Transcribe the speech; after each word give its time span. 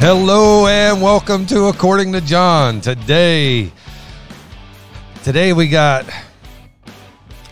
Hello 0.00 0.66
and 0.66 1.02
welcome 1.02 1.44
to 1.46 1.64
According 1.66 2.12
to 2.14 2.22
John. 2.22 2.80
Today, 2.80 3.70
today 5.22 5.52
we 5.52 5.68
got. 5.68 6.06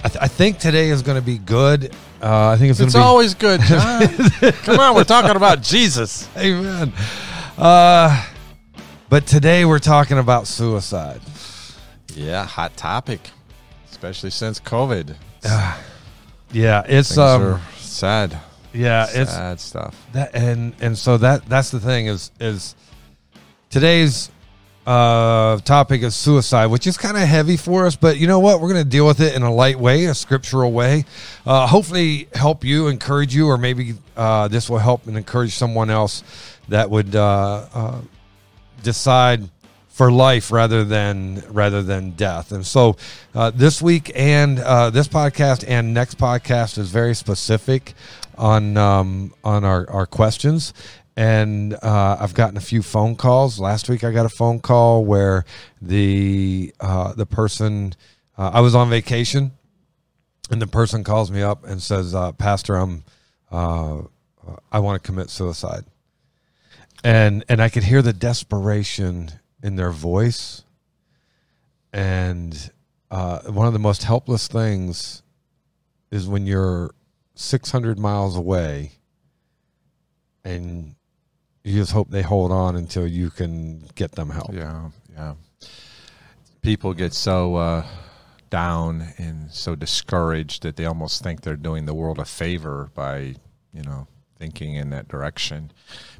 I, 0.02 0.08
th- 0.08 0.22
I 0.22 0.28
think 0.28 0.58
today 0.58 0.88
is 0.88 1.02
going 1.02 1.20
to 1.20 1.24
be 1.24 1.36
good. 1.36 1.92
Uh, 2.22 2.48
I 2.48 2.56
think 2.56 2.70
it's 2.70 2.78
going 2.78 2.86
It's 2.86 2.94
to 2.94 3.00
be. 3.00 3.02
always 3.04 3.34
good, 3.34 3.60
John. 3.60 4.08
Come 4.64 4.80
on, 4.80 4.94
we're 4.94 5.04
talking 5.04 5.36
about 5.36 5.62
Jesus. 5.62 6.26
Amen. 6.38 6.90
Uh, 7.58 8.26
but 9.10 9.26
today 9.26 9.66
we're 9.66 9.78
talking 9.78 10.16
about 10.18 10.46
suicide. 10.46 11.20
Yeah, 12.14 12.46
hot 12.46 12.74
topic, 12.78 13.30
especially 13.90 14.30
since 14.30 14.58
COVID. 14.58 15.14
Yeah, 16.52 16.82
it's 16.88 17.08
Things 17.10 17.18
um, 17.18 17.42
are 17.42 17.60
sad, 17.76 18.38
yeah, 18.72 19.06
it's 19.10 19.30
sad 19.32 19.60
stuff. 19.60 20.06
that 20.12 20.34
and 20.34 20.74
and 20.80 20.96
so 20.96 21.16
that 21.18 21.46
that's 21.46 21.70
the 21.70 21.80
thing 21.80 22.06
is 22.06 22.30
is 22.40 22.74
today's 23.70 24.30
uh 24.86 25.58
topic 25.58 26.02
is 26.02 26.16
suicide 26.16 26.66
which 26.66 26.86
is 26.86 26.96
kind 26.96 27.18
of 27.18 27.22
heavy 27.24 27.58
for 27.58 27.84
us 27.84 27.94
but 27.94 28.16
you 28.16 28.26
know 28.26 28.38
what 28.38 28.58
we're 28.58 28.72
going 28.72 28.82
to 28.82 28.88
deal 28.88 29.06
with 29.06 29.20
it 29.20 29.34
in 29.34 29.42
a 29.42 29.52
light 29.52 29.78
way 29.78 30.06
a 30.06 30.14
scriptural 30.14 30.72
way 30.72 31.04
uh 31.44 31.66
hopefully 31.66 32.26
help 32.32 32.64
you 32.64 32.88
encourage 32.88 33.34
you 33.34 33.46
or 33.48 33.58
maybe 33.58 33.94
uh 34.16 34.48
this 34.48 34.70
will 34.70 34.78
help 34.78 35.06
and 35.06 35.18
encourage 35.18 35.54
someone 35.54 35.90
else 35.90 36.22
that 36.68 36.88
would 36.88 37.14
uh, 37.14 37.66
uh 37.74 38.00
decide 38.82 39.50
for 39.98 40.12
life 40.12 40.52
rather 40.52 40.84
than 40.84 41.42
rather 41.48 41.82
than 41.82 42.12
death. 42.12 42.52
And 42.52 42.64
so 42.64 42.96
uh, 43.34 43.50
this 43.50 43.82
week 43.82 44.12
and 44.14 44.60
uh, 44.60 44.90
this 44.90 45.08
podcast 45.08 45.64
and 45.66 45.92
next 45.92 46.18
podcast 46.18 46.78
is 46.78 46.88
very 46.88 47.16
specific 47.16 47.94
on 48.38 48.76
um, 48.76 49.34
on 49.44 49.64
our, 49.64 49.88
our 49.90 50.06
questions. 50.06 50.72
And 51.16 51.74
uh, 51.74 52.16
I've 52.20 52.34
gotten 52.34 52.56
a 52.56 52.60
few 52.60 52.80
phone 52.80 53.16
calls. 53.16 53.58
Last 53.58 53.88
week 53.88 54.04
I 54.04 54.12
got 54.12 54.24
a 54.24 54.30
phone 54.30 54.60
call 54.60 55.04
where 55.04 55.44
the 55.82 56.72
uh, 56.80 57.12
the 57.14 57.26
person 57.26 57.94
uh, 58.36 58.50
I 58.54 58.60
was 58.60 58.74
on 58.74 58.88
vacation, 58.88 59.52
and 60.50 60.62
the 60.62 60.68
person 60.68 61.02
calls 61.02 61.30
me 61.30 61.42
up 61.42 61.64
and 61.64 61.82
says, 61.82 62.14
uh, 62.14 62.32
"Pastor, 62.32 62.76
I'm 62.76 63.04
uh, 63.50 64.02
I 64.70 64.78
want 64.78 65.02
to 65.02 65.06
commit 65.06 65.28
suicide." 65.28 65.84
and 67.04 67.44
and 67.48 67.60
I 67.60 67.68
could 67.68 67.84
hear 67.84 68.02
the 68.02 68.12
desperation 68.12 69.30
in 69.62 69.76
their 69.76 69.90
voice. 69.90 70.64
And 71.92 72.70
uh, 73.10 73.40
one 73.42 73.66
of 73.66 73.72
the 73.72 73.78
most 73.78 74.04
helpless 74.04 74.48
things 74.48 75.22
is 76.10 76.26
when 76.26 76.46
you're 76.46 76.90
600 77.38 78.00
miles 78.00 78.36
away, 78.36 78.92
and 80.44 80.96
you 81.62 81.78
just 81.78 81.92
hope 81.92 82.10
they 82.10 82.22
hold 82.22 82.50
on 82.50 82.74
until 82.74 83.06
you 83.06 83.30
can 83.30 83.84
get 83.94 84.12
them 84.12 84.30
help. 84.30 84.52
Yeah, 84.52 84.90
yeah. 85.12 85.34
People 86.62 86.94
get 86.94 87.14
so 87.14 87.54
uh, 87.54 87.86
down 88.50 89.14
and 89.18 89.52
so 89.52 89.76
discouraged 89.76 90.64
that 90.64 90.74
they 90.74 90.84
almost 90.84 91.22
think 91.22 91.42
they're 91.42 91.56
doing 91.56 91.86
the 91.86 91.94
world 91.94 92.18
a 92.18 92.24
favor 92.24 92.90
by, 92.94 93.36
you 93.72 93.82
know, 93.84 94.08
thinking 94.36 94.74
in 94.74 94.90
that 94.90 95.06
direction. 95.06 95.70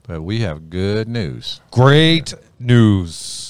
But 0.05 0.23
we 0.23 0.41
have 0.41 0.71
good 0.71 1.09
news. 1.09 1.61
Great 1.73 2.33
news. 2.61 3.48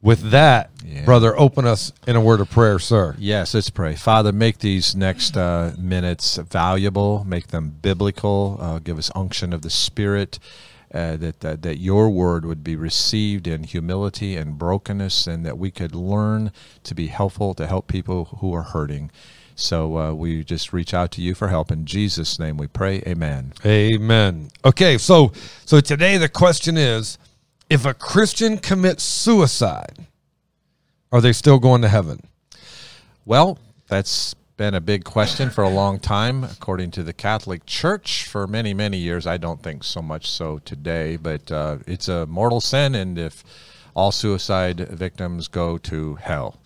With 0.00 0.30
that, 0.30 0.70
Yeah. 0.86 1.04
brother, 1.04 1.38
open 1.38 1.66
us 1.66 1.92
in 2.06 2.14
a 2.14 2.20
word 2.20 2.40
of 2.40 2.48
prayer, 2.48 2.78
sir. 2.78 3.16
Yes, 3.18 3.52
let's 3.52 3.68
pray. 3.70 3.96
Father, 3.96 4.30
make 4.32 4.58
these 4.58 4.94
next 4.94 5.36
uh, 5.36 5.72
minutes 5.76 6.36
valuable, 6.36 7.24
make 7.26 7.48
them 7.48 7.74
biblical, 7.82 8.58
uh, 8.60 8.78
give 8.78 8.96
us 8.96 9.10
unction 9.16 9.52
of 9.52 9.62
the 9.62 9.70
Spirit, 9.70 10.38
uh, 10.94 11.16
that, 11.16 11.40
that, 11.40 11.62
that 11.62 11.78
your 11.78 12.08
word 12.10 12.46
would 12.46 12.62
be 12.62 12.76
received 12.76 13.48
in 13.48 13.64
humility 13.64 14.36
and 14.36 14.56
brokenness, 14.56 15.26
and 15.26 15.44
that 15.44 15.58
we 15.58 15.70
could 15.72 15.94
learn 15.96 16.52
to 16.84 16.94
be 16.94 17.08
helpful 17.08 17.52
to 17.54 17.66
help 17.66 17.88
people 17.88 18.26
who 18.38 18.54
are 18.54 18.62
hurting. 18.62 19.10
So 19.56 19.98
uh, 19.98 20.14
we 20.14 20.44
just 20.44 20.72
reach 20.72 20.94
out 20.94 21.10
to 21.12 21.20
you 21.20 21.34
for 21.34 21.48
help. 21.48 21.72
In 21.72 21.84
Jesus' 21.84 22.38
name 22.38 22.56
we 22.56 22.68
pray. 22.68 23.02
Amen. 23.04 23.52
Amen. 23.66 24.50
Okay, 24.64 24.96
so 24.98 25.32
so 25.64 25.80
today 25.80 26.16
the 26.16 26.28
question 26.28 26.76
is 26.76 27.18
if 27.70 27.84
a 27.84 27.94
Christian 27.94 28.58
commits 28.58 29.02
suicide, 29.02 30.06
are 31.12 31.20
they 31.20 31.32
still 31.32 31.58
going 31.58 31.82
to 31.82 31.88
heaven? 31.88 32.20
Well, 33.24 33.58
that's 33.88 34.34
been 34.56 34.74
a 34.74 34.80
big 34.80 35.04
question 35.04 35.50
for 35.50 35.62
a 35.62 35.68
long 35.68 35.98
time, 35.98 36.44
according 36.44 36.90
to 36.92 37.02
the 37.02 37.12
Catholic 37.12 37.64
Church. 37.66 38.26
For 38.26 38.46
many, 38.46 38.74
many 38.74 38.98
years, 38.98 39.26
I 39.26 39.36
don't 39.36 39.62
think 39.62 39.84
so 39.84 40.02
much 40.02 40.28
so 40.30 40.58
today, 40.58 41.16
but 41.16 41.50
uh, 41.52 41.78
it's 41.86 42.08
a 42.08 42.26
mortal 42.26 42.60
sin, 42.60 42.94
and 42.94 43.18
if 43.18 43.44
all 43.94 44.12
suicide 44.12 44.80
victims 44.88 45.48
go 45.48 45.78
to 45.78 46.16
hell. 46.16 46.58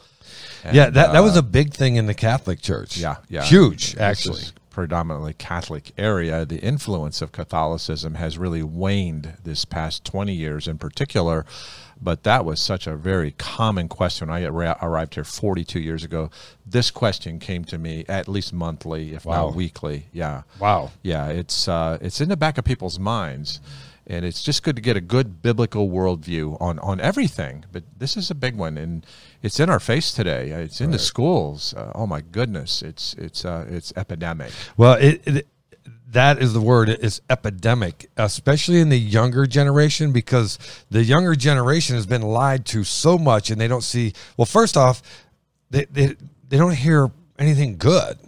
yeah, 0.73 0.87
And, 0.87 0.95
that, 0.95 1.13
that 1.13 1.21
was 1.21 1.37
uh, 1.37 1.41
a 1.41 1.43
big 1.43 1.73
thing 1.75 1.97
in 1.97 2.07
the 2.07 2.15
Catholic 2.15 2.61
Church. 2.61 2.97
yeah, 2.97 3.17
yeah, 3.29 3.43
Huge, 3.43 3.97
actually. 3.97 4.43
Predominantly 4.73 5.35
Catholic 5.35 5.93
area. 5.99 6.45
The 6.45 6.59
influence 6.61 7.23
of 7.23 7.31
Catholicism 7.33 8.15
has 8.15 8.39
really 8.39 8.63
waned 8.63 9.35
this 9.45 9.65
past 9.65 10.05
twenty 10.05 10.35
years, 10.35 10.67
in 10.67 10.79
particular. 10.79 11.45
But 12.05 12.25
that 12.25 12.45
was 12.45 12.61
such 12.61 12.89
a 12.89 12.97
very 12.97 13.31
common 13.39 13.89
question. 13.89 14.29
When 14.29 14.43
I 14.45 14.75
arrived 14.83 15.15
here 15.15 15.23
42 15.23 15.79
years 15.79 16.03
ago. 16.03 16.31
This 16.67 16.91
question 16.91 17.39
came 17.39 17.65
to 17.67 17.79
me 17.79 18.05
at 18.09 18.27
least 18.27 18.53
monthly, 18.53 19.15
if 19.15 19.25
Wow. 19.25 19.47
not 19.47 19.55
weekly. 19.55 20.07
Yeah, 20.13 20.43
Wow. 20.59 20.91
yeah. 21.03 21.29
It's 21.29 21.69
uh, 21.69 21.99
it's 22.01 22.21
in 22.21 22.29
the 22.29 22.37
back 22.37 22.59
of 22.59 22.65
people's 22.65 22.99
minds, 22.99 23.61
and 24.07 24.25
it's 24.25 24.43
just 24.43 24.63
good 24.63 24.77
to 24.77 24.83
get 24.83 24.97
a 24.97 25.01
good 25.01 25.43
biblical 25.43 25.89
worldview 25.89 26.61
on 26.61 26.79
on 26.81 27.01
everything. 27.01 27.65
But 27.73 27.85
this 27.99 28.17
is 28.17 28.31
a 28.31 28.35
big 28.35 28.57
one, 28.57 28.77
and 28.77 29.07
it's 29.43 29.61
in 29.61 29.71
our 29.71 29.81
face 29.81 30.13
today. 30.13 30.51
It's 30.51 30.81
in 30.81 30.91
the 30.91 30.99
schools. 30.99 31.75
Uh, 31.75 31.93
oh 31.95 32.07
my 32.07 32.21
goodness, 32.21 32.83
it's 32.83 33.15
it's 33.15 33.45
uh, 33.45 33.67
it's 33.69 33.93
epidemic. 33.97 34.53
Well, 34.77 34.95
it, 34.95 35.23
it 35.27 35.47
that 36.13 36.43
is 36.43 36.53
the 36.53 36.61
word. 36.61 36.89
It's 36.89 37.21
epidemic, 37.31 38.11
especially 38.17 38.81
in 38.81 38.91
the 38.91 38.99
younger 38.99 39.47
generation, 39.47 40.13
because 40.13 40.59
the 40.91 41.03
younger 41.03 41.35
generation 41.35 41.97
has 41.97 42.07
been 42.07 42.23
lied 42.23 42.67
to 42.67 42.85
so 42.85 43.19
much, 43.19 43.51
and 43.51 43.61
they 43.61 43.69
don't 43.69 43.83
see. 43.83 44.13
Well, 44.37 44.47
first 44.47 44.77
off, 44.77 45.03
they 45.71 45.87
they, 45.87 46.17
they 46.49 46.59
don't 46.59 46.75
hear 46.75 47.11
anything 47.39 47.77
good. 47.79 48.19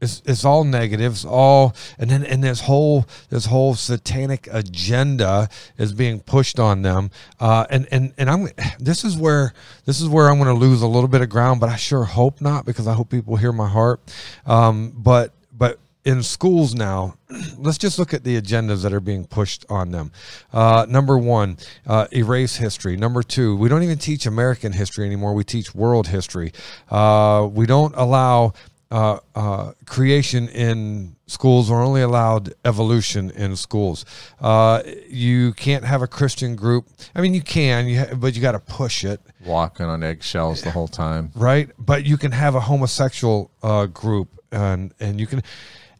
It's, 0.00 0.22
it's 0.24 0.44
all 0.44 0.64
negatives, 0.64 1.24
all 1.24 1.74
and 1.98 2.10
then 2.10 2.24
and 2.24 2.42
this 2.42 2.62
whole 2.62 3.06
this 3.28 3.46
whole 3.46 3.74
satanic 3.74 4.48
agenda 4.50 5.48
is 5.76 5.92
being 5.92 6.20
pushed 6.20 6.58
on 6.58 6.82
them, 6.82 7.10
uh, 7.38 7.66
and 7.68 7.86
and 7.92 8.14
and 8.16 8.30
I'm 8.30 8.48
this 8.78 9.04
is 9.04 9.16
where 9.16 9.52
this 9.84 10.00
is 10.00 10.08
where 10.08 10.28
I'm 10.30 10.38
going 10.38 10.48
to 10.48 10.54
lose 10.54 10.80
a 10.80 10.86
little 10.86 11.08
bit 11.08 11.20
of 11.20 11.28
ground, 11.28 11.60
but 11.60 11.68
I 11.68 11.76
sure 11.76 12.04
hope 12.04 12.40
not 12.40 12.64
because 12.64 12.86
I 12.86 12.94
hope 12.94 13.10
people 13.10 13.36
hear 13.36 13.52
my 13.52 13.68
heart. 13.68 14.00
Um, 14.46 14.94
but 14.96 15.34
but 15.52 15.78
in 16.04 16.22
schools 16.22 16.74
now, 16.74 17.14
let's 17.58 17.78
just 17.78 17.98
look 17.98 18.14
at 18.14 18.24
the 18.24 18.40
agendas 18.40 18.82
that 18.82 18.92
are 18.92 19.00
being 19.00 19.26
pushed 19.26 19.66
on 19.68 19.90
them. 19.90 20.12
Uh, 20.52 20.86
number 20.88 21.18
one, 21.18 21.58
uh, 21.86 22.06
erase 22.12 22.56
history. 22.56 22.96
Number 22.96 23.22
two, 23.22 23.56
we 23.56 23.68
don't 23.68 23.82
even 23.82 23.98
teach 23.98 24.26
American 24.26 24.72
history 24.72 25.04
anymore. 25.04 25.34
We 25.34 25.44
teach 25.44 25.74
world 25.74 26.08
history. 26.08 26.52
Uh, 26.90 27.48
we 27.52 27.66
don't 27.66 27.94
allow 27.96 28.54
uh, 28.90 29.18
uh, 29.34 29.72
creation 29.86 30.48
in 30.48 31.16
schools. 31.26 31.70
We're 31.70 31.84
only 31.84 32.02
allowed 32.02 32.54
evolution 32.64 33.30
in 33.30 33.54
schools. 33.56 34.04
Uh, 34.40 34.82
you 35.08 35.52
can't 35.52 35.84
have 35.84 36.02
a 36.02 36.06
Christian 36.08 36.56
group. 36.56 36.88
I 37.14 37.20
mean, 37.20 37.32
you 37.34 37.42
can, 37.42 37.86
you 37.86 38.00
ha- 38.00 38.14
but 38.14 38.34
you 38.34 38.42
got 38.42 38.52
to 38.52 38.58
push 38.58 39.04
it 39.04 39.20
Walking 39.44 39.86
on 39.86 40.02
eggshells 40.02 40.62
the 40.62 40.70
whole 40.70 40.88
time. 40.88 41.30
right? 41.34 41.70
But 41.78 42.04
you 42.04 42.16
can 42.18 42.32
have 42.32 42.54
a 42.54 42.60
homosexual 42.60 43.50
uh, 43.62 43.86
group, 43.86 44.28
and 44.52 44.92
and 45.00 45.20
you 45.20 45.26
can, 45.26 45.42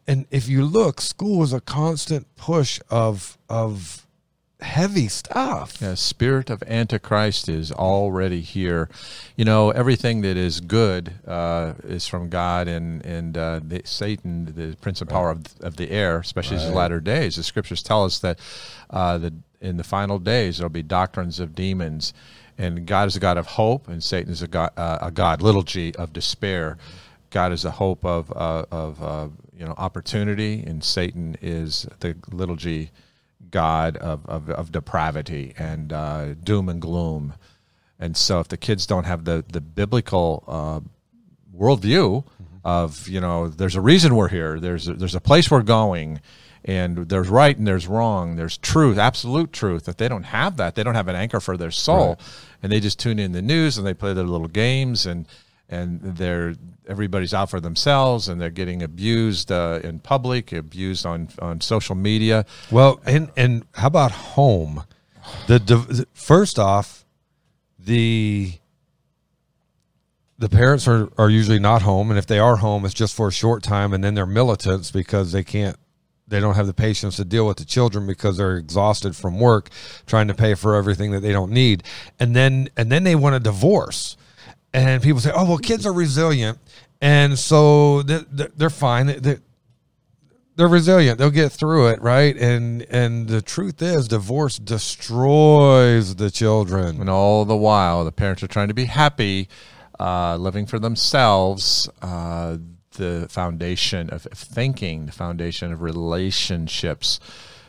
and 0.07 0.27
if 0.31 0.49
you 0.49 0.65
look, 0.65 1.01
school 1.01 1.43
is 1.43 1.53
a 1.53 1.61
constant 1.61 2.27
push 2.37 2.81
of 2.91 3.39
of 3.49 4.07
heavy 4.63 5.09
stuff. 5.09 5.79
Yeah, 5.81 5.95
spirit 5.95 6.51
of 6.51 6.63
Antichrist 6.65 7.49
is 7.49 7.73
already 7.73 8.41
here. 8.41 8.89
You 9.37 9.45
know, 9.45 9.71
everything 9.71 10.21
that 10.23 10.37
is 10.37 10.61
good 10.61 11.15
uh, 11.27 11.75
is 11.85 12.07
from 12.07 12.29
God, 12.29 12.69
and 12.69 13.05
and 13.05 13.37
uh, 13.37 13.61
the, 13.63 13.83
Satan, 13.85 14.53
the 14.55 14.77
prince 14.81 15.01
and 15.01 15.11
power 15.11 15.31
of, 15.31 15.45
of 15.61 15.77
the 15.77 15.91
air, 15.91 16.19
especially 16.19 16.57
in 16.57 16.63
his 16.63 16.73
latter 16.73 17.01
days. 17.01 17.37
The 17.37 17.43
scriptures 17.43 17.83
tell 17.83 18.05
us 18.05 18.19
that 18.21 18.39
uh, 18.91 19.19
the 19.19 19.35
in 19.61 19.77
the 19.77 19.85
final 19.85 20.19
days 20.19 20.59
there'll 20.59 20.71
be 20.71 20.83
doctrines 20.83 21.41
of 21.41 21.55
demons, 21.55 22.13
and 22.59 22.87
God 22.87 23.09
is 23.09 23.17
a 23.17 23.21
God 23.21 23.39
of 23.39 23.47
hope, 23.47 23.89
and 23.89 24.03
Satan 24.03 24.33
is 24.33 24.43
a 24.43 24.49
God, 24.49 24.71
uh, 24.77 24.99
a 25.03 25.11
God 25.11 25.43
little 25.43 25.63
g 25.63 25.93
of 25.99 26.13
despair. 26.13 26.79
God 27.31 27.53
is 27.53 27.65
a 27.65 27.71
hope 27.71 28.05
of 28.05 28.31
uh, 28.33 28.65
of 28.71 29.03
uh, 29.03 29.29
you 29.57 29.65
know 29.65 29.75
opportunity, 29.77 30.63
and 30.67 30.83
Satan 30.83 31.37
is 31.41 31.87
the 32.01 32.17
little 32.33 32.57
g 32.57 32.91
God 33.51 33.97
of, 33.97 34.27
of, 34.27 34.51
of 34.51 34.73
depravity 34.73 35.55
and 35.59 35.93
uh, 35.93 36.35
doom 36.35 36.69
and 36.69 36.81
gloom. 36.81 37.35
And 37.99 38.17
so, 38.17 38.41
if 38.41 38.49
the 38.49 38.57
kids 38.57 38.87
don't 38.87 39.05
have 39.05 39.25
the 39.25 39.45
the 39.47 39.61
biblical 39.61 40.45
uh, 40.47 40.81
worldview 41.57 42.25
of 42.65 43.09
you 43.09 43.21
know, 43.21 43.49
there's 43.49 43.77
a 43.77 43.81
reason 43.81 44.17
we're 44.17 44.29
here. 44.29 44.59
There's 44.59 44.89
a, 44.89 44.95
there's 44.95 45.15
a 45.15 45.21
place 45.21 45.51
we're 45.51 45.63
going, 45.63 46.21
and 46.65 47.09
there's 47.09 47.29
right 47.29 47.57
and 47.57 47.67
there's 47.67 47.87
wrong 47.87 48.37
there's 48.37 48.59
truth 48.59 48.99
absolute 48.99 49.53
truth 49.53 49.89
If 49.89 49.97
they 49.97 50.09
don't 50.09 50.25
have 50.25 50.57
that 50.59 50.75
they 50.75 50.83
don't 50.83 50.95
have 50.95 51.09
an 51.09 51.17
anchor 51.17 51.41
for 51.41 51.57
their 51.57 51.71
soul 51.71 52.19
and 52.63 52.71
they 52.71 52.81
just 52.81 52.99
tune 52.99 53.19
in 53.19 53.33
the 53.33 53.43
news 53.43 53.79
and 53.79 53.87
they 53.87 53.95
play 53.95 54.13
their 54.13 54.25
little 54.25 54.49
games 54.49 55.07
and 55.07 55.27
and 55.71 56.01
they're 56.03 56.55
everybody's 56.89 57.33
out 57.33 57.49
for 57.49 57.61
themselves 57.61 58.29
and 58.29 58.41
they're 58.41 58.51
getting 58.51 58.83
abused 58.83 59.53
uh, 59.53 59.79
in 59.85 60.01
public 60.01 60.53
abused 60.53 61.07
on 61.07 61.29
on 61.39 61.61
social 61.61 61.95
media. 61.95 62.45
Well, 62.71 63.01
and 63.07 63.31
and 63.37 63.65
how 63.75 63.87
about 63.87 64.11
home? 64.11 64.85
The, 65.47 66.07
first 66.13 66.59
off, 66.59 67.05
the 67.79 68.55
the 70.39 70.49
parents 70.49 70.89
are, 70.89 71.09
are 71.19 71.31
usually 71.31 71.59
not 71.59 71.83
home, 71.83 72.11
and 72.11 72.19
if 72.19 72.27
they 72.27 72.39
are 72.39 72.57
home, 72.57 72.85
it's 72.85 72.95
just 72.95 73.15
for 73.15 73.29
a 73.29 73.33
short 73.33 73.63
time, 73.63 73.93
and 73.93 74.03
then 74.03 74.15
they're 74.15 74.27
militants 74.27 74.91
because 74.91 75.33
they 75.33 75.45
can't 75.45 75.77
they 76.27 76.41
don't 76.41 76.55
have 76.55 76.67
the 76.67 76.75
patience 76.75 77.17
to 77.17 77.25
deal 77.25 77.47
with 77.47 77.59
the 77.59 77.65
children 77.65 78.07
because 78.07 78.37
they're 78.37 78.57
exhausted 78.57 79.15
from 79.17 79.39
work 79.39 79.69
trying 80.07 80.29
to 80.29 80.35
pay 80.35 80.55
for 80.55 80.77
everything 80.77 81.11
that 81.11 81.21
they 81.21 81.33
don't 81.33 81.53
need. 81.53 81.83
And 82.19 82.35
then 82.35 82.71
and 82.77 82.91
then 82.91 83.05
they 83.05 83.15
want 83.15 83.37
a 83.37 83.41
divorce 83.41 84.17
and 84.73 85.03
people 85.03 85.21
say 85.21 85.33
oh 85.35 85.45
well 85.45 85.59
kids 85.59 85.87
are 85.87 85.93
resilient. 85.93 86.59
And 87.03 87.39
so 87.39 88.03
they're, 88.03 88.25
they're 88.57 88.71
fine. 88.71 89.07
They- 89.07 89.39
they're 90.57 90.69
resilient. 90.69 91.19
They'll 91.19 91.31
get 91.31 91.53
through 91.53 91.89
it 91.89 92.03
right? 92.03 92.37
And 92.37 92.83
and 92.91 93.29
the 93.29 93.41
truth 93.41 93.81
is 93.81 94.09
divorce 94.09 94.59
destroys 94.59 96.17
the 96.17 96.31
children. 96.31 97.01
And 97.01 97.09
all 97.09 97.45
the 97.47 97.57
while, 97.57 98.05
the 98.05 98.13
parents 98.13 98.43
are 98.43 98.47
trying 98.49 98.69
to 98.69 98.75
be 98.75 98.85
happy, 98.85 99.49
uh, 99.99 100.37
living 100.37 100.67
for 100.67 100.79
themselves. 100.79 101.89
Uh, 102.03 102.59
the 102.97 103.27
foundation 103.31 104.11
of 104.11 104.23
thinking, 104.35 105.07
the 105.07 105.13
foundation 105.13 105.73
of 105.73 105.81
relationships 105.81 107.21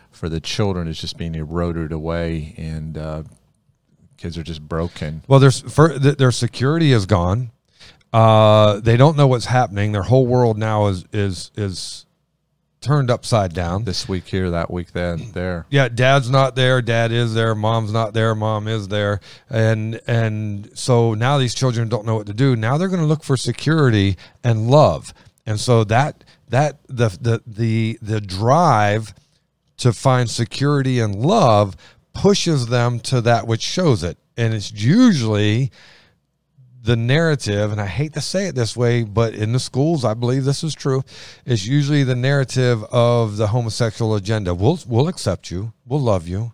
for 0.09 0.27
the 0.27 0.41
children 0.41 0.87
is 0.87 0.99
just 0.99 1.15
being 1.17 1.35
eroded 1.35 1.91
away, 1.93 2.53
and 2.57 2.97
uh, 2.97 3.23
kids 4.21 4.37
are 4.37 4.43
just 4.43 4.61
broken. 4.61 5.23
well 5.27 5.39
there's 5.39 5.61
for, 5.61 5.97
their 5.97 6.31
security 6.31 6.91
is 6.91 7.05
gone. 7.05 7.51
Uh 8.13 8.79
they 8.81 8.97
don't 8.97 9.17
know 9.17 9.27
what's 9.27 9.45
happening. 9.45 9.91
Their 9.93 10.03
whole 10.03 10.27
world 10.27 10.57
now 10.57 10.87
is 10.87 11.05
is 11.11 11.51
is 11.55 12.05
turned 12.81 13.09
upside 13.11 13.53
down. 13.53 13.83
This 13.83 14.07
week 14.09 14.25
here, 14.25 14.49
that 14.51 14.71
week 14.71 14.91
then, 14.91 15.31
there. 15.33 15.65
yeah 15.69 15.87
dad's 15.87 16.29
not 16.29 16.55
there. 16.55 16.81
Dad 16.81 17.11
is 17.11 17.33
there. 17.33 17.55
Mom's 17.55 17.91
not 17.91 18.13
there. 18.13 18.35
Mom 18.35 18.67
is 18.67 18.87
there. 18.89 19.19
And 19.49 19.99
and 20.07 20.69
so 20.77 21.13
now 21.13 21.37
these 21.37 21.55
children 21.55 21.89
don't 21.89 22.05
know 22.05 22.15
what 22.15 22.27
to 22.27 22.33
do. 22.33 22.55
Now 22.55 22.77
they're 22.77 22.89
going 22.89 23.01
to 23.01 23.07
look 23.07 23.23
for 23.23 23.37
security 23.37 24.17
and 24.43 24.69
love. 24.69 25.13
And 25.45 25.59
so 25.59 25.83
that 25.85 26.23
that 26.49 26.79
the 26.87 27.09
the 27.09 27.41
the 27.47 27.97
the 28.01 28.21
drive 28.21 29.13
to 29.77 29.93
find 29.93 30.29
security 30.29 30.99
and 30.99 31.15
love 31.15 31.75
pushes 32.13 32.67
them 32.67 32.99
to 32.99 33.21
that 33.21 33.47
which 33.47 33.61
shows 33.61 34.03
it 34.03 34.17
and 34.37 34.53
it's 34.53 34.71
usually 34.71 35.71
the 36.83 36.95
narrative, 36.95 37.71
and 37.71 37.79
I 37.79 37.85
hate 37.85 38.13
to 38.13 38.21
say 38.21 38.47
it 38.47 38.55
this 38.55 38.75
way, 38.75 39.03
but 39.03 39.35
in 39.35 39.51
the 39.53 39.59
schools, 39.59 40.03
I 40.03 40.15
believe 40.15 40.45
this 40.45 40.63
is 40.63 40.73
true. 40.73 41.03
It's 41.45 41.63
usually 41.63 42.03
the 42.03 42.15
narrative 42.15 42.83
of 42.85 43.37
the 43.37 43.45
homosexual 43.47 44.15
agenda. 44.15 44.55
We'll 44.55 44.79
we'll 44.87 45.07
accept 45.07 45.51
you, 45.51 45.73
we'll 45.85 45.99
love 46.01 46.27
you, 46.27 46.53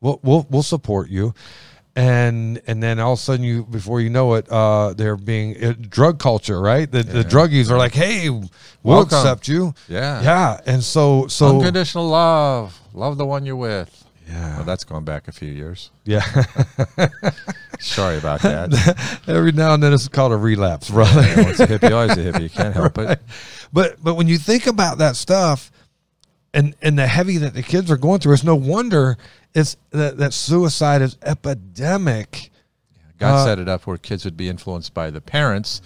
we'll 0.00 0.20
we'll 0.22 0.46
we'll 0.48 0.62
support 0.62 1.10
you, 1.10 1.34
and 1.94 2.62
and 2.66 2.82
then 2.82 2.98
all 2.98 3.12
of 3.12 3.18
a 3.18 3.22
sudden 3.22 3.44
you 3.44 3.64
before 3.64 4.00
you 4.00 4.08
know 4.08 4.34
it, 4.34 4.48
uh, 4.50 4.94
they're 4.94 5.16
being 5.18 5.62
uh, 5.62 5.74
drug 5.78 6.18
culture, 6.18 6.58
right? 6.62 6.90
The 6.90 7.02
the 7.02 7.22
druggies 7.22 7.70
are 7.70 7.76
like, 7.76 7.92
hey, 7.92 8.30
we'll 8.30 8.48
Welcome. 8.82 9.18
accept 9.18 9.48
you, 9.48 9.74
Yeah. 9.86 10.22
yeah, 10.22 10.60
and 10.64 10.82
so 10.82 11.26
so 11.26 11.58
Unconditional 11.58 12.08
love. 12.08 12.80
Love 12.94 13.18
the 13.18 13.26
one 13.26 13.44
you're 13.44 13.54
with. 13.54 13.97
Yeah 14.28 14.56
Well, 14.56 14.64
that's 14.64 14.84
going 14.84 15.04
back 15.04 15.26
a 15.28 15.32
few 15.32 15.50
years. 15.50 15.90
yeah. 16.04 16.20
Sorry 17.80 18.18
about 18.18 18.42
that. 18.42 19.20
Every 19.28 19.52
now 19.52 19.74
and 19.74 19.82
then 19.82 19.92
it's 19.92 20.08
called 20.08 20.32
a 20.32 20.36
relapse, 20.36 20.90
brother. 20.90 21.22
Yeah, 21.22 21.42
Once 21.44 21.60
a 21.60 21.66
hippie, 21.66 21.92
always 21.92 22.12
a 22.18 22.32
hippie. 22.32 22.42
You 22.42 22.50
can't 22.50 22.74
help 22.74 22.98
it. 22.98 23.20
But 23.72 24.02
but 24.02 24.14
when 24.14 24.26
you 24.26 24.36
think 24.38 24.66
about 24.66 24.98
that 24.98 25.14
stuff 25.16 25.70
and 26.52 26.74
and 26.82 26.98
the 26.98 27.06
heavy 27.06 27.36
that 27.38 27.54
the 27.54 27.62
kids 27.62 27.90
are 27.90 27.96
going 27.96 28.18
through, 28.20 28.32
it's 28.34 28.42
no 28.44 28.56
wonder 28.56 29.16
it's 29.54 29.76
that, 29.90 30.16
that 30.18 30.32
suicide 30.34 31.02
is 31.02 31.16
epidemic. 31.22 32.50
God 33.18 33.34
Uh, 33.34 33.44
set 33.44 33.58
it 33.58 33.68
up 33.68 33.86
where 33.86 33.96
kids 33.98 34.24
would 34.24 34.36
be 34.36 34.48
influenced 34.48 34.92
by 34.94 35.10
the 35.10 35.20
parents, 35.20 35.80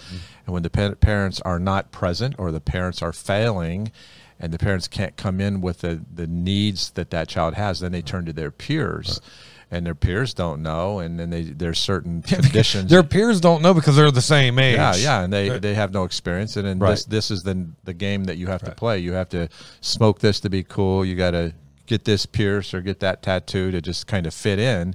and 0.47 0.53
when 0.55 0.63
the 0.63 0.71
pa- 0.71 0.95
parents 0.95 1.41
are 1.43 1.59
not 1.59 1.91
present 1.93 2.35
or 2.39 2.53
the 2.53 2.61
parents 2.61 3.03
are 3.03 3.13
failing, 3.13 3.91
and 4.41 4.53
the 4.53 4.59
parents 4.59 4.89
can't 4.89 5.17
come 5.17 5.41
in 5.41 5.61
with 5.61 5.81
the, 5.81 6.01
the 6.15 6.27
needs 6.27 6.91
that 6.93 7.11
that 7.11 7.29
child 7.29 7.55
has, 7.55 7.81
then 7.81 7.93
they 7.93 8.03
turn 8.03 8.25
to 8.27 8.33
their 8.33 8.51
peers, 8.51 9.21
and 9.71 9.87
their 9.87 9.95
peers 9.95 10.35
don't 10.35 10.63
know, 10.63 10.99
and 10.99 11.19
then 11.19 11.31
they 11.31 11.43
there's 11.43 11.79
certain 11.79 12.23
conditions. 12.35 12.91
Their 12.91 13.03
peers 13.03 13.41
don't 13.41 13.63
know 13.63 13.73
because 13.75 13.97
they're 13.97 14.11
the 14.11 14.21
same 14.21 14.59
age. 14.59 14.77
yeah, 14.77 14.95
yeah, 14.97 15.23
and 15.23 15.33
they, 15.33 15.59
they 15.59 15.75
have 15.75 15.93
no 15.93 16.05
experience, 16.05 16.57
and 16.57 16.67
then 16.67 16.79
Right. 16.79 16.91
this 16.91 17.05
this 17.07 17.31
is 17.31 17.43
the 17.43 17.67
the 17.85 17.95
game 17.95 18.25
that 18.25 18.37
you 18.37 18.49
have 18.49 18.63
to 18.65 18.73
play. 18.73 18.99
You 18.99 19.13
have 19.13 19.29
to 19.31 19.49
smoke 19.81 20.19
this 20.21 20.41
to 20.41 20.51
be 20.51 20.63
cool. 20.63 21.05
You 21.05 21.15
got 21.17 21.31
to 21.33 21.55
get 21.87 22.05
this 22.05 22.27
pierced 22.27 22.75
or 22.75 22.81
get 22.81 23.01
that 23.01 23.23
tattoo 23.23 23.71
to 23.71 23.81
just 23.81 24.07
kind 24.07 24.27
of 24.27 24.33
fit 24.35 24.59
in, 24.59 24.95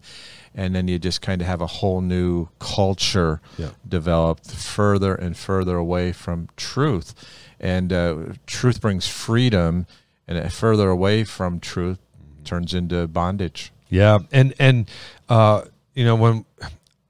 and 0.57 0.75
then 0.75 0.87
you 0.89 0.97
just 0.99 1.21
kind 1.21 1.39
of 1.41 1.47
have 1.47 1.61
a 1.61 1.67
whole 1.67 2.01
new 2.01 2.49
culture 2.59 3.39
Yeah. 3.57 3.69
developed 3.87 4.51
further 4.51 5.15
and 5.15 5.37
further 5.37 5.77
away 5.77 6.11
from 6.11 6.49
truth, 6.57 7.13
and 7.59 7.93
uh, 7.93 8.15
truth 8.47 8.81
brings 8.81 9.07
freedom, 9.07 9.85
and 10.27 10.37
uh, 10.37 10.49
further 10.49 10.89
away 10.89 11.23
from 11.23 11.59
truth 11.61 11.99
turns 12.43 12.73
into 12.73 13.07
bondage. 13.07 13.71
Yeah, 13.89 14.19
and 14.33 14.53
and 14.59 14.89
uh, 15.29 15.61
you 15.93 16.03
know 16.03 16.15
when 16.15 16.43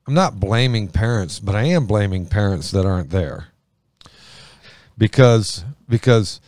I'm 0.08 0.14
not 0.14 0.40
blaming 0.40 0.90
parents, 0.90 1.40
but 1.40 1.56
I 1.56 1.64
am 1.64 1.88
blaming 1.88 2.26
parents 2.28 2.70
that 2.72 2.86
aren't 2.86 3.10
there 3.10 3.48
because 4.98 5.64
because 5.90 6.40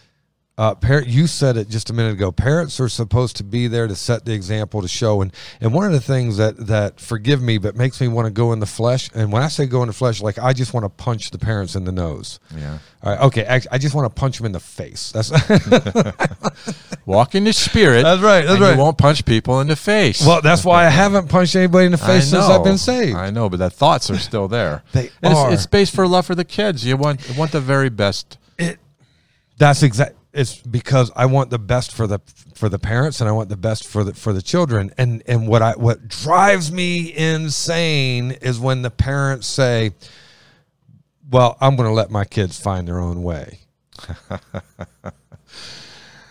uh, 0.60 0.76
parent 0.76 1.08
you 1.08 1.26
said 1.26 1.56
it 1.56 1.70
just 1.70 1.90
a 1.90 1.94
minute 1.94 2.12
ago. 2.12 2.34
Parents 2.34 2.82
are 2.82 2.90
supposed 2.90 3.38
to 3.38 3.46
be 3.46 3.68
there 3.68 3.88
to 3.88 3.96
set 3.96 4.26
the 4.26 4.34
example 4.34 4.82
to 4.82 4.90
show, 4.90 5.22
and 5.22 5.32
and 5.62 5.74
one 5.74 5.86
of 5.86 5.94
the 5.94 6.02
things 6.02 6.36
that 6.36 6.68
that 6.68 7.00
forgive 7.00 7.42
me, 7.42 7.58
but 7.58 7.78
makes 7.78 8.02
me 8.02 8.10
want 8.10 8.26
to 8.26 8.32
go 8.32 8.52
in 8.52 8.60
the 8.60 8.66
flesh. 8.66 9.10
And 9.16 9.32
when 9.32 9.42
I 9.42 9.48
say 9.48 9.66
go 9.68 9.82
in 9.84 9.88
the 9.88 9.94
flesh, 9.94 10.22
like 10.22 10.38
I 10.38 10.52
just 10.52 10.74
want 10.74 10.84
to 10.84 10.90
punch 10.90 11.32
the 11.32 11.40
parents 11.40 11.76
in 11.76 11.86
the 11.86 11.94
nose. 11.94 12.42
Yeah. 12.54 12.80
All 13.02 13.14
right, 13.14 13.22
okay, 13.28 13.46
actually, 13.46 13.72
I 13.72 13.78
just 13.78 13.96
want 13.96 14.14
to 14.14 14.20
punch 14.20 14.36
them 14.36 14.48
in 14.48 14.52
the 14.52 14.60
face. 14.60 15.14
That's 15.14 15.32
Walk 17.06 17.36
in 17.36 17.46
the 17.46 17.54
spirit. 17.54 18.04
That's 18.04 18.22
right, 18.22 18.46
that's 18.46 18.60
right. 18.60 18.74
You 18.74 18.78
won't 18.78 18.98
punch 18.98 19.24
people 19.24 19.62
in 19.62 19.68
the 19.68 19.78
face. 19.78 20.26
well, 20.26 20.42
that's 20.42 20.66
why 20.66 20.86
I 20.86 20.90
haven't 20.90 21.30
punched 21.30 21.56
anybody 21.56 21.86
in 21.86 21.94
the 21.94 21.98
face 21.98 22.30
since 22.30 22.44
I've 22.44 22.66
been 22.66 22.78
saved. 22.78 23.16
I 23.16 23.30
know, 23.30 23.50
but 23.50 23.58
the 23.60 23.70
thoughts 23.70 24.12
are 24.12 24.18
still 24.18 24.50
there. 24.50 24.84
They 24.92 25.10
And 25.24 25.34
are. 25.34 25.54
It's, 25.54 25.64
it's 25.64 25.66
based 25.68 25.96
for 25.96 26.06
love 26.06 26.26
for 26.26 26.36
the 26.36 26.44
kids. 26.44 26.86
You 26.86 26.98
want 26.98 27.28
you 27.30 27.36
want 27.40 27.52
the 27.54 27.62
very 27.62 27.90
best. 27.90 28.38
It. 28.58 28.78
That's 29.58 29.84
exact. 29.84 30.16
It's 30.32 30.58
because 30.58 31.12
I 31.16 31.26
want 31.26 31.50
the 31.50 31.58
best 31.58 31.92
for 31.92 32.06
the 32.06 32.20
for 32.54 32.70
the 32.70 32.78
parents, 32.78 33.20
and 33.20 33.28
I 33.28 33.32
want 33.32 33.50
the 33.50 33.58
best 33.58 33.88
for 33.88 34.04
the 34.04 34.14
for 34.14 34.32
the 34.32 34.42
children. 34.44 34.92
And 34.98 35.24
and 35.26 35.48
what 35.48 35.62
I 35.64 35.72
what 35.74 36.08
drives 36.08 36.72
me 36.72 37.16
insane 37.16 38.32
is 38.32 38.60
when 38.60 38.84
the 38.84 38.92
parents 38.92 39.48
say, 39.48 39.92
"Well, 41.32 41.58
I'm 41.60 41.76
going 41.76 41.90
to 41.90 41.94
let 41.94 42.12
my 42.12 42.26
kids 42.26 42.60
find 42.60 42.88
their 42.88 43.00
own 43.00 43.24
way." 43.24 43.60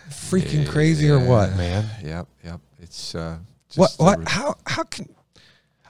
Freaking 0.09 0.67
crazy 0.67 1.09
or 1.09 1.19
what, 1.19 1.55
man? 1.57 1.85
Yep, 2.03 2.27
yep. 2.43 2.59
It's 2.79 3.13
uh, 3.15 3.37
What 3.75 3.91
what? 3.97 4.19
re- 4.19 4.25
How 4.27 4.55
how 4.65 4.83
can 4.83 5.07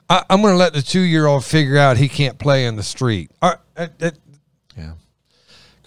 I, 0.08 0.24
I'm 0.28 0.42
going 0.42 0.54
to 0.54 0.58
let 0.58 0.72
the 0.72 0.82
two 0.82 1.00
year 1.00 1.26
old 1.26 1.44
figure 1.44 1.78
out 1.78 1.96
he 1.96 2.08
can't 2.08 2.38
play 2.38 2.66
in 2.66 2.76
the 2.76 2.82
street? 2.82 3.30
Yeah. 4.76 4.92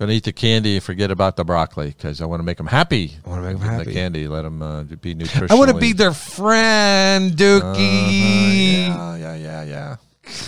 To 0.08 0.14
eat 0.14 0.24
the 0.26 0.34
candy 0.34 0.76
and 0.76 0.84
forget 0.84 1.12
about 1.12 1.36
the 1.38 1.44
broccoli 1.46 1.88
because 1.88 2.22
I 2.22 2.26
want 2.26 2.40
to 2.40 2.44
make 2.44 2.58
them 2.58 2.68
happy. 2.68 3.14
I 3.26 3.30
wanna 3.30 3.42
make 3.42 3.52
'em 3.54 3.58
Give 3.60 3.68
'em 3.68 3.74
happy. 3.74 3.86
The 3.86 3.94
candy, 3.94 4.28
let 4.28 4.42
them 4.44 4.62
uh, 4.62 4.84
be 4.84 5.14
nutritious. 5.16 5.52
I 5.52 5.56
want 5.56 5.72
to 5.72 5.78
be 5.78 5.94
their 5.94 6.14
friend, 6.14 7.32
Dookie. 7.34 8.88
yeah, 8.88 9.16
yeah, 9.16 9.36
yeah, 9.36 9.64
yeah. 9.64 9.96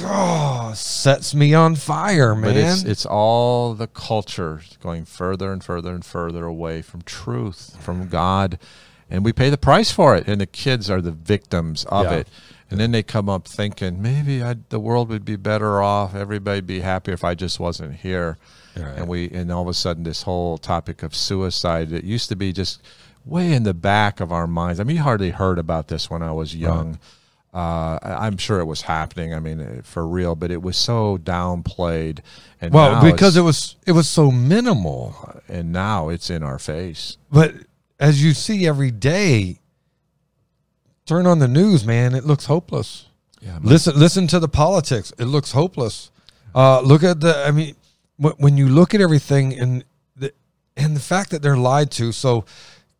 Oh, 0.01 0.71
sets 0.75 1.35
me 1.35 1.53
on 1.53 1.75
fire, 1.75 2.33
man. 2.35 2.43
But 2.53 2.57
it's 2.57 2.83
it's 2.83 3.05
all 3.05 3.73
the 3.73 3.87
culture 3.87 4.61
going 4.81 5.05
further 5.05 5.51
and 5.51 5.63
further 5.63 5.91
and 5.93 6.03
further 6.03 6.45
away 6.45 6.81
from 6.81 7.01
truth, 7.03 7.77
from 7.79 8.07
God, 8.07 8.57
and 9.09 9.23
we 9.25 9.33
pay 9.33 9.49
the 9.49 9.57
price 9.57 9.91
for 9.91 10.15
it. 10.15 10.27
And 10.27 10.39
the 10.41 10.45
kids 10.45 10.89
are 10.89 11.01
the 11.01 11.11
victims 11.11 11.85
of 11.89 12.05
Yeah. 12.05 12.13
it. 12.19 12.27
And 12.71 12.79
then 12.79 12.91
they 12.91 13.03
come 13.03 13.29
up 13.29 13.47
thinking 13.47 14.01
maybe 14.01 14.41
i 14.43 14.55
the 14.69 14.79
world 14.79 15.09
would 15.09 15.23
be 15.23 15.35
better 15.35 15.81
off, 15.81 16.15
everybody'd 16.15 16.65
be 16.65 16.79
happier 16.79 17.13
if 17.13 17.23
I 17.23 17.35
just 17.35 17.59
wasn't 17.59 17.97
here. 17.97 18.37
Right. 18.77 18.97
And 18.97 19.07
we 19.07 19.29
and 19.29 19.51
all 19.51 19.61
of 19.61 19.67
a 19.67 19.73
sudden 19.73 20.03
this 20.03 20.23
whole 20.23 20.57
topic 20.57 21.01
of 21.03 21.15
suicide 21.15 21.91
it 21.91 22.03
used 22.03 22.29
to 22.29 22.35
be 22.35 22.51
just 22.53 22.81
way 23.25 23.53
in 23.53 23.63
the 23.63 23.73
back 23.73 24.19
of 24.19 24.31
our 24.31 24.47
minds. 24.47 24.79
I 24.79 24.83
mean, 24.83 24.97
you 24.97 25.03
hardly 25.03 25.31
heard 25.31 25.57
about 25.59 25.87
this 25.87 26.09
when 26.09 26.21
I 26.21 26.31
was 26.31 26.55
young. 26.55 26.99
Uh, 27.53 27.97
I- 28.03 28.27
I'm 28.27 28.37
sure 28.37 28.59
it 28.59 28.65
was 28.65 28.81
happening. 28.81 29.33
I 29.33 29.39
mean, 29.39 29.61
uh, 29.61 29.81
for 29.83 30.05
real, 30.05 30.35
but 30.35 30.51
it 30.51 30.61
was 30.61 30.75
so 30.75 31.17
downplayed. 31.17 32.19
And 32.59 32.73
well, 32.73 33.01
because 33.01 33.37
it 33.37 33.41
was 33.41 33.77
it 33.87 33.93
was 33.93 34.07
so 34.09 34.29
minimal. 34.29 35.41
and 35.47 35.71
now 35.71 36.09
it's 36.09 36.29
in 36.29 36.43
our 36.43 36.59
face. 36.59 37.17
But 37.31 37.53
as 37.99 38.21
you 38.23 38.33
see 38.33 38.67
every 38.67 38.91
day, 38.91 39.59
turn 41.05 41.25
on 41.25 41.39
the 41.39 41.47
news, 41.47 41.85
man. 41.85 42.13
It 42.13 42.25
looks 42.25 42.45
hopeless. 42.45 43.05
Yeah, 43.41 43.59
Listen, 43.61 43.97
listen 43.99 44.27
to 44.27 44.39
the 44.39 44.47
politics. 44.47 45.13
It 45.19 45.25
looks 45.25 45.51
hopeless. 45.51 46.09
Uh, 46.53 46.81
look 46.81 47.03
at 47.03 47.19
the. 47.21 47.37
I 47.45 47.51
mean, 47.51 47.75
when 48.17 48.57
you 48.57 48.67
look 48.69 48.93
at 48.93 49.01
everything 49.01 49.57
and 49.59 49.83
the 50.15 50.31
and 50.77 50.95
the 50.95 50.99
fact 51.01 51.31
that 51.31 51.41
they're 51.41 51.57
lied 51.57 51.91
to, 51.91 52.11
so 52.11 52.45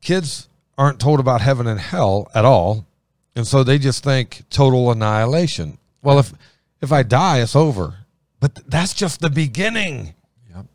kids 0.02 0.50
aren't 0.78 1.00
told 1.00 1.20
about 1.20 1.42
heaven 1.42 1.68
and 1.68 1.80
hell 1.80 2.30
at 2.36 2.46
all, 2.46 2.86
and 3.36 3.48
so 3.48 3.64
they 3.64 3.78
just 3.78 4.04
think 4.04 4.44
total 4.50 4.92
annihilation. 4.92 5.78
Well, 6.02 6.20
if 6.20 6.34
if 6.82 6.92
I 6.92 7.04
die, 7.04 7.42
it's 7.42 7.56
over. 7.56 8.00
But 8.40 8.56
th- 8.56 8.68
that's 8.68 8.94
just 8.94 9.22
the 9.22 9.30
beginning. 9.30 10.14
Yep. 10.54 10.66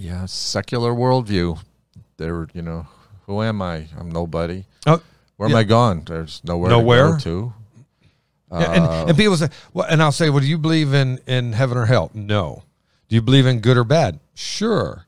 Yeah, 0.00 0.26
secular 0.26 0.92
worldview. 0.92 1.58
There, 2.16 2.48
you 2.54 2.62
know, 2.62 2.86
who 3.26 3.42
am 3.42 3.62
I? 3.62 3.86
I'm 3.96 4.10
nobody. 4.10 4.64
Oh, 4.86 5.00
Where 5.36 5.48
am 5.48 5.54
I 5.54 5.62
going? 5.64 6.02
There's 6.04 6.40
nowhere, 6.42 6.70
Nowhere. 6.70 7.06
to 7.06 7.12
go 7.12 7.18
to. 7.18 7.52
Yeah, 8.50 8.72
and, 8.72 8.84
and 8.84 9.10
uh, 9.10 9.14
people 9.14 9.36
say, 9.36 9.50
well, 9.74 9.86
and 9.88 10.02
I'll 10.02 10.10
say, 10.10 10.30
well, 10.30 10.40
do 10.40 10.46
you 10.46 10.56
believe 10.58 10.94
in, 10.94 11.20
in 11.26 11.52
heaven 11.52 11.76
or 11.76 11.84
hell? 11.84 12.10
No. 12.14 12.62
Do 13.08 13.16
you 13.16 13.22
believe 13.22 13.46
in 13.46 13.60
good 13.60 13.76
or 13.76 13.84
bad? 13.84 14.20
Sure. 14.34 15.06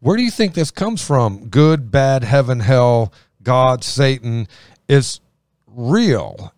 Where 0.00 0.16
do 0.16 0.22
you 0.22 0.30
think 0.30 0.54
this 0.54 0.70
comes 0.70 1.02
from? 1.02 1.48
Good, 1.48 1.90
bad, 1.90 2.24
heaven, 2.24 2.60
hell, 2.60 3.12
God, 3.42 3.82
Satan 3.82 4.46
is 4.88 5.20
real. 5.66 6.52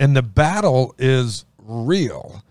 And 0.00 0.16
the 0.16 0.22
battle 0.22 0.94
is 0.98 1.44
real. 1.58 2.42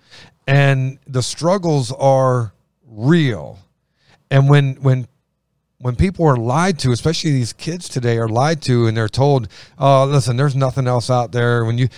And 0.47 0.99
the 1.05 1.21
struggles 1.21 1.91
are 1.91 2.53
real. 2.85 3.59
And 4.31 4.49
when 4.49 4.75
when 4.75 5.07
when 5.79 5.95
people 5.95 6.25
are 6.25 6.37
lied 6.37 6.79
to, 6.79 6.91
especially 6.91 7.31
these 7.31 7.53
kids 7.53 7.87
today 7.87 8.17
are 8.17 8.27
lied 8.27 8.61
to 8.63 8.87
and 8.87 8.97
they're 8.97 9.07
told, 9.07 9.47
oh, 9.77 10.05
listen, 10.05 10.37
there's 10.37 10.55
nothing 10.55 10.87
else 10.87 11.09
out 11.09 11.31
there. 11.31 11.65
When 11.65 11.77
you 11.77 11.89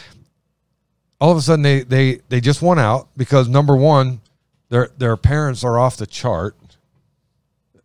all 1.21 1.31
of 1.31 1.38
a 1.38 1.41
sudden 1.41 1.61
they 1.61 1.81
they 1.81 2.21
they 2.29 2.41
just 2.41 2.61
want 2.61 2.79
out 2.79 3.09
because 3.15 3.47
number 3.47 3.75
one, 3.75 4.21
their 4.69 4.91
their 4.97 5.17
parents 5.17 5.63
are 5.63 5.77
off 5.79 5.97
the 5.97 6.07
chart. 6.07 6.55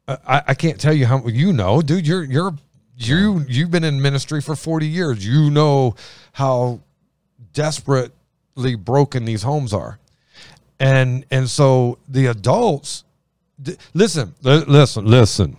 I, 0.07 0.43
I 0.49 0.55
can't 0.55 0.79
tell 0.79 0.93
you 0.93 1.07
how 1.07 1.27
you 1.27 1.53
know, 1.53 1.81
dude. 1.81 2.07
You're 2.07 2.25
you're 2.25 2.55
you 2.97 3.45
you've 3.49 3.71
been 3.71 3.85
in 3.85 4.01
ministry 4.01 4.41
for 4.41 4.55
forty 4.55 4.87
years. 4.87 5.27
You 5.27 5.51
know 5.51 5.95
how 6.33 6.81
desperately 7.53 8.75
broken 8.77 9.25
these 9.25 9.43
homes 9.43 9.73
are, 9.73 9.99
and 10.79 11.25
and 11.31 11.49
so 11.49 11.99
the 12.09 12.27
adults, 12.27 13.05
listen, 13.95 14.35
li- 14.43 14.65
listen, 14.67 15.07
listen. 15.07 15.57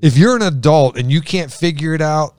If 0.00 0.16
you're 0.16 0.36
an 0.36 0.42
adult 0.42 0.98
and 0.98 1.10
you 1.10 1.20
can't 1.20 1.52
figure 1.52 1.94
it 1.94 2.02
out, 2.02 2.34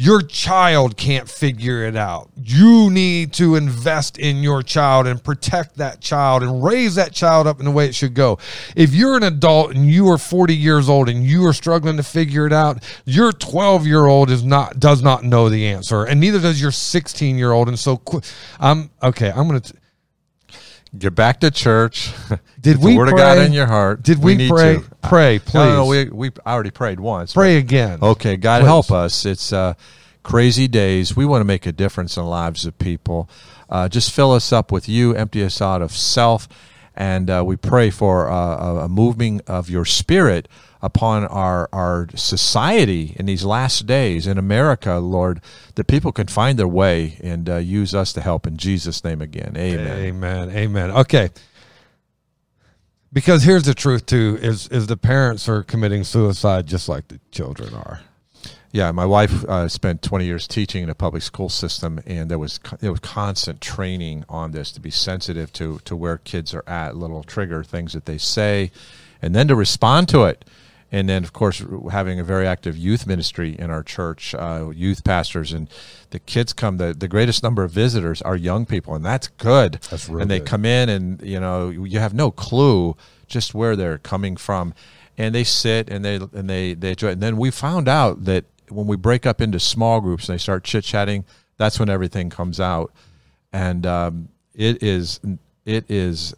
your 0.00 0.22
child 0.22 0.96
can't 0.96 1.28
figure 1.28 1.84
it 1.84 1.96
out. 1.96 2.30
You 2.36 2.88
need 2.88 3.32
to 3.32 3.56
invest 3.56 4.16
in 4.16 4.44
your 4.44 4.62
child 4.62 5.08
and 5.08 5.20
protect 5.20 5.78
that 5.78 6.00
child 6.00 6.44
and 6.44 6.62
raise 6.62 6.94
that 6.94 7.12
child 7.12 7.48
up 7.48 7.58
in 7.58 7.64
the 7.64 7.72
way 7.72 7.86
it 7.86 7.96
should 7.96 8.14
go. 8.14 8.38
If 8.76 8.94
you're 8.94 9.16
an 9.16 9.24
adult 9.24 9.74
and 9.74 9.90
you 9.90 10.08
are 10.10 10.16
40 10.16 10.54
years 10.54 10.88
old 10.88 11.08
and 11.08 11.24
you 11.24 11.44
are 11.46 11.52
struggling 11.52 11.96
to 11.96 12.04
figure 12.04 12.46
it 12.46 12.52
out, 12.52 12.80
your 13.06 13.32
12 13.32 13.88
year 13.88 14.06
old 14.06 14.30
is 14.30 14.44
not 14.44 14.78
does 14.78 15.02
not 15.02 15.24
know 15.24 15.48
the 15.48 15.66
answer, 15.66 16.04
and 16.04 16.20
neither 16.20 16.38
does 16.38 16.62
your 16.62 16.70
16 16.70 17.36
year 17.36 17.50
old. 17.50 17.66
And 17.66 17.76
so, 17.76 18.00
I'm 18.60 18.90
okay. 19.02 19.32
I'm 19.32 19.48
gonna. 19.48 19.58
T- 19.58 19.74
Get 20.96 21.14
back 21.14 21.40
to 21.40 21.50
church. 21.50 22.12
Did 22.60 22.78
we 22.78 22.92
the 22.92 22.98
word 22.98 23.08
of 23.08 23.16
God 23.16 23.36
pray? 23.36 23.46
in 23.46 23.52
your 23.52 23.66
heart? 23.66 24.02
Did 24.02 24.22
we, 24.22 24.34
need 24.36 24.50
pray? 24.50 24.76
to. 24.76 24.84
Pray, 25.02 25.38
please. 25.38 25.54
No, 25.54 25.76
no, 25.76 25.86
we 25.86 26.04
we 26.06 26.30
I 26.46 26.54
already 26.54 26.70
prayed 26.70 26.98
once. 26.98 27.34
but- 27.34 27.40
pray 27.40 27.56
again. 27.56 27.98
Okay, 28.00 28.36
God 28.36 28.60
Please. 28.60 28.66
help 28.66 28.90
us. 28.90 29.26
It's 29.26 29.52
uh, 29.52 29.74
crazy 30.22 30.66
days. 30.66 31.14
We 31.14 31.26
want 31.26 31.40
to 31.42 31.44
make 31.44 31.66
a 31.66 31.72
difference 31.72 32.16
in 32.16 32.22
the 32.22 32.28
lives 32.28 32.64
of 32.64 32.78
people. 32.78 33.28
Uh, 33.68 33.88
just 33.88 34.12
fill 34.12 34.32
us 34.32 34.50
up 34.52 34.72
with 34.72 34.88
you, 34.88 35.14
empty 35.14 35.44
us 35.44 35.60
out 35.60 35.82
of 35.82 35.92
self, 35.92 36.48
and 36.96 37.28
uh, 37.28 37.42
we 37.46 37.56
pray 37.56 37.90
for 37.90 38.30
uh, 38.30 38.34
a, 38.56 38.76
a 38.84 38.88
moving 38.88 39.42
of 39.46 39.68
your 39.68 39.84
spirit 39.84 40.48
upon 40.80 41.24
our 41.26 41.68
our 41.72 42.08
society 42.14 43.14
in 43.16 43.26
these 43.26 43.44
last 43.44 43.86
days 43.86 44.26
in 44.26 44.38
America, 44.38 44.96
Lord, 44.96 45.40
that 45.74 45.86
people 45.86 46.12
can 46.12 46.26
find 46.26 46.58
their 46.58 46.68
way 46.68 47.18
and 47.22 47.48
uh, 47.48 47.56
use 47.56 47.94
us 47.94 48.12
to 48.14 48.20
help. 48.20 48.46
In 48.46 48.56
Jesus' 48.56 49.04
name, 49.04 49.20
again, 49.20 49.56
Amen. 49.56 49.98
Amen. 49.98 50.50
Amen. 50.50 50.90
Okay. 50.90 51.30
Because 53.12 53.42
here's 53.42 53.64
the 53.64 53.74
truth 53.74 54.06
too: 54.06 54.38
is 54.40 54.68
is 54.68 54.86
the 54.86 54.96
parents 54.96 55.48
are 55.48 55.62
committing 55.62 56.04
suicide 56.04 56.66
just 56.66 56.88
like 56.88 57.08
the 57.08 57.20
children 57.30 57.74
are. 57.74 58.00
Yeah, 58.70 58.92
my 58.92 59.06
wife 59.06 59.44
uh, 59.44 59.66
spent 59.68 60.02
20 60.02 60.26
years 60.26 60.46
teaching 60.46 60.82
in 60.82 60.90
a 60.90 60.94
public 60.94 61.22
school 61.22 61.48
system, 61.48 62.00
and 62.06 62.30
there 62.30 62.38
was 62.38 62.60
there 62.80 62.90
was 62.90 63.00
constant 63.00 63.62
training 63.62 64.26
on 64.28 64.52
this 64.52 64.70
to 64.72 64.80
be 64.80 64.90
sensitive 64.90 65.52
to 65.54 65.78
to 65.86 65.96
where 65.96 66.18
kids 66.18 66.52
are 66.52 66.64
at, 66.66 66.96
little 66.96 67.22
trigger 67.22 67.64
things 67.64 67.94
that 67.94 68.04
they 68.04 68.18
say, 68.18 68.70
and 69.22 69.34
then 69.34 69.48
to 69.48 69.56
respond 69.56 70.08
to 70.10 70.24
it. 70.24 70.44
And 70.90 71.08
then, 71.08 71.22
of 71.22 71.34
course, 71.34 71.62
having 71.90 72.18
a 72.18 72.24
very 72.24 72.46
active 72.46 72.76
youth 72.76 73.06
ministry 73.06 73.54
in 73.58 73.70
our 73.70 73.82
church, 73.82 74.34
uh, 74.34 74.70
youth 74.74 75.04
pastors, 75.04 75.52
and 75.52 75.68
the 76.10 76.18
kids 76.18 76.54
come. 76.54 76.78
The, 76.78 76.94
the 76.94 77.08
greatest 77.08 77.42
number 77.42 77.62
of 77.62 77.70
visitors 77.70 78.22
are 78.22 78.36
young 78.36 78.64
people, 78.64 78.94
and 78.94 79.04
that's 79.04 79.28
good. 79.28 79.80
That's 79.90 80.08
real 80.08 80.22
And 80.22 80.30
they 80.30 80.38
good. 80.38 80.48
come 80.48 80.64
in, 80.64 80.88
and 80.88 81.20
you 81.20 81.40
know, 81.40 81.68
you 81.68 81.98
have 81.98 82.14
no 82.14 82.30
clue 82.30 82.96
just 83.26 83.54
where 83.54 83.76
they're 83.76 83.98
coming 83.98 84.36
from 84.36 84.72
and 85.18 85.34
they 85.34 85.44
sit 85.44 85.90
and 85.90 86.04
they 86.04 86.16
and 86.16 86.48
they 86.48 86.72
they 86.74 86.90
enjoy. 86.90 87.08
It. 87.08 87.12
And 87.14 87.22
then 87.22 87.36
we 87.36 87.50
found 87.50 87.88
out 87.88 88.24
that 88.24 88.44
when 88.70 88.86
we 88.86 88.96
break 88.96 89.26
up 89.26 89.40
into 89.40 89.58
small 89.60 90.00
groups 90.00 90.28
and 90.28 90.34
they 90.34 90.38
start 90.38 90.64
chit 90.64 90.84
chatting, 90.84 91.24
that's 91.56 91.78
when 91.78 91.90
everything 91.90 92.30
comes 92.30 92.60
out, 92.60 92.92
and 93.52 93.84
um, 93.84 94.28
it 94.54 94.82
is 94.82 95.20
it 95.66 95.90
is 95.90 96.34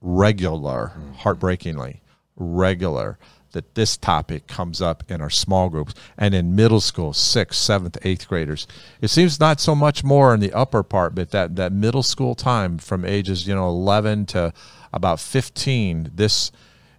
regular, 0.00 0.92
heartbreakingly 1.16 2.00
regular 2.36 3.18
that 3.52 3.74
this 3.74 3.96
topic 3.96 4.46
comes 4.46 4.80
up 4.82 5.04
in 5.08 5.20
our 5.20 5.30
small 5.30 5.68
groups 5.68 5.94
and 6.18 6.34
in 6.34 6.54
middle 6.56 6.80
school, 6.80 7.12
sixth, 7.12 7.60
seventh, 7.60 7.98
eighth 8.02 8.28
graders. 8.28 8.66
It 9.00 9.08
seems 9.08 9.38
not 9.38 9.60
so 9.60 9.74
much 9.74 10.02
more 10.02 10.34
in 10.34 10.40
the 10.40 10.52
upper 10.52 10.82
part, 10.82 11.14
but 11.14 11.30
that 11.30 11.56
that 11.56 11.72
middle 11.72 12.02
school 12.02 12.34
time 12.34 12.78
from 12.78 13.04
ages 13.04 13.46
you 13.46 13.54
know 13.54 13.68
eleven 13.68 14.26
to 14.26 14.52
about 14.92 15.20
fifteen. 15.20 16.10
This 16.14 16.52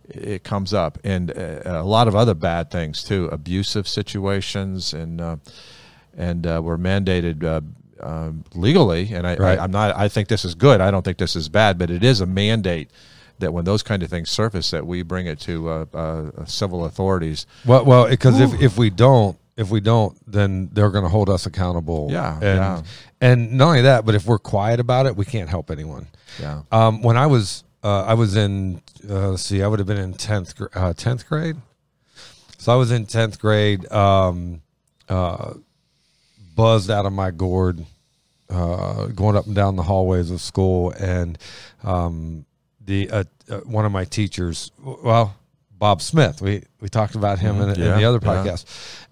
it 0.10 0.44
comes 0.44 0.74
up 0.74 0.98
and 1.04 1.32
uh, 1.32 1.62
a 1.66 1.84
lot 1.84 2.08
of 2.08 2.16
other 2.16 2.34
bad 2.34 2.70
things 2.70 3.04
too 3.04 3.26
abusive 3.32 3.88
situations 3.88 4.94
and 4.94 5.22
uh, 5.22 5.38
and 6.18 6.46
uh, 6.46 6.62
we're 6.64 6.78
mandated 6.78 7.44
uh, 7.44 7.62
um, 8.06 8.44
legally 8.54 9.14
and 9.14 9.26
I, 9.26 9.36
Right. 9.36 9.58
I'm 9.58 9.72
not 9.72 9.96
i 9.96 10.10
think 10.10 10.28
this 10.28 10.44
is 10.44 10.56
good 10.56 10.82
i 10.82 10.92
don't 10.92 11.04
think 11.04 11.18
this 11.18 11.38
is 11.38 11.48
bad 11.48 11.78
but 11.78 11.90
it 11.90 12.04
is 12.04 12.20
a 12.20 12.26
mandate 12.26 12.92
that 13.44 13.54
when 13.54 13.66
those 13.66 13.84
kind 13.84 14.02
of 14.04 14.10
things 14.10 14.30
surface 14.30 14.72
that 14.72 14.86
we 14.88 15.04
bring 15.04 15.28
it 15.28 15.40
to 15.42 15.70
uh, 15.70 15.86
uh, 15.94 16.46
civil 16.46 16.86
authorities 16.86 17.46
Well, 17.66 17.86
well, 17.86 18.10
because 18.10 18.40
if 18.40 18.60
if 18.62 18.78
we 18.78 18.90
don't, 18.90 19.38
if 19.56 19.70
we 19.70 19.80
don't, 19.80 20.18
then 20.26 20.70
they're 20.74 20.90
going 20.90 21.04
to 21.04 21.10
hold 21.10 21.30
us 21.30 21.46
accountable. 21.46 22.10
Yeah, 22.12 22.36
and 22.36 22.44
yeah. 22.44 22.82
and 23.22 23.54
not 23.54 23.68
only 23.68 23.82
that, 23.84 24.06
but 24.06 24.16
if 24.16 24.26
we're 24.26 24.40
quiet 24.40 24.80
about 24.80 25.06
it, 25.06 25.16
we 25.16 25.26
can't 25.26 25.50
help 25.50 25.70
anyone. 25.70 26.08
yeah 26.40 26.64
Um, 26.72 27.02
when 27.02 27.18
I 27.18 27.28
was 27.28 27.64
uh, 27.84 28.04
I 28.04 28.14
was 28.16 28.36
in 28.36 28.82
uh, 29.10 29.30
let's 29.32 29.44
see, 29.44 29.62
I 29.62 29.68
would 29.68 29.80
have 29.80 29.88
been 29.88 30.00
in 30.00 30.14
tenth 30.14 30.54
uh, 30.74 30.94
tenth 30.94 31.28
grade. 31.28 31.58
So 32.58 32.72
I 32.72 32.76
was 32.78 32.92
in 32.92 33.06
tenth 33.06 33.40
grade, 33.40 33.92
um, 33.92 34.62
uh, 35.10 35.56
buzzed 36.56 36.90
out 36.90 37.06
of 37.06 37.12
my 37.12 37.30
gourd, 37.30 37.86
uh, 38.50 39.08
going 39.08 39.36
up 39.36 39.48
and 39.48 39.56
down 39.56 39.76
the 39.76 39.84
hallways 39.84 40.32
of 40.32 40.40
school, 40.40 40.92
and 40.92 41.38
um, 41.84 42.46
the 42.80 43.10
uh, 43.10 43.24
uh, 43.50 43.58
one 43.60 43.86
of 43.86 43.92
my 43.92 44.06
teachers, 44.06 44.72
well, 44.82 45.36
Bob 45.72 46.02
Smith. 46.02 46.42
We 46.42 46.64
we 46.80 46.90
talked 46.90 47.16
about 47.16 47.40
him 47.40 47.62
in, 47.62 47.70
in 47.70 47.80
yeah, 47.80 47.98
the 47.98 48.06
other 48.06 48.20
yeah. 48.22 48.28
podcast, 48.28 48.66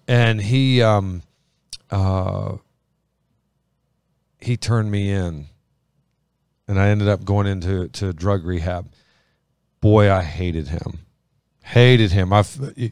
and 0.08 0.40
he 0.40 0.82
um, 0.82 1.22
uh, 1.90 2.56
he 4.40 4.56
turned 4.56 4.90
me 4.90 5.10
in 5.10 5.46
and 6.72 6.80
I 6.80 6.88
ended 6.88 7.08
up 7.08 7.24
going 7.24 7.46
into 7.46 7.88
to 7.88 8.12
drug 8.12 8.44
rehab. 8.44 8.90
Boy, 9.80 10.10
I 10.10 10.22
hated 10.22 10.68
him. 10.68 11.00
Hated 11.72 12.12
him. 12.12 12.32
I 12.34 12.44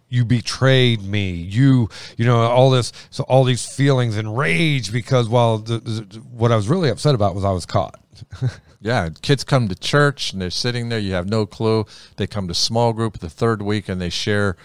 you 0.08 0.24
betrayed 0.24 1.02
me. 1.02 1.32
You 1.32 1.90
you 2.16 2.24
know 2.24 2.40
all 2.40 2.70
this 2.70 2.92
so 3.10 3.24
all 3.24 3.44
these 3.44 3.66
feelings 3.66 4.16
and 4.16 4.38
rage 4.38 4.90
because 4.90 5.28
well 5.28 5.58
the, 5.58 5.80
the, 5.80 6.18
what 6.32 6.50
I 6.50 6.56
was 6.56 6.66
really 6.66 6.88
upset 6.88 7.14
about 7.14 7.34
was 7.34 7.44
I 7.44 7.52
was 7.52 7.66
caught. 7.66 8.00
Yeah, 8.82 9.10
kids 9.20 9.44
come 9.44 9.68
to 9.68 9.74
church 9.74 10.32
and 10.32 10.40
they're 10.40 10.48
sitting 10.48 10.88
there. 10.88 10.98
You 10.98 11.12
have 11.12 11.28
no 11.28 11.44
clue. 11.44 11.84
They 12.16 12.26
come 12.26 12.48
to 12.48 12.54
small 12.54 12.94
group 12.94 13.18
the 13.18 13.28
third 13.28 13.60
week 13.60 13.90
and 13.90 14.00
they 14.00 14.08
share 14.08 14.56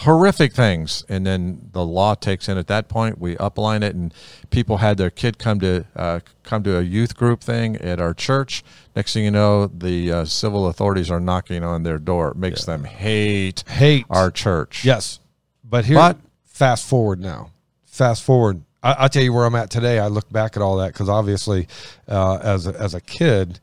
horrific 0.00 0.54
things, 0.54 1.04
and 1.10 1.26
then 1.26 1.68
the 1.72 1.84
law 1.84 2.14
takes 2.14 2.48
in 2.48 2.56
at 2.56 2.66
that 2.68 2.88
point. 2.88 3.18
We 3.18 3.36
upline 3.36 3.82
it, 3.82 3.94
and 3.94 4.14
people 4.50 4.78
had 4.78 4.96
their 4.96 5.10
kid 5.10 5.38
come 5.38 5.60
to 5.60 5.84
uh, 5.94 6.20
come 6.42 6.62
to 6.62 6.78
a 6.78 6.82
youth 6.82 7.16
group 7.16 7.42
thing 7.42 7.76
at 7.76 8.00
our 8.00 8.14
church. 8.14 8.64
Next 8.96 9.12
thing 9.12 9.24
you 9.24 9.30
know, 9.30 9.66
the 9.66 10.12
uh, 10.12 10.24
civil 10.24 10.68
authorities 10.68 11.10
are 11.10 11.20
knocking 11.20 11.62
on 11.62 11.82
their 11.82 11.98
door. 11.98 12.30
It 12.30 12.36
makes 12.36 12.64
them 12.64 12.84
hate 12.84 13.62
Hate 13.68 14.06
our 14.08 14.30
church. 14.30 14.84
Yes, 14.84 15.20
but 15.62 15.84
here 15.84 15.96
But 15.96 16.18
fast 16.44 16.88
forward 16.88 17.20
now. 17.20 17.50
Fast 17.84 18.22
forward. 18.22 18.62
I, 18.82 18.92
I'll 18.92 19.08
tell 19.10 19.22
you 19.22 19.32
where 19.32 19.44
I'm 19.44 19.54
at 19.54 19.70
today. 19.70 19.98
I 19.98 20.06
look 20.06 20.30
back 20.30 20.56
at 20.56 20.62
all 20.62 20.78
that 20.78 20.94
because 20.94 21.10
obviously, 21.10 21.68
uh, 22.08 22.38
as 22.42 22.66
a, 22.66 22.70
as 22.80 22.94
a 22.94 23.00
kid, 23.00 23.60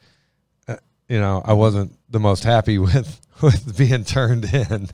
uh, 0.68 0.76
you 1.10 1.20
know, 1.20 1.42
I 1.44 1.54
wasn't 1.54 1.98
the 2.10 2.20
most 2.20 2.44
happy 2.44 2.78
with 2.78 3.22
with 3.42 3.76
being 3.76 4.04
turned 4.04 4.46
in. 4.54 4.90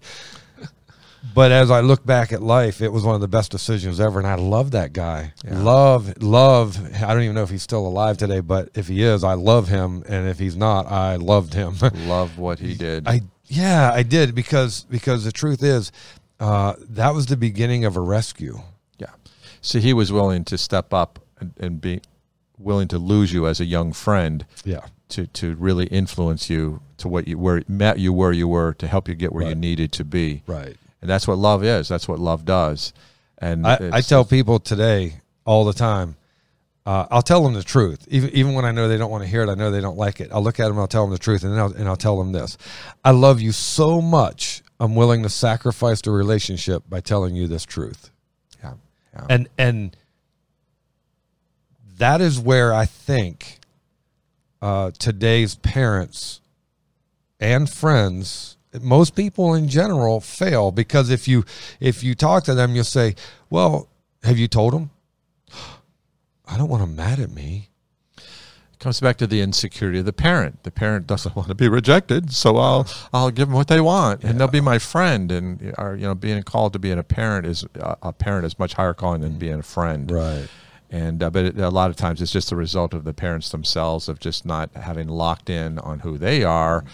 But 1.33 1.51
as 1.51 1.71
I 1.71 1.79
look 1.79 2.05
back 2.05 2.33
at 2.33 2.41
life, 2.43 2.81
it 2.81 2.91
was 2.91 3.03
one 3.03 3.15
of 3.15 3.21
the 3.21 3.27
best 3.27 3.49
decisions 3.51 3.99
ever, 3.99 4.19
and 4.19 4.27
I 4.27 4.35
love 4.35 4.71
that 4.71 4.91
guy. 4.93 5.33
Love, 5.49 6.21
love. 6.21 6.77
I 7.01 7.13
don't 7.13 7.23
even 7.23 7.33
know 7.35 7.43
if 7.43 7.49
he's 7.49 7.63
still 7.63 7.87
alive 7.87 8.17
today, 8.17 8.39
but 8.41 8.69
if 8.75 8.87
he 8.87 9.01
is, 9.03 9.23
I 9.23 9.33
love 9.33 9.67
him, 9.69 10.03
and 10.07 10.27
if 10.27 10.37
he's 10.37 10.55
not, 10.57 10.85
I 10.91 11.15
loved 11.15 11.53
him. 11.53 11.75
Love 12.07 12.37
what 12.37 12.59
he 12.59 12.73
did. 12.73 13.07
I 13.07 13.21
yeah, 13.47 13.91
I 13.93 14.03
did 14.03 14.35
because 14.35 14.83
because 14.89 15.23
the 15.23 15.31
truth 15.31 15.63
is, 15.63 15.91
uh, 16.39 16.73
that 16.79 17.13
was 17.13 17.27
the 17.27 17.37
beginning 17.37 17.85
of 17.85 17.95
a 17.95 18.01
rescue. 18.01 18.59
yeah. 18.97 19.11
So 19.61 19.79
he 19.79 19.93
was 19.93 20.11
willing 20.11 20.43
to 20.45 20.57
step 20.57 20.93
up 20.93 21.19
and, 21.39 21.53
and 21.57 21.79
be 21.79 22.01
willing 22.57 22.87
to 22.89 22.97
lose 22.97 23.31
you 23.31 23.47
as 23.47 23.59
a 23.61 23.65
young 23.65 23.93
friend 23.93 24.45
Yeah, 24.65 24.81
to 25.09 25.27
to 25.27 25.55
really 25.55 25.85
influence 25.87 26.49
you 26.49 26.81
to 26.97 27.07
what 27.07 27.27
you 27.27 27.37
where 27.37 27.63
met 27.67 27.97
you 27.99 28.11
where 28.11 28.31
you 28.33 28.47
were 28.47 28.73
to 28.73 28.87
help 28.87 29.07
you 29.07 29.15
get 29.15 29.31
where 29.33 29.47
you 29.47 29.55
needed 29.55 29.91
to 29.93 30.03
be. 30.03 30.43
right. 30.47 30.75
And 31.03 31.09
that's 31.09 31.27
what 31.27 31.37
love 31.37 31.65
is. 31.65 31.89
That's 31.89 32.07
what 32.07 32.17
love 32.17 32.45
does. 32.45 32.93
And 33.37 33.67
I, 33.67 33.89
I 33.91 33.99
tell 33.99 34.23
people 34.23 34.57
today 34.57 35.15
all 35.43 35.65
the 35.65 35.73
time. 35.73 36.15
Uh, 36.85 37.05
I'll 37.11 37.21
tell 37.21 37.43
them 37.43 37.53
the 37.53 37.63
truth, 37.63 38.07
even 38.09 38.29
even 38.29 38.53
when 38.53 38.63
I 38.63 38.71
know 38.71 38.87
they 38.87 38.97
don't 38.97 39.11
want 39.11 39.23
to 39.23 39.29
hear 39.29 39.43
it. 39.43 39.49
I 39.49 39.55
know 39.55 39.69
they 39.69 39.81
don't 39.81 39.97
like 39.97 40.21
it. 40.21 40.29
I'll 40.31 40.41
look 40.41 40.61
at 40.61 40.69
them. 40.69 40.79
I'll 40.79 40.87
tell 40.87 41.03
them 41.03 41.11
the 41.11 41.17
truth, 41.17 41.43
and 41.43 41.51
then 41.51 41.59
I'll, 41.59 41.73
and 41.73 41.89
I'll 41.89 41.97
tell 41.97 42.17
them 42.17 42.31
this: 42.31 42.57
I 43.03 43.11
love 43.11 43.41
you 43.41 43.51
so 43.51 44.01
much. 44.01 44.63
I'm 44.79 44.95
willing 44.95 45.23
to 45.23 45.29
sacrifice 45.29 46.01
the 46.01 46.11
relationship 46.11 46.83
by 46.89 47.01
telling 47.01 47.35
you 47.35 47.47
this 47.47 47.65
truth. 47.65 48.11
yeah, 48.61 48.73
yeah. 49.13 49.25
and 49.29 49.49
and 49.57 49.97
that 51.97 52.21
is 52.21 52.39
where 52.39 52.73
I 52.73 52.85
think 52.85 53.59
uh, 54.61 54.91
today's 54.97 55.55
parents 55.55 56.39
and 57.41 57.69
friends, 57.69 58.55
most 58.81 59.15
people 59.15 59.53
in 59.53 59.67
general, 59.67 60.19
fail 60.19 60.71
because 60.71 61.09
if 61.09 61.27
you 61.27 61.45
if 61.79 62.03
you 62.03 62.15
talk 62.15 62.43
to 62.45 62.53
them, 62.53 62.75
you'll 62.75 62.83
say, 62.83 63.15
"Well, 63.49 63.89
have 64.23 64.37
you 64.37 64.47
told 64.47 64.73
them?" 64.73 64.91
I 66.45 66.57
don't 66.57 66.69
want 66.69 66.81
them 66.81 66.95
mad 66.95 67.19
at 67.19 67.31
me. 67.31 67.69
it 68.17 68.79
comes 68.79 68.99
back 68.99 69.17
to 69.17 69.27
the 69.27 69.39
insecurity 69.39 69.99
of 69.99 70.05
the 70.05 70.13
parent. 70.13 70.63
The 70.63 70.71
parent 70.71 71.07
doesn't 71.07 71.35
want 71.37 71.47
to 71.47 71.55
be 71.55 71.69
rejected, 71.69 72.33
so 72.33 72.57
I'll 72.57 72.87
I'll 73.13 73.31
give 73.31 73.47
them 73.47 73.55
what 73.55 73.67
they 73.67 73.81
want, 73.81 74.23
and 74.23 74.39
they'll 74.39 74.47
be 74.47 74.61
my 74.61 74.79
friend. 74.79 75.31
And 75.31 75.73
or, 75.77 75.95
you 75.95 76.03
know, 76.03 76.15
being 76.15 76.43
called 76.43 76.73
to 76.73 76.79
being 76.79 76.99
a 76.99 77.03
parent 77.03 77.45
is 77.45 77.65
a 77.75 78.13
parent 78.13 78.45
is 78.45 78.59
much 78.59 78.73
higher 78.73 78.93
calling 78.93 79.21
than 79.21 79.37
being 79.37 79.59
a 79.59 79.63
friend. 79.63 80.11
Right. 80.11 80.47
And 80.93 81.23
uh, 81.23 81.31
but 81.31 81.45
it, 81.45 81.57
a 81.57 81.69
lot 81.69 81.89
of 81.89 81.95
times 81.95 82.21
it's 82.21 82.31
just 82.31 82.51
the 82.51 82.55
result 82.55 82.93
of 82.93 83.03
the 83.03 83.15
parents 83.15 83.49
themselves 83.49 84.07
of 84.07 84.19
just 84.19 84.45
not 84.45 84.69
having 84.75 85.07
locked 85.07 85.49
in 85.49 85.79
on 85.79 86.01
who 86.01 86.19
they 86.19 86.43
are, 86.43 86.85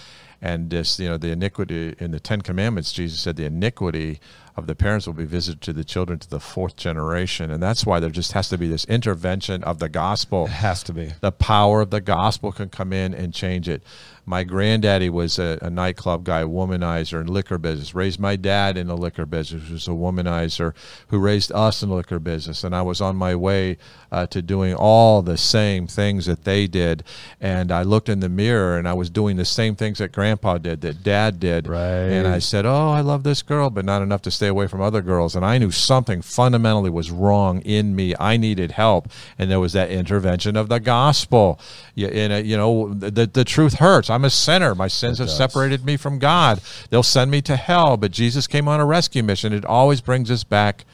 and 0.42 0.70
this 0.70 1.00
you 1.00 1.08
know 1.08 1.18
the 1.18 1.32
iniquity 1.32 1.96
in 2.00 2.12
the 2.12 2.20
Ten 2.20 2.42
Commandments. 2.42 2.92
Jesus 2.94 3.20
said 3.20 3.36
the 3.36 3.46
iniquity 3.46 4.20
of 4.56 4.68
the 4.68 4.76
parents 4.76 5.08
will 5.08 5.14
be 5.14 5.26
visited 5.26 5.62
to 5.62 5.72
the 5.74 5.86
children 5.86 6.20
to 6.20 6.30
the 6.30 6.40
fourth 6.40 6.76
generation, 6.76 7.50
and 7.50 7.64
that's 7.64 7.86
why 7.86 8.00
there 8.00 8.10
just 8.10 8.34
has 8.34 8.50
to 8.50 8.58
be 8.58 8.68
this 8.68 8.84
intervention 8.86 9.64
of 9.64 9.80
the 9.80 9.88
gospel 9.90 10.46
It 10.46 10.50
has 10.52 10.84
to 10.84 10.94
be. 10.94 11.14
the 11.22 11.32
power 11.32 11.82
of 11.82 11.92
the 11.92 12.02
gospel 12.02 12.52
can 12.52 12.70
come 12.70 12.92
in 12.92 13.14
and 13.14 13.34
change 13.34 13.70
it. 13.70 13.84
My 14.30 14.44
granddaddy 14.44 15.10
was 15.10 15.40
a, 15.40 15.58
a 15.60 15.72
nightclub 15.72 16.24
guy, 16.24 16.44
womanizer 16.44 17.20
in 17.20 17.26
liquor 17.26 17.58
business. 17.58 17.96
Raised 17.96 18.20
my 18.20 18.36
dad 18.36 18.78
in 18.78 18.86
the 18.86 18.96
liquor 18.96 19.26
business, 19.26 19.68
who 19.68 19.74
was 19.74 19.88
a 19.88 19.92
womanizer 19.92 20.76
who 21.08 21.18
raised 21.18 21.52
us 21.52 21.82
in 21.82 21.90
the 21.90 21.96
liquor 21.96 22.20
business. 22.20 22.64
And 22.64 22.76
I 22.76 22.84
was 22.84 23.02
on 23.02 23.16
my 23.16 23.36
way 23.36 23.78
uh, 24.12 24.28
to 24.28 24.44
doing 24.44 24.76
all 24.76 25.24
the 25.24 25.36
same 25.36 25.88
things 25.88 26.28
that 26.28 26.44
they 26.44 26.68
did. 26.68 27.04
And 27.42 27.72
I 27.72 27.82
looked 27.82 28.08
in 28.08 28.20
the 28.20 28.30
mirror 28.30 28.78
and 28.78 28.88
I 28.88 28.94
was 28.94 29.10
doing 29.10 29.36
the 29.36 29.46
same 29.46 29.76
things 29.76 29.98
that 29.98 30.12
grandpa 30.12 30.60
did, 30.60 30.82
that 30.82 31.02
dad 31.02 31.40
did. 31.40 31.68
Right. 31.68 31.80
And 31.80 32.28
I 32.28 32.38
said, 32.38 32.68
Oh, 32.68 32.90
I 32.90 33.02
love 33.02 33.24
this 33.24 33.42
girl, 33.42 33.72
but 33.72 33.84
not 33.84 34.04
enough 34.04 34.22
to 34.24 34.32
stay 34.32 34.48
away 34.48 34.68
from 34.68 34.80
other 34.80 35.02
girls. 35.02 35.36
And 35.36 35.44
I 35.44 35.58
knew 35.58 35.72
something 35.72 36.22
fundamentally 36.22 36.92
was 36.92 37.10
wrong 37.10 37.62
in 37.62 37.96
me. 37.96 38.14
I 38.20 38.38
needed 38.38 38.74
help. 38.74 39.10
And 39.40 39.50
there 39.50 39.60
was 39.60 39.74
that 39.74 39.90
intervention 39.90 40.56
of 40.56 40.70
the 40.70 40.80
gospel. 40.80 41.60
You, 41.96 42.10
and, 42.10 42.34
uh, 42.34 42.36
you 42.38 42.58
know, 42.58 42.94
the, 42.94 43.26
the 43.26 43.44
truth 43.44 43.76
hurts. 43.80 44.10
I'm 44.10 44.19
a 44.26 44.30
sinner. 44.30 44.76
My 44.76 44.88
sins 44.88 45.20
have 45.20 45.28
does. 45.28 45.38
separated 45.38 45.86
me 45.86 45.98
from 45.98 46.20
God. 46.20 46.62
They'll 46.90 47.04
send 47.04 47.32
me 47.32 47.42
to 47.44 47.56
hell. 47.56 47.98
But 47.98 48.12
Jesus 48.12 48.48
came 48.48 48.68
on 48.68 48.80
a 48.80 48.86
rescue 48.86 49.24
mission. 49.24 49.54
It 49.54 49.66
always 49.66 50.02
brings 50.02 50.30
us 50.32 50.44
back 50.44 50.86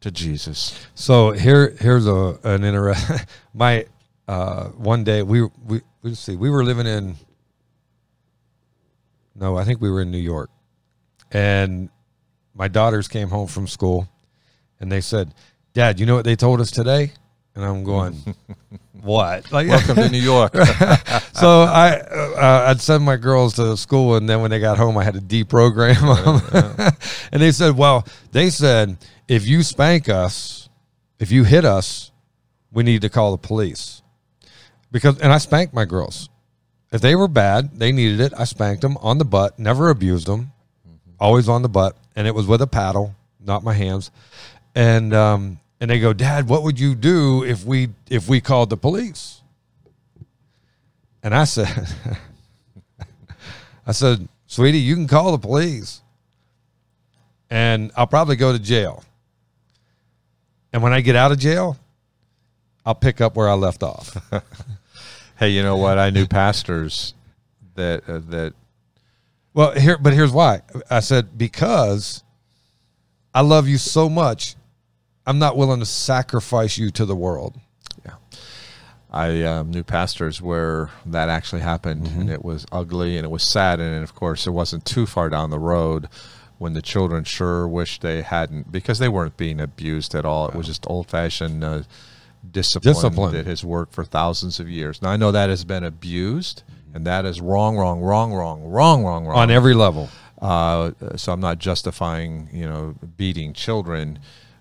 to 0.00 0.10
Jesus. 0.10 0.78
So 0.94 1.32
here, 1.32 1.76
here's 1.80 2.06
a 2.06 2.38
an 2.44 2.64
interest. 2.64 3.26
My 3.54 3.86
uh, 4.28 4.68
one 4.68 5.04
day 5.04 5.22
we 5.22 5.42
we 5.66 5.80
let's 6.02 6.20
see, 6.20 6.36
we 6.36 6.50
were 6.50 6.64
living 6.64 6.86
in. 6.86 7.16
No, 9.34 9.56
I 9.56 9.64
think 9.64 9.80
we 9.80 9.90
were 9.90 10.02
in 10.02 10.10
New 10.10 10.18
York, 10.18 10.50
and 11.32 11.88
my 12.54 12.68
daughters 12.68 13.08
came 13.08 13.28
home 13.28 13.48
from 13.48 13.66
school, 13.66 14.08
and 14.78 14.92
they 14.92 15.00
said, 15.00 15.34
"Dad, 15.72 15.98
you 15.98 16.06
know 16.06 16.14
what 16.14 16.24
they 16.24 16.36
told 16.36 16.60
us 16.60 16.70
today?" 16.70 17.12
And 17.54 17.64
I'm 17.64 17.84
going, 17.84 18.14
"What?" 19.02 19.52
Like, 19.52 19.68
Welcome 19.68 19.96
to 19.96 20.08
New 20.08 20.18
York. 20.18 20.54
so 21.34 21.62
I 21.62 22.00
uh, 22.00 22.64
I'd 22.68 22.80
send 22.80 23.04
my 23.04 23.16
girls 23.16 23.54
to 23.54 23.76
school, 23.76 24.16
and 24.16 24.28
then 24.28 24.42
when 24.42 24.50
they 24.50 24.58
got 24.58 24.76
home, 24.76 24.98
I 24.98 25.04
had 25.04 25.14
to 25.14 25.20
deprogram 25.20 26.50
them. 26.50 26.92
and 27.32 27.40
they 27.40 27.52
said, 27.52 27.76
"Well, 27.76 28.06
they 28.32 28.50
said 28.50 28.96
if 29.28 29.46
you 29.46 29.62
spank 29.62 30.08
us, 30.08 30.68
if 31.20 31.30
you 31.30 31.44
hit 31.44 31.64
us, 31.64 32.10
we 32.72 32.82
need 32.82 33.02
to 33.02 33.08
call 33.08 33.32
the 33.32 33.46
police." 33.46 34.02
Because 34.90 35.20
and 35.20 35.32
I 35.32 35.38
spanked 35.38 35.74
my 35.74 35.84
girls. 35.84 36.28
If 36.90 37.00
they 37.00 37.16
were 37.16 37.28
bad, 37.28 37.78
they 37.78 37.92
needed 37.92 38.20
it. 38.20 38.32
I 38.36 38.44
spanked 38.44 38.82
them 38.82 38.96
on 38.98 39.18
the 39.18 39.24
butt. 39.24 39.58
Never 39.58 39.90
abused 39.90 40.26
them. 40.26 40.52
Always 41.20 41.48
on 41.48 41.62
the 41.62 41.68
butt, 41.68 41.96
and 42.16 42.26
it 42.26 42.34
was 42.34 42.46
with 42.46 42.62
a 42.62 42.66
paddle, 42.66 43.14
not 43.40 43.62
my 43.62 43.72
hands. 43.72 44.10
And 44.74 45.14
um, 45.14 45.60
and 45.84 45.90
they 45.90 46.00
go, 46.00 46.14
Dad, 46.14 46.48
what 46.48 46.62
would 46.62 46.80
you 46.80 46.94
do 46.94 47.44
if 47.44 47.66
we 47.66 47.90
if 48.08 48.26
we 48.26 48.40
called 48.40 48.70
the 48.70 48.76
police? 48.78 49.42
And 51.22 51.34
I 51.34 51.44
said, 51.44 51.68
I 53.86 53.92
said, 53.92 54.26
sweetie, 54.46 54.78
you 54.78 54.94
can 54.94 55.06
call 55.06 55.32
the 55.32 55.46
police 55.46 56.00
and 57.50 57.92
I'll 57.98 58.06
probably 58.06 58.36
go 58.36 58.50
to 58.50 58.58
jail. 58.58 59.04
And 60.72 60.82
when 60.82 60.94
I 60.94 61.02
get 61.02 61.16
out 61.16 61.32
of 61.32 61.38
jail, 61.38 61.76
I'll 62.86 62.94
pick 62.94 63.20
up 63.20 63.36
where 63.36 63.50
I 63.50 63.52
left 63.52 63.82
off. 63.82 64.16
hey, 65.38 65.50
you 65.50 65.62
know 65.62 65.76
what? 65.76 65.98
I 65.98 66.08
knew 66.08 66.26
pastors 66.26 67.12
that 67.74 68.08
uh, 68.08 68.20
that 68.30 68.54
well, 69.52 69.72
here, 69.72 69.98
but 69.98 70.14
here's 70.14 70.32
why. 70.32 70.62
I 70.88 71.00
said, 71.00 71.36
because 71.36 72.24
I 73.34 73.42
love 73.42 73.68
you 73.68 73.76
so 73.76 74.08
much, 74.08 74.56
I'm 75.26 75.38
not 75.38 75.56
willing 75.56 75.80
to 75.80 75.86
sacrifice 75.86 76.76
you 76.78 76.90
to 76.90 77.06
the 77.06 77.16
world. 77.16 77.58
Yeah. 78.04 78.14
I 79.10 79.42
um, 79.42 79.70
knew 79.70 79.82
pastors 79.84 80.42
where 80.42 80.90
that 81.06 81.28
actually 81.28 81.62
happened, 81.62 82.08
and 82.08 82.28
it 82.28 82.44
was 82.44 82.66
ugly 82.72 83.16
and 83.16 83.24
it 83.24 83.30
was 83.30 83.42
sad. 83.42 83.80
And 83.80 84.02
of 84.02 84.14
course, 84.14 84.46
it 84.46 84.50
wasn't 84.50 84.84
too 84.84 85.06
far 85.06 85.28
down 85.30 85.50
the 85.50 85.58
road 85.58 86.08
when 86.58 86.72
the 86.72 86.82
children 86.82 87.24
sure 87.24 87.66
wished 87.66 88.02
they 88.02 88.22
hadn't, 88.22 88.70
because 88.70 88.98
they 88.98 89.08
weren't 89.08 89.36
being 89.36 89.60
abused 89.60 90.14
at 90.14 90.24
all. 90.24 90.48
It 90.48 90.54
was 90.54 90.66
just 90.66 90.86
old 90.88 91.08
fashioned 91.08 91.64
uh, 91.64 91.82
discipline, 92.48 92.94
Discipline. 92.94 93.32
that 93.34 93.46
has 93.46 93.64
worked 93.64 93.94
for 93.94 94.04
thousands 94.04 94.60
of 94.60 94.68
years. 94.68 95.00
Now, 95.00 95.10
I 95.10 95.16
know 95.16 95.32
that 95.32 95.48
has 95.48 95.64
been 95.64 95.84
abused, 95.84 96.62
and 96.92 97.06
that 97.06 97.24
is 97.24 97.40
wrong, 97.40 97.76
wrong, 97.76 98.00
wrong, 98.00 98.32
wrong, 98.32 98.64
wrong, 98.64 99.04
wrong, 99.04 99.26
wrong. 99.26 99.38
On 99.38 99.50
every 99.50 99.74
level. 99.74 100.08
Uh, 100.40 100.92
so 101.16 101.32
I'm 101.32 101.40
not 101.40 101.58
justifying, 101.58 102.48
you 102.52 102.66
know, 102.66 102.94
beating 103.16 103.52
children, 103.52 104.18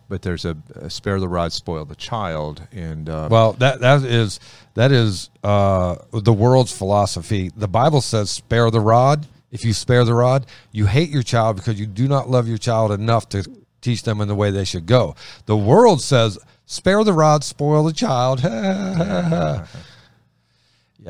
but 0.10 0.22
there's 0.22 0.46
a, 0.46 0.56
a 0.76 0.90
spare 0.90 1.20
the 1.20 1.28
rod, 1.28 1.54
spoil 1.54 1.86
the 1.86 1.96
child, 1.96 2.68
and 2.72 3.10
uh, 3.10 3.28
Well, 3.32 3.54
that 3.54 3.80
that 3.82 4.04
is 4.04 4.40
that 4.76 4.92
is 4.92 5.30
uh, 5.44 5.96
the 6.12 6.34
world's 6.34 6.76
philosophy. 6.76 7.52
The 7.56 7.68
Bible 7.68 8.02
says, 8.02 8.30
"Spare 8.30 8.72
the 8.72 8.80
rod." 8.82 9.28
If 9.52 9.64
you 9.64 9.74
spare 9.74 10.04
the 10.04 10.16
rod, 10.16 10.48
you 10.72 10.88
hate 10.88 11.10
your 11.10 11.22
child 11.22 11.58
because 11.58 11.80
you 11.80 11.86
do 11.86 12.08
not 12.08 12.28
love 12.28 12.48
your 12.48 12.58
child 12.58 12.92
enough 12.92 13.30
to 13.30 13.44
teach 13.82 14.02
them 14.02 14.20
in 14.20 14.28
the 14.28 14.34
way 14.34 14.50
they 14.50 14.66
should 14.66 14.88
go. 14.88 15.16
The 15.46 15.56
world 15.58 16.02
says, 16.02 16.40
"Spare 16.66 17.04
the 17.04 17.14
rod, 17.14 17.44
spoil 17.44 17.84
the 17.84 17.94
child." 17.94 18.42
yeah. 18.44 19.68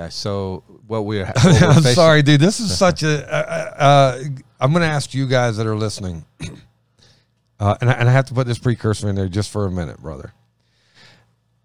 So 0.10 0.64
what 0.88 1.06
we're, 1.06 1.26
what 1.42 1.46
we're 1.46 1.68
I'm 1.68 1.82
sorry, 1.84 2.22
dude. 2.22 2.42
This 2.42 2.60
is 2.60 2.78
such 2.78 3.04
a. 3.04 3.34
Uh, 3.34 3.84
uh, 3.84 4.24
I'm 4.60 4.72
going 4.72 4.82
to 4.82 4.88
ask 4.88 5.14
you 5.14 5.28
guys 5.28 5.58
that 5.58 5.68
are 5.68 5.76
listening, 5.76 6.26
uh, 7.60 7.76
and, 7.82 7.90
I, 7.90 7.94
and 7.94 8.10
I 8.10 8.12
have 8.12 8.26
to 8.26 8.34
put 8.34 8.48
this 8.48 8.58
precursor 8.58 9.10
in 9.10 9.16
there 9.16 9.28
just 9.28 9.52
for 9.52 9.66
a 9.66 9.72
minute, 9.72 10.02
brother. 10.02 10.34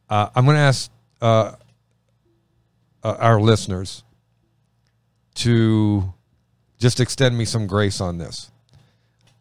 Uh, 0.09 0.29
I'm 0.35 0.45
going 0.45 0.57
to 0.57 0.61
ask 0.61 0.91
uh, 1.21 1.53
uh, 3.03 3.17
our 3.19 3.41
listeners 3.41 4.05
to 5.37 6.13
just 6.79 7.01
extend 7.01 7.37
me 7.37 7.45
some 7.45 7.67
grace 7.67 8.01
on 8.01 8.19
this. 8.19 8.51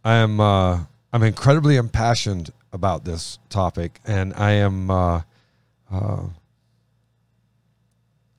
I 0.04 0.16
am 0.16 0.40
uh, 0.40 0.80
I'm 1.14 1.24
incredibly 1.24 1.76
impassioned 1.76 2.52
about 2.74 3.06
this 3.06 3.40
topic, 3.50 4.00
and 4.06 4.34
I 4.34 4.52
am. 4.52 4.92
Uh, 4.92 5.22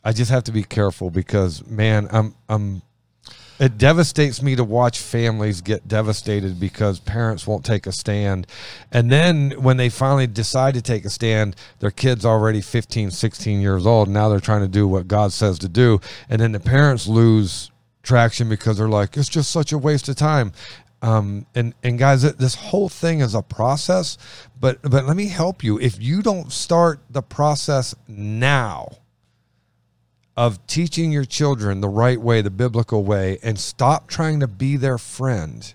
I 0.05 0.13
just 0.13 0.31
have 0.31 0.45
to 0.45 0.53
be 0.53 0.63
careful 0.63 1.11
because, 1.11 1.67
man, 1.67 2.09
I'm 2.11 2.35
I'm 2.49 2.83
it 3.59 3.79
devastates 3.79 4.43
me 4.43 4.57
to 4.57 4.65
watch 4.65 4.99
families 4.99 5.61
get 5.61 5.89
devastated 5.89 6.61
because 6.61 7.01
parents 7.01 7.47
won't 7.47 7.65
take 7.65 7.87
a 7.87 7.93
stand. 7.93 8.47
And 8.93 9.11
then 9.11 9.51
when 9.63 9.77
they 9.77 9.89
finally 9.89 10.27
decide 10.27 10.75
to 10.75 10.83
take 10.83 11.05
a 11.05 11.11
stand, 11.11 11.57
their 11.81 11.91
kid's 11.91 12.25
already 12.25 12.61
15, 12.61 13.11
16 13.11 13.61
years 13.61 13.87
old. 13.87 14.09
Now 14.09 14.29
they're 14.29 14.41
trying 14.41 14.63
to 14.63 14.69
do 14.69 14.87
what 14.87 15.09
God 15.09 15.33
says 15.33 15.59
to 15.61 15.69
do. 15.69 16.01
And 16.29 16.41
then 16.41 16.53
the 16.53 16.61
parents 16.61 17.07
lose 17.07 17.71
traction 18.03 18.49
because 18.49 18.79
they're 18.79 18.89
like, 18.89 19.17
it's 19.17 19.29
just 19.29 19.51
such 19.51 19.73
a 19.73 19.79
waste 19.79 20.09
of 20.09 20.17
time. 20.17 20.53
Um, 21.01 21.47
and 21.55 21.75
and 21.85 21.99
guys, 21.99 22.23
this 22.23 22.57
whole 22.57 22.89
thing 22.89 23.21
is 23.21 23.35
a 23.35 23.43
process. 23.43 24.19
But 24.59 24.83
but 24.83 25.05
let 25.05 25.17
me 25.17 25.29
help 25.29 25.63
you. 25.63 25.79
If 25.79 26.03
you 26.03 26.23
don't 26.23 26.51
start 26.51 27.01
the 27.09 27.23
process 27.23 27.95
now, 28.09 28.89
of 30.39 30.65
teaching 30.69 31.11
your 31.11 31.25
children 31.25 31.81
the 31.81 31.89
right 31.89 32.21
way, 32.21 32.41
the 32.41 32.49
biblical 32.49 33.03
way, 33.03 33.41
and 33.43 33.59
stop 33.59 34.07
trying 34.07 34.39
to 34.39 34.47
be 34.47 34.77
their 34.77 34.97
friend 34.97 35.75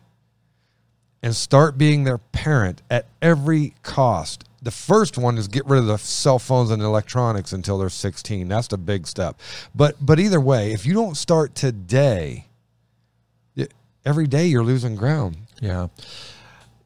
and 1.21 1.35
start 1.35 1.77
being 1.77 2.05
their 2.05 2.17
parent 2.17 2.81
at 2.89 3.05
every 3.21 3.73
cost. 3.83 4.45
The 4.61 4.71
first 4.71 5.17
one 5.17 5.37
is 5.37 5.49
get 5.49 5.65
rid 5.65 5.79
of 5.79 5.87
the 5.87 5.97
cell 5.97 6.39
phones 6.39 6.71
and 6.71 6.81
electronics 6.81 7.51
until 7.51 7.77
they're 7.77 7.89
16. 7.89 8.47
That's 8.47 8.69
the 8.69 8.77
big 8.77 9.05
step. 9.05 9.37
But 9.75 9.97
but 9.99 10.17
either 10.17 10.39
way, 10.39 10.71
if 10.71 10.85
you 10.85 10.93
don't 10.93 11.17
start 11.17 11.55
today, 11.55 12.45
every 14.05 14.27
day 14.27 14.45
you're 14.45 14.63
losing 14.63 14.95
ground. 14.95 15.39
Yeah. 15.59 15.87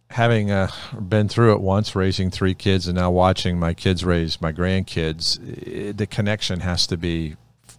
Having 0.10 0.50
uh, 0.50 0.72
been 1.00 1.28
through 1.28 1.54
it 1.54 1.62
once, 1.62 1.96
raising 1.96 2.32
three 2.32 2.56
kids, 2.56 2.88
and 2.88 2.96
now 2.96 3.12
watching 3.12 3.60
my 3.60 3.76
kids 3.76 4.04
raise 4.04 4.42
my 4.42 4.52
grandkids, 4.52 5.96
the 5.96 6.08
connection 6.08 6.62
has 6.62 6.88
to 6.88 6.98
be 6.98 7.36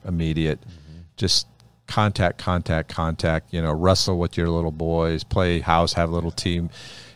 immediate. 0.08 0.60
Mm-hmm. 0.62 0.98
Just 1.16 1.46
contact, 1.86 2.38
contact, 2.38 2.88
contact. 2.88 3.52
You 3.52 3.62
know, 3.62 3.72
wrestle 3.72 4.18
with 4.18 4.36
your 4.36 4.48
little 4.48 4.72
boys, 4.72 5.22
play 5.22 5.60
house, 5.60 5.92
have 5.92 6.10
little 6.10 6.32
team 6.32 6.70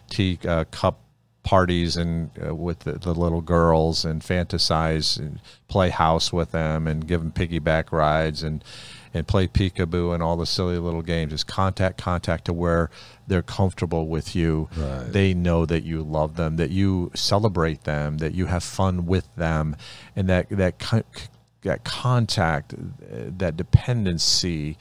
tea 0.09 0.39
uh, 0.47 0.65
cup 0.71 1.01
parties 1.43 1.97
and 1.97 2.31
uh, 2.47 2.55
with 2.55 2.81
the, 2.81 2.93
the, 2.93 3.13
little 3.13 3.41
girls 3.41 4.05
and 4.05 4.23
fantasize 4.23 5.19
and 5.19 5.41
play 5.67 5.91
house 5.91 6.33
with 6.33 6.53
them 6.53 6.87
and 6.87 7.09
give 7.09 7.21
them 7.21 7.33
piggyback 7.33 7.91
rides 7.91 8.43
and 8.43 8.63
and 9.15 9.27
play 9.27 9.47
peekaboo 9.47 10.15
and 10.15 10.23
all 10.23 10.37
the 10.37 10.47
silly 10.47 10.79
little 10.79 11.03
games. 11.03 11.33
Just 11.33 11.47
contact, 11.47 11.99
contact 11.99 12.47
to 12.47 12.53
where 12.53 12.91
they're 13.27 13.43
comfortable 13.43 14.09
with 14.09 14.35
you. 14.35 14.71
Right. 14.75 15.13
They 15.13 15.35
know 15.35 15.67
that 15.67 15.83
you 15.83 16.03
love 16.03 16.37
them, 16.37 16.57
that 16.57 16.71
you 16.71 17.11
celebrate 17.15 17.85
them, 17.85 18.19
that 18.19 18.33
you 18.33 18.47
have 18.47 18.65
fun 18.65 19.05
with 19.05 19.29
them, 19.37 19.77
and 20.17 20.29
that 20.29 20.49
that 20.51 20.79
that 21.63 21.85
contact, 21.85 22.75
that 23.39 23.57
dependency 23.57 24.77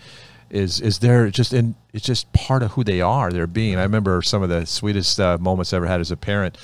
is 0.50 0.82
is 0.82 1.00
there 1.00 1.30
just 1.30 1.54
in 1.54 1.76
it's 1.94 2.06
just 2.06 2.32
part 2.34 2.62
of 2.62 2.72
who 2.72 2.84
they 2.84 3.02
are 3.02 3.32
their 3.32 3.48
being. 3.48 3.78
I 3.78 3.84
remember 3.84 4.22
some 4.22 4.44
of 4.44 4.50
the 4.50 4.65
sweetest 4.65 5.20
uh, 5.20 5.38
moments 5.39 5.74
i 5.74 5.78
ever 5.78 5.88
had 5.88 6.02
as 6.02 6.12
a 6.12 6.17
parent 6.17 6.58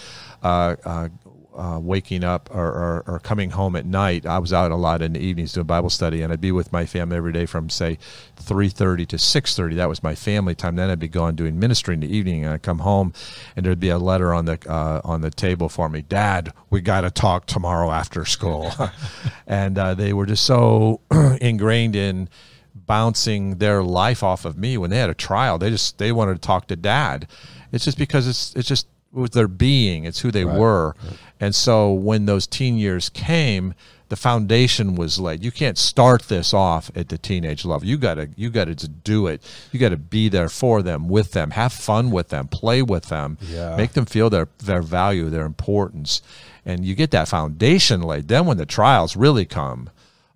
uh, 0.44 0.76
uh, 0.84 1.10
uh, 1.58 1.80
waking 1.80 2.24
up 2.24 2.50
or, 2.54 2.68
or, 2.68 3.04
or, 3.08 3.20
coming 3.20 3.50
home 3.50 3.76
at 3.76 3.86
night. 3.86 4.26
I 4.26 4.38
was 4.38 4.54
out 4.54 4.72
a 4.72 4.76
lot 4.76 5.02
in 5.02 5.14
the 5.14 5.20
evenings 5.20 5.54
doing 5.54 5.66
Bible 5.66 5.90
study, 5.90 6.22
and 6.22 6.32
I'd 6.32 6.40
be 6.40 6.52
with 6.52 6.72
my 6.72 6.86
family 6.86 7.18
every 7.18 7.34
day 7.34 7.46
from 7.46 7.70
say 7.70 7.98
3:30 8.40 9.08
to 9.08 9.18
6:30. 9.18 9.76
That 9.76 9.90
was 9.90 10.04
my 10.04 10.14
family 10.14 10.54
time. 10.54 10.76
Then 10.76 10.90
I'd 10.90 11.00
be 11.00 11.08
gone 11.08 11.36
doing 11.36 11.60
ministry 11.60 11.96
in 11.96 12.02
the 12.02 12.16
evening, 12.16 12.46
and 12.46 12.54
I'd 12.54 12.62
come 12.62 12.80
home, 12.80 13.12
and 13.56 13.66
there'd 13.66 13.80
be 13.80 13.90
a 13.90 13.98
letter 13.98 14.34
on 14.34 14.46
the 14.46 14.60
uh, 14.70 15.02
on 15.04 15.22
the 15.22 15.32
table 15.32 15.68
for 15.68 15.90
me. 15.90 16.02
Dad, 16.02 16.54
we 16.70 16.80
got 16.80 17.02
to 17.02 17.12
talk 17.12 17.48
tomorrow 17.48 17.92
after 17.92 18.24
school, 18.24 18.72
and 19.48 19.78
uh, 19.78 19.96
they 19.96 20.14
were 20.14 20.28
just 20.28 20.46
so 20.46 21.02
ingrained 21.42 21.96
in 21.96 22.30
bouncing 22.76 23.58
their 23.58 23.84
life 23.84 24.24
off 24.24 24.46
of 24.46 24.58
me 24.58 24.78
when 24.78 24.90
they 24.90 24.98
had 24.98 25.10
a 25.10 25.16
trial. 25.16 25.58
They 25.58 25.70
just 25.70 25.98
they 25.98 26.12
wanted 26.12 26.36
to 26.36 26.42
talk 26.42 26.68
to 26.68 26.76
dad. 26.76 27.28
It's 27.72 27.84
just 27.84 27.98
because 27.98 28.28
it's 28.28 28.54
it's 28.56 28.68
just 28.68 28.88
with 29.12 29.34
their 29.34 29.48
being. 29.48 30.06
It's 30.06 30.20
who 30.20 30.32
they 30.32 30.46
right. 30.46 30.58
were. 30.58 30.96
Right. 31.04 31.18
And 31.40 31.56
so 31.56 31.92
when 31.94 32.26
those 32.26 32.48
teen 32.48 32.78
years 32.78 33.10
came, 33.10 33.74
the 34.10 34.16
foundation 34.16 34.96
was 34.96 35.20
laid. 35.20 35.44
You 35.44 35.52
can't 35.52 35.78
start 35.78 36.24
this 36.24 36.54
off 36.54 36.90
at 36.96 37.10
the 37.10 37.18
teenage 37.18 37.66
level. 37.66 37.88
You 37.88 37.98
gotta 37.98 38.30
you 38.36 38.50
gotta 38.50 38.74
do 38.76 39.28
it. 39.28 39.42
You 39.72 39.80
gotta 39.80 39.98
be 39.98 40.30
there 40.30 40.50
for 40.50 40.82
them, 40.82 41.10
with 41.10 41.32
them, 41.32 41.52
have 41.52 41.74
fun 41.74 42.12
with 42.12 42.30
them, 42.30 42.48
play 42.48 42.82
with 42.82 43.08
them, 43.10 43.38
yeah. 43.42 43.76
make 43.76 43.94
them 43.94 44.06
feel 44.06 44.30
their 44.30 44.48
their 44.60 44.82
value, 44.82 45.30
their 45.30 45.46
importance, 45.46 46.22
and 46.66 46.86
you 46.86 46.96
get 46.96 47.12
that 47.12 47.28
foundation 47.28 48.02
laid. 48.02 48.30
Then 48.30 48.46
when 48.46 48.58
the 48.58 48.66
trials 48.66 49.18
really 49.18 49.46
come, 49.46 49.90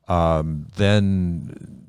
um, 0.07 0.67
then 0.75 1.81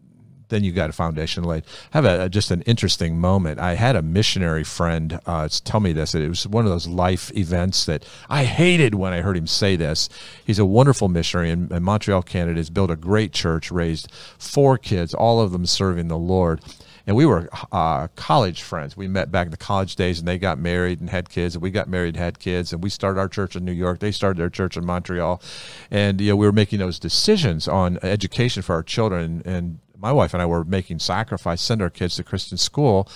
then 0.52 0.62
you 0.62 0.70
got 0.70 0.90
a 0.90 0.92
foundation 0.92 1.44
laid. 1.44 1.64
Have 1.92 2.04
a, 2.04 2.28
just 2.28 2.50
an 2.50 2.62
interesting 2.62 3.18
moment. 3.18 3.58
I 3.58 3.74
had 3.74 3.96
a 3.96 4.02
missionary 4.02 4.64
friend 4.64 5.18
uh, 5.26 5.48
tell 5.64 5.80
me 5.80 5.92
this. 5.92 6.14
It 6.14 6.28
was 6.28 6.46
one 6.46 6.64
of 6.64 6.70
those 6.70 6.86
life 6.86 7.34
events 7.34 7.86
that 7.86 8.04
I 8.28 8.44
hated 8.44 8.94
when 8.94 9.12
I 9.12 9.22
heard 9.22 9.36
him 9.36 9.46
say 9.46 9.76
this. 9.76 10.10
He's 10.44 10.58
a 10.58 10.66
wonderful 10.66 11.08
missionary 11.08 11.50
in, 11.50 11.72
in 11.72 11.82
Montreal, 11.82 12.22
Canada. 12.22 12.58
Has 12.58 12.70
built 12.70 12.90
a 12.90 12.96
great 12.96 13.32
church, 13.32 13.70
raised 13.70 14.12
four 14.38 14.76
kids, 14.76 15.14
all 15.14 15.40
of 15.40 15.52
them 15.52 15.64
serving 15.64 16.08
the 16.08 16.18
Lord 16.18 16.60
and 17.06 17.16
we 17.16 17.26
were 17.26 17.48
uh, 17.72 18.08
college 18.14 18.62
friends. 18.62 18.96
We 18.96 19.08
met 19.08 19.30
back 19.30 19.46
in 19.46 19.50
the 19.50 19.56
college 19.56 19.96
days, 19.96 20.18
and 20.18 20.28
they 20.28 20.38
got 20.38 20.58
married 20.58 21.00
and 21.00 21.10
had 21.10 21.28
kids, 21.28 21.54
and 21.54 21.62
we 21.62 21.70
got 21.70 21.88
married 21.88 22.14
and 22.14 22.24
had 22.24 22.38
kids, 22.38 22.72
and 22.72 22.82
we 22.82 22.90
started 22.90 23.18
our 23.18 23.28
church 23.28 23.56
in 23.56 23.64
New 23.64 23.72
York. 23.72 23.98
They 23.98 24.12
started 24.12 24.38
their 24.38 24.50
church 24.50 24.76
in 24.76 24.84
Montreal, 24.84 25.42
and 25.90 26.20
you 26.20 26.30
know 26.30 26.36
we 26.36 26.46
were 26.46 26.52
making 26.52 26.78
those 26.78 26.98
decisions 26.98 27.66
on 27.66 27.98
education 28.02 28.62
for 28.62 28.74
our 28.74 28.82
children, 28.82 29.42
and 29.44 29.78
my 30.02 30.12
wife 30.12 30.34
and 30.34 30.42
I 30.42 30.46
were 30.46 30.64
making 30.64 30.98
sacrifice, 30.98 31.62
send 31.62 31.80
our 31.80 31.88
kids 31.88 32.16
to 32.16 32.24
Christian 32.24 32.58
school, 32.58 33.08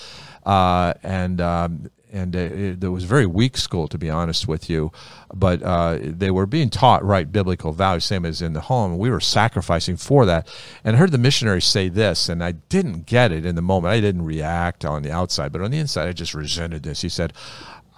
uh, 0.45 0.95
and 1.03 1.41
um, 1.41 1.91
and 2.13 2.35
it, 2.37 2.83
it, 2.83 2.89
was 2.89 3.03
a 3.03 3.07
very 3.09 3.27
weak 3.27 3.57
school 3.57 3.89
to 3.89 3.99
be 3.99 4.09
honest 4.09 4.47
with 4.47 4.71
you, 4.71 4.93
but 5.35 5.61
uh, 5.63 5.99
they 6.01 6.31
were 6.31 6.47
being 6.47 6.71
taught 6.71 7.05
right 7.05 7.31
biblical 7.31 7.73
values, 7.73 8.05
same 8.05 8.25
as 8.25 8.41
in 8.41 8.53
the 8.53 8.61
home. 8.61 8.97
We 8.97 9.11
were 9.11 9.21
sacrificing 9.21 9.97
for 9.97 10.25
that, 10.27 10.49
and 10.85 10.95
I 10.95 10.99
heard 11.01 11.11
the 11.11 11.19
missionaries 11.19 11.65
say 11.65 11.89
this, 11.89 12.29
and 12.29 12.43
I 12.43 12.53
didn't 12.53 13.07
get 13.07 13.33
it 13.33 13.45
in 13.45 13.57
the 13.57 13.63
moment. 13.63 13.93
I 13.93 14.01
didn't 14.01 14.25
react 14.25 14.85
on 14.85 15.03
the 15.03 15.11
outside, 15.11 15.51
but 15.51 15.61
on 15.63 15.73
the 15.73 15.79
inside, 15.79 16.09
I 16.09 16.13
just 16.13 16.35
resented 16.35 16.85
this. 16.85 17.03
He 17.03 17.09
said. 17.09 17.33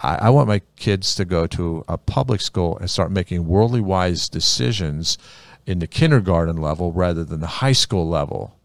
I 0.01 0.29
want 0.29 0.47
my 0.47 0.61
kids 0.77 1.13
to 1.15 1.25
go 1.25 1.45
to 1.47 1.83
a 1.89 1.97
public 1.97 2.39
school 2.39 2.77
and 2.77 2.89
start 2.89 3.11
making 3.11 3.45
worldly 3.45 3.81
wise 3.81 4.29
decisions 4.29 5.17
in 5.65 5.79
the 5.79 5.87
kindergarten 5.87 6.55
level 6.55 6.93
rather 6.93 7.25
than 7.25 7.41
the 7.41 7.47
high 7.47 7.73
school 7.73 8.07
level 8.07 8.58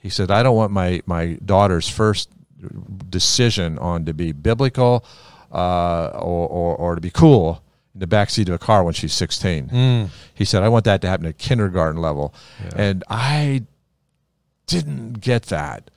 he 0.00 0.08
said, 0.08 0.30
I 0.30 0.42
don't 0.42 0.56
want 0.56 0.72
my, 0.72 1.02
my 1.06 1.38
daughter's 1.44 1.88
first 1.88 2.30
decision 3.08 3.78
on 3.78 4.06
to 4.06 4.14
be 4.14 4.32
biblical 4.32 5.04
uh, 5.52 6.08
or, 6.14 6.48
or, 6.48 6.76
or, 6.76 6.94
to 6.94 7.00
be 7.00 7.10
cool 7.10 7.62
in 7.94 8.00
the 8.00 8.06
backseat 8.06 8.48
of 8.48 8.54
a 8.54 8.58
car 8.58 8.82
when 8.82 8.94
she's 8.94 9.12
16. 9.12 9.68
Mm. 9.68 10.08
He 10.34 10.44
said, 10.44 10.62
I 10.62 10.68
want 10.68 10.84
that 10.84 11.00
to 11.02 11.08
happen 11.08 11.26
at 11.26 11.38
kindergarten 11.38 12.00
level. 12.00 12.34
Yeah. 12.64 12.70
And 12.76 13.04
I 13.08 13.64
didn't 14.66 15.20
get 15.20 15.44
that. 15.44 15.90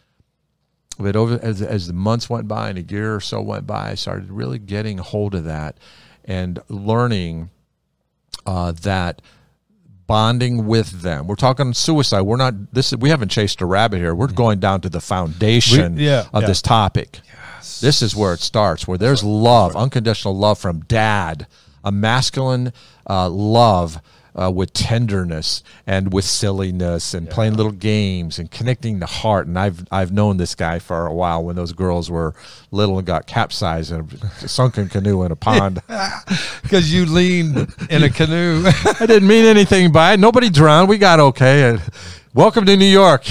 But 1.00 1.16
over 1.16 1.39
as, 1.42 1.62
as 1.62 1.88
the 1.88 1.94
months 1.94 2.30
went 2.30 2.48
by 2.48 2.70
and 2.70 2.78
a 2.78 2.82
year 2.82 3.16
or 3.16 3.20
so 3.20 3.42
went 3.42 3.68
by, 3.68 3.92
I 3.92 3.96
started 3.96 4.32
really 4.32 4.60
getting 4.60 4.98
hold 4.98 5.36
of 5.36 5.44
that 5.46 5.78
and 6.26 6.60
learning 6.68 7.52
uh, 8.46 8.74
that– 8.74 9.22
bonding 10.08 10.66
with 10.66 11.02
them. 11.02 11.28
We're 11.28 11.36
talking 11.36 11.74
suicide. 11.74 12.22
We're 12.22 12.38
not 12.38 12.74
this. 12.74 12.94
We 12.96 13.10
haven't 13.10 13.30
chased 13.30 13.62
a 13.62 13.66
rabbit 13.66 13.98
here. 13.98 14.13
We're 14.13 14.28
going 14.28 14.60
down 14.60 14.82
to 14.82 14.89
the 14.89 15.02
foundation 15.02 15.96
we, 15.96 16.06
yeah, 16.06 16.28
of 16.34 16.44
yeah. 16.44 16.48
this 16.48 16.62
topic. 16.62 17.20
Yes. 17.26 17.82
This 17.82 18.02
is 18.02 18.16
where 18.16 18.34
it 18.34 18.39
starts. 18.39 18.88
Where 18.88 18.98
there's 18.98 19.24
love, 19.24 19.76
unconditional 19.76 20.38
love 20.38 20.60
from 20.60 20.82
dad, 20.82 21.48
a 21.84 21.92
masculine 21.92 22.74
uh, 23.10 23.30
love 23.30 24.02
uh, 24.39 24.52
with 24.52 24.74
tenderness 24.74 25.63
and 25.86 26.12
with 26.12 26.26
silliness 26.26 27.13
and 27.13 27.28
yeah. 27.28 27.34
playing 27.34 27.56
little 27.56 27.72
games 27.72 28.39
and 28.39 28.50
connecting 28.50 29.00
the 29.00 29.06
heart. 29.06 29.48
And 29.48 29.58
I've 29.58 29.86
I've 29.91 30.12
known 30.12 30.38
this 30.38 30.56
guy 30.56 30.80
for 30.80 31.06
a 31.06 31.13
while 31.13 31.43
when 31.43 31.56
those 31.56 31.74
girls 31.74 32.10
were 32.10 32.34
little 32.72 32.98
and 32.98 33.06
got 33.06 33.28
capsized 33.28 33.91
in 33.91 34.08
a 34.41 34.48
sunken 34.48 34.89
canoe 34.89 35.24
in 35.24 35.32
a 35.32 35.36
pond. 35.36 35.82
Because 36.63 36.91
you 36.91 37.06
leaned 37.06 37.67
in 37.89 38.04
a 38.04 38.10
canoe. 38.10 38.63
I 39.00 39.06
didn't 39.06 39.28
mean 39.28 39.46
anything 39.46 39.91
by 39.91 40.13
it. 40.13 40.19
Nobody 40.19 40.50
drowned. 40.50 40.89
We 40.89 40.98
got 40.98 41.19
okay. 41.19 41.78
Welcome 42.34 42.65
to 42.65 42.76
New 42.76 42.86
York. 42.86 43.26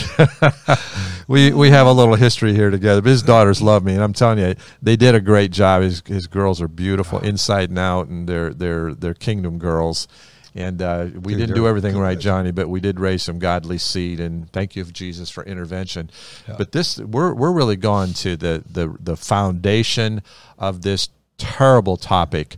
we 1.28 1.52
we 1.52 1.70
have 1.70 1.88
a 1.88 1.92
little 1.92 2.14
history 2.14 2.54
here 2.54 2.70
together. 2.70 3.00
But 3.00 3.10
his 3.10 3.22
daughters 3.22 3.60
love 3.60 3.82
me, 3.82 3.94
and 3.94 4.02
I'm 4.02 4.12
telling 4.12 4.38
you, 4.38 4.54
they 4.80 4.94
did 4.94 5.16
a 5.16 5.20
great 5.20 5.50
job. 5.50 5.82
His 5.82 6.02
his 6.06 6.28
girls 6.28 6.60
are 6.60 6.68
beautiful 6.68 7.18
inside 7.18 7.70
and 7.70 7.78
out, 7.78 8.06
and 8.06 8.28
they're 8.28 8.54
they're 8.54 8.94
they're 8.94 9.14
kingdom 9.14 9.58
girls. 9.58 10.06
And 10.54 10.82
uh, 10.82 11.06
we 11.22 11.34
didn't 11.34 11.54
do 11.54 11.66
everything 11.66 11.96
right, 11.96 12.18
Johnny, 12.18 12.50
but 12.50 12.68
we 12.68 12.80
did 12.80 13.00
raise 13.00 13.22
some 13.22 13.38
godly 13.38 13.78
seed. 13.78 14.20
And 14.20 14.50
thank 14.52 14.76
you, 14.76 14.84
Jesus, 14.84 15.30
for 15.30 15.42
intervention. 15.44 16.10
Yeah. 16.46 16.56
But 16.58 16.72
this, 16.72 16.98
we're 16.98 17.32
we're 17.32 17.52
really 17.52 17.76
gone 17.76 18.12
to 18.14 18.36
the 18.36 18.62
the 18.70 18.94
the 19.00 19.16
foundation 19.16 20.22
of 20.58 20.82
this 20.82 21.08
terrible 21.38 21.96
topic. 21.96 22.56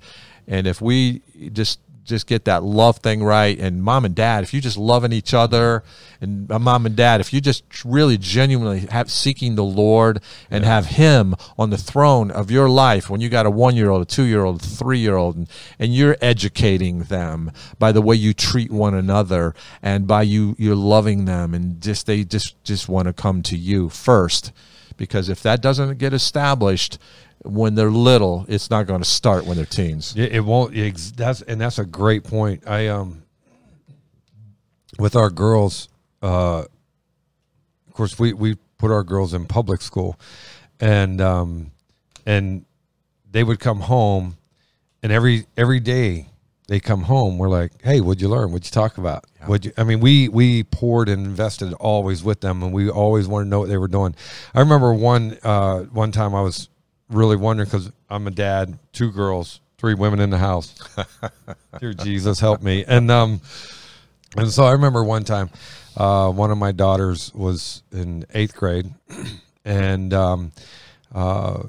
And 0.48 0.66
if 0.66 0.80
we 0.80 1.22
just 1.52 1.78
just 2.05 2.27
get 2.27 2.45
that 2.45 2.62
love 2.62 2.99
thing 2.99 3.23
right. 3.23 3.59
And 3.59 3.83
mom 3.83 4.05
and 4.05 4.14
dad 4.14 4.45
if 4.45 4.53
you're 4.53 4.61
just 4.61 4.77
loving 4.77 5.12
each 5.12 5.35
other 5.35 5.83
and 6.21 6.51
uh, 6.51 6.59
mom 6.59 6.87
and 6.87 6.97
dad 6.97 7.21
if 7.21 7.33
you're 7.33 7.40
just 7.40 7.64
really 7.85 8.19
genuinely 8.19 8.81
have 8.90 9.11
seeking 9.11 9.55
the 9.55 9.64
lord 9.64 10.21
and 10.51 10.64
have 10.64 10.87
him 10.87 11.35
on 11.59 11.71
the 11.71 11.79
throne 11.79 12.31
of 12.31 12.51
your 12.51 12.69
life 12.69 13.11
when 13.11 13.21
you 13.21 13.29
got 13.29 13.47
a 13.47 13.51
one 13.51 13.77
year 13.77 13.90
old 13.90 14.03
a 14.03 14.05
two 14.05 14.25
year 14.25 14.45
old 14.45 14.61
a 14.61 14.64
three 14.64 14.99
year 14.99 15.17
old 15.17 15.37
and, 15.37 15.49
and 15.79 15.95
you're 15.95 16.17
educating 16.21 17.01
them 17.05 17.51
by 17.79 17.93
the 17.93 18.03
way 18.03 18.14
you 18.14 18.33
treat 18.33 18.71
one 18.71 18.95
another 18.95 19.55
and 19.83 20.07
by 20.07 20.23
you 20.23 20.55
you're 20.59 20.77
loving 20.77 21.25
them 21.25 21.55
and 21.55 21.81
just 21.81 22.07
they 22.07 22.25
just 22.25 22.62
just 22.64 22.88
want 22.88 23.07
to 23.07 23.12
come 23.12 23.43
to 23.43 23.57
you 23.57 23.88
first. 23.88 24.53
Because 24.97 25.29
if 25.29 25.43
that 25.43 25.61
doesn't 25.61 25.99
get 25.99 26.12
established 26.12 26.99
when 27.44 27.74
they're 27.74 27.90
little, 27.90 28.46
it's 28.48 28.70
not 28.70 28.87
going 28.87 29.02
to 29.02 29.09
start 29.09 29.44
when 29.44 29.57
they're 29.57 29.66
teens. 29.66 30.14
It, 30.16 30.33
it 30.33 30.40
won't. 30.40 30.74
That's 31.16 31.42
and 31.42 31.61
that's 31.61 31.78
a 31.78 31.85
great 31.85 32.24
point. 32.24 32.66
I 32.66 32.88
um, 32.88 33.22
with 34.98 35.14
our 35.14 35.30
girls, 35.30 35.88
uh, 36.22 36.61
of 36.61 37.92
course, 37.92 38.18
we 38.18 38.33
we 38.33 38.57
put 38.78 38.90
our 38.90 39.02
girls 39.02 39.35
in 39.35 39.44
public 39.44 39.83
school, 39.83 40.18
and 40.80 41.20
um, 41.20 41.70
and 42.24 42.64
they 43.30 43.44
would 43.44 43.61
come 43.61 43.80
home, 43.80 44.37
and 45.02 45.12
every 45.12 45.46
every 45.57 45.80
day 45.80 46.28
they 46.66 46.80
come 46.80 47.02
home, 47.02 47.37
we're 47.37 47.50
like, 47.50 47.72
"Hey, 47.83 48.00
what'd 48.00 48.22
you 48.22 48.28
learn? 48.28 48.52
What'd 48.52 48.66
you 48.66 48.70
talk 48.70 48.96
about? 48.96 49.26
Yeah. 49.40 49.48
What 49.48 49.64
you?" 49.66 49.72
I 49.76 49.85
mean, 49.85 50.00
we 50.00 50.28
we 50.28 50.64
poured 50.64 51.11
and 51.11 51.26
invested 51.26 51.74
always 51.74 52.24
with 52.24 52.40
them, 52.40 52.62
and 52.62 52.72
we 52.72 52.88
always 52.88 53.28
wanted 53.28 53.44
to 53.44 53.50
know 53.50 53.61
what 53.61 53.68
they 53.68 53.76
were 53.76 53.88
doing. 53.88 54.14
I 54.54 54.61
remember 54.61 54.94
one 54.94 55.37
uh, 55.42 55.80
one 55.80 56.11
time 56.11 56.35
I 56.35 56.40
was 56.40 56.70
really 57.14 57.37
wondering 57.37 57.66
because 57.66 57.90
I'm 58.11 58.27
a 58.27 58.31
dad, 58.31 58.79
two 58.92 59.11
girls, 59.11 59.61
three 59.79 59.94
women 59.94 60.20
in 60.20 60.31
the 60.31 60.38
house. 60.38 60.74
Dear 61.81 61.94
Jesus, 61.94 62.40
help 62.40 62.62
me. 62.62 62.85
And 62.87 63.11
um, 63.11 63.40
and 64.37 64.50
so 64.50 64.64
I 64.64 64.72
remember 64.72 65.05
one 65.05 65.24
time, 65.24 65.50
uh, 65.96 66.31
one 66.31 66.50
of 66.50 66.59
my 66.59 66.72
daughters 66.72 67.33
was 67.35 67.83
in 67.92 68.27
eighth 68.35 68.57
grade, 68.57 68.92
and 69.64 70.12
um, 70.12 70.53
uh, 71.14 71.62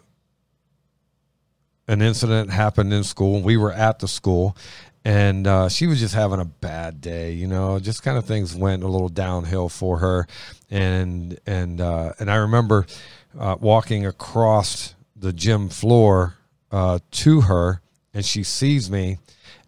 an 1.87 2.01
incident 2.01 2.49
happened 2.49 2.93
in 2.93 3.03
school. 3.03 3.41
We 3.41 3.57
were 3.57 3.71
at 3.71 3.99
the 3.99 4.07
school, 4.07 4.57
and 5.03 5.45
uh, 5.45 5.69
she 5.69 5.85
was 5.85 5.99
just 5.99 6.15
having 6.15 6.39
a 6.39 6.45
bad 6.45 7.01
day. 7.01 7.33
You 7.33 7.47
know, 7.47 7.79
just 7.79 8.01
kind 8.01 8.17
of 8.17 8.25
things 8.25 8.55
went 8.55 8.83
a 8.83 8.87
little 8.87 9.09
downhill 9.09 9.69
for 9.69 9.99
her, 9.99 10.27
and 10.71 11.39
and 11.45 11.79
uh, 11.79 12.13
and 12.19 12.31
I 12.31 12.37
remember 12.37 12.87
uh, 13.37 13.57
walking 13.59 14.05
across 14.05 14.95
the 15.15 15.33
gym 15.33 15.69
floor 15.69 16.35
uh, 16.71 16.99
to 17.11 17.41
her, 17.41 17.81
and 18.13 18.25
she 18.25 18.43
sees 18.43 18.89
me. 18.89 19.17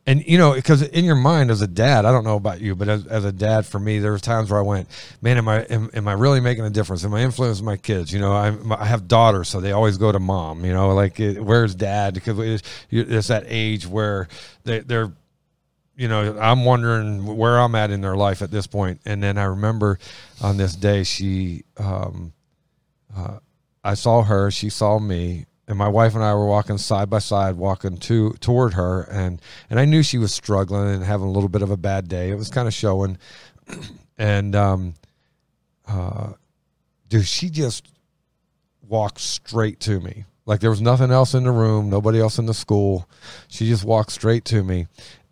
And 0.06 0.26
you 0.26 0.38
know, 0.38 0.54
because 0.54 0.82
in 0.84 1.04
your 1.04 1.16
mind 1.16 1.52
as 1.52 1.62
a 1.62 1.68
dad, 1.68 2.06
I 2.06 2.14
don't 2.14 2.24
know 2.24 2.38
about 2.38 2.62
you, 2.62 2.76
but 2.76 2.88
as, 2.88 3.06
as 3.08 3.26
a 3.26 3.32
dad, 3.32 3.66
for 3.66 3.78
me, 3.78 4.00
there 4.00 4.12
were 4.12 4.20
times 4.20 4.50
where 4.50 4.60
I 4.60 4.64
went, 4.64 4.88
"Man, 5.22 5.38
am 5.38 5.50
I 5.50 5.64
am, 5.64 5.90
am 5.94 6.08
I 6.08 6.14
really 6.14 6.40
making 6.40 6.64
a 6.64 6.70
difference? 6.70 7.04
Am 7.04 7.14
I 7.14 7.24
influencing 7.24 7.66
my 7.66 7.76
kids? 7.76 8.14
You 8.14 8.20
know, 8.20 8.32
I'm, 8.32 8.72
I 8.72 8.86
have 8.86 9.10
daughters, 9.10 9.50
so 9.50 9.60
they 9.60 9.74
always 9.74 9.98
go 9.98 10.12
to 10.12 10.20
mom. 10.20 10.64
You 10.64 10.74
know, 10.74 10.94
like 10.94 11.18
where's 11.18 11.76
dad? 11.76 12.14
Because 12.14 12.40
it's, 12.40 12.64
it's 12.90 13.28
that 13.28 13.44
age 13.48 13.86
where 13.86 14.30
they, 14.64 14.80
they're 14.80 15.12
you 15.98 16.08
know, 16.08 16.38
I'm 16.40 16.64
wondering 16.64 17.26
where 17.26 17.60
I'm 17.60 17.74
at 17.74 17.90
in 17.90 18.02
their 18.02 18.16
life 18.16 18.44
at 18.44 18.52
this 18.52 18.68
point. 18.68 19.02
And 19.06 19.22
then 19.22 19.38
I 19.40 19.46
remember 19.46 19.98
on 20.42 20.56
this 20.56 20.76
day, 20.76 21.04
she, 21.04 21.64
um, 21.78 22.34
uh, 23.16 23.40
I 23.88 23.94
saw 23.94 24.22
her, 24.24 24.52
she 24.52 24.70
saw 24.70 25.00
me, 25.00 25.46
and 25.66 25.78
my 25.78 25.88
wife 25.88 26.14
and 26.14 26.22
I 26.22 26.34
were 26.34 26.46
walking 26.46 26.78
side 26.78 27.10
by 27.10 27.20
side, 27.20 27.56
walking 27.56 27.96
to 28.00 28.34
toward 28.42 28.74
her, 28.74 29.04
and 29.04 29.42
and 29.70 29.80
I 29.80 29.86
knew 29.86 30.04
she 30.04 30.18
was 30.18 30.34
struggling 30.34 30.90
and 30.90 31.04
having 31.06 31.28
a 31.28 31.32
little 31.32 31.48
bit 31.48 31.62
of 31.62 31.72
a 31.72 31.78
bad 31.78 32.10
day. 32.10 32.30
It 32.30 32.36
was 32.36 32.50
kind 32.50 32.68
of 32.68 32.74
showing, 32.74 33.18
and 34.18 34.58
um, 34.58 34.96
uh, 35.88 36.34
dude, 37.08 37.26
she 37.26 37.50
just 37.50 37.88
walked 38.86 39.22
straight 39.22 39.80
to 39.82 40.02
me, 40.02 40.26
like 40.46 40.60
there 40.60 40.70
was 40.70 40.82
nothing 40.82 41.10
else 41.10 41.34
in 41.34 41.46
the 41.46 41.52
room, 41.52 41.90
nobody 41.90 42.20
else 42.20 42.40
in 42.40 42.46
the 42.46 42.54
school. 42.54 43.08
She 43.48 43.70
just 43.70 43.86
walked 43.86 44.12
straight 44.12 44.44
to 44.46 44.66
me, 44.66 44.88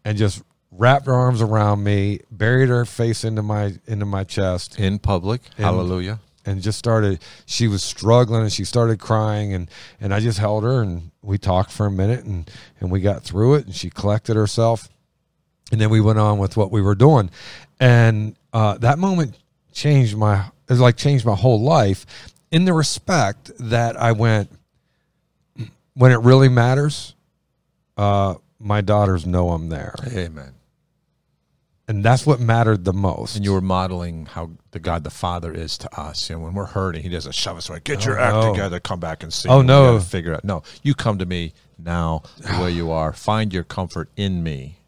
and 0.06 0.18
just 0.18 0.42
wrapped 0.72 1.08
her 1.08 1.14
arms 1.14 1.42
around 1.42 1.84
me, 1.84 2.22
buried 2.32 2.70
her 2.70 2.86
face 2.86 3.26
into 3.26 3.42
my 3.42 3.74
into 3.86 4.06
my 4.06 4.24
chest 4.24 4.80
in 4.80 4.98
public. 4.98 5.42
Hallelujah 5.58 6.22
and 6.46 6.62
just 6.62 6.78
started 6.78 7.20
she 7.46 7.68
was 7.68 7.84
struggling 7.84 8.42
and 8.42 8.52
she 8.52 8.64
started 8.64 9.00
crying 9.00 9.54
and 9.54 9.70
and 10.00 10.14
I 10.14 10.20
just 10.20 10.40
held 10.40 10.64
her 10.64 10.82
and 10.82 11.12
we 11.22 11.38
talked 11.38 11.72
for 11.72 11.86
a 11.86 11.92
minute 11.92 12.24
and 12.26 12.50
and 12.80 12.92
we 12.92 13.02
got 13.02 13.24
through 13.24 13.56
it 13.56 13.66
and 13.66 13.76
she 13.76 13.90
collected 13.90 14.36
herself. 14.36 14.90
And 15.72 15.82
then 15.82 15.90
we 15.90 16.00
went 16.00 16.20
on 16.20 16.38
with 16.38 16.56
what 16.56 16.72
we 16.72 16.80
were 16.80 16.94
doing. 16.94 17.32
And 17.80 18.36
uh, 18.54 18.78
that 18.78 19.00
moment 19.00 19.36
changed 19.74 20.16
my 20.16 20.46
it 20.70 20.76
like 20.76 20.98
changed 20.98 21.26
my 21.26 21.36
whole 21.36 21.62
life 21.62 22.06
in 22.52 22.66
the 22.66 22.74
respect 22.74 23.52
that 23.60 23.98
I 23.98 24.12
went 24.12 24.52
when 25.96 26.12
it 26.12 26.20
really 26.20 26.50
matters 26.50 27.16
uh, 27.98 28.36
my 28.60 28.82
daughters 28.82 29.26
know 29.26 29.52
I'm 29.52 29.70
there. 29.70 29.96
Amen 30.08 30.54
and 31.88 32.04
that's 32.04 32.26
what 32.26 32.40
mattered 32.40 32.84
the 32.84 32.94
most. 32.94 33.36
And 33.36 33.46
you 33.46 33.54
were 33.54 33.62
modeling 33.62 34.26
how 34.26 34.52
the 34.72 34.80
God 34.80 35.04
the 35.04 35.12
Father 35.12 35.54
is 35.54 35.78
to 35.80 36.00
us. 36.00 36.30
You 36.30 36.36
know, 36.36 36.44
when 36.44 36.54
we're 36.54 36.66
hurting, 36.66 37.04
He 37.04 37.10
doesn't 37.10 37.34
shove 37.34 37.58
us 37.58 37.70
away. 37.70 37.82
Get 37.84 38.06
oh, 38.06 38.12
your 38.12 38.20
act 38.20 38.36
no. 38.36 38.52
together. 38.52 38.80
Come 38.80 39.00
back 39.00 39.24
and 39.24 39.32
see. 39.32 39.50
Oh 39.50 39.62
no, 39.62 40.00
figure 40.00 40.34
out. 40.34 40.44
No, 40.44 40.64
you 40.82 40.96
come 40.96 41.20
to 41.20 41.26
me 41.26 41.54
now 41.78 42.24
the 42.40 42.62
way 42.62 42.72
you 42.72 42.92
are. 42.92 43.14
Find 43.14 43.54
your 43.54 43.64
comfort 43.64 44.10
in 44.16 44.44
me. 44.44 44.80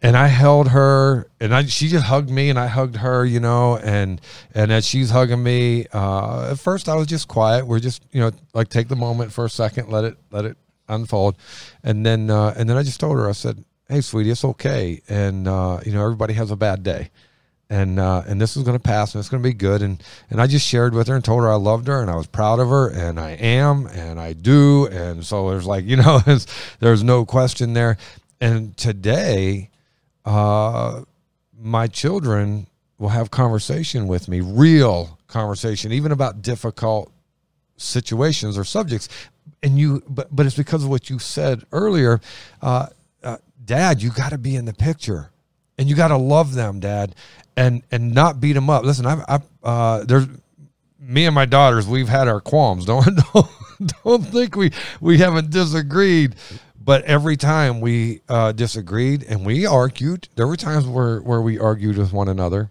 And 0.00 0.18
I 0.18 0.26
held 0.26 0.68
her, 0.68 1.30
and 1.40 1.54
I 1.54 1.64
she 1.64 1.88
just 1.88 2.04
hugged 2.04 2.30
me, 2.30 2.50
and 2.50 2.58
I 2.58 2.66
hugged 2.66 2.96
her. 2.96 3.24
You 3.24 3.40
know, 3.40 3.78
and 3.78 4.20
and 4.54 4.70
as 4.70 4.86
she's 4.86 5.10
hugging 5.10 5.42
me, 5.42 5.86
uh, 5.92 6.50
at 6.52 6.58
first 6.58 6.88
I 6.88 6.94
was 6.94 7.06
just 7.06 7.26
quiet. 7.26 7.66
We're 7.66 7.80
just 7.80 8.02
you 8.12 8.20
know 8.20 8.30
like 8.52 8.68
take 8.68 8.88
the 8.88 8.96
moment 8.96 9.32
for 9.32 9.44
a 9.44 9.50
second, 9.50 9.88
let 9.88 10.04
it 10.04 10.18
let 10.30 10.44
it 10.44 10.56
unfold, 10.88 11.36
and 11.82 12.04
then 12.04 12.30
uh, 12.30 12.54
and 12.56 12.68
then 12.68 12.76
I 12.76 12.82
just 12.82 13.00
told 13.00 13.16
her 13.16 13.28
I 13.28 13.32
said 13.32 13.64
hey, 13.88 14.00
sweetie, 14.00 14.30
it's 14.30 14.44
okay. 14.44 15.02
And, 15.08 15.46
uh, 15.46 15.80
you 15.84 15.92
know, 15.92 16.02
everybody 16.02 16.34
has 16.34 16.50
a 16.50 16.56
bad 16.56 16.82
day. 16.82 17.10
And, 17.70 17.98
uh, 17.98 18.22
and 18.26 18.40
this 18.40 18.56
is 18.56 18.62
going 18.62 18.76
to 18.76 18.82
pass 18.82 19.14
and 19.14 19.20
it's 19.20 19.28
going 19.28 19.42
to 19.42 19.48
be 19.48 19.54
good. 19.54 19.82
And, 19.82 20.02
and 20.30 20.40
I 20.40 20.46
just 20.46 20.66
shared 20.66 20.94
with 20.94 21.08
her 21.08 21.14
and 21.16 21.24
told 21.24 21.42
her 21.42 21.50
I 21.50 21.56
loved 21.56 21.88
her 21.88 22.00
and 22.00 22.10
I 22.10 22.16
was 22.16 22.26
proud 22.26 22.60
of 22.60 22.68
her 22.68 22.88
and 22.88 23.18
I 23.18 23.30
am 23.32 23.86
and 23.86 24.20
I 24.20 24.32
do. 24.32 24.86
And 24.86 25.24
so 25.24 25.50
there's 25.50 25.66
like, 25.66 25.84
you 25.86 25.96
know, 25.96 26.20
there's 26.80 27.02
no 27.02 27.24
question 27.24 27.72
there. 27.72 27.96
And 28.40 28.76
today, 28.76 29.70
uh, 30.24 31.02
my 31.58 31.86
children 31.86 32.66
will 32.98 33.08
have 33.08 33.30
conversation 33.30 34.06
with 34.06 34.28
me, 34.28 34.40
real 34.40 35.18
conversation, 35.26 35.92
even 35.92 36.12
about 36.12 36.42
difficult 36.42 37.10
situations 37.76 38.56
or 38.56 38.64
subjects. 38.64 39.08
And 39.62 39.78
you, 39.78 40.02
but, 40.06 40.34
but 40.34 40.46
it's 40.46 40.56
because 40.56 40.84
of 40.84 40.90
what 40.90 41.08
you 41.08 41.18
said 41.18 41.64
earlier. 41.72 42.20
Uh, 42.60 42.86
dad, 43.64 44.02
you 44.02 44.10
got 44.10 44.30
to 44.30 44.38
be 44.38 44.56
in 44.56 44.64
the 44.64 44.74
picture 44.74 45.30
and 45.78 45.88
you 45.88 45.96
got 45.96 46.08
to 46.08 46.16
love 46.16 46.54
them, 46.54 46.80
dad, 46.80 47.14
and 47.56 47.82
and 47.90 48.14
not 48.14 48.40
beat 48.40 48.52
them 48.52 48.70
up. 48.70 48.84
Listen, 48.84 49.06
I, 49.06 49.24
I 49.28 49.40
uh, 49.62 50.04
there's 50.04 50.26
me 50.98 51.26
and 51.26 51.34
my 51.34 51.44
daughters. 51.44 51.86
We've 51.86 52.08
had 52.08 52.28
our 52.28 52.40
qualms. 52.40 52.84
Don't 52.86 53.04
don't, 53.32 53.48
don't 54.04 54.22
think 54.22 54.56
we 54.56 54.70
we 55.00 55.18
haven't 55.18 55.50
disagreed, 55.50 56.36
but 56.80 57.02
every 57.04 57.36
time 57.36 57.80
we 57.80 58.20
uh, 58.28 58.52
disagreed 58.52 59.24
and 59.24 59.44
we 59.44 59.66
argued, 59.66 60.28
there 60.36 60.46
were 60.46 60.56
times 60.56 60.86
where 60.86 61.20
where 61.20 61.40
we 61.40 61.58
argued 61.58 61.98
with 61.98 62.12
one 62.12 62.28
another, 62.28 62.70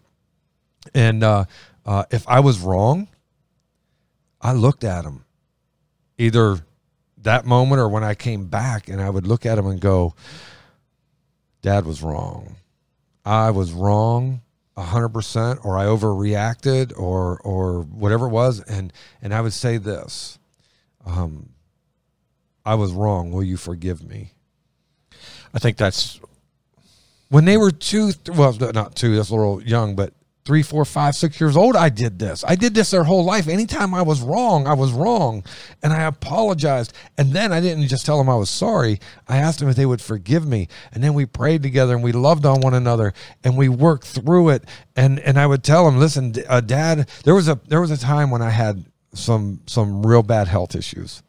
and 0.94 1.24
uh, 1.24 1.46
uh, 1.86 2.06
if 2.10 2.28
I 2.28 2.40
was 2.40 2.60
wrong, 2.60 3.10
I 4.42 4.54
looked 4.54 4.84
at 4.84 5.04
him, 5.04 5.26
either 6.18 6.60
that 7.18 7.46
moment 7.46 7.80
or 7.80 7.90
when 7.90 8.04
I 8.04 8.16
came 8.16 8.48
back, 8.48 8.88
and 8.88 9.02
I 9.02 9.10
would 9.10 9.28
look 9.28 9.46
at 9.46 9.58
him 9.58 9.68
and 9.68 9.80
go 9.80 10.14
dad 11.64 11.86
was 11.86 12.04
wrong. 12.04 12.58
I 13.26 13.50
was 13.50 13.72
wrong 13.72 14.42
100% 14.78 15.66
or 15.66 15.78
I 15.78 15.86
overreacted 15.86 16.98
or 16.98 17.40
or 17.40 17.82
whatever 17.84 18.28
it 18.28 18.30
was. 18.30 18.60
And 18.62 18.94
and 19.22 19.34
I 19.34 19.42
would 19.42 19.54
say 19.54 19.78
this 19.78 20.38
um 21.06 21.50
I 22.66 22.76
was 22.76 22.92
wrong. 22.92 23.32
Will 23.32 23.44
you 23.44 23.58
forgive 23.58 24.04
me? 24.04 24.34
I 25.54 25.60
think 25.60 25.78
that's 25.78 26.20
when 27.30 27.46
they 27.46 27.58
were 27.58 27.72
two 27.72 28.12
well 28.28 28.54
not 28.54 28.96
two 28.96 29.16
that's 29.16 29.30
a 29.30 29.36
little 29.36 29.64
young 29.64 29.96
but 29.96 30.14
three, 30.46 30.62
four, 30.62 30.84
five, 30.84 31.16
six 31.16 31.40
years 31.40 31.56
old, 31.56 31.76
I 31.76 31.90
did 31.90 32.20
this. 32.20 32.44
I 32.46 32.56
did 32.56 32.74
this 32.74 32.92
their 32.92 33.06
whole 33.06 33.24
life. 33.24 33.48
Anytime 33.48 33.94
I 33.94 34.02
was 34.02 34.22
wrong, 34.22 34.68
I 34.68 34.74
was 34.74 34.92
wrong. 34.92 35.44
And 35.82 35.94
I 35.94 36.04
apologized. 36.04 36.94
And 37.18 37.32
then 37.32 37.54
I 37.54 37.62
didn't 37.62 37.88
just 37.88 38.06
tell 38.06 38.18
them 38.18 38.30
I 38.30 38.36
was 38.36 38.50
sorry. 38.50 39.00
I 39.28 39.38
asked 39.38 39.60
them 39.60 39.70
if 39.70 39.76
they 39.76 39.86
would 39.86 40.02
forgive 40.02 40.46
me. 40.46 40.68
And 40.92 41.04
then 41.04 41.14
we 41.14 41.26
prayed 41.26 41.64
together 41.64 41.96
and 41.96 42.04
we 42.04 42.12
loved 42.12 42.46
on 42.46 42.62
one 42.62 42.74
another 42.74 43.14
and 43.44 43.58
we 43.58 43.70
worked 43.70 44.06
through 44.06 44.50
it. 44.50 44.66
And 44.96 45.20
and 45.20 45.40
I 45.40 45.48
would 45.48 45.64
tell 45.64 45.86
them, 45.86 45.98
listen, 45.98 46.34
uh, 46.48 46.62
dad, 46.62 47.10
there 47.24 47.36
was 47.36 47.48
a 47.48 47.60
there 47.68 47.82
was 47.82 47.92
a 47.92 47.98
time 47.98 48.30
when 48.30 48.42
I 48.42 48.50
had 48.50 48.86
some 49.14 49.62
some 49.66 50.06
real 50.06 50.24
bad 50.24 50.48
health 50.48 50.76
issues. 50.76 51.24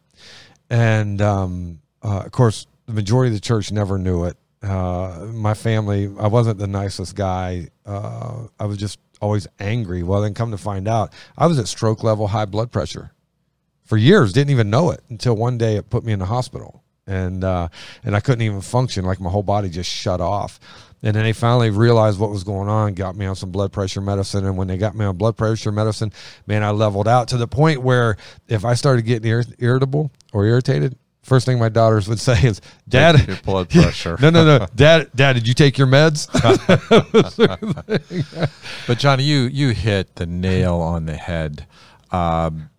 And 0.69 1.21
um, 1.21 1.79
uh, 2.03 2.23
of 2.25 2.31
course, 2.31 2.67
the 2.85 2.93
majority 2.93 3.29
of 3.29 3.35
the 3.35 3.45
church 3.45 3.71
never 3.71 3.97
knew 3.97 4.25
it. 4.25 4.37
Uh, 4.61 5.27
my 5.31 5.53
family, 5.53 6.11
I 6.19 6.27
wasn't 6.27 6.57
the 6.57 6.67
nicest 6.67 7.15
guy. 7.15 7.69
Uh, 7.85 8.47
I 8.59 8.65
was 8.65 8.77
just 8.77 8.99
always 9.21 9.47
angry. 9.59 10.03
Well, 10.03 10.21
then 10.21 10.33
come 10.33 10.51
to 10.51 10.57
find 10.57 10.87
out, 10.87 11.13
I 11.37 11.47
was 11.47 11.59
at 11.59 11.67
stroke 11.67 12.03
level 12.03 12.27
high 12.27 12.45
blood 12.45 12.71
pressure 12.71 13.11
for 13.83 13.97
years. 13.97 14.33
Didn't 14.33 14.51
even 14.51 14.69
know 14.69 14.91
it 14.91 15.01
until 15.09 15.35
one 15.35 15.57
day 15.57 15.75
it 15.75 15.89
put 15.89 16.03
me 16.03 16.13
in 16.13 16.19
the 16.19 16.25
hospital, 16.25 16.83
and 17.05 17.43
uh, 17.43 17.67
and 18.03 18.15
I 18.15 18.19
couldn't 18.19 18.41
even 18.41 18.61
function. 18.61 19.05
Like 19.05 19.19
my 19.19 19.29
whole 19.29 19.43
body 19.43 19.69
just 19.69 19.89
shut 19.89 20.21
off. 20.21 20.59
And 21.03 21.15
then 21.15 21.23
they 21.23 21.33
finally 21.33 21.69
realized 21.69 22.19
what 22.19 22.31
was 22.31 22.43
going 22.43 22.67
on, 22.67 22.95
got 22.95 23.15
me 23.15 23.27
on 23.27 23.35
some 23.35 23.51
blood 23.51 23.71
pressure 23.71 24.01
medicine. 24.01 24.43
And 24.43 24.57
when 24.57 24.67
they 24.67 24.77
got 24.77 24.95
me 24.95 25.05
on 25.05 25.15
blood 25.17 25.37
pressure 25.37 25.71
medicine, 25.71 26.11
man, 26.47 26.63
I 26.63 26.71
leveled 26.71 27.07
out 27.07 27.27
to 27.27 27.37
the 27.37 27.47
point 27.47 27.83
where 27.83 28.17
if 28.47 28.65
I 28.65 28.73
started 28.73 29.03
getting 29.03 29.29
ir- 29.29 29.43
irritable 29.59 30.09
or 30.33 30.45
irritated, 30.45 30.97
first 31.25 31.45
thing 31.45 31.59
my 31.59 31.69
daughters 31.69 32.07
would 32.07 32.19
say 32.29 32.41
is, 32.43 32.61
"Dad, 32.87 33.27
Your 33.27 33.37
blood 33.37 33.69
pressure. 33.71 34.17
no, 34.21 34.29
no, 34.29 34.45
no, 34.45 34.67
Dad, 34.75 35.09
Dad, 35.15 35.33
did 35.33 35.47
you 35.47 35.53
take 35.53 35.77
your 35.77 35.87
meds?" 35.87 36.29
But 38.87 38.97
Johnny, 38.99 39.23
you 39.23 39.41
you 39.41 39.69
hit 39.69 40.15
the 40.15 40.25
nail 40.25 40.75
on 40.75 41.05
the 41.05 41.17
head. 41.17 41.65
Um, 42.11 42.69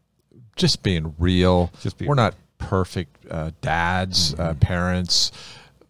just 0.54 0.82
being 0.82 1.14
real. 1.18 1.70
Just 1.82 1.98
being 1.98 2.09
We're 2.09 2.14
not 2.14 2.35
perfect 2.59 3.26
uh, 3.30 3.50
dads, 3.61 4.35
uh, 4.38 4.54
parents. 4.54 5.32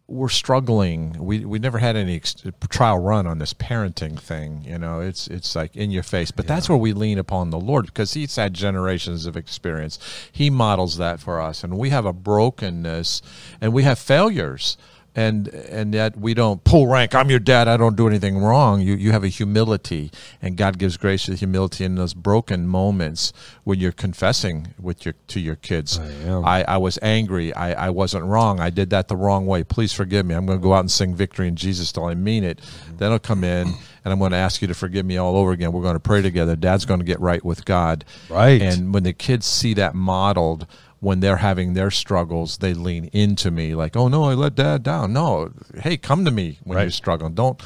We're 0.08 0.28
struggling. 0.28 1.16
We 1.18 1.44
we 1.44 1.58
never 1.58 1.78
had 1.78 1.96
any 1.96 2.14
ex- 2.14 2.36
trial 2.68 2.98
run 2.98 3.26
on 3.26 3.38
this 3.38 3.52
parenting 3.52 4.18
thing. 4.18 4.64
You 4.64 4.78
know, 4.78 5.00
it's 5.00 5.26
it's 5.26 5.56
like 5.56 5.74
in 5.74 5.90
your 5.90 6.04
face. 6.04 6.30
But 6.30 6.46
that's 6.46 6.68
where 6.68 6.78
we 6.78 6.92
lean 6.92 7.18
upon 7.18 7.50
the 7.50 7.58
Lord 7.58 7.86
because 7.86 8.14
He's 8.14 8.36
had 8.36 8.54
generations 8.54 9.26
of 9.26 9.36
experience. 9.36 9.98
He 10.30 10.48
models 10.48 10.96
that 10.98 11.18
for 11.18 11.40
us, 11.40 11.64
and 11.64 11.76
we 11.76 11.90
have 11.90 12.06
a 12.06 12.12
brokenness, 12.12 13.20
and 13.60 13.72
we 13.72 13.82
have 13.82 13.98
failures 13.98 14.76
and 15.16 15.48
and 15.48 15.94
yet 15.94 16.16
we 16.16 16.35
don't 16.35 16.62
pull 16.62 16.87
rank. 16.87 17.14
I'm 17.14 17.31
your 17.31 17.40
dad. 17.40 17.68
I 17.68 17.79
don't 17.79 17.96
do 17.96 18.07
anything 18.07 18.38
wrong. 18.38 18.83
You 18.83 18.94
you 18.94 19.12
have 19.12 19.24
a 19.24 19.29
humility, 19.29 20.12
and 20.42 20.57
God 20.57 20.79
gives 20.79 20.98
grace 20.98 21.24
to 21.24 21.35
humility 21.35 21.85
in 21.85 21.94
those 21.94 22.12
broken 22.12 22.68
moments 22.68 23.33
when 23.64 23.81
you're 23.81 23.92
confessing 23.92 24.74
with 24.79 25.07
your 25.07 25.14
to 25.29 25.40
your 25.40 25.57
kids. 25.57 25.98
I 25.98 26.11
am. 26.29 26.44
I, 26.44 26.64
I 26.68 26.76
was 26.76 26.98
angry. 27.00 27.52
I, 27.55 27.87
I 27.87 27.90
wasn't 27.90 28.26
wrong. 28.26 28.61
I 28.61 28.68
did 28.68 28.90
that 28.90 29.09
the 29.09 29.16
wrong 29.16 29.46
way. 29.46 29.64
Please 29.64 29.92
forgive 29.92 30.26
me. 30.26 30.35
I'm 30.35 30.44
going 30.44 30.59
to 30.59 30.62
go 30.62 30.74
out 30.74 30.81
and 30.81 30.90
sing 30.90 31.14
victory 31.14 31.48
in 31.48 31.57
Jesus 31.57 31.90
till 31.92 32.05
I 32.05 32.14
mean 32.14 32.44
it. 32.44 32.61
Then 32.98 33.11
I'll 33.11 33.18
come 33.18 33.42
in 33.42 33.68
and 33.68 34.12
I'm 34.12 34.18
going 34.18 34.33
to 34.33 34.37
ask 34.37 34.61
you 34.61 34.68
to 34.68 34.74
forgive 34.74 35.07
me 35.07 35.16
all 35.16 35.37
over 35.37 35.52
again. 35.52 35.72
We're 35.72 35.83
going 35.83 35.94
to 35.94 36.00
pray 36.00 36.20
together. 36.20 36.55
Dad's 36.57 36.85
going 36.85 37.00
to 37.00 37.07
get 37.07 37.18
right 37.20 37.44
with 37.44 37.64
God. 37.64 38.05
Right. 38.29 38.61
And 38.61 38.92
when 38.92 39.02
the 39.02 39.12
kids 39.12 39.46
see 39.46 39.74
that 39.74 39.94
modeled, 39.94 40.66
when 41.00 41.20
they're 41.20 41.37
having 41.37 41.74
their 41.74 41.90
struggles, 41.90 42.59
they 42.59 42.72
lean 42.74 43.06
into 43.12 43.50
me 43.50 43.74
like, 43.74 43.96
"Oh 43.96 44.09
no, 44.09 44.24
I 44.24 44.35
let 44.35 44.54
dad 44.54 44.82
down." 44.82 45.12
No, 45.12 45.52
hey, 45.80 45.96
come 45.96 46.24
to 46.24 46.30
me 46.30 46.59
when 46.64 46.76
Right. 46.76 46.82
you're 46.85 46.90
struggling. 46.90 47.35
Don't, 47.35 47.61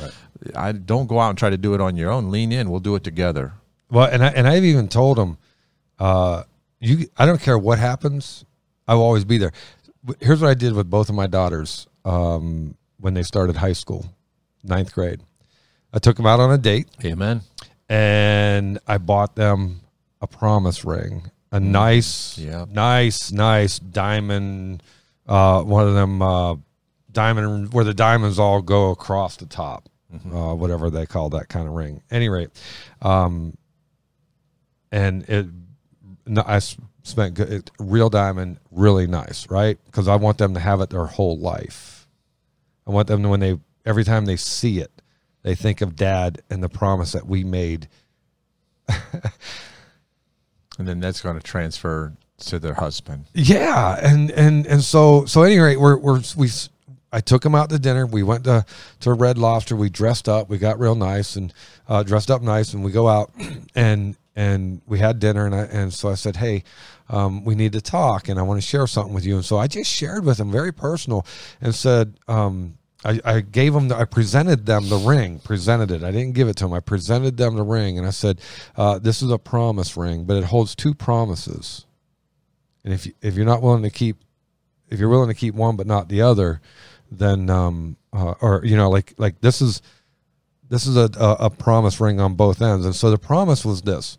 I 0.55 0.73
don't 0.73 1.07
go 1.07 1.21
out 1.21 1.31
and 1.31 1.39
try 1.39 1.51
to 1.51 1.57
do 1.59 1.75
it 1.75 1.81
on 1.81 1.97
your 1.97 2.11
own. 2.11 2.31
Lean 2.31 2.53
in. 2.53 2.71
We'll 2.71 2.81
do 2.81 2.95
it 2.97 3.05
together. 3.05 3.53
Well, 3.91 4.09
and 4.11 4.25
I, 4.25 4.29
and 4.29 4.47
I've 4.49 4.65
even 4.65 4.89
told 4.89 5.17
them, 5.19 5.39
uh, 5.99 6.45
you, 6.81 7.09
I 7.17 7.27
don't 7.27 7.41
care 7.41 7.59
what 7.59 7.79
happens, 7.79 8.45
I 8.87 8.95
will 8.95 9.03
always 9.03 9.25
be 9.25 9.37
there. 9.39 9.53
Here's 10.21 10.41
what 10.41 10.49
I 10.49 10.55
did 10.55 10.73
with 10.75 10.89
both 10.89 11.09
of 11.09 11.15
my 11.15 11.27
daughters 11.27 11.87
um, 12.05 12.77
when 12.99 13.15
they 13.15 13.23
started 13.23 13.57
high 13.57 13.73
school, 13.75 14.07
ninth 14.63 14.95
grade. 14.95 15.21
I 15.93 15.99
took 15.99 16.17
them 16.17 16.25
out 16.27 16.39
on 16.41 16.51
a 16.53 16.57
date 16.59 16.89
Amen. 17.05 17.43
and 17.89 18.79
I 18.87 18.99
bought 18.99 19.35
them 19.35 19.81
a 20.23 20.27
promise 20.27 20.85
ring, 20.85 21.31
a 21.53 21.59
nice, 21.61 22.39
Yeah. 22.39 22.67
nice, 22.71 23.33
nice 23.33 23.79
diamond. 23.79 24.83
Uh, 25.27 25.63
one 25.63 25.87
of 25.89 25.95
them 25.95 26.23
uh, 26.23 26.57
diamond 27.13 27.73
where 27.73 27.85
the 27.85 27.95
diamonds 27.95 28.39
all 28.39 28.63
go 28.63 28.91
across 28.91 29.37
the 29.37 29.47
top, 29.47 29.89
uh, 30.33 30.55
whatever 30.55 30.91
they 30.91 31.07
call 31.07 31.31
that 31.31 31.49
kind 31.49 31.67
of 31.69 31.75
ring. 31.75 32.03
Any 32.11 32.29
rate, 32.29 32.51
um, 33.03 33.57
and 34.93 35.29
it, 35.29 35.47
no, 36.27 36.43
I 36.47 36.59
spent 37.03 37.35
good, 37.35 37.51
it, 37.53 37.71
real 37.79 38.11
diamond, 38.11 38.59
really 38.71 39.07
nice, 39.07 39.49
right? 39.51 39.79
Because 39.87 40.09
I 40.09 40.17
want 40.17 40.39
them 40.39 40.55
to 40.55 40.61
have 40.61 40.81
it 40.81 40.91
their 40.91 41.07
whole 41.07 41.39
life. 41.39 42.09
I 42.87 42.91
want 42.91 43.09
them 43.09 43.23
to 43.23 43.29
when 43.29 43.41
they 43.41 43.59
every 43.87 44.05
time 44.05 44.25
they 44.27 44.37
see 44.37 44.79
it, 44.81 44.91
they 45.43 45.55
think 45.55 45.81
of 45.81 45.97
dad 45.97 46.43
and 46.51 46.63
the 46.63 46.69
promise 46.69 47.13
that 47.13 47.27
we 47.27 47.45
made 47.45 47.89
And 50.81 50.89
then 50.89 50.99
that's 50.99 51.21
going 51.21 51.37
to 51.37 51.43
transfer 51.43 52.15
to 52.39 52.59
their 52.59 52.73
husband. 52.73 53.27
Yeah, 53.35 53.99
and 54.01 54.31
and 54.31 54.67
and 54.67 54.83
so 54.83 55.27
so 55.27 55.45
at 55.45 55.51
any 55.51 55.59
rate, 55.59 55.77
we're 55.79 55.99
we're 55.99 56.23
we. 56.39 56.49
I 57.13 57.21
took 57.21 57.45
him 57.45 57.55
out 57.55 57.69
to 57.69 57.79
dinner. 57.79 58.07
We 58.07 58.23
went 58.23 58.45
to 58.45 58.65
to 59.01 59.13
Red 59.13 59.37
Lobster. 59.37 59.77
We 59.77 59.91
dressed 59.91 60.27
up. 60.27 60.49
We 60.49 60.57
got 60.57 60.81
real 60.81 60.95
nice 60.95 61.37
and 61.37 61.53
uh, 61.87 62.03
dressed 62.03 62.31
up 62.31 62.41
nice. 62.41 62.73
And 62.73 62.83
we 62.83 62.93
go 62.93 63.09
out 63.09 63.31
and 63.75 64.17
and 64.35 64.81
we 64.87 65.01
had 65.01 65.19
dinner. 65.19 65.45
And 65.45 65.55
I 65.55 65.65
and 65.65 65.93
so 65.93 66.09
I 66.09 66.15
said, 66.15 66.37
hey, 66.37 66.65
um, 67.11 67.45
we 67.45 67.55
need 67.55 67.73
to 67.73 67.83
talk, 67.83 68.31
and 68.31 68.39
I 68.39 68.43
want 68.43 68.59
to 68.59 68.67
share 68.67 68.87
something 68.87 69.13
with 69.13 69.27
you. 69.27 69.35
And 69.35 69.45
so 69.45 69.59
I 69.59 69.67
just 69.67 69.91
shared 69.93 70.25
with 70.25 70.41
him, 70.41 70.51
very 70.51 70.73
personal, 70.73 71.27
and 71.61 71.75
said. 71.75 72.15
Um, 72.27 72.79
I, 73.05 73.21
I 73.25 73.41
gave 73.41 73.73
them, 73.73 73.89
the, 73.89 73.97
I 73.97 74.05
presented 74.05 74.67
them 74.67 74.89
the 74.89 74.99
ring, 74.99 75.39
presented 75.39 75.91
it. 75.91 76.03
I 76.03 76.11
didn't 76.11 76.35
give 76.35 76.49
it 76.49 76.57
to 76.57 76.65
them. 76.65 76.75
I 76.75 76.81
presented 76.81 77.37
them 77.37 77.57
the 77.57 77.63
ring, 77.63 77.97
and 77.97 78.07
I 78.07 78.11
said, 78.11 78.41
uh, 78.77 78.99
"This 78.99 79.23
is 79.23 79.31
a 79.31 79.39
promise 79.39 79.97
ring, 79.97 80.25
but 80.25 80.37
it 80.37 80.45
holds 80.45 80.75
two 80.75 80.95
promises. 80.95 81.87
And 82.85 82.93
if 82.93 83.07
you, 83.07 83.13
if 83.23 83.37
you're 83.37 83.47
not 83.47 83.63
willing 83.63 83.83
to 83.85 83.91
keep, 83.91 84.17
if 84.91 85.01
you're 85.01 85.09
willing 85.09 85.29
to 85.29 85.35
keep 85.35 85.55
one 85.55 85.77
but 85.77 85.87
not 85.87 86.09
the 86.09 86.21
other, 86.21 86.61
then 87.11 87.49
um, 87.49 87.97
uh, 88.13 88.35
or 88.43 88.63
you 88.65 88.77
know, 88.77 88.91
like 88.91 89.15
like 89.17 89.41
this 89.41 89.63
is 89.63 89.81
this 90.69 90.87
is 90.87 90.97
a, 90.97 91.11
a 91.19 91.47
a 91.47 91.51
promise 91.51 92.01
ring 92.01 92.21
on 92.21 92.35
both 92.35 92.61
ends. 92.61 92.85
And 92.85 92.95
so 92.95 93.11
the 93.11 93.19
promise 93.19 93.65
was 93.65 93.81
this: 93.81 94.19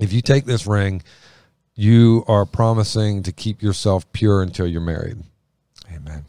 if 0.00 0.12
you 0.12 0.22
take 0.22 0.46
this 0.46 0.66
ring, 0.66 1.02
you 1.74 2.24
are 2.28 2.46
promising 2.46 3.22
to 3.24 3.32
keep 3.32 3.62
yourself 3.62 4.10
pure 4.12 4.42
until 4.42 4.66
you're 4.66 4.80
married. 4.80 5.18
Amen. 5.92 6.24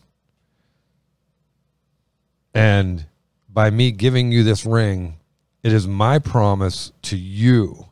And 2.53 3.05
by 3.49 3.69
me 3.69 3.91
giving 3.91 4.31
you 4.31 4.43
this 4.43 4.65
ring, 4.65 5.17
it 5.63 5.73
is 5.73 5.87
my 5.87 6.19
promise 6.19 6.91
to 7.03 7.17
you 7.17 7.85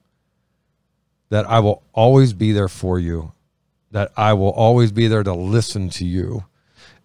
that 1.29 1.45
I 1.45 1.59
will 1.59 1.83
always 1.93 2.33
be 2.33 2.51
there 2.51 2.69
for 2.69 2.99
you, 2.99 3.33
that 3.91 4.11
I 4.15 4.33
will 4.33 4.51
always 4.51 4.91
be 4.91 5.07
there 5.07 5.23
to 5.23 5.33
listen 5.33 5.89
to 5.91 6.05
you. 6.05 6.45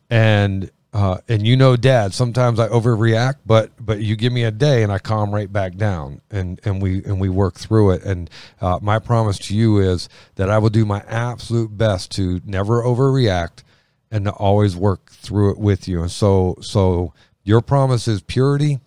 And 0.09 0.71
uh, 0.95 1.19
and 1.27 1.47
you 1.47 1.57
know, 1.57 1.75
Dad, 1.75 2.13
sometimes 2.13 2.61
I 2.61 2.69
overreact, 2.69 3.37
but 3.47 3.71
but 3.81 4.01
you 4.01 4.15
give 4.15 4.33
me 4.33 4.45
a 4.45 4.51
day 4.51 4.83
and 4.83 4.93
I 4.93 4.99
calm 4.99 5.35
right 5.35 5.51
back 5.51 5.77
down, 5.77 6.21
and 6.31 6.61
and 6.65 6.83
we 6.83 7.03
and 7.05 7.19
we 7.19 7.31
work 7.31 7.55
through 7.55 7.93
it. 7.93 8.05
And 8.05 8.29
uh, 8.61 8.79
my 8.83 8.99
promise 8.99 9.39
to 9.39 9.57
you 9.57 9.79
is 9.79 10.11
that 10.35 10.51
I 10.51 10.59
will 10.59 10.69
do 10.69 10.85
my 10.85 11.03
absolute 11.09 11.77
best 11.79 12.13
to 12.13 12.43
never 12.45 12.83
overreact 12.83 13.63
and 14.11 14.27
to 14.27 14.33
always 14.33 14.77
work 14.77 15.11
through 15.11 15.53
it 15.53 15.59
with 15.59 15.89
you. 15.89 16.03
And 16.03 16.11
so 16.11 16.59
so 16.61 17.15
your 17.45 17.61
promise 17.61 18.09
is 18.09 18.23
purity, 18.23 18.81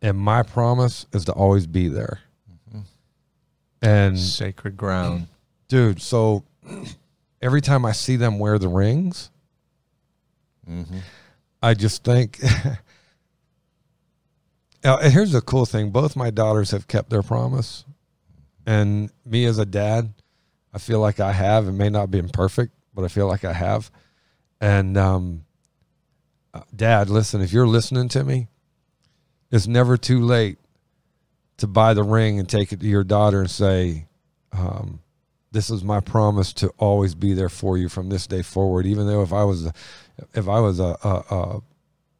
and 0.00 0.16
my 0.18 0.42
promise 0.42 1.06
is 1.12 1.24
to 1.26 1.32
always 1.32 1.66
be 1.66 1.88
there. 1.88 2.20
And 3.80 4.18
Sacred 4.18 4.76
ground. 4.76 5.26
dude, 5.68 6.00
so 6.00 6.44
every 7.42 7.60
time 7.60 7.84
I 7.84 7.92
see 7.92 8.14
them 8.16 8.38
wear 8.38 8.58
the 8.58 8.68
rings, 8.68 9.30
I 11.62 11.74
just 11.74 12.04
think. 12.04 12.38
Now, 14.84 14.98
and 14.98 15.12
here's 15.12 15.30
the 15.30 15.40
cool 15.40 15.64
thing: 15.64 15.90
both 15.90 16.16
my 16.16 16.30
daughters 16.30 16.72
have 16.72 16.88
kept 16.88 17.08
their 17.08 17.22
promise, 17.22 17.84
and 18.66 19.10
me 19.24 19.44
as 19.44 19.58
a 19.58 19.64
dad, 19.64 20.12
I 20.74 20.78
feel 20.78 20.98
like 20.98 21.20
I 21.20 21.30
have. 21.30 21.68
It 21.68 21.72
may 21.72 21.88
not 21.88 22.10
be 22.10 22.20
perfect, 22.22 22.72
but 22.92 23.04
I 23.04 23.08
feel 23.08 23.28
like 23.28 23.44
I 23.44 23.52
have. 23.52 23.92
And 24.60 24.96
um, 24.96 25.44
Dad, 26.74 27.08
listen, 27.08 27.40
if 27.40 27.52
you're 27.52 27.66
listening 27.66 28.08
to 28.10 28.24
me, 28.24 28.48
it's 29.50 29.66
never 29.66 29.96
too 29.96 30.20
late 30.20 30.58
to 31.58 31.66
buy 31.66 31.94
the 31.94 32.02
ring 32.02 32.38
and 32.38 32.48
take 32.48 32.72
it 32.72 32.80
to 32.80 32.86
your 32.86 33.04
daughter 33.04 33.40
and 33.40 33.50
say, 33.50 34.06
um, 34.52 35.00
"This 35.52 35.70
is 35.70 35.82
my 35.84 36.00
promise 36.00 36.52
to 36.54 36.68
always 36.78 37.14
be 37.14 37.32
there 37.34 37.48
for 37.48 37.78
you 37.78 37.88
from 37.88 38.08
this 38.08 38.26
day 38.26 38.42
forward." 38.42 38.86
Even 38.86 39.06
though 39.06 39.22
if 39.22 39.32
I 39.32 39.44
was, 39.44 39.66
a, 39.66 39.72
if 40.34 40.48
I 40.48 40.60
was 40.60 40.80
a, 40.80 40.96
a, 41.02 41.34
a 41.34 41.60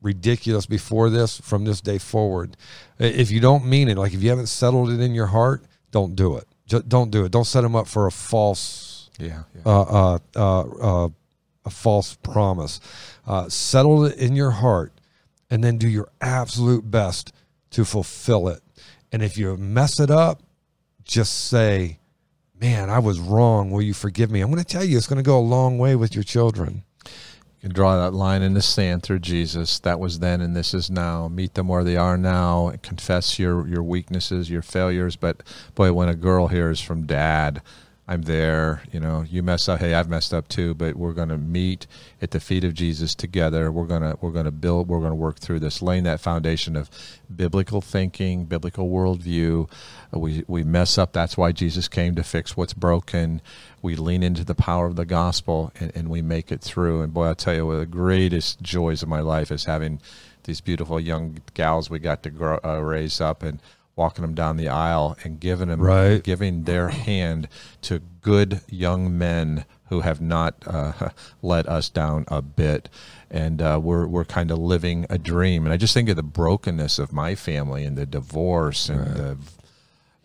ridiculous 0.01 0.67
before 0.67 1.11
this, 1.11 1.41
from 1.41 1.65
this 1.65 1.81
day 1.81 1.99
forward, 1.99 2.57
if 2.99 3.31
you 3.31 3.41
don't 3.41 3.67
mean 3.67 3.89
it, 3.89 3.99
like 3.99 4.15
if 4.15 4.23
you 4.23 4.31
haven't 4.31 4.47
settled 4.49 4.91
it 4.91 5.01
in 5.01 5.15
your 5.15 5.27
heart, 5.27 5.65
don't 5.91 6.15
do 6.17 6.37
it. 6.37 6.47
Just 6.67 6.89
don't 6.89 7.11
do 7.11 7.25
it. 7.25 7.33
Don't 7.33 7.45
set 7.47 7.63
them 7.63 7.77
up 7.77 7.87
for 7.87 8.07
a 8.07 8.13
false 8.13 9.11
Yeah. 9.19 9.43
yeah. 9.55 9.63
uh, 9.67 9.83
uh, 9.83 10.19
uh, 10.37 11.05
uh, 11.05 11.09
a 11.65 11.71
false 11.71 12.17
promise. 12.17 12.81
Uh, 13.27 13.49
settle 13.49 14.05
it 14.05 14.17
in 14.17 14.35
your 14.35 14.51
heart, 14.51 14.93
and 15.51 15.63
then 15.63 15.79
do 15.79 15.89
your 15.89 16.09
absolute 16.21 16.91
best 16.91 17.33
to 17.71 17.85
fulfill 17.85 18.49
it. 18.49 18.63
And 19.11 19.23
if 19.23 19.37
you 19.37 19.57
mess 19.57 20.01
it 20.01 20.11
up, 20.11 20.43
just 21.05 21.47
say, 21.49 21.99
"Man, 22.59 22.91
I 22.91 22.99
was 22.99 23.21
wrong. 23.21 23.71
Will 23.71 23.83
you 23.83 23.95
forgive 23.95 24.31
me?" 24.31 24.41
I'm 24.41 24.51
going 24.51 24.63
to 24.63 24.69
tell 24.69 24.85
you, 24.85 24.97
it's 24.97 25.07
going 25.07 25.23
to 25.23 25.23
go 25.23 25.39
a 25.39 25.41
long 25.41 25.79
way 25.79 25.97
with 25.97 26.15
your 26.15 26.25
children. 26.25 26.85
You 27.63 27.69
can 27.69 27.75
draw 27.77 27.97
that 27.97 28.13
line 28.13 28.43
in 28.43 28.55
the 28.55 28.63
sand 28.63 29.05
through 29.05 29.21
Jesus. 29.21 29.79
That 29.79 30.01
was 30.01 30.19
then 30.19 30.41
and 30.41 30.57
this 30.57 30.75
is 30.75 30.91
now. 30.91 31.29
Meet 31.29 31.55
them 31.55 31.69
where 31.69 31.85
they 31.85 31.97
are 31.97 32.19
now. 32.19 32.73
Confess 32.83 33.39
your, 33.39 33.69
your 33.69 33.85
weaknesses, 33.85 34.51
your 34.51 34.63
failures. 34.63 35.15
But 35.15 35.45
boy, 35.77 35.93
when 35.93 36.09
a 36.09 36.17
girl 36.17 36.49
hears 36.49 36.81
from 36.81 37.07
dad, 37.07 37.63
I'm 38.09 38.23
there. 38.23 38.83
You 38.91 38.99
know, 38.99 39.23
you 39.23 39.45
mess 39.45 39.69
up. 39.69 39.79
Hey, 39.79 39.95
I've 39.95 40.09
messed 40.09 40.35
up 40.35 40.49
too. 40.49 40.75
But 40.75 40.97
we're 40.97 41.13
going 41.13 41.29
to 41.29 41.39
meet 41.39 41.87
at 42.21 42.33
the 42.33 42.41
feet 42.41 42.65
of 42.65 42.75
Jesus 42.75 43.15
together. 43.15 43.71
We're 43.71 43.87
gonna 43.87 44.17
we're 44.21 44.33
gonna 44.33 44.51
build. 44.51 44.89
We're 44.89 45.01
gonna 45.01 45.15
work 45.15 45.39
through 45.39 45.61
this, 45.61 45.81
laying 45.81 46.03
that 46.05 46.21
foundation 46.21 46.75
of 46.75 46.91
biblical 47.35 47.81
thinking, 47.81 48.47
biblical 48.47 48.89
worldview. 48.89 49.71
Uh, 50.13 50.19
we 50.19 50.45
we 50.49 50.65
mess 50.65 50.99
up. 50.99 51.13
That's 51.13 51.37
why 51.37 51.53
Jesus 51.53 51.87
came 51.87 52.17
to 52.17 52.25
fix 52.25 52.57
what's 52.57 52.75
broken. 52.75 53.41
We 53.83 53.95
lean 53.95 54.25
into 54.25 54.45
the 54.45 54.55
power 54.55 54.87
of 54.87 54.97
the 54.97 55.07
gospel, 55.07 55.73
and, 55.79 55.93
and 55.95 56.09
we 56.09 56.23
make 56.23 56.51
it 56.51 56.61
through. 56.61 57.03
And 57.03 57.15
boy, 57.15 57.31
I 57.31 57.35
tell 57.35 57.55
you, 57.55 57.67
one 57.67 57.77
of 57.77 57.81
the 57.81 57.87
greatest 57.87 58.63
joys 58.63 59.03
of 59.03 59.09
my 59.09 59.21
life 59.21 59.53
is 59.53 59.67
having 59.67 60.01
these 60.45 60.61
beautiful 60.61 60.99
young 60.99 61.39
gals 61.55 61.89
we 61.89 62.01
got 62.01 62.25
to 62.25 62.31
grow, 62.31 62.59
uh, 62.65 62.79
raise 62.79 63.21
up 63.21 63.45
and 63.45 63.61
walking 63.97 64.23
them 64.23 64.35
down 64.35 64.57
the 64.57 64.69
aisle 64.69 65.17
and 65.23 65.39
giving 65.39 65.69
them 65.69 65.81
Right. 65.81 66.23
giving 66.23 66.65
their 66.65 66.89
hand 66.89 67.49
to 67.83 68.01
good 68.21 68.61
young 68.69 69.17
men 69.19 69.65
who 69.89 70.01
have 70.01 70.21
not 70.21 70.55
uh, 70.67 71.11
let 71.43 71.69
us 71.69 71.89
down 71.91 72.25
a 72.29 72.41
bit. 72.41 72.89
And 73.31 73.61
uh, 73.61 73.79
we're, 73.83 74.07
we're 74.07 74.25
kind 74.25 74.51
of 74.51 74.59
living 74.59 75.05
a 75.11 75.19
dream. 75.19 75.65
And 75.65 75.73
i 75.73 75.77
just 75.77 75.93
think 75.95 76.09
of 76.09 76.17
the 76.17 76.23
brokenness 76.23 76.99
of 76.99 77.13
my 77.13 77.35
family 77.35 77.85
and 77.85 77.97
the 77.99 78.07
divorce 78.07 78.89
and 78.89 79.07
the 79.17 79.37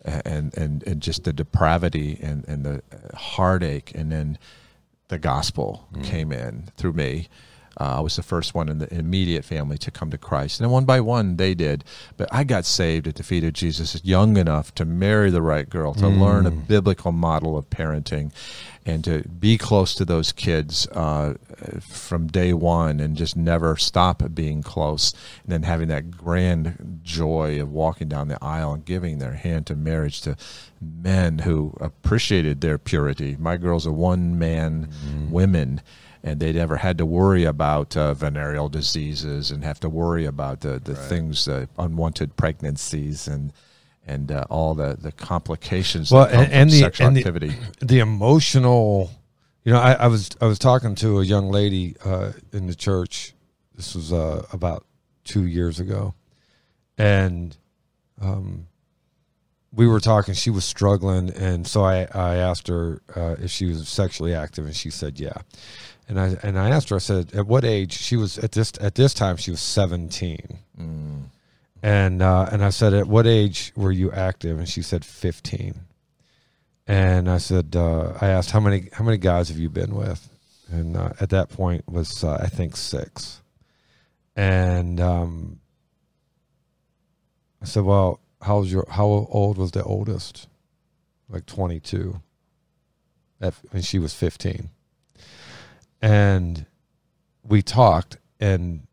and, 0.04 0.56
and 0.56 0.82
and 0.84 1.02
just 1.02 1.24
the 1.24 1.32
depravity 1.34 2.18
and, 2.22 2.46
and 2.48 2.64
the 2.64 2.82
heartache. 3.14 3.92
And 3.94 4.10
then 4.10 4.38
the 5.08 5.18
gospel 5.18 5.88
came 6.02 6.32
in 6.32 6.68
through 6.76 6.92
me 6.94 7.28
uh, 7.80 7.98
I 7.98 8.00
was 8.00 8.16
the 8.16 8.22
first 8.22 8.54
one 8.54 8.68
in 8.68 8.78
the 8.78 8.92
immediate 8.92 9.44
family 9.44 9.78
to 9.78 9.90
come 9.90 10.10
to 10.10 10.18
Christ. 10.18 10.58
And 10.58 10.64
then 10.64 10.72
one 10.72 10.84
by 10.84 11.00
one, 11.00 11.36
they 11.36 11.54
did. 11.54 11.84
But 12.16 12.28
I 12.32 12.42
got 12.42 12.64
saved 12.64 13.06
at 13.06 13.14
the 13.14 13.22
feet 13.22 13.44
of 13.44 13.52
Jesus 13.52 14.00
young 14.04 14.36
enough 14.36 14.74
to 14.76 14.84
marry 14.84 15.30
the 15.30 15.42
right 15.42 15.68
girl, 15.68 15.94
to 15.94 16.08
learn 16.08 16.46
a 16.46 16.50
biblical 16.50 17.12
model 17.12 17.56
of 17.56 17.70
parenting, 17.70 18.32
and 18.84 19.04
to 19.04 19.22
be 19.28 19.58
close 19.58 19.94
to 19.94 20.04
those 20.04 20.32
kids 20.32 20.88
uh, 20.88 21.34
from 21.80 22.26
day 22.26 22.52
one 22.52 23.00
and 23.00 23.16
just 23.16 23.36
never 23.36 23.76
stop 23.76 24.22
being 24.34 24.62
close. 24.62 25.12
And 25.44 25.52
then 25.52 25.62
having 25.62 25.88
that 25.88 26.10
grand 26.10 27.00
joy 27.04 27.60
of 27.60 27.70
walking 27.70 28.08
down 28.08 28.28
the 28.28 28.42
aisle 28.42 28.72
and 28.72 28.84
giving 28.84 29.18
their 29.18 29.34
hand 29.34 29.66
to 29.66 29.76
marriage 29.76 30.20
to 30.22 30.36
men 30.80 31.40
who 31.40 31.76
appreciated 31.80 32.60
their 32.60 32.78
purity. 32.78 33.36
My 33.38 33.56
girls 33.56 33.86
are 33.86 33.92
one 33.92 34.38
man 34.38 34.88
women 35.30 35.80
and 36.22 36.40
they 36.40 36.52
never 36.52 36.76
had 36.76 36.98
to 36.98 37.06
worry 37.06 37.44
about 37.44 37.96
uh, 37.96 38.14
venereal 38.14 38.68
diseases 38.68 39.50
and 39.50 39.64
have 39.64 39.80
to 39.80 39.88
worry 39.88 40.24
about 40.24 40.60
the, 40.60 40.78
the 40.78 40.94
things, 40.94 41.46
uh, 41.48 41.66
unwanted 41.78 42.36
pregnancies 42.36 43.28
and 43.28 43.52
and 44.06 44.32
uh, 44.32 44.44
all 44.48 44.74
the, 44.74 44.96
the 44.98 45.12
complications 45.12 46.10
Well, 46.10 46.24
and, 46.24 46.50
and 46.50 46.70
the 46.70 46.80
sexual 46.80 47.08
and 47.08 47.16
the, 47.16 47.20
activity. 47.20 47.54
the 47.80 47.98
emotional. 47.98 49.10
You 49.64 49.74
know, 49.74 49.80
I, 49.80 49.92
I 49.92 50.06
was 50.06 50.30
I 50.40 50.46
was 50.46 50.58
talking 50.58 50.94
to 50.96 51.20
a 51.20 51.24
young 51.24 51.50
lady 51.50 51.94
uh, 52.04 52.32
in 52.52 52.66
the 52.66 52.74
church. 52.74 53.34
This 53.74 53.94
was 53.94 54.12
uh, 54.12 54.46
about 54.52 54.86
two 55.24 55.44
years 55.46 55.78
ago, 55.78 56.14
and 56.96 57.54
um, 58.20 58.66
we 59.72 59.86
were 59.86 60.00
talking. 60.00 60.32
She 60.32 60.50
was 60.50 60.64
struggling, 60.64 61.30
and 61.30 61.66
so 61.66 61.84
I, 61.84 62.08
I 62.14 62.36
asked 62.36 62.68
her 62.68 63.02
uh, 63.14 63.36
if 63.38 63.50
she 63.50 63.66
was 63.66 63.86
sexually 63.88 64.34
active, 64.34 64.64
and 64.64 64.74
she 64.74 64.90
said 64.90 65.20
yeah. 65.20 65.42
And 66.08 66.18
I 66.18 66.36
and 66.42 66.58
I 66.58 66.70
asked 66.70 66.88
her. 66.88 66.96
I 66.96 67.00
said, 67.00 67.34
at 67.34 67.46
what 67.46 67.64
age? 67.64 67.92
She 67.92 68.16
was 68.16 68.38
at 68.38 68.52
this 68.52 68.72
at 68.80 68.94
this 68.94 69.12
time. 69.12 69.36
She 69.36 69.50
was 69.50 69.60
seventeen. 69.60 70.58
And 71.82 72.22
uh, 72.22 72.48
and 72.50 72.64
I 72.64 72.70
said, 72.70 72.94
at 72.94 73.06
what 73.06 73.26
age 73.26 73.72
were 73.76 73.92
you 73.92 74.10
active? 74.10 74.58
And 74.58 74.66
she 74.66 74.80
said 74.80 75.04
fifteen. 75.04 75.74
And 76.86 77.28
I 77.28 77.36
said, 77.36 77.76
uh, 77.76 78.14
I 78.20 78.28
asked 78.28 78.50
how 78.50 78.60
many 78.60 78.88
how 78.92 79.04
many 79.04 79.18
guys 79.18 79.50
have 79.50 79.58
you 79.58 79.68
been 79.68 79.94
with? 79.94 80.30
And 80.70 80.96
uh, 80.96 81.12
at 81.20 81.28
that 81.28 81.50
point 81.50 81.86
was 81.86 82.24
uh, 82.24 82.38
I 82.40 82.46
think 82.46 82.76
six. 82.76 83.42
And 84.34 85.00
um, 85.00 85.60
I 87.60 87.66
said, 87.66 87.84
well, 87.84 88.20
how 88.40 88.60
was 88.60 88.72
your 88.72 88.86
how 88.88 89.04
old 89.04 89.58
was 89.58 89.72
the 89.72 89.84
oldest? 89.84 90.48
Like 91.28 91.44
twenty 91.44 91.80
two. 91.80 92.22
And 93.40 93.84
she 93.84 93.98
was 93.98 94.14
fifteen. 94.14 94.70
And 96.00 96.66
we 97.42 97.62
talked, 97.62 98.18
and 98.38 98.86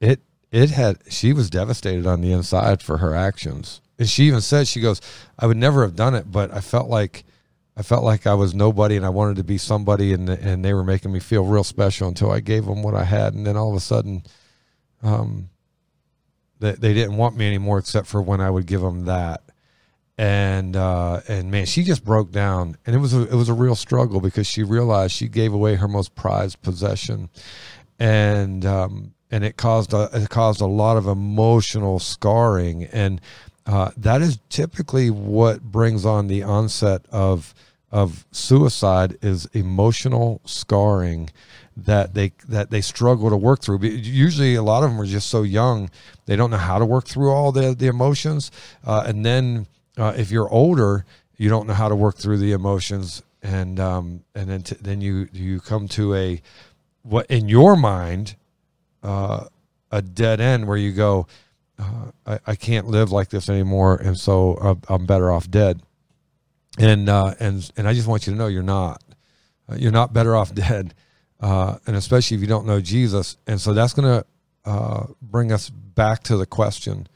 it 0.00 0.20
it 0.50 0.70
had 0.70 0.98
she 1.10 1.32
was 1.32 1.50
devastated 1.50 2.06
on 2.06 2.20
the 2.20 2.32
inside 2.32 2.82
for 2.82 2.98
her 2.98 3.14
actions. 3.14 3.80
And 3.98 4.08
she 4.08 4.24
even 4.24 4.40
said 4.40 4.68
she 4.68 4.80
goes 4.80 5.00
i 5.38 5.46
would 5.46 5.56
never 5.56 5.82
have 5.82 5.96
done 5.96 6.14
it 6.14 6.30
but 6.30 6.54
i 6.54 6.60
felt 6.60 6.88
like 6.88 7.24
i 7.76 7.82
felt 7.82 8.04
like 8.04 8.28
i 8.28 8.34
was 8.34 8.54
nobody 8.54 8.96
and 8.96 9.04
i 9.04 9.08
wanted 9.08 9.36
to 9.36 9.44
be 9.44 9.58
somebody 9.58 10.12
and 10.12 10.28
and 10.28 10.64
they 10.64 10.72
were 10.72 10.84
making 10.84 11.12
me 11.12 11.18
feel 11.18 11.44
real 11.44 11.64
special 11.64 12.06
until 12.06 12.30
i 12.30 12.38
gave 12.40 12.64
them 12.64 12.82
what 12.82 12.94
i 12.94 13.04
had. 13.04 13.34
And 13.34 13.44
then 13.44 13.56
all 13.56 13.70
of 13.70 13.76
a 13.76 13.80
sudden 13.80 14.22
um 15.02 15.50
they, 16.60 16.72
they 16.72 16.94
didn't 16.94 17.16
want 17.16 17.36
me 17.36 17.46
anymore 17.46 17.78
except 17.78 18.06
for 18.06 18.22
when 18.22 18.40
i 18.40 18.48
would 18.48 18.66
give 18.66 18.80
them 18.80 19.04
that 19.06 19.42
and 20.18 20.74
uh, 20.74 21.20
and 21.28 21.50
man, 21.50 21.64
she 21.64 21.84
just 21.84 22.04
broke 22.04 22.32
down, 22.32 22.76
and 22.84 22.96
it 22.96 22.98
was 22.98 23.14
a, 23.14 23.22
it 23.22 23.34
was 23.34 23.48
a 23.48 23.54
real 23.54 23.76
struggle 23.76 24.20
because 24.20 24.48
she 24.48 24.64
realized 24.64 25.12
she 25.12 25.28
gave 25.28 25.52
away 25.52 25.76
her 25.76 25.86
most 25.86 26.16
prized 26.16 26.60
possession, 26.60 27.30
and 28.00 28.66
um, 28.66 29.14
and 29.30 29.44
it 29.44 29.56
caused 29.56 29.94
a, 29.94 30.10
it 30.12 30.28
caused 30.28 30.60
a 30.60 30.66
lot 30.66 30.96
of 30.96 31.06
emotional 31.06 32.00
scarring, 32.00 32.84
and 32.86 33.20
uh, 33.64 33.92
that 33.96 34.20
is 34.20 34.40
typically 34.48 35.08
what 35.08 35.62
brings 35.62 36.04
on 36.04 36.26
the 36.26 36.42
onset 36.42 37.06
of 37.12 37.54
of 37.92 38.26
suicide 38.32 39.16
is 39.22 39.46
emotional 39.54 40.40
scarring 40.44 41.30
that 41.76 42.14
they 42.14 42.32
that 42.48 42.70
they 42.70 42.80
struggle 42.80 43.30
to 43.30 43.36
work 43.36 43.62
through. 43.62 43.78
But 43.78 43.92
Usually, 43.92 44.56
a 44.56 44.64
lot 44.64 44.82
of 44.82 44.90
them 44.90 45.00
are 45.00 45.06
just 45.06 45.30
so 45.30 45.44
young 45.44 45.90
they 46.26 46.34
don't 46.34 46.50
know 46.50 46.56
how 46.56 46.80
to 46.80 46.84
work 46.84 47.06
through 47.06 47.30
all 47.30 47.52
the 47.52 47.72
the 47.72 47.86
emotions, 47.86 48.50
uh, 48.84 49.04
and 49.06 49.24
then 49.24 49.68
uh, 49.98 50.14
if 50.16 50.30
you're 50.30 50.48
older, 50.48 51.04
you 51.36 51.48
don't 51.48 51.66
know 51.66 51.74
how 51.74 51.88
to 51.88 51.96
work 51.96 52.16
through 52.16 52.38
the 52.38 52.52
emotions, 52.52 53.22
and 53.42 53.78
um, 53.80 54.24
and 54.34 54.48
then 54.48 54.62
t- 54.62 54.76
then 54.80 55.00
you 55.00 55.28
you 55.32 55.60
come 55.60 55.88
to 55.88 56.14
a 56.14 56.40
what 57.02 57.26
in 57.26 57.48
your 57.48 57.76
mind 57.76 58.36
uh, 59.02 59.46
a 59.90 60.02
dead 60.02 60.40
end 60.40 60.66
where 60.66 60.76
you 60.76 60.92
go, 60.92 61.26
uh, 61.78 62.10
I, 62.26 62.38
I 62.46 62.54
can't 62.56 62.86
live 62.88 63.12
like 63.12 63.30
this 63.30 63.48
anymore, 63.48 63.96
and 63.96 64.18
so 64.18 64.56
I'm, 64.60 64.82
I'm 64.88 65.06
better 65.06 65.30
off 65.30 65.50
dead. 65.50 65.82
And 66.78 67.08
uh, 67.08 67.34
and 67.40 67.70
and 67.76 67.88
I 67.88 67.94
just 67.94 68.06
want 68.06 68.26
you 68.26 68.32
to 68.32 68.38
know 68.38 68.46
you're 68.46 68.62
not. 68.62 69.02
Uh, 69.68 69.76
you're 69.76 69.92
not 69.92 70.12
better 70.12 70.36
off 70.36 70.54
dead, 70.54 70.94
uh, 71.40 71.78
and 71.86 71.96
especially 71.96 72.36
if 72.36 72.40
you 72.40 72.46
don't 72.46 72.66
know 72.66 72.80
Jesus. 72.80 73.36
And 73.46 73.60
so 73.60 73.74
that's 73.74 73.92
going 73.92 74.20
to 74.20 74.26
uh, 74.64 75.06
bring 75.20 75.52
us 75.52 75.70
back 75.70 76.22
to 76.24 76.36
the 76.36 76.46
question. 76.46 77.08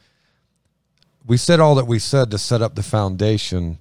We 1.26 1.36
said 1.36 1.60
all 1.60 1.74
that 1.76 1.86
we 1.86 1.98
said 1.98 2.30
to 2.32 2.38
set 2.38 2.62
up 2.62 2.74
the 2.74 2.82
foundation 2.82 3.80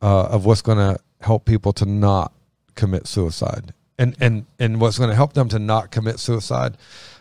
uh, 0.00 0.24
of 0.26 0.44
what's 0.44 0.62
going 0.62 0.78
to 0.78 0.98
help 1.20 1.44
people 1.44 1.72
to 1.74 1.86
not 1.86 2.32
commit 2.74 3.06
suicide, 3.06 3.72
and 3.98 4.16
and 4.20 4.46
and 4.58 4.80
what's 4.80 4.98
going 4.98 5.10
to 5.10 5.16
help 5.16 5.32
them 5.34 5.48
to 5.50 5.58
not 5.58 5.90
commit 5.90 6.18
suicide. 6.18 6.76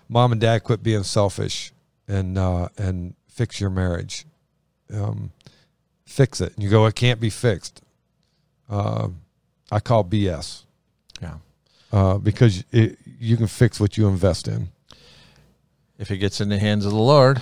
Mom 0.10 0.32
and 0.32 0.42
dad 0.42 0.64
quit 0.64 0.82
being 0.84 1.04
selfish 1.04 1.72
and 2.08 2.38
uh, 2.38 2.70
and 2.78 3.14
fix 3.30 3.62
your 3.62 3.70
marriage. 3.70 4.26
Um, 4.94 5.32
fix 6.06 6.42
it. 6.42 6.54
And 6.56 6.64
you 6.64 6.70
go, 6.70 6.86
it 6.86 6.96
can't 6.96 7.20
be 7.22 7.30
fixed. 7.30 7.82
Uh, 8.70 9.10
I 9.72 9.80
call 9.80 10.04
BS 10.04 10.64
Yeah. 11.22 11.36
uh, 11.94 12.18
because 12.18 12.66
it, 12.74 12.98
you 13.20 13.38
can 13.38 13.48
fix 13.48 13.80
what 13.80 13.98
you 13.98 14.10
invest 14.10 14.50
in. 14.50 14.70
If 15.98 16.12
it 16.12 16.18
gets 16.18 16.42
in 16.42 16.50
the 16.50 16.58
hands 16.60 16.86
of 16.86 16.92
the 16.92 16.98
Lord, 16.98 17.42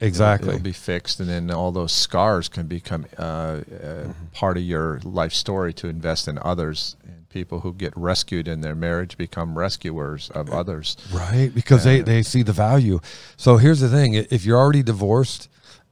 Exactly. 0.00 0.48
it'll 0.50 0.60
be 0.60 0.72
fixed, 0.72 1.20
and 1.20 1.28
then 1.28 1.50
all 1.50 1.70
those 1.72 1.92
scars 1.92 2.48
can 2.48 2.66
become 2.66 3.06
uh, 3.18 3.22
uh, 3.22 3.60
Mm-hmm. 3.62 4.10
part 4.32 4.56
of 4.56 4.62
your 4.62 5.00
life 5.04 5.32
story 5.32 5.72
to 5.74 5.88
invest 5.88 6.28
in 6.28 6.38
others. 6.38 6.96
And 7.04 7.28
people 7.28 7.60
who 7.60 7.74
get 7.74 7.92
rescued 7.96 8.48
in 8.48 8.62
their 8.62 8.74
marriage 8.74 9.18
become 9.18 9.58
rescuers 9.58 10.30
of 10.30 10.50
others. 10.50 10.96
Right, 11.12 11.50
because 11.54 11.84
they, 11.84 12.00
they 12.00 12.22
see 12.22 12.42
the 12.42 12.52
value. 12.54 13.00
So 13.36 13.58
here's 13.58 13.80
the 13.80 13.90
thing: 13.90 14.14
if 14.14 14.44
you're 14.46 14.58
already 14.58 14.82
divorced 14.82 15.48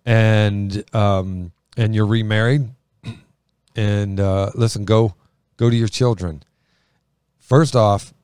and 0.07 0.82
um, 0.95 1.53
and 1.76 1.95
you're 1.95 2.07
remarried, 2.07 2.70
and 3.76 4.20
uh, 4.20 4.51
listen, 4.55 4.85
go 4.85 5.14
go 5.57 5.68
to 5.70 5.76
your 5.76 5.89
children. 5.89 6.43
First 7.39 7.76
off, 7.76 8.14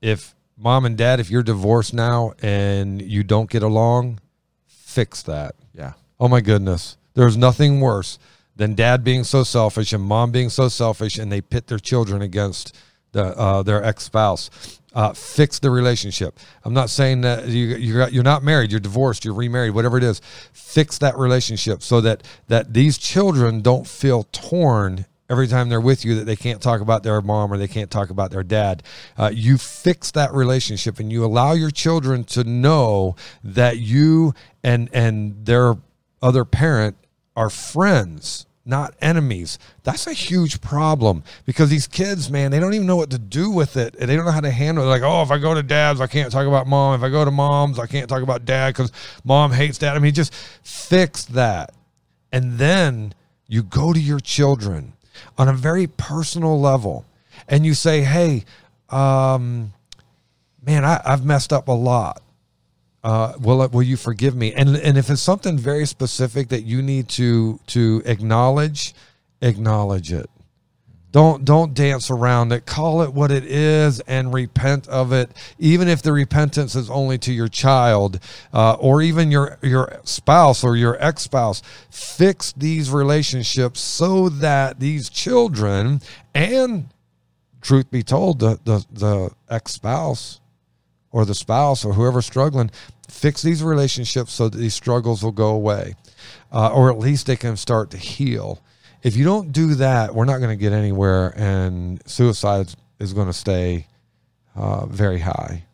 if 0.00 0.34
mom 0.56 0.84
and 0.84 0.96
dad, 0.96 1.18
if 1.20 1.30
you're 1.30 1.42
divorced 1.42 1.92
now 1.94 2.34
and 2.42 3.02
you 3.02 3.24
don't 3.24 3.50
get 3.50 3.62
along, 3.62 4.20
fix 4.92 5.22
that. 5.22 5.54
Yeah. 5.74 5.94
Oh 6.20 6.28
my 6.28 6.40
goodness. 6.40 6.96
There's 7.14 7.36
nothing 7.36 7.80
worse 7.80 8.18
than 8.54 8.74
dad 8.74 9.02
being 9.02 9.24
so 9.24 9.42
selfish 9.42 9.92
and 9.92 10.02
mom 10.02 10.30
being 10.30 10.50
so 10.50 10.68
selfish 10.68 11.18
and 11.18 11.32
they 11.32 11.40
pit 11.40 11.66
their 11.66 11.78
children 11.78 12.22
against 12.22 12.76
the, 13.12 13.36
uh, 13.38 13.62
their 13.62 13.82
ex 13.82 14.04
spouse. 14.04 14.50
Uh, 14.94 15.14
fix 15.14 15.58
the 15.58 15.70
relationship. 15.70 16.38
I'm 16.64 16.74
not 16.74 16.90
saying 16.90 17.22
that 17.22 17.48
you 17.48 17.68
you're 17.76 18.08
you're 18.10 18.22
not 18.22 18.42
married, 18.42 18.70
you're 18.70 18.78
divorced, 18.78 19.24
you're 19.24 19.32
remarried, 19.32 19.72
whatever 19.72 19.96
it 19.96 20.04
is. 20.04 20.20
Fix 20.52 20.98
that 20.98 21.16
relationship 21.16 21.82
so 21.82 22.02
that 22.02 22.22
that 22.48 22.74
these 22.74 22.98
children 22.98 23.62
don't 23.62 23.86
feel 23.86 24.24
torn 24.32 25.06
every 25.32 25.48
time 25.48 25.70
they're 25.70 25.80
with 25.80 26.04
you 26.04 26.16
that 26.16 26.24
they 26.24 26.36
can't 26.36 26.60
talk 26.60 26.82
about 26.82 27.02
their 27.02 27.20
mom 27.22 27.50
or 27.50 27.56
they 27.56 27.66
can't 27.66 27.90
talk 27.90 28.10
about 28.10 28.30
their 28.30 28.42
dad. 28.42 28.82
Uh, 29.16 29.30
you 29.32 29.56
fix 29.56 30.10
that 30.10 30.32
relationship 30.34 31.00
and 31.00 31.10
you 31.10 31.24
allow 31.24 31.52
your 31.52 31.70
children 31.70 32.22
to 32.22 32.44
know 32.44 33.16
that 33.42 33.78
you 33.78 34.34
and 34.62 34.90
and 34.92 35.46
their 35.46 35.74
other 36.20 36.44
parent 36.44 36.96
are 37.34 37.48
friends 37.48 38.46
not 38.64 38.94
enemies. 39.00 39.58
That's 39.82 40.06
a 40.06 40.12
huge 40.12 40.60
problem 40.60 41.24
because 41.46 41.68
these 41.68 41.88
kids, 41.88 42.30
man, 42.30 42.52
they 42.52 42.60
don't 42.60 42.74
even 42.74 42.86
know 42.86 42.94
what 42.94 43.10
to 43.10 43.18
do 43.18 43.50
with 43.50 43.76
it. 43.76 43.94
They 43.98 44.14
don't 44.14 44.24
know 44.24 44.30
how 44.30 44.40
to 44.40 44.52
handle 44.52 44.84
it. 44.84 44.86
Like, 44.86 45.02
oh, 45.02 45.22
if 45.22 45.32
I 45.32 45.38
go 45.38 45.52
to 45.52 45.64
dad's, 45.64 46.00
I 46.00 46.06
can't 46.06 46.30
talk 46.30 46.46
about 46.46 46.68
mom. 46.68 46.94
If 46.94 47.02
I 47.02 47.08
go 47.08 47.24
to 47.24 47.32
mom's, 47.32 47.80
I 47.80 47.88
can't 47.88 48.08
talk 48.08 48.22
about 48.22 48.44
dad 48.44 48.74
because 48.74 48.92
mom 49.24 49.50
hates 49.50 49.78
dad. 49.78 49.96
I 49.96 49.98
mean, 49.98 50.14
just 50.14 50.32
fix 50.62 51.24
that. 51.24 51.74
And 52.30 52.52
then 52.52 53.14
you 53.48 53.64
go 53.64 53.92
to 53.92 53.98
your 53.98 54.20
children 54.20 54.92
on 55.38 55.48
a 55.48 55.52
very 55.52 55.86
personal 55.86 56.60
level 56.60 57.04
and 57.48 57.64
you 57.66 57.74
say, 57.74 58.02
hey, 58.02 58.44
um, 58.90 59.72
man, 60.64 60.84
I, 60.84 61.00
I've 61.04 61.24
messed 61.24 61.52
up 61.52 61.68
a 61.68 61.72
lot 61.72 62.22
uh, 63.04 63.32
will 63.40 63.66
will 63.68 63.82
you 63.82 63.96
forgive 63.96 64.34
me? 64.36 64.52
And 64.54 64.76
and 64.76 64.96
if 64.96 65.10
it's 65.10 65.22
something 65.22 65.58
very 65.58 65.86
specific 65.86 66.48
that 66.48 66.62
you 66.62 66.82
need 66.82 67.08
to 67.10 67.58
to 67.68 68.02
acknowledge, 68.04 68.94
acknowledge 69.40 70.12
it. 70.12 70.30
Don't 71.12 71.44
don't 71.44 71.74
dance 71.74 72.10
around 72.10 72.52
it. 72.52 72.64
Call 72.64 73.02
it 73.02 73.12
what 73.12 73.30
it 73.30 73.44
is 73.44 74.00
and 74.00 74.32
repent 74.32 74.88
of 74.88 75.12
it. 75.12 75.30
Even 75.58 75.86
if 75.86 76.00
the 76.00 76.12
repentance 76.12 76.74
is 76.74 76.88
only 76.88 77.18
to 77.18 77.32
your 77.32 77.48
child, 77.48 78.18
uh, 78.54 78.74
or 78.80 79.02
even 79.02 79.30
your 79.30 79.58
your 79.62 80.00
spouse 80.04 80.64
or 80.64 80.74
your 80.74 80.96
ex 81.04 81.22
spouse, 81.22 81.62
fix 81.90 82.52
these 82.52 82.90
relationships 82.90 83.78
so 83.78 84.30
that 84.30 84.80
these 84.80 85.10
children 85.10 86.00
and, 86.34 86.88
truth 87.60 87.90
be 87.90 88.02
told, 88.02 88.38
the 88.38 88.58
the, 88.64 88.84
the 88.90 89.30
ex 89.50 89.72
spouse 89.72 90.40
or 91.10 91.26
the 91.26 91.34
spouse 91.34 91.84
or 91.84 91.92
whoever's 91.92 92.24
struggling, 92.24 92.70
fix 93.06 93.42
these 93.42 93.62
relationships 93.62 94.32
so 94.32 94.48
that 94.48 94.56
these 94.56 94.72
struggles 94.72 95.22
will 95.22 95.30
go 95.30 95.50
away, 95.50 95.94
uh, 96.50 96.72
or 96.72 96.90
at 96.90 96.98
least 96.98 97.26
they 97.26 97.36
can 97.36 97.54
start 97.54 97.90
to 97.90 97.98
heal. 97.98 98.62
If 99.02 99.16
you 99.16 99.24
don't 99.24 99.50
do 99.50 99.74
that, 99.74 100.14
we're 100.14 100.24
not 100.24 100.38
going 100.38 100.56
to 100.56 100.56
get 100.56 100.72
anywhere, 100.72 101.34
and 101.36 102.00
suicide 102.08 102.72
is 103.00 103.12
going 103.12 103.26
to 103.26 103.32
stay 103.32 103.88
uh, 104.54 104.86
very 104.86 105.18
high. 105.18 105.64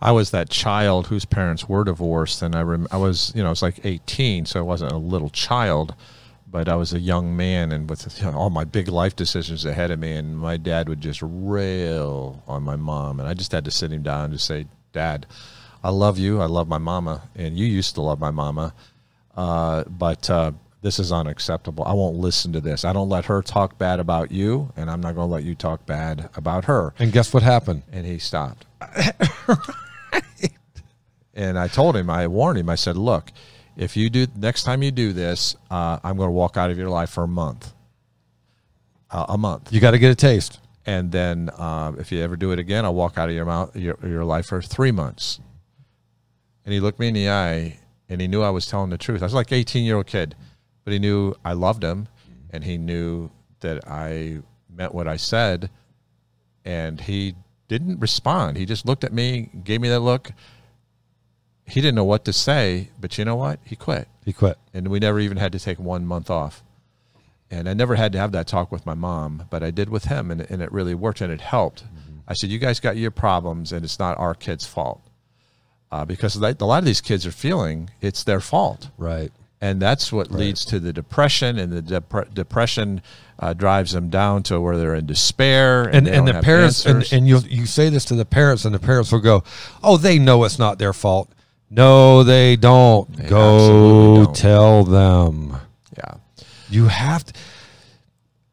I 0.00 0.12
was 0.12 0.30
that 0.30 0.50
child 0.50 1.06
whose 1.06 1.24
parents 1.24 1.66
were 1.66 1.84
divorced, 1.84 2.42
and 2.42 2.54
I 2.54 2.60
rem- 2.60 2.88
I 2.90 2.98
was 2.98 3.32
you 3.34 3.42
know 3.42 3.48
I 3.48 3.50
was 3.50 3.62
like 3.62 3.80
18, 3.84 4.44
so 4.44 4.60
I 4.60 4.62
wasn't 4.62 4.92
a 4.92 4.98
little 4.98 5.30
child, 5.30 5.94
but 6.46 6.68
I 6.68 6.76
was 6.76 6.92
a 6.92 7.00
young 7.00 7.34
man, 7.36 7.72
and 7.72 7.88
with 7.88 8.18
you 8.20 8.30
know, 8.30 8.36
all 8.36 8.50
my 8.50 8.64
big 8.64 8.88
life 8.88 9.16
decisions 9.16 9.64
ahead 9.64 9.90
of 9.90 9.98
me, 9.98 10.12
and 10.12 10.38
my 10.38 10.58
dad 10.58 10.90
would 10.90 11.00
just 11.00 11.20
rail 11.22 12.42
on 12.46 12.62
my 12.62 12.76
mom, 12.76 13.18
and 13.18 13.28
I 13.28 13.32
just 13.32 13.50
had 13.50 13.64
to 13.64 13.70
sit 13.70 13.92
him 13.92 14.02
down 14.02 14.26
and 14.26 14.34
just 14.34 14.46
say, 14.46 14.66
"Dad, 14.92 15.26
I 15.82 15.88
love 15.88 16.18
you. 16.18 16.40
I 16.42 16.46
love 16.46 16.68
my 16.68 16.78
mama, 16.78 17.22
and 17.34 17.58
you 17.58 17.66
used 17.66 17.94
to 17.94 18.02
love 18.02 18.20
my 18.20 18.30
mama, 18.30 18.74
uh, 19.36 19.84
but 19.84 20.28
uh, 20.30 20.52
this 20.80 20.98
is 20.98 21.10
unacceptable. 21.12 21.84
I 21.84 21.92
won't 21.92 22.16
listen 22.16 22.52
to 22.52 22.60
this. 22.60 22.84
I 22.84 22.92
don't 22.92 23.08
let 23.08 23.24
her 23.26 23.42
talk 23.42 23.78
bad 23.78 23.98
about 23.98 24.30
you, 24.30 24.72
and 24.76 24.90
I'm 24.90 25.00
not 25.00 25.14
going 25.14 25.28
to 25.28 25.32
let 25.32 25.44
you 25.44 25.54
talk 25.54 25.86
bad 25.86 26.30
about 26.36 26.66
her. 26.66 26.94
And 26.98 27.12
guess 27.12 27.34
what 27.34 27.42
happened? 27.42 27.82
And 27.92 28.06
he 28.06 28.18
stopped. 28.18 28.66
right. 29.48 29.62
And 31.34 31.56
I 31.56 31.68
told 31.68 31.94
him, 31.94 32.10
I 32.10 32.26
warned 32.26 32.58
him. 32.58 32.68
I 32.68 32.74
said, 32.74 32.96
"Look, 32.96 33.30
if 33.76 33.96
you 33.96 34.10
do 34.10 34.26
next 34.34 34.64
time 34.64 34.82
you 34.82 34.90
do 34.90 35.12
this, 35.12 35.54
uh, 35.70 35.98
I'm 36.02 36.16
going 36.16 36.26
to 36.26 36.32
walk 36.32 36.56
out 36.56 36.72
of 36.72 36.76
your 36.76 36.88
life 36.88 37.10
for 37.10 37.22
a 37.22 37.28
month. 37.28 37.72
Uh, 39.08 39.26
a 39.28 39.38
month." 39.38 39.72
You 39.72 39.78
got 39.80 39.92
to 39.92 40.00
get 40.00 40.10
a 40.10 40.16
taste. 40.16 40.58
and 40.84 41.12
then 41.12 41.48
uh, 41.56 41.92
if 41.96 42.10
you 42.10 42.20
ever 42.22 42.34
do 42.34 42.50
it 42.50 42.58
again, 42.58 42.84
I'll 42.84 42.94
walk 42.94 43.18
out 43.18 43.28
of 43.28 43.36
your 43.36 43.44
mouth 43.44 43.76
your, 43.76 43.96
your 44.02 44.24
life 44.24 44.46
for 44.46 44.60
three 44.60 44.90
months. 44.90 45.38
And 46.64 46.72
he 46.74 46.80
looked 46.80 46.98
me 46.98 47.06
in 47.06 47.14
the 47.14 47.30
eye, 47.30 47.78
and 48.08 48.20
he 48.20 48.26
knew 48.26 48.42
I 48.42 48.50
was 48.50 48.66
telling 48.66 48.90
the 48.90 48.98
truth. 48.98 49.22
I 49.22 49.26
was 49.26 49.34
like 49.34 49.52
18 49.52 49.84
year 49.84 49.94
old 49.96 50.08
kid, 50.08 50.34
but 50.88 50.94
he 50.94 50.98
knew 50.98 51.34
I 51.44 51.52
loved 51.52 51.84
him, 51.84 52.08
and 52.48 52.64
he 52.64 52.78
knew 52.78 53.30
that 53.60 53.86
I 53.86 54.38
meant 54.74 54.94
what 54.94 55.06
I 55.06 55.18
said, 55.18 55.68
and 56.64 56.98
he 56.98 57.34
didn't 57.68 58.00
respond. 58.00 58.56
He 58.56 58.64
just 58.64 58.86
looked 58.86 59.04
at 59.04 59.12
me, 59.12 59.50
gave 59.64 59.82
me 59.82 59.90
that 59.90 60.00
look. 60.00 60.32
He 61.66 61.82
didn't 61.82 61.96
know 61.96 62.04
what 62.04 62.24
to 62.24 62.32
say, 62.32 62.88
but 62.98 63.18
you 63.18 63.26
know 63.26 63.36
what? 63.36 63.60
He 63.64 63.76
quit 63.76 64.08
He 64.24 64.32
quit. 64.32 64.56
and 64.72 64.88
we 64.88 64.98
never 64.98 65.20
even 65.20 65.36
had 65.36 65.52
to 65.52 65.58
take 65.58 65.78
one 65.78 66.06
month 66.06 66.30
off. 66.30 66.64
And 67.50 67.68
I 67.68 67.74
never 67.74 67.96
had 67.96 68.12
to 68.12 68.18
have 68.18 68.32
that 68.32 68.46
talk 68.46 68.72
with 68.72 68.86
my 68.86 68.94
mom, 68.94 69.44
but 69.50 69.62
I 69.62 69.70
did 69.70 69.90
with 69.90 70.04
him, 70.04 70.30
and, 70.30 70.40
and 70.40 70.62
it 70.62 70.72
really 70.72 70.94
worked 70.94 71.20
and 71.20 71.30
it 71.30 71.42
helped. 71.42 71.84
I 72.26 72.32
said, 72.32 72.48
"You 72.48 72.58
guys 72.58 72.80
got 72.80 72.96
your 72.96 73.10
problems, 73.10 73.72
and 73.72 73.84
it's 73.84 73.98
not 73.98 74.16
our 74.18 74.34
kids' 74.34 74.64
fault, 74.64 75.02
uh, 75.92 76.06
because 76.06 76.32
they, 76.40 76.54
a 76.58 76.64
lot 76.64 76.78
of 76.78 76.86
these 76.86 77.02
kids 77.02 77.26
are 77.26 77.30
feeling 77.30 77.90
it's 78.00 78.24
their 78.24 78.40
fault, 78.40 78.88
Right. 78.96 79.30
And 79.60 79.80
that's 79.82 80.12
what 80.12 80.30
leads 80.30 80.64
to 80.66 80.78
the 80.78 80.92
depression, 80.92 81.58
and 81.58 81.72
the 81.72 81.82
dep- 81.82 82.32
depression 82.34 83.02
uh, 83.40 83.52
drives 83.54 83.92
them 83.92 84.08
down 84.08 84.42
to 84.44 84.60
where 84.60 84.76
they're 84.76 84.94
in 84.94 85.06
despair, 85.06 85.84
and 85.84 86.06
And 86.06 86.08
and 86.08 86.28
the 86.28 86.40
parents 86.42 86.86
and, 86.86 87.06
and 87.12 87.26
you 87.26 87.38
you 87.48 87.66
say 87.66 87.88
this 87.88 88.04
to 88.06 88.14
the 88.14 88.24
parents 88.24 88.64
and 88.64 88.74
the 88.74 88.78
parents 88.78 89.10
will 89.12 89.20
go, 89.20 89.44
"Oh, 89.82 89.96
they 89.96 90.18
know 90.18 90.44
it's 90.44 90.58
not 90.58 90.78
their 90.78 90.92
fault." 90.92 91.30
No, 91.70 92.22
they 92.22 92.56
don't. 92.56 93.14
They 93.14 93.28
go 93.28 94.24
don't. 94.24 94.34
tell 94.36 94.84
them. 94.84 95.56
yeah, 95.96 96.14
You 96.70 96.86
have 96.86 97.24
to. 97.24 97.32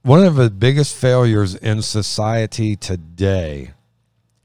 One 0.01 0.23
of 0.23 0.35
the 0.35 0.49
biggest 0.49 0.95
failures 0.95 1.55
in 1.55 1.81
society 1.81 2.75
today, 2.75 3.71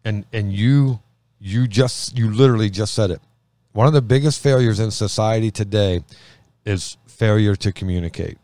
and 0.04 0.24
and 0.32 0.52
you 0.52 1.00
you 1.40 1.66
just 1.66 2.16
you 2.16 2.30
literally 2.30 2.70
just 2.70 2.94
said 2.94 3.10
it. 3.10 3.20
One 3.72 3.86
of 3.86 3.92
the 3.92 4.02
biggest 4.02 4.42
failures 4.42 4.80
in 4.80 4.90
society 4.90 5.50
today 5.50 6.02
is 6.64 6.96
failure 7.06 7.56
to 7.56 7.72
communicate. 7.72 8.38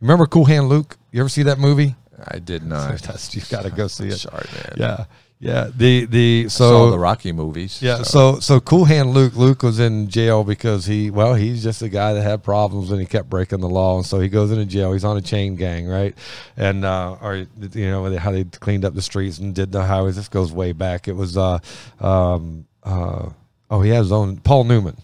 Remember 0.00 0.26
Cool 0.26 0.44
Hand 0.44 0.68
Luke? 0.68 0.96
You 1.10 1.20
ever 1.20 1.28
see 1.28 1.42
that 1.44 1.58
movie? 1.58 1.96
I 2.26 2.38
did 2.38 2.64
not. 2.64 2.98
That's, 3.02 3.34
you 3.34 3.42
got 3.50 3.62
to 3.62 3.70
go 3.70 3.88
see 3.88 4.08
it. 4.08 4.16
Sorry, 4.16 4.46
man. 4.52 4.74
Yeah, 4.76 5.04
yeah. 5.38 5.70
The 5.74 6.06
the 6.06 6.48
so 6.48 6.90
the 6.90 6.98
Rocky 6.98 7.32
movies. 7.32 7.80
yeah, 7.80 8.02
so 8.02 8.40
so 8.40 8.60
Cool 8.60 8.84
Hand 8.84 9.10
Luke 9.10 9.36
Luke 9.36 9.62
was 9.62 9.78
in 9.78 10.08
jail 10.08 10.42
because 10.44 10.84
he 10.86 11.10
well 11.10 11.34
he's 11.34 11.62
just 11.62 11.80
a 11.82 11.88
guy 11.88 12.12
that 12.12 12.22
had 12.22 12.42
problems 12.42 12.90
and 12.90 13.00
he 13.00 13.06
kept 13.06 13.30
breaking 13.30 13.60
the 13.60 13.68
law 13.68 13.96
and 13.96 14.06
so 14.06 14.18
he 14.20 14.28
goes 14.28 14.50
into 14.50 14.64
jail. 14.66 14.92
He's 14.92 15.04
on 15.04 15.16
a 15.16 15.22
chain 15.22 15.54
gang, 15.56 15.86
right? 15.86 16.16
And 16.56 16.84
uh, 16.84 17.16
or 17.22 17.46
you 17.72 17.90
know 17.90 18.16
how 18.18 18.32
they 18.32 18.44
cleaned 18.44 18.84
up 18.84 18.94
the 18.94 19.02
streets 19.02 19.38
and 19.38 19.54
did 19.54 19.70
the 19.70 19.84
highways. 19.84 20.16
This 20.16 20.28
goes 20.28 20.52
way 20.52 20.72
back. 20.72 21.06
It 21.08 21.14
was 21.14 21.36
uh 21.36 21.58
um 22.00 22.66
uh 22.82 23.30
oh 23.70 23.80
he 23.80 23.90
has 23.90 24.06
his 24.06 24.12
own 24.12 24.38
Paul 24.38 24.64
Newman. 24.64 24.96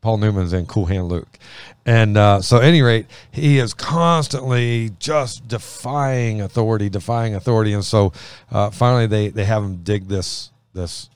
Paul 0.00 0.18
Newman's 0.18 0.52
in 0.52 0.66
Cool 0.66 0.86
Hand 0.86 1.08
Luke. 1.08 1.38
And 1.86 2.16
uh, 2.16 2.40
so, 2.42 2.58
at 2.58 2.64
any 2.64 2.82
rate, 2.82 3.06
he 3.30 3.58
is 3.58 3.74
constantly 3.74 4.90
just 4.98 5.48
defying 5.48 6.40
authority, 6.40 6.88
defying 6.88 7.34
authority. 7.34 7.72
And 7.72 7.84
so, 7.84 8.12
uh, 8.50 8.70
finally, 8.70 9.06
they, 9.06 9.28
they 9.28 9.44
have 9.44 9.62
him 9.62 9.82
dig 9.82 10.08
this 10.08 10.50
this 10.72 11.10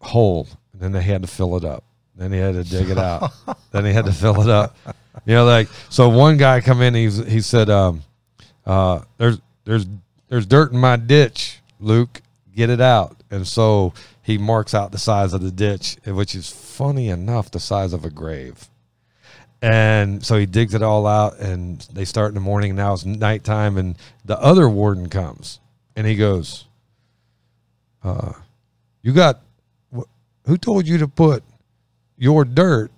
hole, 0.00 0.48
and 0.72 0.82
then 0.82 0.92
they 0.92 1.02
had 1.02 1.22
to 1.22 1.28
fill 1.28 1.56
it 1.56 1.64
up. 1.64 1.84
Then 2.16 2.32
he 2.32 2.38
had 2.38 2.54
to 2.54 2.64
dig 2.64 2.90
it 2.90 2.98
out. 2.98 3.32
then 3.72 3.84
he 3.84 3.92
had 3.92 4.04
to 4.04 4.12
fill 4.12 4.40
it 4.40 4.48
up. 4.48 4.76
You 5.24 5.34
know, 5.34 5.44
like 5.44 5.68
so. 5.88 6.08
One 6.08 6.36
guy 6.36 6.60
come 6.60 6.82
in. 6.82 6.94
He's 6.94 7.16
he 7.26 7.40
said, 7.40 7.70
um, 7.70 8.02
uh, 8.66 9.00
"There's 9.16 9.40
there's 9.64 9.86
there's 10.28 10.46
dirt 10.46 10.72
in 10.72 10.78
my 10.78 10.96
ditch, 10.96 11.60
Luke. 11.80 12.20
Get 12.54 12.68
it 12.68 12.80
out." 12.80 13.16
And 13.30 13.46
so 13.46 13.94
he 14.24 14.38
marks 14.38 14.72
out 14.74 14.90
the 14.90 14.98
size 14.98 15.34
of 15.34 15.42
the 15.42 15.50
ditch, 15.50 15.98
which 16.06 16.34
is 16.34 16.48
funny 16.50 17.10
enough 17.10 17.50
the 17.50 17.60
size 17.60 17.92
of 17.92 18.06
a 18.06 18.10
grave. 18.10 18.70
And 19.60 20.24
so 20.24 20.38
he 20.38 20.46
digs 20.46 20.72
it 20.74 20.82
all 20.82 21.06
out, 21.06 21.38
and 21.38 21.86
they 21.92 22.06
start 22.06 22.28
in 22.28 22.34
the 22.34 22.40
morning. 22.40 22.74
Now 22.74 22.94
it's 22.94 23.04
nighttime, 23.04 23.76
and 23.76 23.96
the 24.24 24.40
other 24.40 24.66
warden 24.68 25.10
comes, 25.10 25.60
and 25.94 26.06
he 26.06 26.16
goes, 26.16 26.64
uh, 28.02 28.32
"You 29.02 29.12
got 29.12 29.42
who 30.46 30.56
told 30.56 30.86
you 30.86 30.98
to 30.98 31.08
put 31.08 31.44
your 32.16 32.46
dirt 32.46 32.90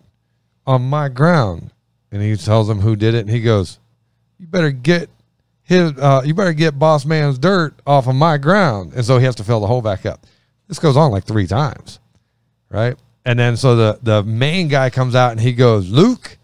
on 0.64 0.88
my 0.88 1.08
ground?" 1.08 1.72
And 2.12 2.22
he 2.22 2.36
tells 2.36 2.68
him 2.70 2.80
who 2.80 2.94
did 2.94 3.14
it, 3.14 3.20
and 3.20 3.30
he 3.30 3.40
goes, 3.40 3.80
"You 4.38 4.46
better 4.46 4.70
get 4.70 5.10
his, 5.62 5.92
uh, 5.98 6.22
you 6.24 6.34
better 6.34 6.52
get 6.52 6.78
boss 6.78 7.04
man's 7.04 7.38
dirt 7.38 7.74
off 7.84 8.06
of 8.06 8.14
my 8.14 8.38
ground." 8.38 8.92
And 8.94 9.04
so 9.04 9.18
he 9.18 9.24
has 9.24 9.34
to 9.36 9.44
fill 9.44 9.60
the 9.60 9.66
hole 9.66 9.82
back 9.82 10.06
up. 10.06 10.24
This 10.68 10.78
goes 10.78 10.96
on 10.96 11.10
like 11.10 11.24
three 11.24 11.46
times, 11.46 12.00
right? 12.70 12.96
And 13.24 13.38
then 13.38 13.56
so 13.56 13.76
the 13.76 13.98
the 14.02 14.22
main 14.22 14.68
guy 14.68 14.90
comes 14.90 15.14
out 15.14 15.32
and 15.32 15.40
he 15.40 15.52
goes, 15.52 15.88
"Luke, 15.90 16.38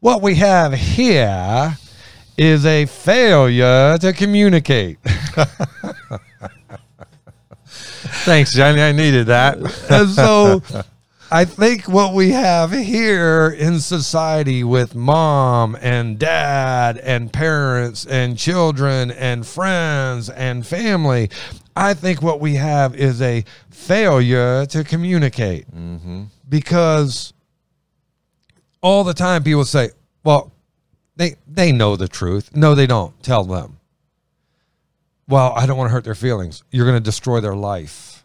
what 0.00 0.22
we 0.22 0.36
have 0.36 0.72
here 0.72 1.76
is 2.36 2.64
a 2.66 2.86
failure 2.86 3.98
to 3.98 4.12
communicate. 4.12 4.98
Thanks, 8.24 8.52
Johnny. 8.52 8.80
I 8.80 8.92
needed 8.92 9.26
that. 9.26 9.58
and 9.90 10.08
so 10.10 10.62
I 11.30 11.44
think 11.44 11.88
what 11.88 12.14
we 12.14 12.30
have 12.30 12.72
here 12.72 13.48
in 13.48 13.80
society 13.80 14.64
with 14.64 14.94
mom 14.94 15.76
and 15.80 16.18
dad 16.18 16.98
and 16.98 17.32
parents 17.32 18.06
and 18.06 18.36
children 18.36 19.10
and 19.10 19.46
friends 19.46 20.28
and 20.30 20.66
family, 20.66 21.30
I 21.74 21.94
think 21.94 22.22
what 22.22 22.40
we 22.40 22.54
have 22.56 22.94
is 22.94 23.22
a 23.22 23.44
failure 23.70 24.66
to 24.66 24.84
communicate. 24.84 25.66
Because 26.48 27.32
all 28.82 29.04
the 29.04 29.14
time 29.14 29.42
people 29.42 29.64
say, 29.64 29.90
well, 30.24 30.52
they, 31.16 31.36
they 31.46 31.72
know 31.72 31.96
the 31.96 32.08
truth. 32.08 32.54
No, 32.54 32.74
they 32.74 32.86
don't. 32.86 33.20
Tell 33.22 33.44
them. 33.44 33.78
Well, 35.28 35.52
I 35.56 35.66
don't 35.66 35.78
want 35.78 35.88
to 35.88 35.92
hurt 35.92 36.04
their 36.04 36.14
feelings. 36.14 36.62
You're 36.70 36.84
going 36.84 36.96
to 36.96 37.04
destroy 37.04 37.40
their 37.40 37.54
life. 37.54 38.24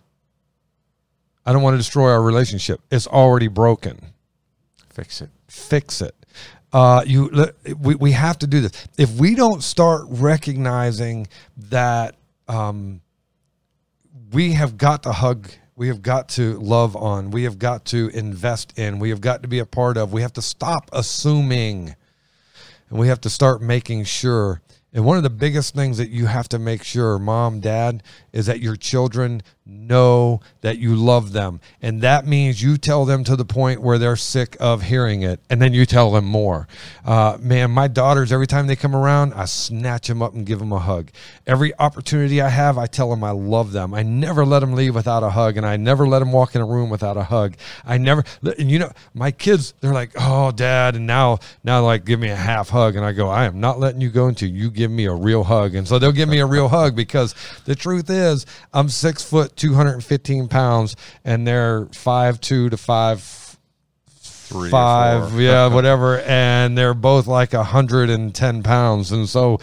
I 1.45 1.53
don't 1.53 1.61
want 1.61 1.75
to 1.75 1.77
destroy 1.77 2.11
our 2.11 2.21
relationship. 2.21 2.81
It's 2.91 3.07
already 3.07 3.47
broken. 3.47 3.99
Fix 4.89 5.21
it. 5.21 5.29
Fix 5.47 6.01
it. 6.01 6.13
Uh, 6.73 7.03
you, 7.05 7.31
we, 7.79 7.95
we 7.95 8.11
have 8.11 8.37
to 8.39 8.47
do 8.47 8.59
this. 8.59 8.87
If 8.97 9.11
we 9.11 9.35
don't 9.35 9.63
start 9.63 10.03
recognizing 10.09 11.27
that 11.69 12.15
um, 12.49 12.99
we 14.31 14.53
have 14.53 14.77
got 14.77 15.03
to 15.03 15.11
hug, 15.11 15.49
we 15.75 15.87
have 15.87 16.01
got 16.01 16.29
to 16.29 16.57
love 16.59 16.95
on, 16.95 17.31
we 17.31 17.43
have 17.43 17.59
got 17.59 17.85
to 17.85 18.09
invest 18.13 18.77
in, 18.77 18.99
we 18.99 19.09
have 19.09 19.21
got 19.21 19.41
to 19.43 19.47
be 19.47 19.59
a 19.59 19.65
part 19.65 19.97
of, 19.97 20.13
we 20.13 20.21
have 20.21 20.33
to 20.33 20.41
stop 20.41 20.89
assuming, 20.93 21.95
and 22.89 22.99
we 22.99 23.07
have 23.07 23.21
to 23.21 23.29
start 23.29 23.61
making 23.61 24.03
sure. 24.03 24.61
And 24.93 25.05
one 25.05 25.17
of 25.17 25.23
the 25.23 25.29
biggest 25.29 25.75
things 25.75 25.97
that 25.97 26.09
you 26.09 26.25
have 26.25 26.49
to 26.49 26.59
make 26.59 26.83
sure, 26.83 27.19
mom, 27.19 27.59
dad, 27.59 28.01
is 28.33 28.45
that 28.47 28.59
your 28.59 28.75
children 28.75 29.43
know 29.67 30.41
that 30.61 30.77
you 30.77 30.95
love 30.95 31.33
them. 31.33 31.59
And 31.81 32.01
that 32.01 32.25
means 32.25 32.61
you 32.61 32.77
tell 32.77 33.05
them 33.05 33.23
to 33.25 33.35
the 33.35 33.45
point 33.45 33.81
where 33.81 33.97
they're 33.97 34.15
sick 34.15 34.55
of 34.59 34.83
hearing 34.83 35.23
it. 35.23 35.39
And 35.49 35.61
then 35.61 35.73
you 35.73 35.85
tell 35.85 36.11
them 36.11 36.25
more. 36.25 36.67
Uh, 37.05 37.37
man, 37.39 37.71
my 37.71 37.87
daughters, 37.87 38.31
every 38.31 38.47
time 38.47 38.67
they 38.67 38.75
come 38.75 38.95
around, 38.95 39.33
I 39.33 39.45
snatch 39.45 40.07
them 40.07 40.21
up 40.21 40.33
and 40.33 40.45
give 40.45 40.59
them 40.59 40.71
a 40.71 40.79
hug. 40.79 41.09
Every 41.45 41.77
opportunity 41.79 42.41
I 42.41 42.49
have, 42.49 42.77
I 42.77 42.85
tell 42.85 43.09
them 43.09 43.23
I 43.23 43.31
love 43.31 43.71
them. 43.71 43.93
I 43.93 44.03
never 44.03 44.45
let 44.45 44.59
them 44.59 44.73
leave 44.73 44.95
without 44.95 45.23
a 45.23 45.29
hug. 45.29 45.57
And 45.57 45.65
I 45.65 45.77
never 45.77 46.07
let 46.07 46.19
them 46.19 46.31
walk 46.31 46.55
in 46.55 46.61
a 46.61 46.65
room 46.65 46.89
without 46.89 47.17
a 47.17 47.23
hug. 47.23 47.55
I 47.85 47.97
never, 47.97 48.23
and 48.57 48.71
you 48.71 48.79
know, 48.79 48.91
my 49.13 49.31
kids, 49.31 49.73
they're 49.81 49.93
like, 49.93 50.11
oh, 50.19 50.51
dad. 50.51 50.95
And 50.95 51.07
now, 51.07 51.39
now, 51.63 51.83
like, 51.83 52.05
give 52.05 52.19
me 52.19 52.29
a 52.29 52.35
half 52.35 52.69
hug. 52.69 52.95
And 52.95 53.05
I 53.05 53.11
go, 53.11 53.29
I 53.29 53.45
am 53.45 53.59
not 53.59 53.79
letting 53.79 54.01
you 54.01 54.09
go 54.09 54.27
until 54.27 54.49
you 54.49 54.71
give 54.71 54.91
me 54.91 55.05
a 55.05 55.13
real 55.13 55.43
hug. 55.43 55.75
And 55.75 55.87
so 55.87 55.99
they'll 55.99 56.11
give 56.11 56.29
me 56.29 56.39
a 56.39 56.45
real 56.45 56.69
hug 56.69 56.95
because 56.95 57.35
the 57.65 57.75
truth 57.75 58.09
is, 58.09 58.45
I'm 58.73 58.89
six 58.89 59.23
foot, 59.23 59.56
215 59.57 60.47
pounds, 60.47 60.95
and 61.25 61.45
they're 61.45 61.85
five 61.87 62.39
two 62.39 62.69
to 62.69 62.77
five 62.77 63.47
Three 64.47 64.69
five, 64.69 65.37
yeah, 65.41 65.67
whatever, 65.73 66.21
and 66.21 66.77
they're 66.77 66.93
both 66.93 67.27
like 67.27 67.53
a 67.53 67.65
hundred 67.65 68.09
and 68.09 68.33
ten 68.33 68.63
pounds, 68.63 69.11
and 69.11 69.27
so 69.27 69.59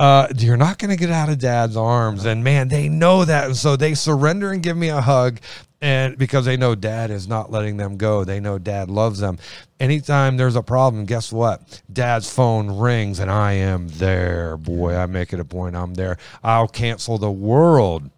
uh, 0.00 0.26
you're 0.36 0.56
not 0.56 0.78
going 0.78 0.90
to 0.90 0.96
get 0.96 1.10
out 1.10 1.28
of 1.28 1.38
dad's 1.38 1.76
arms, 1.76 2.24
and 2.24 2.42
man, 2.42 2.66
they 2.66 2.88
know 2.88 3.24
that, 3.24 3.46
and 3.46 3.56
so 3.56 3.76
they 3.76 3.94
surrender 3.94 4.50
and 4.50 4.64
give 4.64 4.76
me 4.76 4.88
a 4.88 5.00
hug, 5.00 5.38
and 5.80 6.18
because 6.18 6.44
they 6.44 6.56
know 6.56 6.74
dad 6.74 7.12
is 7.12 7.28
not 7.28 7.52
letting 7.52 7.76
them 7.76 7.96
go, 7.96 8.24
they 8.24 8.40
know 8.40 8.58
dad 8.58 8.90
loves 8.90 9.20
them. 9.20 9.38
Anytime 9.78 10.36
there's 10.36 10.56
a 10.56 10.62
problem, 10.62 11.04
guess 11.04 11.32
what? 11.32 11.80
Dad's 11.92 12.28
phone 12.28 12.78
rings, 12.78 13.20
and 13.20 13.30
I 13.30 13.52
am 13.52 13.86
there. 13.86 14.56
Boy, 14.56 14.96
I 14.96 15.06
make 15.06 15.32
it 15.32 15.38
a 15.38 15.44
point. 15.44 15.76
I'm 15.76 15.94
there. 15.94 16.18
I'll 16.42 16.66
cancel 16.68 17.16
the 17.18 17.30
world 17.30 18.10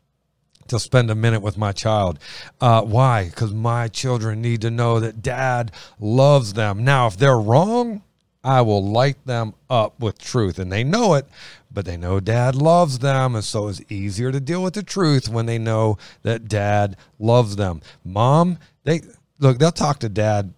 to 0.68 0.78
spend 0.78 1.10
a 1.10 1.14
minute 1.14 1.40
with 1.40 1.58
my 1.58 1.72
child. 1.72 2.18
Uh, 2.60 2.82
why? 2.82 3.26
Because 3.26 3.52
my 3.52 3.88
children 3.88 4.40
need 4.40 4.60
to 4.62 4.70
know 4.70 5.00
that 5.00 5.22
dad 5.22 5.72
loves 5.98 6.54
them. 6.54 6.84
Now, 6.84 7.06
if 7.06 7.16
they're 7.16 7.38
wrong, 7.38 8.02
I 8.44 8.62
will 8.62 8.84
light 8.84 9.24
them 9.26 9.54
up 9.68 9.98
with 10.00 10.18
truth, 10.18 10.58
and 10.58 10.70
they 10.70 10.84
know 10.84 11.14
it, 11.14 11.26
but 11.70 11.84
they 11.84 11.96
know 11.96 12.20
dad 12.20 12.54
loves 12.54 13.00
them, 13.00 13.34
and 13.34 13.44
so 13.44 13.68
it's 13.68 13.82
easier 13.90 14.32
to 14.32 14.40
deal 14.40 14.62
with 14.62 14.74
the 14.74 14.82
truth 14.82 15.28
when 15.28 15.46
they 15.46 15.58
know 15.58 15.98
that 16.22 16.48
dad 16.48 16.96
loves 17.18 17.56
them. 17.56 17.82
Mom, 18.04 18.58
they 18.84 19.02
look, 19.38 19.58
they'll 19.58 19.72
talk 19.72 19.98
to 20.00 20.08
dad 20.08 20.52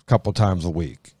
a 0.00 0.04
couple 0.04 0.32
times 0.32 0.64
a 0.64 0.70
week. 0.70 1.12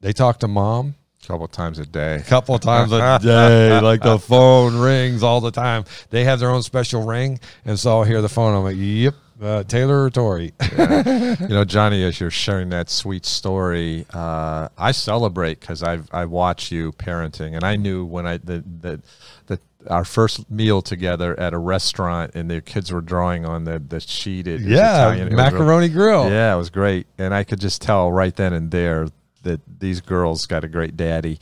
They 0.00 0.12
talk 0.12 0.38
to 0.40 0.48
mom 0.48 0.94
couple 1.26 1.48
times 1.48 1.78
a 1.78 1.86
day. 1.86 2.22
couple 2.26 2.58
times 2.58 2.92
a 2.92 3.18
day. 3.22 3.80
Like 3.80 4.02
the 4.02 4.18
phone 4.18 4.78
rings 4.78 5.22
all 5.22 5.40
the 5.40 5.50
time. 5.50 5.84
They 6.10 6.24
have 6.24 6.40
their 6.40 6.50
own 6.50 6.62
special 6.62 7.04
ring, 7.04 7.40
and 7.64 7.78
so 7.78 7.90
I'll 7.98 8.04
hear 8.04 8.22
the 8.22 8.28
phone. 8.28 8.54
I'm 8.54 8.62
like, 8.64 8.76
"Yep, 8.78 9.14
uh, 9.42 9.62
Taylor 9.64 10.04
or 10.04 10.10
Tori." 10.10 10.52
you 10.78 11.48
know, 11.48 11.64
Johnny, 11.64 12.04
as 12.04 12.20
you're 12.20 12.30
sharing 12.30 12.70
that 12.70 12.88
sweet 12.88 13.26
story, 13.26 14.06
uh, 14.12 14.68
I 14.78 14.92
celebrate 14.92 15.60
because 15.60 15.82
I've 15.82 16.08
I 16.12 16.24
watch 16.26 16.70
you 16.70 16.92
parenting, 16.92 17.54
and 17.54 17.64
I 17.64 17.76
knew 17.76 18.04
when 18.04 18.26
I 18.26 18.38
the 18.38 18.64
the 18.80 19.02
the 19.46 19.60
our 19.88 20.04
first 20.04 20.50
meal 20.50 20.82
together 20.82 21.38
at 21.38 21.54
a 21.54 21.58
restaurant, 21.58 22.34
and 22.34 22.50
the 22.50 22.60
kids 22.60 22.92
were 22.92 23.00
drawing 23.00 23.44
on 23.44 23.64
the 23.64 23.78
the 23.78 24.00
sheet. 24.00 24.46
It 24.46 24.60
yeah, 24.60 25.08
Italian. 25.08 25.28
It 25.28 25.36
macaroni 25.36 25.88
grill. 25.88 26.30
Yeah, 26.30 26.54
it 26.54 26.58
was 26.58 26.70
great, 26.70 27.06
and 27.18 27.34
I 27.34 27.44
could 27.44 27.60
just 27.60 27.82
tell 27.82 28.10
right 28.12 28.34
then 28.34 28.52
and 28.52 28.70
there 28.70 29.08
that 29.46 29.60
these 29.80 30.00
girls 30.00 30.46
got 30.46 30.64
a 30.64 30.68
great 30.68 30.96
daddy, 30.96 31.38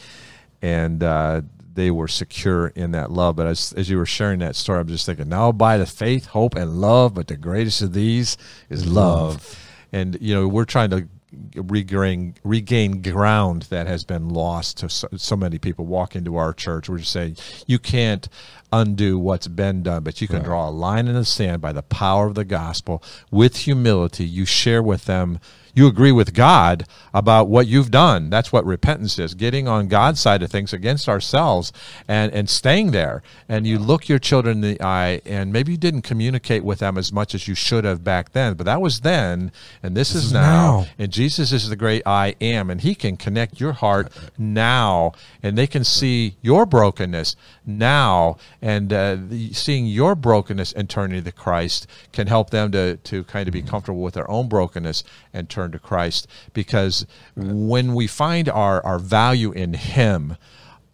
and 0.62 1.02
uh, 1.02 1.42
they 1.74 1.90
were 1.90 2.08
secure 2.08 2.68
in 2.68 2.92
that 2.92 3.10
love. 3.10 3.36
But 3.36 3.46
as 3.48 3.72
as 3.72 3.90
you 3.90 3.98
were 3.98 4.06
sharing 4.06 4.38
that 4.38 4.56
story, 4.56 4.80
I'm 4.80 4.88
just 4.88 5.06
thinking 5.06 5.28
now 5.28 5.50
by 5.52 5.76
the 5.76 5.86
faith, 5.86 6.26
hope, 6.26 6.54
and 6.54 6.80
love, 6.80 7.14
but 7.14 7.26
the 7.26 7.36
greatest 7.36 7.82
of 7.82 7.92
these 7.92 8.36
is 8.70 8.86
love, 8.86 9.58
and 9.92 10.16
you 10.20 10.34
know 10.34 10.46
we're 10.46 10.64
trying 10.64 10.90
to 10.90 11.08
regain 11.56 12.34
regain 12.44 13.02
ground 13.02 13.62
that 13.62 13.86
has 13.86 14.04
been 14.04 14.28
lost 14.28 14.78
to 14.78 14.88
so, 14.88 15.08
so 15.16 15.36
many 15.36 15.58
people 15.58 15.84
walk 15.84 16.14
into 16.14 16.36
our 16.36 16.52
church. 16.52 16.88
We're 16.88 16.98
just 16.98 17.12
saying 17.12 17.36
you 17.66 17.78
can't 17.78 18.28
undo 18.72 19.18
what's 19.18 19.46
been 19.46 19.84
done 19.84 20.02
but 20.02 20.20
you 20.20 20.26
can 20.26 20.42
draw 20.42 20.68
a 20.68 20.70
line 20.70 21.06
in 21.06 21.14
the 21.14 21.24
sand 21.24 21.62
by 21.62 21.72
the 21.72 21.82
power 21.82 22.26
of 22.26 22.34
the 22.34 22.44
gospel. 22.44 23.02
With 23.30 23.58
humility 23.58 24.24
you 24.24 24.44
share 24.44 24.82
with 24.82 25.06
them 25.06 25.38
you 25.74 25.86
agree 25.86 26.12
with 26.12 26.34
God 26.34 26.86
about 27.12 27.48
what 27.48 27.66
you've 27.66 27.90
done. 27.90 28.30
That's 28.30 28.52
what 28.52 28.64
repentance 28.64 29.18
is 29.18 29.34
getting 29.34 29.68
on 29.68 29.88
God's 29.88 30.20
side 30.20 30.42
of 30.42 30.50
things 30.50 30.72
against 30.72 31.08
ourselves 31.08 31.72
and, 32.08 32.32
and 32.32 32.48
staying 32.48 32.92
there. 32.92 33.22
And 33.48 33.66
you 33.66 33.78
look 33.78 34.08
your 34.08 34.18
children 34.18 34.64
in 34.64 34.72
the 34.72 34.82
eye, 34.82 35.20
and 35.24 35.52
maybe 35.52 35.72
you 35.72 35.78
didn't 35.78 36.02
communicate 36.02 36.64
with 36.64 36.78
them 36.78 36.96
as 36.96 37.12
much 37.12 37.34
as 37.34 37.48
you 37.48 37.54
should 37.54 37.84
have 37.84 38.04
back 38.04 38.32
then, 38.32 38.54
but 38.54 38.64
that 38.64 38.80
was 38.80 39.00
then, 39.00 39.52
and 39.82 39.96
this, 39.96 40.14
is, 40.14 40.26
is 40.26 40.32
now. 40.32 40.40
now. 40.40 40.86
And 40.98 41.12
Jesus 41.12 41.52
is 41.52 41.68
the 41.68 41.76
great 41.76 42.02
I 42.06 42.34
am, 42.40 42.70
and 42.70 42.80
He 42.80 42.94
can 42.94 43.16
connect 43.16 43.60
your 43.60 43.72
heart 43.72 44.12
now, 44.38 45.12
and 45.42 45.58
they 45.58 45.66
can 45.66 45.84
see 45.84 46.36
your 46.40 46.66
brokenness 46.66 47.36
now, 47.66 48.36
and 48.62 48.92
uh, 48.92 49.16
the, 49.20 49.52
seeing 49.52 49.86
your 49.86 50.14
brokenness 50.14 50.72
and 50.72 50.88
turning 50.88 51.24
to 51.24 51.32
Christ 51.32 51.86
can 52.12 52.26
help 52.26 52.50
them 52.50 52.70
to, 52.72 52.96
to 52.96 53.24
kind 53.24 53.48
of 53.48 53.52
be 53.52 53.62
comfortable 53.62 54.02
with 54.02 54.14
their 54.14 54.30
own 54.30 54.48
brokenness 54.48 55.04
and 55.32 55.48
turn 55.48 55.63
to 55.72 55.78
Christ. 55.78 56.26
Because 56.52 57.06
when 57.36 57.94
we 57.94 58.06
find 58.06 58.48
our, 58.48 58.84
our 58.84 58.98
value 58.98 59.52
in 59.52 59.74
Him, 59.74 60.36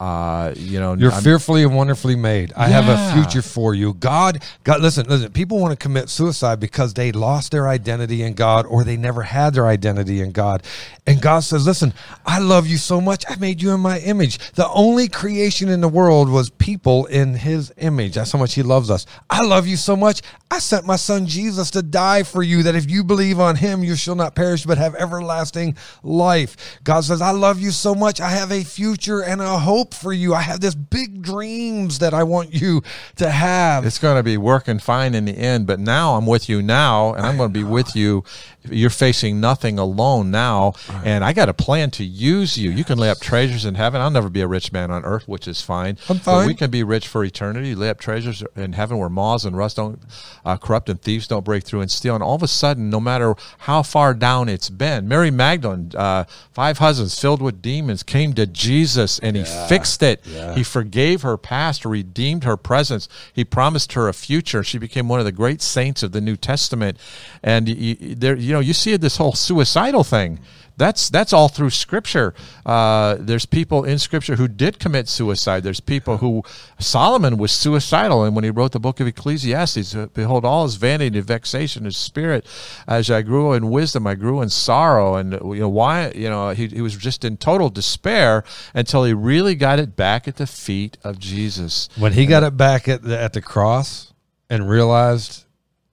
uh, 0.01 0.55
you 0.57 0.81
know, 0.81 0.95
You're 0.95 1.13
I'm- 1.13 1.23
fearfully 1.23 1.63
and 1.63 1.77
wonderfully 1.77 2.17
made. 2.17 2.55
I 2.57 2.69
have 2.69 2.89
a 2.89 3.13
future 3.23 3.43
for 3.43 3.75
you. 3.75 3.93
God, 3.93 4.43
God, 4.65 4.81
listen, 4.81 5.07
listen. 5.07 5.31
People 5.33 5.59
want 5.61 5.73
to 5.73 5.77
commit 5.77 6.09
suicide 6.09 6.59
because 6.59 6.95
they 6.95 7.13
lost 7.13 7.53
their 7.53 7.69
identity 7.69 8.23
in 8.23 8.33
God 8.33 8.65
or 8.65 8.83
they 8.83 8.97
never 8.97 9.23
had 9.23 9.53
their 9.53 9.67
identity 9.67 10.23
in 10.23 10.33
God. 10.33 10.63
And 11.07 11.21
God 11.21 11.41
says, 11.41 11.67
listen, 11.67 11.93
I 12.25 12.39
love 12.39 12.67
you 12.67 12.79
so 12.79 12.99
much. 13.01 13.25
I 13.29 13.37
made 13.37 13.61
you 13.61 13.73
in 13.73 13.81
my 13.81 13.99
image. 13.99 14.39
The 14.53 14.69
only 14.71 15.07
creation 15.07 15.69
in 15.69 15.83
the 15.83 15.89
world 15.89 16.31
was 16.31 16.49
people 16.49 17.05
in 17.07 17.35
his 17.35 17.71
image. 17.77 18.15
That's 18.15 18.33
how 18.33 18.39
much 18.39 18.55
he 18.55 18.63
loves 18.63 18.91
us. 18.91 19.05
I 19.29 19.43
love 19.45 19.67
you 19.67 19.77
so 19.77 19.97
much. 19.97 20.23
I 20.51 20.61
sent 20.61 20.87
my 20.87 20.97
son 20.97 21.27
Jesus 21.27 21.71
to 21.73 21.83
die 21.83 22.23
for 22.23 22.43
you 22.43 22.63
that 22.63 22.75
if 22.75 22.91
you 22.91 23.05
believe 23.05 23.39
on 23.39 23.57
him, 23.57 23.85
you 23.85 23.97
shall 23.97 24.15
not 24.17 24.35
perish 24.35 24.65
but 24.65 24.79
have 24.79 24.95
everlasting 24.95 25.77
life. 26.03 26.81
God 26.85 27.03
says, 27.03 27.21
I 27.21 27.31
love 27.33 27.61
you 27.61 27.71
so 27.71 27.95
much. 27.95 28.21
I 28.21 28.31
have 28.31 28.51
a 28.51 28.65
future 28.65 29.23
and 29.23 29.41
a 29.43 29.59
hope 29.59 29.90
hope 29.91 30.01
for 30.01 30.13
you. 30.13 30.35
I 30.35 30.43
have 30.43 30.61
this 30.61 30.75
big 30.75 31.23
dreams 31.23 31.99
that 31.99 32.15
I 32.15 32.23
want 32.23 32.55
you 32.55 32.83
to 33.17 33.31
have. 33.31 33.85
It's 33.85 33.99
going 33.99 34.17
to 34.17 34.23
be 34.23 34.37
working 34.37 34.79
fine 34.79 35.15
in 35.15 35.25
the 35.25 35.37
end, 35.37 35.67
but 35.67 35.81
now 35.81 36.17
I'm 36.17 36.27
with 36.27 36.49
you 36.49 36.63
now, 36.63 37.15
and 37.15 37.27
I'm 37.27 37.37
going 37.37 37.53
to 37.53 37.59
be 37.59 37.65
with 37.65 37.97
you. 37.97 38.25
You're 38.69 38.91
facing 38.91 39.41
nothing 39.41 39.79
alone 39.79 40.31
now, 40.31 40.75
and 41.05 41.25
I 41.25 41.33
got 41.33 41.49
a 41.49 41.55
plan 41.55 41.91
to 41.93 42.05
use 42.05 42.59
you. 42.59 42.71
You 42.71 42.85
can 42.85 42.99
lay 42.99 43.09
up 43.09 43.19
treasures 43.19 43.65
in 43.65 43.75
heaven. 43.75 44.01
I'll 44.03 44.11
never 44.11 44.29
be 44.29 44.43
a 44.43 44.47
rich 44.47 44.71
man 44.71 44.91
on 44.91 45.03
earth, 45.05 45.27
which 45.27 45.49
is 45.49 45.63
fine. 45.63 45.97
I'm 46.11 46.19
But 46.19 46.23
fine. 46.25 46.47
we 46.47 46.55
can 46.55 46.71
be 46.71 46.83
rich 46.83 47.09
for 47.09 47.25
eternity. 47.25 47.75
Lay 47.75 47.89
up 47.89 47.99
treasures 47.99 48.43
in 48.57 48.75
heaven 48.75 48.99
where 48.99 49.09
moths 49.09 49.45
and 49.47 49.57
rust 49.57 49.77
don't 49.77 49.99
uh, 50.45 50.59
corrupt 50.59 50.91
and 50.91 51.01
thieves 51.01 51.27
don't 51.27 51.45
break 51.45 51.65
through 51.65 51.81
and 51.81 51.91
steal. 51.91 52.15
And 52.15 52.23
all 52.23 52.35
of 52.35 52.43
a 52.43 52.49
sudden, 52.49 52.91
no 52.91 53.01
matter 53.01 53.35
how 53.59 53.83
far 53.83 54.13
down 54.13 54.49
it's 54.51 54.69
been, 54.69 55.09
Mary 55.09 55.31
Magdalene, 55.31 55.93
uh, 55.97 56.25
five 56.53 56.79
husbands 56.79 57.19
filled 57.19 57.41
with 57.41 57.63
demons, 57.63 58.03
came 58.03 58.35
to 58.35 58.47
Jesus 58.47 59.19
and 59.21 59.37
he 59.37 59.45
fixed 59.45 60.03
it. 60.03 60.21
Yeah. 60.27 60.55
He 60.55 60.63
forgave 60.65 61.23
her 61.23 61.39
past, 61.39 61.87
redeemed 61.87 62.45
her 62.45 62.59
presence. 62.59 63.09
He 63.33 63.45
promised 63.45 63.95
her 63.95 64.07
a 64.09 64.13
future. 64.13 64.63
She 64.63 64.77
became 64.77 65.09
one 65.09 65.19
of 65.19 65.25
the 65.25 65.33
great 65.33 65.63
saints 65.63 66.03
of 66.03 66.13
the 66.13 66.21
New 66.21 66.37
Testament. 66.37 66.99
And 67.43 67.67
you- 67.69 68.15
there, 68.17 68.37
you 68.37 68.50
know, 68.53 68.61
you 68.61 68.73
see 68.73 68.97
this 68.97 69.17
whole 69.17 69.33
suicidal 69.33 70.05
thing. 70.05 70.41
That's 70.81 71.11
that's 71.11 71.35
all 71.35 71.49
through 71.49 71.71
Scripture. 71.71 72.33
Uh, 72.65 73.17
there's 73.21 73.45
people 73.45 73.85
in 73.85 73.99
Scripture 73.99 74.37
who 74.37 74.49
did 74.49 74.79
commit 74.79 75.09
suicide. 75.09 75.63
There's 75.63 75.81
people 75.81 76.17
who 76.19 76.43
Solomon 76.79 77.37
was 77.37 77.53
suicidal, 77.53 78.25
and 78.25 78.35
when 78.35 78.45
he 78.45 78.51
wrote 78.51 78.73
the 78.73 78.81
book 78.81 78.99
of 78.99 79.07
Ecclesiastes, 79.07 79.95
uh, 79.95 80.07
behold, 80.15 80.47
all 80.47 80.65
his 80.65 80.77
vanity 80.77 81.19
and 81.19 81.27
vexation, 81.27 81.85
his 81.85 81.99
spirit. 81.99 82.47
As 82.89 83.11
I 83.11 83.21
grew 83.21 83.53
in 83.53 83.69
wisdom, 83.69 84.07
I 84.07 84.15
grew 84.15 84.41
in 84.41 84.49
sorrow, 84.49 85.17
and 85.17 85.35
you 85.35 85.61
know 85.61 85.69
why? 85.69 86.13
You 86.13 86.31
know 86.31 86.49
he, 86.51 86.69
he 86.69 86.81
was 86.81 86.97
just 86.97 87.27
in 87.27 87.37
total 87.37 87.69
despair 87.69 88.43
until 88.73 89.05
he 89.05 89.13
really 89.13 89.57
got 89.57 89.79
it 89.79 89.97
back 89.97 90.27
at 90.27 90.37
the 90.37 90.47
feet 90.47 90.97
of 91.05 91.19
Jesus. 91.19 91.91
when 91.99 92.15
he 92.15 92.25
got 92.25 92.43
it 92.43 92.57
back 92.57 92.89
at 92.89 93.03
the, 93.03 93.21
at 93.21 93.35
the 93.35 93.43
cross 93.43 94.15
and 94.49 94.67
realized 94.67 95.45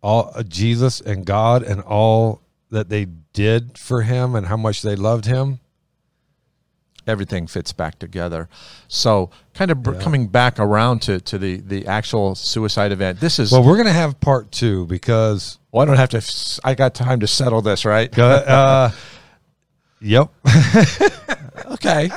all 0.02 0.32
uh, 0.34 0.44
Jesus 0.44 1.02
and 1.02 1.26
God 1.26 1.62
and 1.64 1.82
all 1.82 2.42
that 2.70 2.90
they 2.90 3.06
did 3.34 3.78
for 3.78 4.02
him 4.02 4.36
and 4.36 4.48
how 4.48 4.58
much 4.58 4.82
they 4.82 4.96
loved 4.96 5.26
him. 5.26 5.60
everything 7.08 7.48
fits 7.48 7.72
back 7.72 7.98
together. 8.00 8.50
So, 8.90 9.30
kind 9.54 9.72
of 9.72 9.82
br- 9.82 9.94
coming 9.94 10.28
back 10.28 10.60
around 10.60 11.02
to, 11.04 11.22
to 11.22 11.38
the, 11.38 11.58
the 11.62 11.88
actual 11.88 12.36
suicide 12.36 12.92
event. 12.92 13.22
This 13.22 13.40
is 13.40 13.52
Well, 13.54 13.64
we're 13.64 13.78
gonna 13.78 13.94
have 13.94 14.20
part 14.20 14.52
two 14.52 14.86
because 14.88 15.58
well, 15.72 15.84
I 15.84 15.86
don't 15.86 15.96
have 15.96 16.10
to. 16.10 16.18
s- 16.18 16.60
I 16.66 16.76
got 16.76 16.94
time 16.94 17.22
to 17.22 17.28
settle 17.28 17.62
this, 17.62 17.86
right? 17.86 18.12
uh, 18.20 18.90
yep, 20.02 20.30
Okay. 21.72 22.10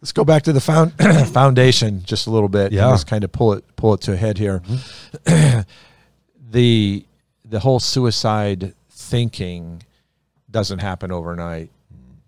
Let's 0.00 0.12
go 0.12 0.24
back 0.24 0.44
to 0.44 0.52
the 0.52 0.60
found, 0.60 0.92
foundation 1.32 2.02
just 2.04 2.26
a 2.26 2.30
little 2.30 2.48
bit. 2.48 2.70
Yeah. 2.72 2.90
Just 2.90 3.06
kind 3.06 3.24
of 3.24 3.32
pull 3.32 3.52
it 3.54 3.64
pull 3.76 3.92
it 3.94 4.00
to 4.02 4.12
a 4.12 4.16
head 4.16 4.38
here. 4.38 4.62
the 6.50 7.04
the 7.44 7.60
whole 7.60 7.80
suicide 7.80 8.74
thinking 9.06 9.82
doesn't 10.50 10.80
happen 10.80 11.12
overnight. 11.12 11.70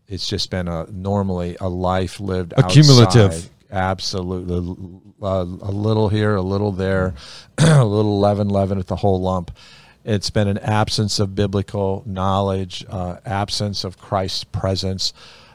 It's 0.06 0.26
just 0.26 0.50
been 0.50 0.68
a 0.68 0.86
normally 0.90 1.56
a 1.60 1.68
life 1.68 2.18
lived 2.20 2.54
Accumulative. 2.56 3.32
outside. 3.32 3.50
Absolutely, 3.70 4.56
a, 5.20 5.26
a 5.26 5.72
little 5.72 6.08
here, 6.08 6.34
a 6.36 6.42
little 6.42 6.72
there, 6.72 7.14
a 7.58 7.84
little 7.84 8.18
leaven, 8.18 8.48
leaven 8.48 8.78
at 8.78 8.86
the 8.86 8.96
whole 8.96 9.20
lump. 9.20 9.50
It's 10.04 10.30
been 10.30 10.48
an 10.48 10.56
absence 10.58 11.18
of 11.18 11.34
biblical 11.34 12.02
knowledge, 12.06 12.86
uh, 12.88 13.18
absence 13.26 13.84
of 13.84 13.98
Christ's 13.98 14.44
presence, 14.44 15.12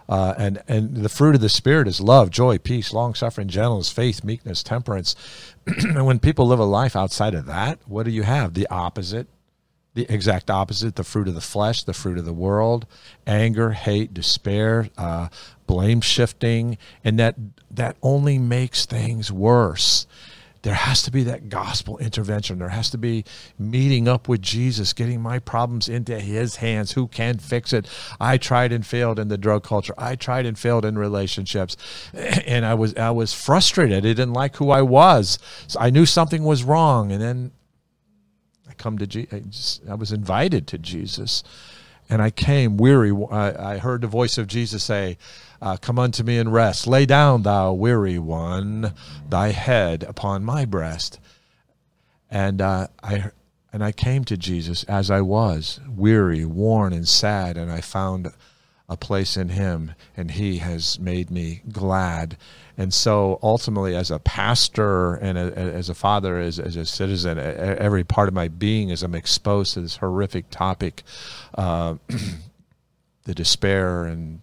uh, 0.07 0.35
and 0.37 0.61
and 0.67 0.97
the 0.97 1.09
fruit 1.09 1.33
of 1.33 1.41
the 1.41 1.49
spirit 1.49 1.87
is 1.87 1.99
love, 1.99 2.29
joy, 2.29 2.59
peace, 2.59 2.93
long 2.93 3.15
suffering, 3.15 3.47
gentleness, 3.47 3.89
faith, 3.91 4.23
meekness, 4.23 4.61
temperance. 4.61 5.15
and 5.65 6.05
when 6.05 6.19
people 6.19 6.45
live 6.45 6.59
a 6.59 6.65
life 6.65 6.95
outside 6.95 7.33
of 7.33 7.47
that, 7.47 7.79
what 7.87 8.03
do 8.03 8.11
you 8.11 8.21
have? 8.21 8.53
The 8.53 8.67
opposite 8.67 9.27
the 9.95 10.05
exact 10.09 10.49
opposite 10.49 10.95
the 10.95 11.03
fruit 11.03 11.27
of 11.27 11.35
the 11.35 11.41
flesh 11.41 11.83
the 11.83 11.93
fruit 11.93 12.17
of 12.17 12.25
the 12.25 12.33
world 12.33 12.85
anger 13.27 13.71
hate 13.71 14.13
despair 14.13 14.89
uh, 14.97 15.27
blame 15.67 16.01
shifting 16.01 16.77
and 17.03 17.19
that 17.19 17.35
that 17.73 17.97
only 18.01 18.37
makes 18.37 18.85
things 18.85 19.31
worse. 19.31 20.05
There 20.61 20.73
has 20.73 21.03
to 21.03 21.11
be 21.11 21.23
that 21.23 21.49
gospel 21.49 21.97
intervention. 21.97 22.59
There 22.59 22.69
has 22.69 22.89
to 22.91 22.97
be 22.97 23.25
meeting 23.59 24.07
up 24.07 24.29
with 24.29 24.41
jesus 24.41 24.93
getting 24.93 25.19
my 25.19 25.39
problems 25.39 25.89
into 25.89 26.17
his 26.19 26.57
hands. 26.57 26.93
Who 26.93 27.07
can 27.07 27.37
fix 27.37 27.73
it? 27.73 27.85
I 28.17 28.37
tried 28.37 28.71
and 28.71 28.85
failed 28.85 29.19
in 29.19 29.27
the 29.27 29.37
drug 29.37 29.63
culture. 29.63 29.93
I 29.97 30.15
tried 30.15 30.45
and 30.45 30.57
failed 30.57 30.85
in 30.85 30.97
relationships. 30.97 31.75
And 32.45 32.65
i 32.65 32.73
was 32.73 32.95
i 32.95 33.09
was 33.09 33.33
frustrated. 33.33 33.97
I 33.97 34.01
didn't 34.01 34.33
like 34.33 34.55
who 34.57 34.69
i 34.69 34.81
was. 34.81 35.39
So 35.67 35.79
i 35.79 35.89
knew 35.89 36.05
something 36.05 36.43
was 36.43 36.63
wrong. 36.63 37.11
And 37.11 37.21
then 37.21 37.51
I 38.73 38.81
come 38.81 38.97
to 38.97 39.05
Jesus. 39.05 39.79
I, 39.87 39.93
was 39.93 40.11
invited 40.11 40.65
to 40.67 40.79
Jesus, 40.79 41.43
and 42.09 42.23
I 42.23 42.31
came 42.31 42.75
weary. 42.77 43.11
I, 43.31 43.73
I 43.73 43.77
heard 43.77 44.01
the 44.01 44.07
voice 44.07 44.39
of 44.39 44.47
Jesus 44.47 44.83
say, 44.83 45.19
uh, 45.61 45.77
"Come 45.77 45.99
unto 45.99 46.23
me 46.23 46.39
and 46.39 46.51
rest. 46.51 46.87
Lay 46.87 47.05
down, 47.05 47.43
thou 47.43 47.71
weary 47.73 48.17
one, 48.17 48.95
thy 49.29 49.49
head 49.49 50.03
upon 50.03 50.43
my 50.43 50.65
breast." 50.65 51.19
And 52.31 52.61
uh, 52.61 52.87
I 53.03 53.29
and 53.71 53.83
I 53.83 53.91
came 53.91 54.25
to 54.25 54.37
Jesus 54.37 54.83
as 54.85 55.11
I 55.11 55.21
was, 55.21 55.79
weary, 55.87 56.43
worn, 56.43 56.93
and 56.93 57.07
sad, 57.07 57.57
and 57.57 57.71
I 57.71 57.81
found 57.81 58.33
a 58.89 58.97
place 58.97 59.37
in 59.37 59.49
Him, 59.49 59.93
and 60.17 60.31
He 60.31 60.57
has 60.57 60.99
made 60.99 61.29
me 61.29 61.61
glad. 61.71 62.37
And 62.77 62.93
so, 62.93 63.39
ultimately, 63.43 63.95
as 63.95 64.09
a 64.09 64.19
pastor 64.19 65.13
and 65.15 65.37
a, 65.37 65.55
as 65.55 65.89
a 65.89 65.93
father, 65.93 66.39
as, 66.39 66.59
as 66.59 66.75
a 66.75 66.85
citizen, 66.85 67.37
every 67.37 68.03
part 68.03 68.27
of 68.27 68.33
my 68.33 68.47
being, 68.47 68.91
as 68.91 69.03
I'm 69.03 69.13
exposed 69.13 69.75
to 69.75 69.81
this 69.81 69.97
horrific 69.97 70.49
topic, 70.49 71.03
uh, 71.55 71.95
the 73.25 73.35
despair 73.35 74.05
and 74.05 74.41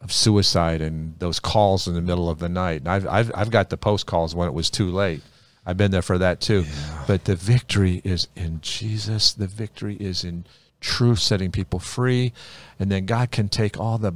of 0.00 0.12
suicide 0.12 0.80
and 0.80 1.18
those 1.18 1.40
calls 1.40 1.88
in 1.88 1.94
the 1.94 2.02
middle 2.02 2.28
of 2.28 2.38
the 2.38 2.48
night. 2.48 2.80
And 2.80 2.88
I've, 2.88 3.06
I've, 3.06 3.32
I've 3.34 3.50
got 3.50 3.70
the 3.70 3.76
post 3.76 4.06
calls 4.06 4.34
when 4.34 4.48
it 4.48 4.54
was 4.54 4.70
too 4.70 4.90
late. 4.90 5.22
I've 5.66 5.78
been 5.78 5.90
there 5.90 6.02
for 6.02 6.18
that 6.18 6.40
too. 6.40 6.64
But 7.06 7.24
the 7.24 7.36
victory 7.36 8.02
is 8.04 8.28
in 8.36 8.60
Jesus. 8.60 9.32
The 9.32 9.46
victory 9.46 9.96
is 9.96 10.22
in 10.22 10.44
truth, 10.80 11.20
setting 11.20 11.50
people 11.50 11.78
free. 11.78 12.32
And 12.78 12.92
then 12.92 13.06
God 13.06 13.30
can 13.30 13.48
take 13.48 13.80
all 13.80 13.96
the 13.96 14.14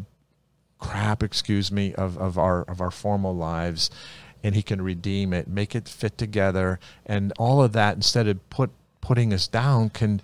crap, 0.78 1.22
excuse 1.22 1.70
me, 1.72 1.94
of, 1.94 2.16
of 2.18 2.38
our 2.38 2.62
of 2.62 2.80
our 2.80 2.90
formal 2.90 3.34
lives 3.34 3.90
and 4.44 4.54
he 4.54 4.62
can 4.62 4.80
redeem 4.80 5.32
it, 5.32 5.48
make 5.48 5.74
it 5.74 5.88
fit 5.88 6.16
together, 6.16 6.78
and 7.04 7.32
all 7.38 7.60
of 7.62 7.72
that 7.72 7.96
instead 7.96 8.28
of 8.28 8.50
put 8.50 8.70
putting 9.00 9.32
us 9.32 9.48
down 9.48 9.90
can 9.90 10.20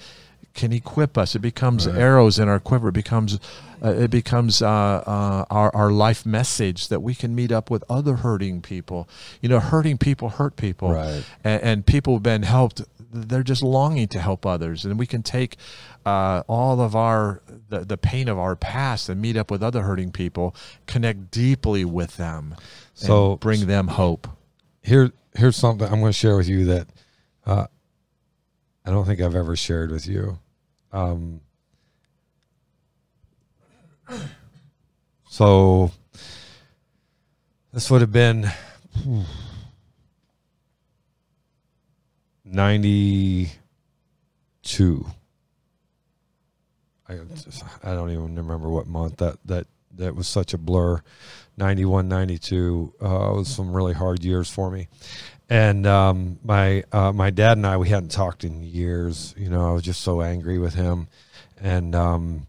can 0.54 0.72
equip 0.72 1.18
us. 1.18 1.34
It 1.34 1.40
becomes 1.40 1.84
arrows 1.88 2.38
in 2.38 2.48
our 2.48 2.60
quiver. 2.60 2.90
It 2.90 2.92
becomes 2.94 3.40
uh, 3.84 3.88
it 3.90 4.10
becomes 4.12 4.62
uh, 4.62 4.68
uh, 4.68 5.44
our 5.50 5.74
our 5.74 5.90
life 5.90 6.24
message 6.24 6.88
that 6.88 7.00
we 7.00 7.14
can 7.14 7.34
meet 7.34 7.50
up 7.50 7.70
with 7.70 7.82
other 7.90 8.16
hurting 8.16 8.62
people. 8.62 9.08
You 9.40 9.48
know, 9.48 9.58
hurting 9.58 9.98
people 9.98 10.28
hurt 10.28 10.54
people, 10.56 10.92
Right. 10.92 11.24
and, 11.42 11.62
and 11.62 11.86
people 11.86 12.14
have 12.14 12.22
been 12.22 12.44
helped. 12.44 12.82
They're 13.12 13.42
just 13.42 13.62
longing 13.62 14.08
to 14.08 14.20
help 14.20 14.46
others, 14.46 14.84
and 14.84 14.96
we 14.98 15.06
can 15.06 15.22
take 15.24 15.56
uh, 16.04 16.42
all 16.46 16.80
of 16.80 16.94
our 16.94 17.42
the, 17.68 17.80
the 17.80 17.96
pain 17.96 18.28
of 18.28 18.38
our 18.38 18.56
past 18.56 19.08
and 19.08 19.20
meet 19.20 19.36
up 19.36 19.50
with 19.50 19.62
other 19.62 19.82
hurting 19.82 20.12
people, 20.12 20.54
connect 20.86 21.30
deeply 21.30 21.84
with 21.84 22.16
them, 22.16 22.54
so 22.94 23.36
bring 23.36 23.66
them 23.66 23.88
hope. 23.88 24.28
Here, 24.82 25.12
here's 25.34 25.56
something 25.56 25.86
I'm 25.86 26.00
going 26.00 26.10
to 26.10 26.12
share 26.12 26.36
with 26.36 26.48
you 26.48 26.66
that 26.66 26.88
uh, 27.46 27.66
I 28.84 28.90
don't 28.90 29.06
think 29.06 29.20
I've 29.20 29.34
ever 29.34 29.56
shared 29.56 29.90
with 29.90 30.06
you. 30.06 30.38
Um, 30.92 31.40
so 35.28 35.90
this 37.72 37.90
would 37.90 38.02
have 38.02 38.12
been 38.12 38.50
92 42.44 45.06
I 47.08 47.14
I 47.82 47.94
don't 47.94 48.10
even 48.10 48.34
remember 48.34 48.68
what 48.68 48.86
month 48.86 49.18
that 49.18 49.38
that 49.46 49.66
that 49.96 50.14
was 50.14 50.26
such 50.26 50.54
a 50.54 50.58
blur. 50.58 51.02
91, 51.56 52.08
92 52.08 52.94
uh, 53.00 53.06
was 53.06 53.48
some 53.48 53.72
really 53.72 53.92
hard 53.92 54.24
years 54.24 54.50
for 54.50 54.70
me. 54.70 54.88
And 55.48 55.86
um, 55.86 56.38
my 56.42 56.84
uh, 56.90 57.12
my 57.12 57.30
dad 57.30 57.58
and 57.58 57.66
I 57.66 57.76
we 57.76 57.88
hadn't 57.88 58.10
talked 58.10 58.44
in 58.44 58.62
years. 58.62 59.34
You 59.36 59.50
know, 59.50 59.68
I 59.68 59.72
was 59.72 59.82
just 59.82 60.00
so 60.00 60.22
angry 60.22 60.58
with 60.58 60.74
him, 60.74 61.08
and 61.60 61.94
um, 61.94 62.46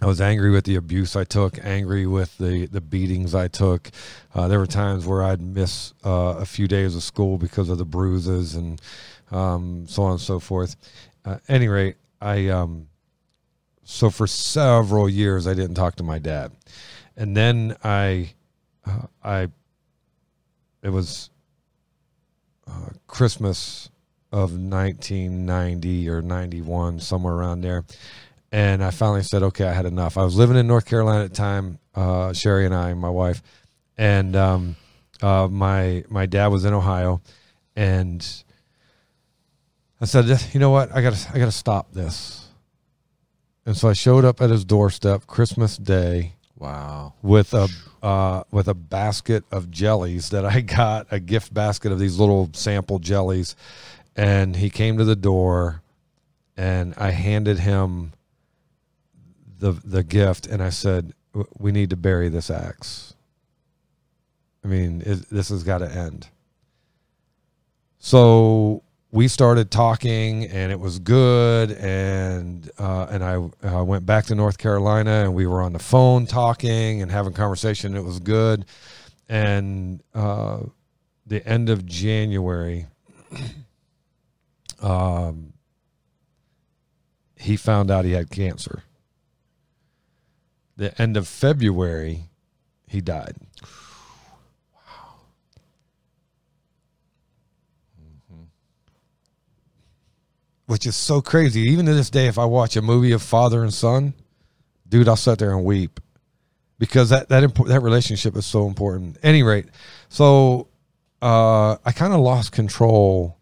I 0.00 0.06
was 0.06 0.20
angry 0.20 0.50
with 0.50 0.64
the 0.64 0.76
abuse 0.76 1.16
I 1.16 1.24
took, 1.24 1.58
angry 1.64 2.06
with 2.06 2.38
the 2.38 2.66
the 2.66 2.80
beatings 2.80 3.34
I 3.34 3.48
took. 3.48 3.90
Uh, 4.32 4.46
there 4.46 4.60
were 4.60 4.66
times 4.66 5.04
where 5.04 5.24
I'd 5.24 5.40
miss 5.40 5.94
uh, 6.04 6.36
a 6.38 6.46
few 6.46 6.68
days 6.68 6.94
of 6.94 7.02
school 7.02 7.38
because 7.38 7.68
of 7.68 7.78
the 7.78 7.84
bruises 7.84 8.54
and 8.54 8.80
um, 9.32 9.86
so 9.88 10.04
on 10.04 10.12
and 10.12 10.20
so 10.20 10.38
forth. 10.38 10.76
Uh, 11.24 11.38
any 11.48 11.66
rate, 11.66 11.96
I 12.20 12.48
um, 12.48 12.86
so 13.86 14.10
for 14.10 14.26
several 14.26 15.08
years 15.08 15.46
I 15.46 15.54
didn't 15.54 15.76
talk 15.76 15.94
to 15.96 16.02
my 16.02 16.18
dad, 16.18 16.52
and 17.16 17.36
then 17.36 17.76
I 17.82 18.34
uh, 18.84 19.06
I 19.22 19.48
it 20.82 20.90
was 20.90 21.30
uh, 22.68 22.88
Christmas 23.06 23.88
of 24.32 24.52
1990 24.52 26.08
or 26.08 26.20
91, 26.20 27.00
somewhere 27.00 27.34
around 27.34 27.60
there. 27.60 27.84
And 28.50 28.82
I 28.82 28.90
finally 28.90 29.22
said, 29.22 29.42
okay, 29.42 29.66
I 29.68 29.72
had 29.72 29.86
enough. 29.86 30.18
I 30.18 30.24
was 30.24 30.36
living 30.36 30.56
in 30.56 30.66
North 30.66 30.84
Carolina 30.84 31.24
at 31.24 31.30
the 31.30 31.36
time, 31.36 31.78
uh, 31.94 32.32
Sherry 32.32 32.66
and 32.66 32.74
I, 32.74 32.92
my 32.94 33.08
wife, 33.08 33.40
and 33.96 34.34
um, 34.34 34.76
uh, 35.22 35.48
my 35.50 36.04
my 36.08 36.26
dad 36.26 36.48
was 36.48 36.64
in 36.64 36.74
Ohio, 36.74 37.22
and 37.76 38.26
I 40.00 40.04
said, 40.04 40.26
you 40.52 40.60
know 40.60 40.70
what, 40.70 40.94
I 40.94 41.02
got 41.02 41.14
to 41.14 41.30
I 41.34 41.38
got 41.38 41.46
to 41.46 41.52
stop 41.52 41.92
this. 41.92 42.45
And 43.66 43.76
so 43.76 43.88
I 43.88 43.94
showed 43.94 44.24
up 44.24 44.40
at 44.40 44.48
his 44.48 44.64
doorstep 44.64 45.26
Christmas 45.26 45.76
Day 45.76 46.34
Wow. 46.56 47.14
with 47.20 47.52
a 47.52 47.68
uh, 48.02 48.44
with 48.52 48.68
a 48.68 48.74
basket 48.74 49.44
of 49.50 49.70
jellies 49.70 50.30
that 50.30 50.46
I 50.46 50.60
got 50.78 51.08
a 51.10 51.18
gift 51.18 51.52
basket 51.52 51.90
of 51.90 51.98
these 51.98 52.18
little 52.18 52.48
sample 52.52 53.00
jellies, 53.00 53.56
and 54.14 54.54
he 54.54 54.70
came 54.70 54.96
to 54.98 55.04
the 55.04 55.16
door, 55.16 55.82
and 56.56 56.94
I 56.96 57.10
handed 57.10 57.58
him 57.58 58.12
the 59.58 59.72
the 59.72 60.04
gift, 60.04 60.46
and 60.46 60.62
I 60.62 60.70
said, 60.70 61.12
"We 61.58 61.72
need 61.72 61.90
to 61.90 61.96
bury 61.96 62.28
this 62.28 62.50
axe. 62.50 63.14
I 64.64 64.68
mean, 64.68 65.02
it, 65.04 65.28
this 65.28 65.48
has 65.48 65.64
got 65.64 65.78
to 65.78 65.90
end." 65.90 66.28
So 67.98 68.84
we 69.10 69.28
started 69.28 69.70
talking 69.70 70.44
and 70.46 70.72
it 70.72 70.80
was 70.80 70.98
good 70.98 71.72
and 71.72 72.70
uh, 72.78 73.06
and 73.10 73.24
I 73.24 73.36
uh, 73.66 73.84
went 73.84 74.04
back 74.04 74.26
to 74.26 74.34
North 74.34 74.58
Carolina 74.58 75.24
and 75.24 75.34
we 75.34 75.46
were 75.46 75.62
on 75.62 75.72
the 75.72 75.78
phone 75.78 76.26
talking 76.26 77.02
and 77.02 77.10
having 77.10 77.32
conversation. 77.32 77.96
It 77.96 78.04
was 78.04 78.18
good. 78.18 78.64
And 79.28 80.02
uh, 80.14 80.60
the 81.26 81.46
end 81.46 81.70
of 81.70 81.86
January 81.86 82.86
um, 84.80 85.52
he 87.36 87.56
found 87.56 87.90
out 87.90 88.04
he 88.04 88.12
had 88.12 88.30
cancer. 88.30 88.82
The 90.76 91.00
end 91.00 91.16
of 91.16 91.26
February 91.28 92.24
he 92.88 93.00
died 93.00 93.36
which 100.66 100.86
is 100.86 100.96
so 100.96 101.20
crazy. 101.20 101.62
Even 101.62 101.86
to 101.86 101.94
this 101.94 102.10
day, 102.10 102.26
if 102.26 102.38
I 102.38 102.44
watch 102.44 102.76
a 102.76 102.82
movie 102.82 103.12
of 103.12 103.22
father 103.22 103.62
and 103.62 103.72
son, 103.72 104.14
dude, 104.88 105.08
I'll 105.08 105.16
sit 105.16 105.38
there 105.38 105.52
and 105.52 105.64
weep 105.64 106.00
because 106.78 107.10
that 107.10 107.28
that 107.28 107.54
that 107.66 107.80
relationship 107.80 108.36
is 108.36 108.46
so 108.46 108.66
important. 108.66 109.18
Any 109.22 109.42
rate, 109.42 109.66
so 110.08 110.68
uh, 111.22 111.76
I 111.84 111.92
kind 111.92 112.12
of 112.12 112.20
lost 112.20 112.52
control 112.52 113.38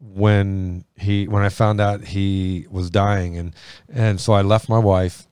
when 0.00 0.84
he 0.96 1.26
when 1.26 1.42
I 1.42 1.48
found 1.48 1.80
out 1.80 2.04
he 2.04 2.66
was 2.70 2.90
dying, 2.90 3.36
and 3.36 3.54
and 3.88 4.20
so 4.20 4.32
I 4.32 4.42
left 4.42 4.68
my 4.68 4.78
wife. 4.78 5.27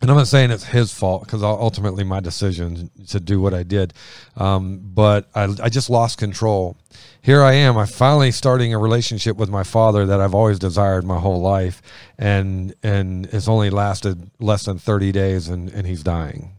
And 0.00 0.10
I'm 0.10 0.16
not 0.16 0.28
saying 0.28 0.52
it's 0.52 0.64
his 0.64 0.92
fault 0.92 1.24
because 1.24 1.42
ultimately 1.42 2.04
my 2.04 2.20
decision 2.20 2.90
to 3.08 3.18
do 3.18 3.40
what 3.40 3.52
I 3.52 3.64
did, 3.64 3.94
um, 4.36 4.80
but 4.82 5.28
I, 5.34 5.52
I 5.60 5.68
just 5.68 5.90
lost 5.90 6.18
control 6.18 6.76
here 7.28 7.42
I 7.42 7.52
am. 7.54 7.76
I'm 7.76 7.86
finally 7.86 8.30
starting 8.30 8.72
a 8.72 8.78
relationship 8.78 9.36
with 9.36 9.50
my 9.50 9.62
father 9.62 10.06
that 10.06 10.18
I've 10.18 10.34
always 10.34 10.58
desired 10.58 11.04
my 11.04 11.18
whole 11.18 11.40
life, 11.40 11.82
and 12.16 12.74
and 12.82 13.26
it's 13.26 13.48
only 13.48 13.70
lasted 13.70 14.30
less 14.38 14.64
than 14.64 14.78
30 14.78 15.12
days, 15.12 15.48
and 15.48 15.68
and 15.70 15.86
he's 15.86 16.02
dying. 16.02 16.52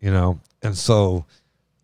You 0.00 0.10
know, 0.12 0.40
and 0.62 0.76
so, 0.76 1.26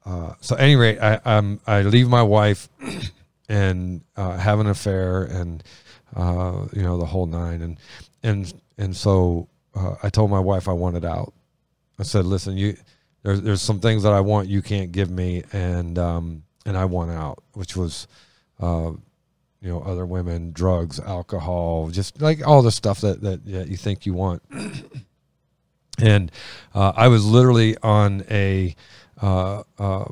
uh, 0.04 0.34
so 0.40 0.54
at 0.54 0.62
any 0.62 0.76
rate, 0.76 1.00
I 1.00 1.20
I'm, 1.24 1.60
I 1.66 1.82
leave 1.82 2.08
my 2.08 2.22
wife, 2.22 2.68
and 3.48 4.02
uh, 4.16 4.36
have 4.36 4.60
an 4.60 4.66
affair, 4.66 5.24
and 5.24 5.64
uh, 6.14 6.66
you 6.72 6.82
know 6.82 6.96
the 6.98 7.06
whole 7.06 7.26
nine, 7.26 7.60
and 7.60 7.78
and 8.22 8.52
and 8.78 8.96
so 8.96 9.48
uh, 9.76 9.96
I 10.02 10.08
told 10.08 10.30
my 10.30 10.40
wife 10.40 10.68
I 10.68 10.72
wanted 10.72 11.04
out. 11.04 11.32
I 11.98 12.02
said, 12.02 12.24
listen, 12.24 12.56
you 12.56 12.76
there's 13.22 13.42
there's 13.42 13.62
some 13.62 13.80
things 13.80 14.02
that 14.04 14.12
I 14.12 14.20
want 14.20 14.48
you 14.48 14.62
can't 14.62 14.92
give 14.92 15.10
me, 15.10 15.42
and 15.52 15.98
um, 15.98 16.44
and 16.64 16.76
I 16.76 16.84
want 16.84 17.10
out, 17.10 17.42
which 17.54 17.76
was, 17.76 18.06
uh, 18.60 18.92
you 19.60 19.68
know, 19.68 19.80
other 19.80 20.06
women, 20.06 20.52
drugs, 20.52 21.00
alcohol, 21.00 21.88
just 21.88 22.20
like 22.20 22.46
all 22.46 22.62
the 22.62 22.72
stuff 22.72 23.00
that 23.00 23.22
that, 23.22 23.44
that 23.46 23.68
you 23.68 23.76
think 23.76 24.06
you 24.06 24.12
want. 24.12 24.42
and 25.98 26.30
uh, 26.74 26.92
I 26.94 27.08
was 27.08 27.24
literally 27.24 27.76
on 27.82 28.24
a, 28.30 28.74
uh, 29.20 29.62
uh, 29.78 30.04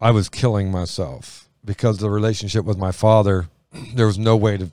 I 0.00 0.10
was 0.10 0.28
killing 0.28 0.70
myself 0.70 1.48
because 1.64 1.98
the 1.98 2.10
relationship 2.10 2.64
with 2.64 2.78
my 2.78 2.92
father, 2.92 3.48
there 3.94 4.06
was 4.06 4.18
no 4.18 4.36
way 4.36 4.56
to, 4.56 4.70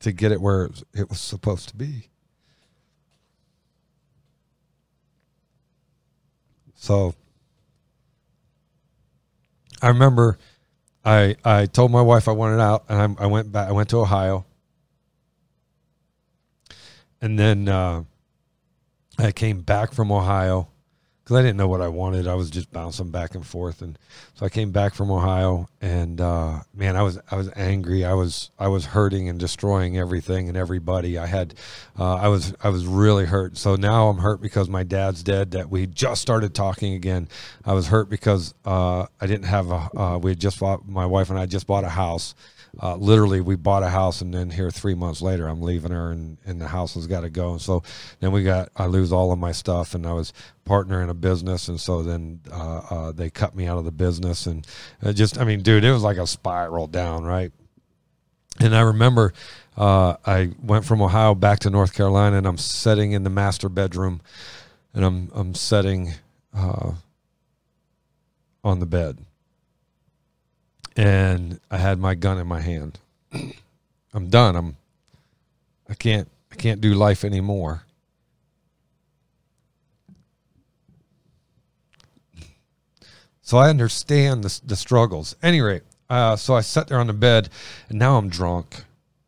to 0.00 0.12
get 0.12 0.32
it 0.32 0.40
where 0.40 0.70
it 0.94 1.08
was 1.08 1.20
supposed 1.20 1.68
to 1.68 1.76
be. 1.76 2.08
So 6.82 7.14
I 9.80 9.86
remember 9.86 10.36
I 11.04 11.36
I 11.44 11.66
told 11.66 11.92
my 11.92 12.02
wife 12.02 12.26
I 12.26 12.32
wanted 12.32 12.60
out, 12.60 12.86
and 12.88 13.16
I, 13.20 13.22
I 13.22 13.26
went 13.26 13.52
back. 13.52 13.68
I 13.68 13.70
went 13.70 13.88
to 13.90 13.98
Ohio, 13.98 14.44
and 17.20 17.38
then 17.38 17.68
uh, 17.68 18.02
I 19.16 19.30
came 19.30 19.60
back 19.60 19.92
from 19.92 20.10
Ohio 20.10 20.71
because 21.32 21.44
I 21.44 21.46
didn't 21.46 21.56
know 21.56 21.68
what 21.68 21.80
I 21.80 21.88
wanted. 21.88 22.26
I 22.26 22.34
was 22.34 22.50
just 22.50 22.70
bouncing 22.72 23.10
back 23.10 23.34
and 23.34 23.46
forth, 23.46 23.80
and 23.80 23.98
so 24.34 24.44
I 24.44 24.50
came 24.50 24.70
back 24.70 24.94
from 24.94 25.10
Ohio, 25.10 25.66
and 25.80 26.20
uh, 26.20 26.60
man, 26.74 26.94
I 26.94 27.02
was 27.02 27.18
I 27.30 27.36
was 27.36 27.50
angry. 27.56 28.04
I 28.04 28.12
was 28.12 28.50
I 28.58 28.68
was 28.68 28.84
hurting 28.84 29.30
and 29.30 29.38
destroying 29.38 29.96
everything 29.96 30.48
and 30.48 30.58
everybody. 30.58 31.18
I 31.18 31.26
had 31.26 31.54
uh, 31.98 32.16
I 32.16 32.28
was 32.28 32.54
I 32.62 32.68
was 32.68 32.86
really 32.86 33.24
hurt. 33.24 33.56
So 33.56 33.76
now 33.76 34.08
I'm 34.08 34.18
hurt 34.18 34.42
because 34.42 34.68
my 34.68 34.82
dad's 34.82 35.22
dead. 35.22 35.52
That 35.52 35.70
we 35.70 35.86
just 35.86 36.20
started 36.20 36.54
talking 36.54 36.92
again. 36.92 37.28
I 37.64 37.72
was 37.72 37.86
hurt 37.86 38.10
because 38.10 38.52
uh, 38.66 39.06
I 39.20 39.26
didn't 39.26 39.46
have 39.46 39.70
a. 39.70 39.88
Uh, 39.98 40.18
we 40.18 40.32
had 40.32 40.40
just 40.40 40.60
bought 40.60 40.86
my 40.86 41.06
wife 41.06 41.30
and 41.30 41.38
I 41.38 41.46
just 41.46 41.66
bought 41.66 41.84
a 41.84 41.88
house. 41.88 42.34
Uh, 42.80 42.96
literally, 42.96 43.40
we 43.40 43.54
bought 43.54 43.82
a 43.82 43.88
house, 43.88 44.22
and 44.22 44.32
then 44.32 44.50
here 44.50 44.70
three 44.70 44.94
months 44.94 45.20
later, 45.20 45.46
I'm 45.46 45.60
leaving 45.60 45.92
her, 45.92 46.10
and, 46.10 46.38
and 46.46 46.60
the 46.60 46.68
house 46.68 46.94
has 46.94 47.06
got 47.06 47.20
to 47.20 47.30
go. 47.30 47.52
And 47.52 47.60
so 47.60 47.82
then 48.20 48.32
we 48.32 48.42
got, 48.42 48.70
I 48.76 48.86
lose 48.86 49.12
all 49.12 49.30
of 49.30 49.38
my 49.38 49.52
stuff, 49.52 49.94
and 49.94 50.06
I 50.06 50.12
was 50.14 50.32
partner 50.64 51.02
in 51.02 51.10
a 51.10 51.14
business, 51.14 51.68
and 51.68 51.78
so 51.78 52.02
then 52.02 52.40
uh, 52.50 52.80
uh, 52.90 53.12
they 53.12 53.28
cut 53.28 53.54
me 53.54 53.66
out 53.66 53.78
of 53.78 53.84
the 53.84 53.92
business, 53.92 54.46
and 54.46 54.66
just, 55.12 55.38
I 55.38 55.44
mean, 55.44 55.60
dude, 55.60 55.84
it 55.84 55.92
was 55.92 56.02
like 56.02 56.16
a 56.16 56.26
spiral 56.26 56.86
down, 56.86 57.24
right? 57.24 57.52
And 58.60 58.74
I 58.74 58.80
remember 58.80 59.32
uh, 59.76 60.16
I 60.26 60.50
went 60.62 60.84
from 60.84 61.00
Ohio 61.00 61.34
back 61.34 61.60
to 61.60 61.70
North 61.70 61.94
Carolina, 61.94 62.36
and 62.36 62.46
I'm 62.46 62.58
sitting 62.58 63.12
in 63.12 63.22
the 63.22 63.30
master 63.30 63.68
bedroom, 63.68 64.20
and 64.94 65.04
I'm 65.04 65.30
I'm 65.34 65.54
sitting 65.54 66.12
uh, 66.54 66.92
on 68.62 68.80
the 68.80 68.86
bed, 68.86 69.18
and 70.96 71.60
I 71.70 71.78
had 71.78 71.98
my 71.98 72.14
gun 72.14 72.38
in 72.38 72.46
my 72.46 72.60
hand. 72.60 72.98
I'm 74.14 74.28
done. 74.28 74.56
I'm 74.56 74.76
I 75.88 75.94
can't 75.94 76.28
I 76.50 76.54
can't 76.56 76.80
do 76.80 76.94
life 76.94 77.24
anymore. 77.24 77.84
So 83.42 83.58
I 83.58 83.68
understand 83.68 84.44
the 84.44 84.60
the 84.64 84.76
struggles. 84.76 85.36
Any 85.42 85.60
rate, 85.60 85.82
uh, 86.08 86.36
so 86.36 86.54
I 86.54 86.60
sat 86.60 86.88
there 86.88 86.98
on 86.98 87.06
the 87.08 87.12
bed, 87.12 87.48
and 87.88 87.98
now 87.98 88.16
I'm 88.16 88.28
drunk, 88.28 88.84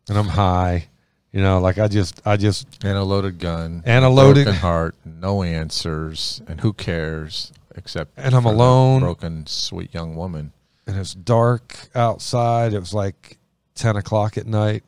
and 0.07 0.17
I'm 0.17 0.29
high. 0.29 0.87
You 1.31 1.41
know, 1.41 1.59
like 1.59 1.77
I 1.77 1.87
just 1.89 2.21
I 2.25 2.37
just 2.37 2.65
And 2.83 2.97
a 2.97 3.03
loaded 3.03 3.39
gun. 3.39 3.83
And 3.85 4.05
a 4.05 4.09
loaded- 4.09 4.45
broken 4.45 4.61
heart. 4.61 4.95
No 5.03 5.43
answers. 5.43 6.41
And 6.47 6.61
who 6.61 6.71
cares 6.71 7.51
except 7.75 8.13
And 8.15 8.33
I'm 8.33 8.45
alone. 8.45 9.01
Broken, 9.01 9.45
sweet 9.45 9.93
young 9.93 10.15
woman. 10.15 10.53
And 10.87 10.97
it's 10.97 11.13
dark 11.13 11.89
outside. 11.95 12.73
It 12.73 12.79
was 12.79 12.93
like 12.93 13.37
ten 13.75 13.95
o'clock 13.95 14.37
at 14.37 14.47
night. 14.47 14.83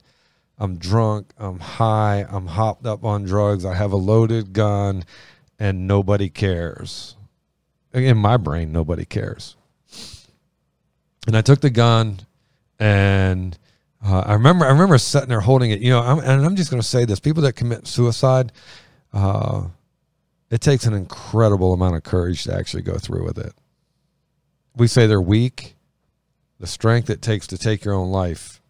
I'm 0.59 0.77
drunk. 0.77 1.33
I'm 1.37 1.59
high. 1.59 2.25
I'm 2.29 2.47
hopped 2.47 2.85
up 2.85 3.03
on 3.03 3.23
drugs. 3.23 3.63
I 3.65 3.75
have 3.75 3.91
a 3.91 3.97
loaded 3.97 4.53
gun, 4.53 5.03
and 5.59 5.87
nobody 5.87 6.29
cares. 6.29 7.15
In 7.93 8.17
my 8.17 8.37
brain, 8.37 8.71
nobody 8.71 9.05
cares. 9.05 9.55
And 11.25 11.35
I 11.37 11.41
took 11.41 11.61
the 11.61 11.69
gun, 11.69 12.19
and 12.79 13.57
uh, 14.03 14.23
I 14.25 14.33
remember 14.33 14.65
I 14.65 14.69
remember 14.69 14.97
sitting 14.97 15.29
there 15.29 15.41
holding 15.41 15.71
it. 15.71 15.79
You 15.79 15.91
know, 15.91 16.01
I'm, 16.01 16.19
and 16.19 16.45
I'm 16.45 16.55
just 16.55 16.71
going 16.71 16.81
to 16.81 16.87
say 16.87 17.05
this: 17.05 17.19
people 17.19 17.43
that 17.43 17.53
commit 17.53 17.87
suicide, 17.87 18.51
uh, 19.13 19.63
it 20.49 20.61
takes 20.61 20.85
an 20.85 20.93
incredible 20.93 21.73
amount 21.73 21.95
of 21.95 22.03
courage 22.03 22.43
to 22.45 22.53
actually 22.53 22.83
go 22.83 22.97
through 22.97 23.25
with 23.25 23.37
it. 23.37 23.53
We 24.75 24.87
say 24.87 25.07
they're 25.07 25.21
weak. 25.21 25.75
The 26.59 26.67
strength 26.67 27.09
it 27.09 27.21
takes 27.21 27.47
to 27.47 27.57
take 27.57 27.85
your 27.85 27.93
own 27.93 28.09
life, 28.09 28.61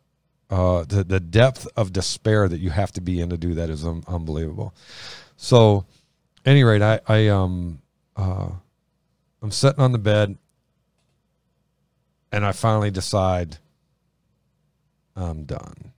uh, 0.49 0.83
the 0.83 1.03
the 1.03 1.19
depth 1.19 1.67
of 1.75 1.93
despair 1.93 2.47
that 2.47 2.59
you 2.59 2.69
have 2.69 2.91
to 2.93 3.01
be 3.01 3.19
in 3.19 3.29
to 3.29 3.38
do 3.38 3.53
that 3.55 3.69
is 3.69 3.85
un- 3.85 4.03
unbelievable. 4.07 4.73
So, 5.38 5.85
any 6.45 6.63
rate, 6.63 6.81
I 6.81 6.99
I 7.07 7.27
um 7.27 7.81
uh, 8.15 8.49
I'm 9.41 9.51
sitting 9.51 9.79
on 9.79 9.91
the 9.91 9.99
bed, 9.99 10.38
and 12.31 12.45
I 12.45 12.51
finally 12.51 12.91
decide 12.91 13.57
I'm 15.15 15.43
done. 15.43 15.93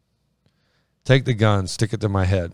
Take 1.04 1.26
the 1.26 1.34
gun, 1.34 1.68
stick 1.68 1.94
it 1.94 2.02
to 2.02 2.10
my 2.10 2.26
head. 2.26 2.54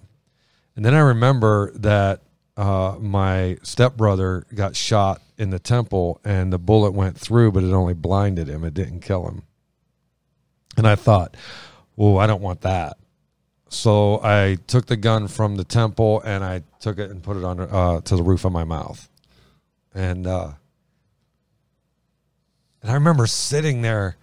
And 0.76 0.84
then 0.84 0.94
I 0.94 1.00
remember 1.00 1.72
that 1.76 2.22
uh, 2.58 2.96
my 3.00 3.58
stepbrother 3.64 4.46
got 4.54 4.76
shot 4.76 5.22
in 5.38 5.50
the 5.50 5.60
temple 5.60 6.20
and 6.24 6.52
the 6.52 6.58
bullet 6.58 6.92
went 6.92 7.18
through, 7.18 7.52
but 7.52 7.64
it 7.64 7.74
only 7.74 7.94
blinded 7.94 8.48
him. 8.48 8.64
It 8.64 8.74
didn't 8.74 9.02
kill 9.02 9.28
him. 9.28 9.44
And 10.78 10.88
I 10.88 10.96
thought, 10.96 11.36
well, 11.96 12.18
I 12.18 12.28
don't 12.28 12.42
want 12.42 12.62
that. 12.62 12.98
So 13.70 14.22
I 14.24 14.58
took 14.68 14.86
the 14.86 14.98
gun 14.98 15.28
from 15.28 15.56
the 15.56 15.64
temple 15.64 16.22
and 16.22 16.44
I 16.44 16.64
took 16.80 17.00
it 17.00 17.10
and 17.10 17.22
put 17.22 17.38
it 17.38 17.44
on 17.44 17.60
uh, 17.60 18.02
to 18.02 18.16
the 18.16 18.24
roof 18.24 18.46
of 18.46 18.52
my 18.52 18.64
mouth. 18.64 19.10
And 19.94 20.28
uh, 20.28 20.52
and 22.82 22.92
I 22.92 22.94
remember 22.94 23.26
sitting 23.26 23.82
there 23.82 24.18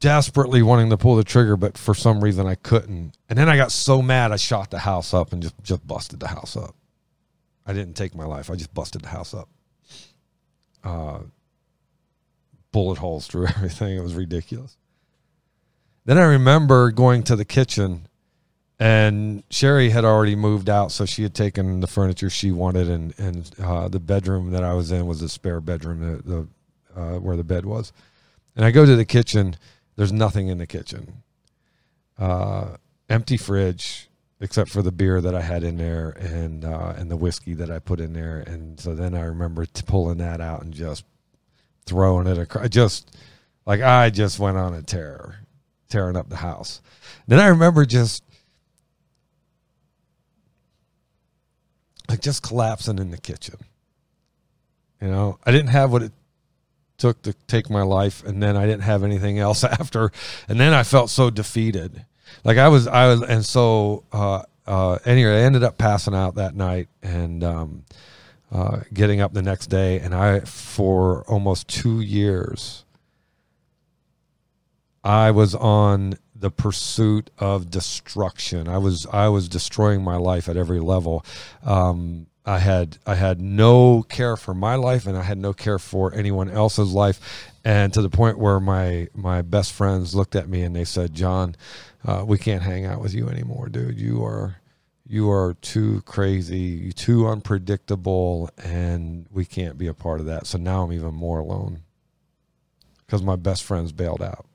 desperately 0.00 0.62
wanting 0.62 0.90
to 0.90 0.96
pull 0.96 1.16
the 1.16 1.24
trigger, 1.24 1.56
but 1.56 1.78
for 1.78 1.94
some 1.94 2.22
reason 2.22 2.46
I 2.46 2.56
couldn't. 2.56 3.14
And 3.28 3.38
then 3.38 3.48
I 3.48 3.56
got 3.56 3.72
so 3.72 4.02
mad 4.02 4.32
I 4.32 4.36
shot 4.36 4.70
the 4.70 4.80
house 4.80 5.14
up 5.14 5.32
and 5.32 5.42
just, 5.42 5.54
just 5.62 5.86
busted 5.86 6.20
the 6.20 6.28
house 6.28 6.56
up. 6.56 6.74
I 7.66 7.72
didn't 7.72 7.94
take 7.94 8.14
my 8.14 8.24
life. 8.24 8.50
I 8.50 8.54
just 8.56 8.74
busted 8.74 9.02
the 9.02 9.08
house 9.08 9.34
up. 9.34 9.48
Uh, 10.82 11.20
bullet 12.72 12.98
holes 12.98 13.26
through 13.26 13.46
everything. 13.56 13.96
It 13.96 14.02
was 14.02 14.14
ridiculous. 14.14 14.76
Then 16.04 16.18
I 16.18 16.24
remember 16.24 16.90
going 16.90 17.22
to 17.24 17.36
the 17.36 17.44
kitchen 17.44 18.08
and 18.80 19.44
Sherry 19.50 19.90
had 19.90 20.06
already 20.06 20.34
moved 20.34 20.70
out, 20.70 20.90
so 20.90 21.04
she 21.04 21.22
had 21.22 21.34
taken 21.34 21.80
the 21.80 21.86
furniture 21.86 22.30
she 22.30 22.50
wanted, 22.50 22.88
and 22.88 23.14
and 23.18 23.50
uh, 23.62 23.88
the 23.88 24.00
bedroom 24.00 24.52
that 24.52 24.64
I 24.64 24.72
was 24.72 24.90
in 24.90 25.06
was 25.06 25.20
a 25.20 25.28
spare 25.28 25.60
bedroom, 25.60 26.00
the, 26.00 26.22
the 26.22 27.00
uh, 27.00 27.18
where 27.18 27.36
the 27.36 27.44
bed 27.44 27.66
was. 27.66 27.92
And 28.56 28.64
I 28.64 28.70
go 28.70 28.86
to 28.86 28.96
the 28.96 29.04
kitchen. 29.04 29.56
There's 29.96 30.12
nothing 30.12 30.48
in 30.48 30.56
the 30.56 30.66
kitchen. 30.66 31.22
Uh, 32.18 32.76
empty 33.10 33.36
fridge, 33.36 34.08
except 34.40 34.70
for 34.70 34.82
the 34.82 34.92
beer 34.92 35.20
that 35.20 35.34
I 35.34 35.42
had 35.42 35.62
in 35.62 35.76
there 35.76 36.10
and 36.10 36.64
uh, 36.64 36.94
and 36.96 37.10
the 37.10 37.16
whiskey 37.16 37.54
that 37.54 37.70
I 37.70 37.78
put 37.78 38.00
in 38.00 38.12
there. 38.12 38.38
And 38.40 38.80
so 38.80 38.94
then 38.94 39.14
I 39.14 39.22
remember 39.22 39.66
t- 39.66 39.82
pulling 39.86 40.18
that 40.18 40.40
out 40.40 40.62
and 40.62 40.72
just 40.72 41.04
throwing 41.86 42.26
it 42.26 42.38
across. 42.38 42.68
Just 42.70 43.16
like 43.66 43.80
I 43.80 44.10
just 44.10 44.38
went 44.38 44.56
on 44.56 44.74
a 44.74 44.82
tear, 44.82 45.40
tearing 45.88 46.16
up 46.16 46.28
the 46.28 46.36
house. 46.36 46.80
Then 47.26 47.38
I 47.38 47.48
remember 47.48 47.84
just 47.84 48.24
like 52.08 52.20
just 52.20 52.42
collapsing 52.42 52.98
in 52.98 53.10
the 53.10 53.18
kitchen. 53.18 53.56
You 55.00 55.08
know, 55.08 55.38
I 55.44 55.50
didn't 55.50 55.68
have 55.68 55.92
what 55.92 56.02
it 56.02 56.12
took 56.98 57.22
to 57.22 57.32
take 57.46 57.70
my 57.70 57.82
life, 57.82 58.22
and 58.24 58.42
then 58.42 58.56
I 58.56 58.66
didn't 58.66 58.82
have 58.82 59.02
anything 59.02 59.38
else 59.38 59.64
after, 59.64 60.12
and 60.48 60.58
then 60.58 60.72
I 60.72 60.82
felt 60.82 61.10
so 61.10 61.30
defeated. 61.30 62.04
Like 62.44 62.58
I 62.58 62.68
was, 62.68 62.86
I 62.86 63.06
was, 63.08 63.22
and 63.22 63.44
so 63.44 64.04
uh, 64.12 64.42
uh, 64.66 64.98
anyway, 65.04 65.40
I 65.40 65.42
ended 65.42 65.62
up 65.62 65.78
passing 65.78 66.14
out 66.14 66.36
that 66.36 66.54
night 66.54 66.88
and 67.02 67.42
um, 67.42 67.84
uh, 68.52 68.80
getting 68.92 69.20
up 69.20 69.32
the 69.32 69.42
next 69.42 69.66
day, 69.66 69.98
and 69.98 70.14
I 70.14 70.40
for 70.40 71.22
almost 71.28 71.68
two 71.68 72.00
years, 72.00 72.84
I 75.02 75.30
was 75.30 75.54
on 75.54 76.14
the 76.34 76.50
pursuit 76.50 77.30
of 77.38 77.70
destruction. 77.70 78.68
I 78.68 78.78
was 78.78 79.06
I 79.12 79.28
was 79.28 79.48
destroying 79.48 80.02
my 80.02 80.16
life 80.16 80.48
at 80.48 80.56
every 80.56 80.80
level. 80.80 81.24
Um, 81.62 82.26
I 82.46 82.58
had 82.58 82.98
I 83.06 83.14
had 83.14 83.40
no 83.40 84.02
care 84.02 84.36
for 84.36 84.54
my 84.54 84.74
life, 84.74 85.06
and 85.06 85.16
I 85.16 85.22
had 85.22 85.38
no 85.38 85.52
care 85.52 85.78
for 85.78 86.14
anyone 86.14 86.50
else's 86.50 86.92
life, 86.92 87.52
and 87.64 87.92
to 87.92 88.02
the 88.02 88.08
point 88.08 88.38
where 88.38 88.60
my 88.60 89.08
my 89.14 89.42
best 89.42 89.72
friends 89.72 90.14
looked 90.14 90.34
at 90.34 90.48
me 90.48 90.62
and 90.62 90.74
they 90.74 90.84
said, 90.84 91.14
"John, 91.14 91.54
uh, 92.04 92.24
we 92.26 92.38
can't 92.38 92.62
hang 92.62 92.86
out 92.86 93.00
with 93.00 93.14
you 93.14 93.28
anymore, 93.28 93.68
dude. 93.68 93.98
You 93.98 94.24
are." 94.24 94.56
You 95.12 95.28
are 95.32 95.54
too 95.54 96.02
crazy, 96.02 96.92
too 96.92 97.26
unpredictable, 97.26 98.48
and 98.58 99.26
we 99.32 99.44
can't 99.44 99.76
be 99.76 99.88
a 99.88 99.92
part 99.92 100.20
of 100.20 100.26
that. 100.26 100.46
So 100.46 100.56
now 100.56 100.84
I'm 100.84 100.92
even 100.92 101.14
more 101.14 101.40
alone 101.40 101.80
because 103.04 103.20
my 103.20 103.34
best 103.34 103.64
friends 103.64 103.90
bailed 103.90 104.22
out. 104.22 104.46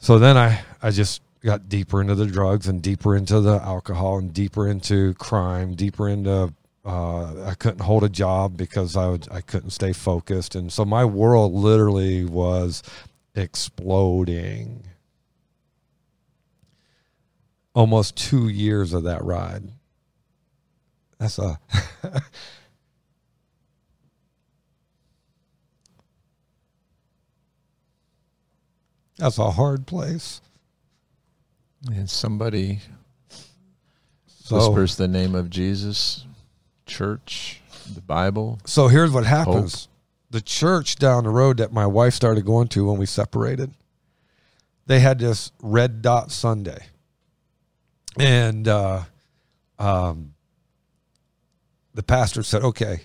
So 0.00 0.18
then 0.18 0.36
I, 0.36 0.62
I 0.82 0.90
just 0.90 1.22
got 1.42 1.68
deeper 1.68 2.00
into 2.00 2.14
the 2.14 2.26
drugs 2.26 2.66
and 2.66 2.82
deeper 2.82 3.16
into 3.16 3.40
the 3.40 3.60
alcohol 3.62 4.18
and 4.18 4.32
deeper 4.32 4.68
into 4.68 5.14
crime, 5.14 5.74
deeper 5.74 6.08
into 6.08 6.52
uh, 6.84 7.44
I 7.44 7.54
couldn't 7.54 7.80
hold 7.80 8.04
a 8.04 8.08
job 8.08 8.56
because 8.56 8.96
I 8.96 9.06
would, 9.08 9.28
I 9.30 9.42
couldn't 9.42 9.70
stay 9.70 9.92
focused, 9.92 10.54
and 10.54 10.72
so 10.72 10.84
my 10.84 11.04
world 11.04 11.52
literally 11.52 12.24
was 12.24 12.82
exploding. 13.34 14.84
Almost 17.74 18.16
two 18.16 18.48
years 18.48 18.92
of 18.94 19.04
that 19.04 19.22
ride. 19.22 19.64
That's 21.18 21.38
a 21.38 21.60
that's 29.18 29.38
a 29.38 29.50
hard 29.50 29.86
place. 29.86 30.40
And 31.86 32.08
somebody 32.10 32.80
So, 34.26 34.56
whispers 34.56 34.96
the 34.96 35.08
name 35.08 35.34
of 35.34 35.48
Jesus, 35.50 36.26
church, 36.86 37.60
the 37.94 38.00
Bible. 38.02 38.58
so 38.66 38.88
here's 38.88 39.10
what 39.10 39.24
happens. 39.24 39.88
The 40.30 40.40
church 40.40 40.96
down 40.96 41.24
the 41.24 41.30
road 41.30 41.56
that 41.56 41.72
my 41.72 41.86
wife 41.86 42.14
started 42.14 42.44
going 42.44 42.68
to 42.68 42.86
when 42.86 42.98
we 42.98 43.06
separated, 43.06 43.72
they 44.86 45.00
had 45.00 45.18
this 45.18 45.50
red 45.62 46.02
dot 46.02 46.30
Sunday. 46.30 46.86
And 48.18 48.68
uh, 48.68 49.02
um, 49.78 50.34
the 51.94 52.02
pastor 52.02 52.42
said, 52.42 52.62
okay. 52.62 53.02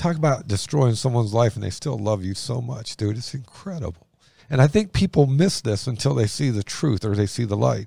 Talk 0.00 0.16
about 0.16 0.48
destroying 0.48 0.94
someone's 0.94 1.34
life 1.34 1.56
and 1.56 1.62
they 1.62 1.68
still 1.68 1.98
love 1.98 2.24
you 2.24 2.32
so 2.32 2.62
much, 2.62 2.96
dude. 2.96 3.18
It's 3.18 3.34
incredible. 3.34 4.06
And 4.48 4.62
I 4.62 4.66
think 4.66 4.94
people 4.94 5.26
miss 5.26 5.60
this 5.60 5.86
until 5.86 6.14
they 6.14 6.26
see 6.26 6.48
the 6.48 6.62
truth 6.62 7.04
or 7.04 7.14
they 7.14 7.26
see 7.26 7.44
the 7.44 7.58
light. 7.58 7.86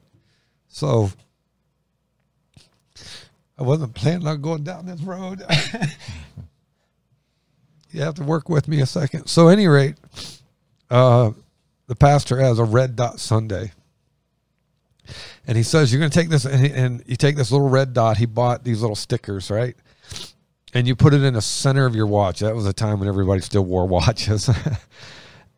So 0.68 1.10
I 3.58 3.64
wasn't 3.64 3.96
planning 3.96 4.28
on 4.28 4.42
going 4.42 4.64
down 4.64 4.86
this 4.86 5.02
road. 5.02 5.42
you 7.90 8.02
have 8.02 8.14
to 8.14 8.24
work 8.24 8.48
with 8.48 8.68
me 8.68 8.80
a 8.82 8.86
second. 8.86 9.26
So, 9.26 9.48
any 9.48 9.68
rate, 9.68 9.96
uh, 10.92 11.32
the 11.88 11.96
pastor 11.96 12.38
has 12.38 12.60
a 12.60 12.64
red 12.64 12.96
dot 12.96 13.20
Sunday. 13.20 13.72
And 15.48 15.58
he 15.58 15.64
says, 15.64 15.92
You're 15.92 16.00
going 16.00 16.12
to 16.12 16.20
take 16.20 16.30
this, 16.30 16.46
and, 16.46 16.64
he- 16.64 16.74
and 16.74 17.02
you 17.08 17.16
take 17.16 17.38
this 17.38 17.52
little 17.52 17.70
red 17.70 17.94
dot. 17.94 18.18
He 18.18 18.28
bought 18.28 18.64
these 18.64 18.82
little 18.82 18.96
stickers, 18.96 19.50
right? 19.50 19.76
And 20.74 20.88
you 20.88 20.96
put 20.96 21.14
it 21.14 21.24
in 21.24 21.36
the 21.36 21.42
center 21.42 21.86
of 21.86 21.96
your 21.96 22.08
watch. 22.08 22.40
That 22.40 22.56
was 22.56 22.66
a 22.66 22.74
time 22.74 23.00
when 23.00 23.08
everybody 23.08 23.42
still 23.42 23.64
wore 23.64 23.88
watches. 23.88 24.50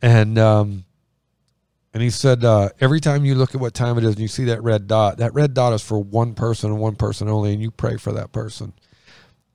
and, 0.02 0.38
um, 0.38 0.86
and 1.94 2.04
he 2.04 2.10
said, 2.10 2.44
uh, 2.44 2.70
every 2.82 3.00
time 3.00 3.24
you 3.24 3.36
look 3.36 3.56
at 3.56 3.62
what 3.62 3.74
time 3.74 3.98
it 3.98 4.04
is 4.04 4.12
and 4.12 4.20
you 4.20 4.28
see 4.28 4.44
that 4.46 4.62
red 4.62 4.88
dot, 4.88 5.20
that 5.20 5.34
red 5.34 5.54
dot 5.54 5.72
is 5.72 5.82
for 5.82 5.98
one 5.98 6.34
person 6.34 6.70
and 6.70 6.80
one 6.80 6.96
person 6.96 7.30
only, 7.30 7.54
and 7.54 7.62
you 7.62 7.72
pray 7.72 7.96
for 7.96 8.12
that 8.12 8.34
person. 8.34 8.74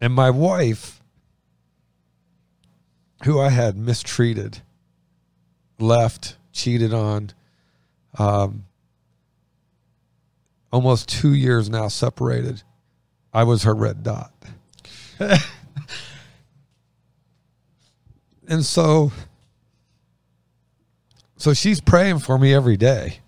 And 0.01 0.15
my 0.15 0.31
wife, 0.31 1.03
who 3.25 3.39
I 3.39 3.51
had 3.51 3.77
mistreated, 3.77 4.63
left, 5.79 6.39
cheated 6.53 6.95
on, 6.95 7.33
um, 8.19 8.65
almost 10.73 11.11
two 11.11 11.35
years 11.35 11.69
now 11.69 11.89
separated, 11.89 12.63
I 13.35 13.45
was 13.45 13.65
her 13.65 13.75
red 13.75 14.03
dot. 14.03 14.33
and 18.49 18.65
so 18.65 19.13
so 21.37 21.55
she's 21.55 21.81
praying 21.81 22.21
for 22.21 22.39
me 22.39 22.55
every 22.55 22.77
day. 22.77 23.19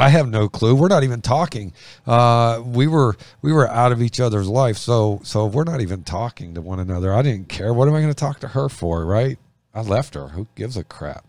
I 0.00 0.10
have 0.10 0.28
no 0.28 0.48
clue. 0.48 0.76
We're 0.76 0.88
not 0.88 1.02
even 1.02 1.20
talking. 1.20 1.72
Uh, 2.06 2.62
we 2.64 2.86
were 2.86 3.16
we 3.42 3.52
were 3.52 3.68
out 3.68 3.92
of 3.92 4.00
each 4.00 4.20
other's 4.20 4.48
life, 4.48 4.76
so 4.76 5.20
so 5.24 5.46
we're 5.46 5.64
not 5.64 5.80
even 5.80 6.04
talking 6.04 6.54
to 6.54 6.60
one 6.60 6.78
another. 6.78 7.12
I 7.12 7.22
didn't 7.22 7.48
care. 7.48 7.74
What 7.74 7.88
am 7.88 7.94
I 7.94 8.00
going 8.00 8.12
to 8.12 8.14
talk 8.14 8.38
to 8.40 8.48
her 8.48 8.68
for? 8.68 9.04
Right? 9.04 9.38
I 9.74 9.80
left 9.80 10.14
her. 10.14 10.28
Who 10.28 10.46
gives 10.54 10.76
a 10.76 10.84
crap? 10.84 11.24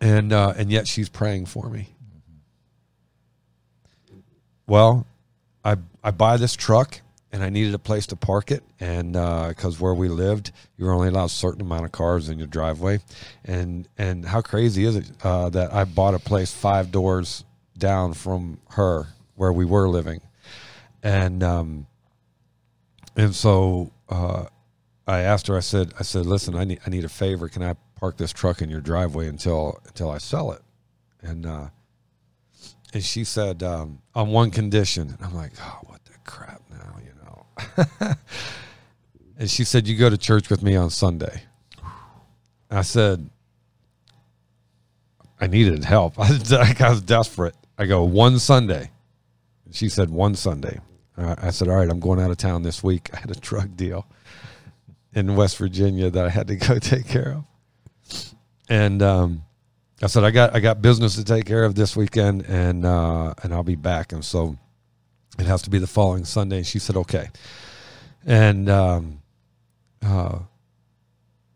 And 0.00 0.32
uh, 0.32 0.54
and 0.56 0.72
yet 0.72 0.88
she's 0.88 1.08
praying 1.08 1.46
for 1.46 1.68
me. 1.68 1.94
Well, 4.66 5.06
I 5.64 5.76
I 6.02 6.10
buy 6.10 6.36
this 6.36 6.56
truck 6.56 7.00
and 7.32 7.44
I 7.44 7.48
needed 7.48 7.74
a 7.74 7.78
place 7.78 8.06
to 8.08 8.16
park 8.16 8.50
it, 8.50 8.62
and 8.80 9.12
because 9.12 9.80
where 9.80 9.94
we 9.94 10.08
lived, 10.08 10.52
you 10.76 10.84
were 10.84 10.92
only 10.92 11.08
allowed 11.08 11.26
a 11.26 11.28
certain 11.28 11.60
amount 11.60 11.84
of 11.84 11.92
cars 11.92 12.28
in 12.28 12.38
your 12.38 12.48
driveway, 12.48 13.00
and 13.44 13.88
and 13.98 14.24
how 14.24 14.40
crazy 14.40 14.84
is 14.84 14.96
it 14.96 15.10
uh, 15.22 15.48
that 15.50 15.72
I 15.72 15.84
bought 15.84 16.14
a 16.14 16.18
place 16.18 16.52
five 16.52 16.90
doors 16.90 17.44
down 17.78 18.14
from 18.14 18.60
her 18.70 19.08
where 19.36 19.52
we 19.52 19.64
were 19.64 19.88
living, 19.88 20.20
and 21.02 21.42
um, 21.42 21.86
and 23.16 23.34
so 23.34 23.92
uh, 24.08 24.46
I 25.06 25.20
asked 25.20 25.46
her. 25.48 25.56
I 25.56 25.60
said, 25.60 25.92
I 25.98 26.02
said, 26.02 26.26
listen, 26.26 26.54
I 26.54 26.64
need 26.64 26.80
I 26.86 26.90
need 26.90 27.04
a 27.04 27.08
favor. 27.08 27.48
Can 27.48 27.62
I 27.62 27.74
park 27.96 28.16
this 28.16 28.32
truck 28.32 28.62
in 28.62 28.70
your 28.70 28.80
driveway 28.80 29.28
until 29.28 29.80
until 29.86 30.10
I 30.10 30.18
sell 30.18 30.52
it? 30.52 30.62
And 31.22 31.46
uh, 31.46 31.68
and 32.92 33.04
she 33.04 33.24
said 33.24 33.62
um, 33.62 34.00
on 34.14 34.28
one 34.28 34.50
condition. 34.50 35.08
And 35.10 35.18
I'm 35.22 35.34
like, 35.34 35.52
oh, 35.60 35.78
what 35.84 36.04
the 36.04 36.12
crap. 36.24 36.59
and 39.38 39.50
she 39.50 39.64
said, 39.64 39.86
you 39.86 39.96
go 39.96 40.10
to 40.10 40.18
church 40.18 40.50
with 40.50 40.62
me 40.62 40.76
on 40.76 40.90
Sunday. 40.90 41.42
I 42.70 42.82
said, 42.82 43.28
I 45.40 45.46
needed 45.46 45.84
help. 45.84 46.18
I 46.18 46.30
was, 46.30 47.02
desperate. 47.02 47.54
I 47.78 47.86
go 47.86 48.04
one 48.04 48.38
Sunday. 48.38 48.90
She 49.72 49.88
said 49.88 50.10
one 50.10 50.34
Sunday. 50.34 50.80
I 51.16 51.50
said, 51.50 51.68
all 51.68 51.76
right, 51.76 51.88
I'm 51.88 52.00
going 52.00 52.20
out 52.20 52.30
of 52.30 52.36
town 52.38 52.62
this 52.62 52.82
week. 52.82 53.10
I 53.14 53.18
had 53.18 53.30
a 53.30 53.38
drug 53.40 53.76
deal 53.76 54.06
in 55.14 55.36
West 55.36 55.58
Virginia 55.58 56.10
that 56.10 56.24
I 56.24 56.28
had 56.28 56.46
to 56.48 56.56
go 56.56 56.78
take 56.78 57.06
care 57.06 57.32
of. 57.32 58.34
And 58.68 59.02
um, 59.02 59.42
I 60.02 60.06
said, 60.06 60.24
I 60.24 60.30
got 60.30 60.54
I 60.54 60.60
got 60.60 60.80
business 60.80 61.16
to 61.16 61.24
take 61.24 61.44
care 61.44 61.64
of 61.64 61.74
this 61.74 61.96
weekend, 61.96 62.46
and 62.46 62.86
uh, 62.86 63.34
and 63.42 63.52
I'll 63.52 63.64
be 63.64 63.74
back. 63.74 64.12
And 64.12 64.24
so 64.24 64.56
it 65.40 65.46
has 65.46 65.62
to 65.62 65.70
be 65.70 65.78
the 65.78 65.86
following 65.86 66.24
Sunday. 66.24 66.58
And 66.58 66.66
she 66.66 66.78
said, 66.78 66.96
okay. 66.96 67.28
And 68.26 68.68
um, 68.68 69.22
uh, 70.04 70.40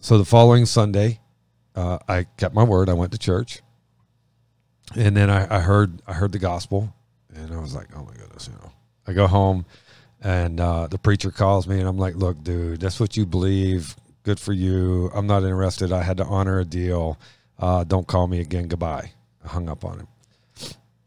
so 0.01 0.19
the 0.19 0.25
following 0.25 0.67
Sunday, 0.67 1.21
uh, 1.75 1.99
I 2.09 2.25
kept 2.37 2.55
my 2.55 2.63
word. 2.63 2.89
I 2.89 2.95
went 2.95 3.13
to 3.13 3.19
church, 3.19 3.61
and 4.95 5.17
then 5.17 5.29
I, 5.31 5.57
I 5.57 5.61
heard 5.61 6.03
I 6.07 6.13
heard 6.13 6.33
the 6.33 6.39
gospel, 6.39 6.95
and 7.35 7.53
I 7.53 7.59
was 7.59 7.75
like, 7.75 7.89
oh 7.97 8.05
my 8.05 8.13
goodness, 8.13 8.49
you 8.49 8.55
know. 8.55 8.73
I 9.07 9.13
go 9.13 9.27
home, 9.27 9.67
and 10.23 10.61
uh, 10.61 10.87
the 10.87 10.99
preacher 10.99 11.31
calls 11.31 11.67
me, 11.67 11.79
and 11.79 11.89
I'm 11.89 11.99
like, 11.99 12.15
look, 12.15 12.43
dude, 12.43 12.81
that's 12.81 13.01
what 13.01 13.17
you 13.17 13.27
believe. 13.27 13.97
Good 14.23 14.41
for 14.41 14.55
you. 14.55 15.11
I'm 15.15 15.27
not 15.27 15.43
interested. 15.43 15.93
I 15.93 16.03
had 16.03 16.17
to 16.19 16.25
honor 16.25 16.61
a 16.61 16.65
deal. 16.65 17.19
Uh, 17.59 17.85
don't 17.85 18.07
call 18.07 18.27
me 18.27 18.41
again. 18.41 18.69
Goodbye. 18.69 19.11
I 19.45 19.49
hung 19.49 19.69
up 19.69 19.85
on 19.85 20.01
him. 20.01 20.09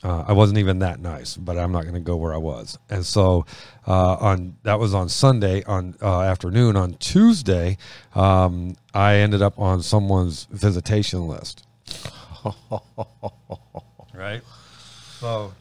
Uh, 0.03 0.23
I 0.27 0.33
wasn't 0.33 0.59
even 0.59 0.79
that 0.79 0.99
nice, 0.99 1.35
but 1.35 1.57
I'm 1.57 1.71
not 1.71 1.81
going 1.83 1.95
to 1.95 1.99
go 1.99 2.15
where 2.15 2.33
I 2.33 2.37
was. 2.37 2.77
And 2.89 3.03
so, 3.05 3.45
uh, 3.87 4.13
on 4.15 4.57
that 4.63 4.79
was 4.79 4.93
on 4.93 5.09
Sunday 5.09 5.63
on 5.63 5.95
uh, 6.01 6.21
afternoon. 6.21 6.75
On 6.75 6.93
Tuesday, 6.95 7.77
um, 8.13 8.75
I 8.93 9.15
ended 9.15 9.41
up 9.41 9.57
on 9.57 9.81
someone's 9.81 10.47
visitation 10.51 11.27
list. 11.27 11.65
right. 14.13 14.41
So, 15.19 15.53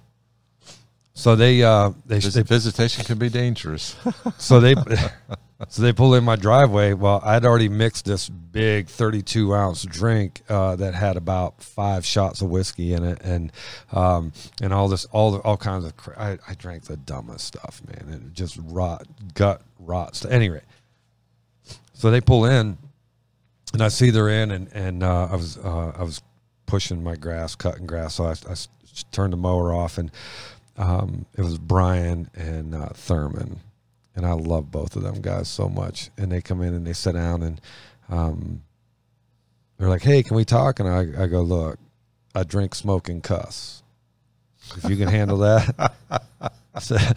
so 1.14 1.34
they 1.34 1.62
uh, 1.62 1.92
they, 2.04 2.18
Vis- 2.20 2.34
they 2.34 2.42
visitation 2.42 3.04
can 3.04 3.18
be 3.18 3.30
dangerous. 3.30 3.96
so 4.36 4.60
they 4.60 4.74
so 5.68 5.82
they 5.82 5.92
pull 5.92 6.14
in 6.14 6.24
my 6.24 6.36
driveway. 6.36 6.92
Well, 6.92 7.20
I'd 7.24 7.44
already 7.44 7.68
mixed 7.68 8.04
this 8.04 8.28
big 8.28 8.88
32 8.88 9.54
ounce 9.54 9.84
drink 9.84 10.42
uh, 10.48 10.76
that 10.76 10.94
had 10.94 11.16
about 11.16 11.62
five 11.62 12.04
shots 12.04 12.42
of 12.42 12.50
whiskey 12.50 12.92
in 12.92 13.04
it, 13.04 13.22
and 13.22 13.52
um, 13.92 14.32
and 14.60 14.74
all 14.74 14.88
this 14.88 15.06
all 15.06 15.32
the, 15.32 15.38
all 15.38 15.56
kinds 15.56 15.84
of. 15.84 15.96
Cra- 15.96 16.18
I, 16.18 16.38
I 16.50 16.54
drank 16.54 16.84
the 16.84 16.96
dumbest 16.96 17.46
stuff, 17.46 17.80
man. 17.86 18.12
It 18.12 18.32
just 18.34 18.58
rot 18.62 19.06
gut 19.34 19.62
rot 19.78 20.14
stuff. 20.14 20.30
Anyway, 20.30 20.62
so 21.94 22.10
they 22.10 22.20
pull 22.20 22.44
in, 22.44 22.76
and 23.72 23.82
I 23.82 23.88
see 23.88 24.10
they're 24.10 24.28
in, 24.28 24.50
and 24.50 24.68
and 24.74 25.02
uh, 25.02 25.28
I 25.30 25.36
was 25.36 25.56
uh, 25.56 25.92
I 25.96 26.02
was 26.02 26.20
pushing 26.66 27.02
my 27.02 27.16
grass, 27.16 27.54
cutting 27.54 27.86
grass, 27.86 28.16
so 28.16 28.26
I 28.26 28.34
turned 29.10 29.32
the 29.32 29.38
mower 29.38 29.72
off, 29.74 29.96
and 29.96 30.10
um, 30.76 31.26
it 31.36 31.42
was 31.42 31.58
Brian 31.58 32.30
and 32.34 32.74
uh, 32.74 32.88
Thurman, 32.90 33.60
and 34.16 34.26
I 34.26 34.32
love 34.32 34.70
both 34.70 34.96
of 34.96 35.02
them 35.02 35.20
guys 35.20 35.48
so 35.48 35.68
much. 35.68 36.10
And 36.16 36.32
they 36.32 36.40
come 36.40 36.62
in 36.62 36.74
and 36.74 36.86
they 36.86 36.94
sit 36.94 37.12
down, 37.12 37.42
and 37.42 37.60
um, 38.08 38.62
they're 39.78 39.88
like, 39.88 40.02
"Hey, 40.02 40.22
can 40.22 40.36
we 40.36 40.44
talk?" 40.44 40.80
And 40.80 40.88
I, 40.88 41.24
I 41.24 41.26
go, 41.26 41.42
"Look, 41.42 41.78
I 42.34 42.42
drink, 42.42 42.74
smoke, 42.74 43.08
and 43.08 43.22
cuss. 43.22 43.82
If 44.76 44.90
you 44.90 44.96
can 44.96 45.08
handle 45.08 45.38
that." 45.38 45.92
I 46.74 46.80
said, 46.80 47.16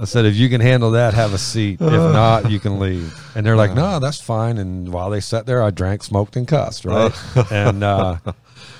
I 0.00 0.04
said, 0.04 0.24
if 0.24 0.36
you 0.36 0.48
can 0.48 0.60
handle 0.60 0.92
that, 0.92 1.14
have 1.14 1.32
a 1.34 1.38
seat. 1.38 1.80
If 1.80 1.90
not, 1.90 2.50
you 2.50 2.60
can 2.60 2.78
leave. 2.78 3.12
And 3.34 3.44
they're 3.44 3.56
like, 3.56 3.74
no, 3.74 3.98
that's 3.98 4.20
fine. 4.20 4.58
And 4.58 4.92
while 4.92 5.10
they 5.10 5.20
sat 5.20 5.46
there, 5.46 5.62
I 5.62 5.70
drank, 5.70 6.02
smoked, 6.02 6.36
and 6.36 6.46
cussed, 6.46 6.84
right? 6.84 7.12
and 7.50 7.82
uh, 7.82 8.16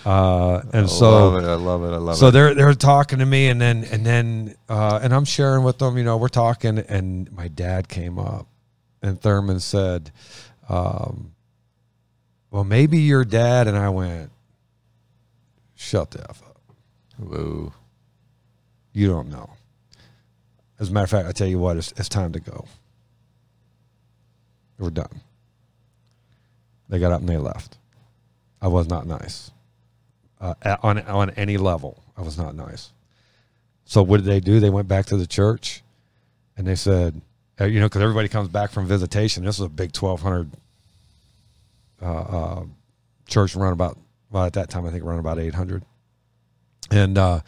uh, 0.05 0.63
and 0.73 0.89
so 0.89 0.95
I 0.97 0.99
so 0.99 1.11
love 1.11 1.43
it. 1.43 1.47
I 1.47 1.55
love 1.55 1.83
it. 1.85 1.87
I 1.87 1.97
love 1.97 2.17
so 2.17 2.27
it. 2.27 2.29
So 2.29 2.31
they're 2.31 2.55
they're 2.55 2.75
talking 2.75 3.19
to 3.19 3.27
me, 3.27 3.49
and 3.49 3.61
then 3.61 3.85
and 3.85 4.05
then 4.05 4.55
uh, 4.69 5.01
and 5.03 5.15
I'm 5.15 5.25
sharing 5.25 5.65
with 5.65 5.79
them. 5.79 5.97
You 5.99 6.05
know, 6.05 6.17
we're 6.17 6.29
talking, 6.29 6.79
and 6.79 7.31
my 7.33 7.49
dad 7.49 7.89
came 7.89 8.19
up, 8.19 8.47
and 9.03 9.21
Thurman 9.21 9.61
said, 9.61 10.11
um, 10.69 11.33
"Well, 12.51 12.65
maybe 12.65 12.99
your 12.99 13.25
dad." 13.25 13.67
And 13.67 13.77
I 13.77 13.89
went, 13.89 14.31
"Shut 15.75 16.11
the 16.13 16.21
f 16.29 16.43
up! 16.43 16.61
Whoa. 17.19 17.73
You 18.93 19.09
don't 19.09 19.29
know." 19.29 19.51
As 20.81 20.91
a 20.91 20.93
matter 20.93 21.05
of 21.05 21.11
fact, 21.11 21.29
I 21.29 21.33
tell 21.33 21.49
you 21.49 21.59
what, 21.59 21.77
it's, 21.77 21.93
it's 21.97 22.09
time 22.09 22.33
to 22.33 22.41
go. 22.41 22.67
We're 24.79 24.91
done. 24.91 25.23
They 26.89 27.01
got 27.01 27.11
up 27.11 27.21
and 27.21 27.29
they 27.29 27.37
left. 27.37 27.79
I 28.63 28.69
was 28.69 28.89
not 28.89 29.05
nice 29.05 29.51
uh, 30.41 30.55
at- 30.63 30.83
on 30.83 30.99
on 31.07 31.31
any 31.31 31.57
level. 31.57 32.03
I 32.17 32.23
was 32.23 32.37
not 32.39 32.55
nice. 32.55 32.93
So 33.85 34.03
what 34.03 34.19
did 34.19 34.27
they 34.27 34.41
do? 34.41 34.61
They 34.61 34.71
went 34.71 34.89
back 34.89 35.07
to 35.07 35.17
the 35.17 35.27
church, 35.27 35.83
and 36.57 36.67
they 36.67 36.75
said, 36.75 37.21
uh, 37.61 37.65
you 37.65 37.81
know, 37.81 37.87
because 37.87 38.03
everybody 38.03 38.29
comes 38.29 38.49
back 38.49 38.71
from 38.71 38.87
visitation. 38.87 39.45
This 39.45 39.59
was 39.59 39.67
a 39.67 39.71
big 39.71 39.93
twelve 39.93 40.21
hundred 40.23 40.51
uh, 42.03 42.07
uh, 42.21 42.65
church 43.27 43.57
around 43.57 43.73
about 43.73 43.99
well 44.31 44.45
at 44.45 44.53
that 44.55 44.69
time 44.71 44.87
I 44.87 44.91
think 44.91 45.05
around 45.05 45.19
about 45.21 45.39
eight 45.39 45.55
hundred, 45.55 45.85
and 46.91 47.17
uh, 47.19 47.41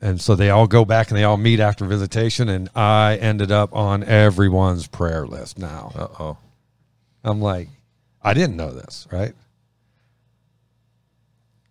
and 0.00 0.20
so 0.20 0.34
they 0.34 0.50
all 0.50 0.66
go 0.66 0.84
back 0.84 1.10
and 1.10 1.18
they 1.18 1.24
all 1.24 1.36
meet 1.36 1.60
after 1.60 1.84
visitation, 1.84 2.48
and 2.48 2.68
I 2.74 3.16
ended 3.16 3.50
up 3.52 3.74
on 3.74 4.02
everyone's 4.04 4.86
prayer 4.86 5.26
list. 5.26 5.58
Now 5.58 5.92
Uh 5.94 6.08
oh. 6.18 6.36
I'm 7.24 7.40
like, 7.40 7.68
I 8.22 8.32
didn't 8.32 8.56
know 8.56 8.70
this, 8.72 9.06
right? 9.12 9.34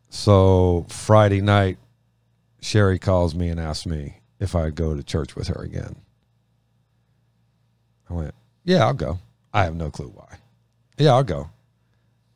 So 0.10 0.86
Friday 0.90 1.42
night, 1.42 1.78
Sherry 2.62 3.00
calls 3.00 3.36
me 3.36 3.50
and 3.50 3.60
asks 3.60 3.86
me 3.86 4.18
if 4.40 4.56
I'd 4.56 4.76
go 4.76 4.96
to 4.96 5.04
church 5.04 5.36
with 5.36 5.48
her 5.50 5.62
again. 5.62 5.96
I 8.10 8.14
went, 8.14 8.34
Yeah, 8.64 8.86
I'll 8.86 8.94
go. 8.94 9.20
I 9.54 9.64
have 9.64 9.76
no 9.76 9.90
clue 9.90 10.12
why. 10.14 10.38
Yeah, 10.98 11.14
I'll 11.14 11.24
go. 11.24 11.50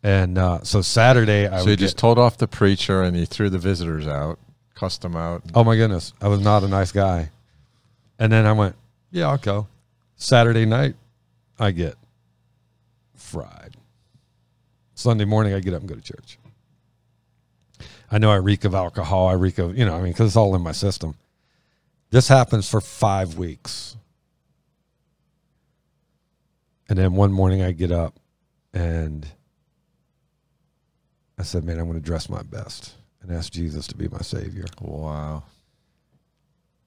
And 0.04 0.38
uh, 0.38 0.60
so 0.64 0.82
Saturday, 0.82 1.48
I 1.48 1.60
So 1.64 1.70
you 1.70 1.76
just 1.76 1.96
get- 1.96 2.02
told 2.02 2.18
off 2.20 2.38
the 2.38 2.48
preacher 2.48 3.02
and 3.04 3.16
you 3.16 3.26
threw 3.26 3.50
the 3.50 3.60
visitors 3.60 4.08
out, 4.08 4.40
cussed 4.76 5.02
them 5.02 5.16
out. 5.16 5.44
Oh 5.54 5.64
my 5.64 5.76
goodness, 5.76 6.14
I 6.22 6.28
was 6.28 6.42
not 6.42 6.64
a 6.64 6.68
nice 6.68 6.92
guy. 6.92 7.30
And 8.20 8.32
then 8.32 8.46
I 8.46 8.52
went, 8.54 8.76
yeah, 9.12 9.28
I'll 9.30 9.38
go. 9.38 9.68
Saturday 10.16 10.66
night, 10.66 10.96
I 11.60 11.72
get 11.72 11.96
fried. 13.16 13.76
Sunday 14.94 15.26
morning, 15.26 15.54
I 15.54 15.60
get 15.60 15.74
up 15.74 15.82
and 15.82 15.90
go 15.90 15.96
to 15.96 16.02
church. 16.02 16.38
I 18.12 18.18
know 18.18 18.30
I 18.30 18.36
reek 18.36 18.66
of 18.66 18.76
alcohol. 18.76 19.28
I 19.28 19.34
reek 19.34 19.58
of, 19.58 19.78
you 19.78 19.86
know, 19.86 19.96
I 19.96 20.02
mean, 20.02 20.12
because 20.12 20.28
it's 20.28 20.36
all 20.36 20.54
in 20.56 20.62
my 20.62 20.74
system. 20.74 21.16
This 22.10 22.28
happens 22.28 22.70
for 22.70 22.82
five 22.82 23.38
weeks. 23.38 23.96
And 26.90 27.00
then 27.00 27.14
one 27.14 27.32
morning, 27.32 27.62
I 27.62 27.72
get 27.72 27.92
up 27.92 28.20
and 28.74 29.26
I 31.38 31.44
said, 31.44 31.64
man, 31.64 31.80
I'm 31.80 31.86
going 31.86 31.98
to 31.98 32.06
dress 32.06 32.28
my 32.28 32.44
best 32.44 32.96
and 33.22 33.32
ask 33.32 33.54
Jesus 33.54 33.88
to 33.88 33.96
be 33.96 34.10
my 34.10 34.20
Savior. 34.20 34.66
Wow. 34.82 35.44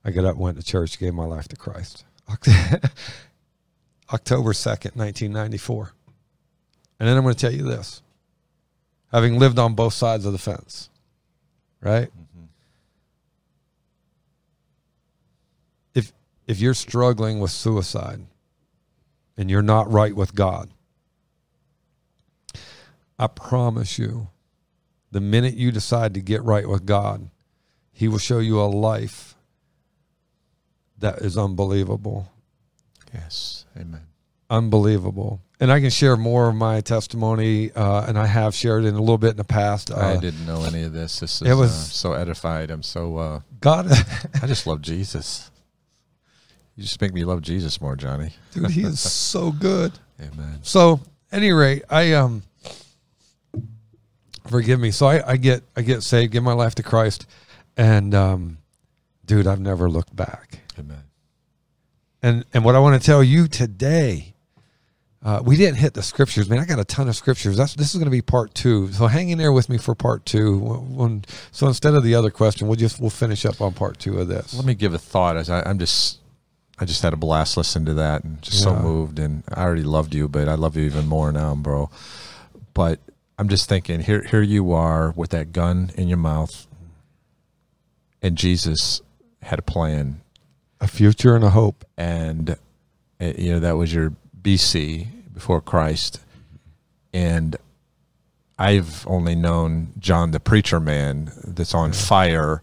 I 0.05 0.11
got 0.11 0.27
up, 0.27 0.37
went 0.37 0.59
to 0.59 0.63
church, 0.63 0.99
gave 0.99 1.15
my 1.15 1.25
life 1.25 1.49
to 1.49 1.57
Christ. 1.57 2.05
October 4.13 4.53
2nd, 4.53 4.95
1994. 4.95 5.93
And 7.01 7.09
then 7.09 7.17
I'm 7.17 7.23
going 7.23 7.35
to 7.35 7.41
tell 7.41 7.53
you 7.53 7.65
this 7.65 8.03
having 9.11 9.39
lived 9.39 9.59
on 9.59 9.75
both 9.75 9.95
sides 9.95 10.27
of 10.27 10.33
the 10.33 10.39
fence, 10.39 10.91
right? 11.85 12.09
Mm-hmm. 12.09 12.45
If, 15.95 16.13
if 16.49 16.59
you're 16.59 16.75
struggling 16.75 17.39
with 17.39 17.51
suicide 17.51 18.21
and 19.37 19.51
you're 19.51 19.63
not 19.63 19.93
right 19.93 20.17
with 20.17 20.35
God, 20.35 20.71
I 23.19 23.29
promise 23.29 23.99
you, 23.99 24.29
the 25.13 25.21
minute 25.21 25.55
you 25.55 25.71
decide 25.71 26.15
to 26.15 26.21
get 26.21 26.43
right 26.43 26.69
with 26.69 26.85
God, 26.87 27.31
He 27.93 28.09
will 28.09 28.19
show 28.19 28.41
you 28.41 28.61
a 28.61 28.65
life 28.65 29.37
that 30.99 31.19
is 31.19 31.39
unbelievable. 31.39 32.33
Yes. 33.13 33.67
Amen. 33.77 34.07
Unbelievable. 34.51 35.41
And 35.65 35.73
I 35.73 35.81
can 35.81 35.89
share 35.89 36.15
more 36.19 36.51
of 36.51 36.55
my 36.55 36.83
testimony, 36.83 37.73
uh, 37.73 38.05
and 38.07 38.19
I 38.19 38.27
have 38.27 38.55
shared 38.55 38.85
it 38.85 38.93
a 38.93 38.99
little 38.99 39.17
bit 39.17 39.31
in 39.31 39.37
the 39.39 39.45
past. 39.45 39.91
Uh, 39.91 39.97
I 39.97 40.19
didn't 40.19 40.45
know 40.45 40.63
any 40.65 40.83
of 40.83 40.93
this. 40.93 41.21
This 41.21 41.41
is 41.41 41.49
it 41.49 41.55
was- 41.55 41.71
uh, 41.71 41.73
so 41.73 42.13
edified. 42.13 42.71
I'm 42.71 42.83
so. 42.83 43.17
Uh, 43.17 43.41
God, 43.63 43.91
I 44.43 44.47
just 44.47 44.67
love 44.67 44.83
Jesus. 44.83 45.51
You 46.77 46.83
just 46.83 47.01
make 47.01 47.15
me 47.15 47.25
love 47.25 47.41
Jesus 47.41 47.81
more, 47.81 47.97
Johnny. 47.97 48.33
dude. 48.53 48.73
He 48.73 48.83
is 48.83 49.01
so 49.31 49.53
good. 49.53 49.93
Amen. 50.21 50.59
So, 50.61 51.01
any 51.33 51.51
rate, 51.51 51.83
I 51.89 52.13
um, 52.13 52.43
forgive 54.47 54.79
me. 54.79 54.91
So 54.91 55.07
I, 55.07 55.31
I 55.31 55.37
get 55.39 55.63
I 55.75 55.81
get 55.81 56.03
saved, 56.03 56.31
give 56.33 56.43
my 56.43 56.53
life 56.53 56.75
to 56.75 56.83
Christ, 56.83 57.27
and 57.75 58.15
um, 58.15 58.59
dude, 59.25 59.47
I've 59.47 59.61
never 59.61 59.89
looked 59.89 60.15
back. 60.15 60.59
Amen. 60.79 61.05
And 62.23 62.45
and 62.53 62.67
what 62.67 62.75
I 62.75 62.81
want 62.81 63.01
to 63.01 63.07
tell 63.07 63.25
you 63.25 63.49
today, 63.49 64.34
uh, 65.25 65.41
we 65.43 65.57
didn't 65.57 65.79
hit 65.79 65.95
the 65.95 66.03
scriptures, 66.03 66.51
man. 66.51 66.59
I 66.59 66.67
got 66.67 66.79
a 66.79 66.85
ton 66.85 67.09
of 67.09 67.17
scriptures. 67.17 67.57
That's 67.57 67.75
this 67.75 67.95
is 67.95 67.95
going 67.95 68.05
to 68.05 68.11
be 68.11 68.21
part 68.23 68.55
two. 68.55 68.93
So 68.93 69.07
hang 69.07 69.31
in 69.31 69.39
there 69.39 69.53
with 69.53 69.69
me 69.71 69.79
for 69.79 69.95
part 69.95 70.27
two. 70.27 70.59
When, 70.59 71.25
so 71.51 71.67
instead 71.67 71.95
of 71.95 72.03
the 72.03 72.15
other 72.15 72.31
question, 72.31 72.67
we'll 72.69 72.77
just 72.77 73.01
we'll 73.01 73.09
finish 73.11 73.47
up 73.47 73.61
on 73.63 73.73
part 73.73 73.99
two 73.99 74.19
of 74.19 74.29
this. 74.29 74.53
Let 74.55 74.67
me 74.67 74.75
give 74.75 74.93
a 74.93 74.99
thought 74.99 75.37
as 75.39 75.49
I, 75.49 75.63
I'm 75.63 75.79
just 75.79 76.19
I 76.79 76.85
just 76.85 77.03
had 77.03 77.13
a 77.15 77.17
blast 77.17 77.57
listening 77.57 77.87
to 77.87 77.95
that 77.95 78.23
and 78.25 78.43
just 78.43 78.63
so 78.63 78.77
moved 78.77 79.19
and 79.19 79.45
I 79.53 79.63
already 79.63 79.83
loved 79.85 80.15
you, 80.15 80.29
but 80.29 80.49
I 80.49 80.55
love 80.57 80.77
you 80.77 80.85
even 80.85 81.07
more 81.07 81.33
now, 81.33 81.55
bro. 81.55 81.89
But 82.75 83.01
I'm 83.39 83.49
just 83.49 83.67
thinking 83.69 84.01
here 84.01 84.25
here 84.25 84.43
you 84.43 84.73
are 84.73 85.13
with 85.13 85.31
that 85.31 85.53
gun 85.53 85.91
in 85.97 86.07
your 86.09 86.19
mouth 86.19 86.67
and 88.21 88.37
Jesus 88.37 89.01
had 89.43 89.59
a 89.59 89.63
plan 89.63 90.21
A 90.81 90.87
future 90.89 91.35
and 91.35 91.45
a 91.45 91.51
hope. 91.51 91.85
and 91.97 92.51
uh, 93.21 93.33
you 93.39 93.53
know 93.53 93.61
that 93.61 93.77
was 93.77 93.95
your 93.95 94.13
BC 94.45 95.09
before 95.35 95.61
Christ, 95.61 96.21
and 97.13 97.57
I've 98.59 99.07
only 99.09 99.35
known 99.35 99.93
John 99.99 100.31
the 100.31 100.39
preacher 100.39 100.79
man 100.79 101.33
that's 101.43 101.75
on 101.75 101.93
fire, 101.93 102.63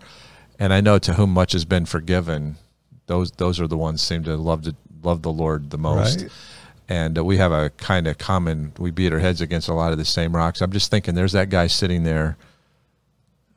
and 0.58 0.72
I 0.72 0.80
know 0.80 1.00
to 1.00 1.16
whom 1.16 1.32
much 1.32 1.52
has 1.52 1.66
been 1.66 1.86
forgiven. 1.86 2.56
Those 3.08 3.32
those 3.32 3.60
are 3.60 3.68
the 3.68 3.78
ones 3.78 4.02
seem 4.02 4.24
to 4.24 4.38
love 4.38 4.62
to 4.64 4.76
love 5.04 5.22
the 5.22 5.32
Lord 5.32 5.72
the 5.72 5.78
most. 5.78 6.22
Right. 6.22 6.32
And 6.88 7.18
uh, 7.18 7.24
we 7.24 7.38
have 7.38 7.52
a 7.52 7.70
kind 7.72 8.08
of 8.08 8.18
common. 8.18 8.74
We 8.78 8.92
beat 8.92 9.14
our 9.14 9.20
heads 9.20 9.42
against 9.42 9.68
a 9.70 9.74
lot 9.74 9.92
of 9.92 9.98
the 9.98 10.06
same 10.06 10.36
rocks. 10.36 10.62
I'm 10.62 10.72
just 10.72 10.92
thinking, 10.92 11.16
there's 11.16 11.32
that 11.32 11.50
guy 11.50 11.68
sitting 11.68 12.04
there 12.04 12.38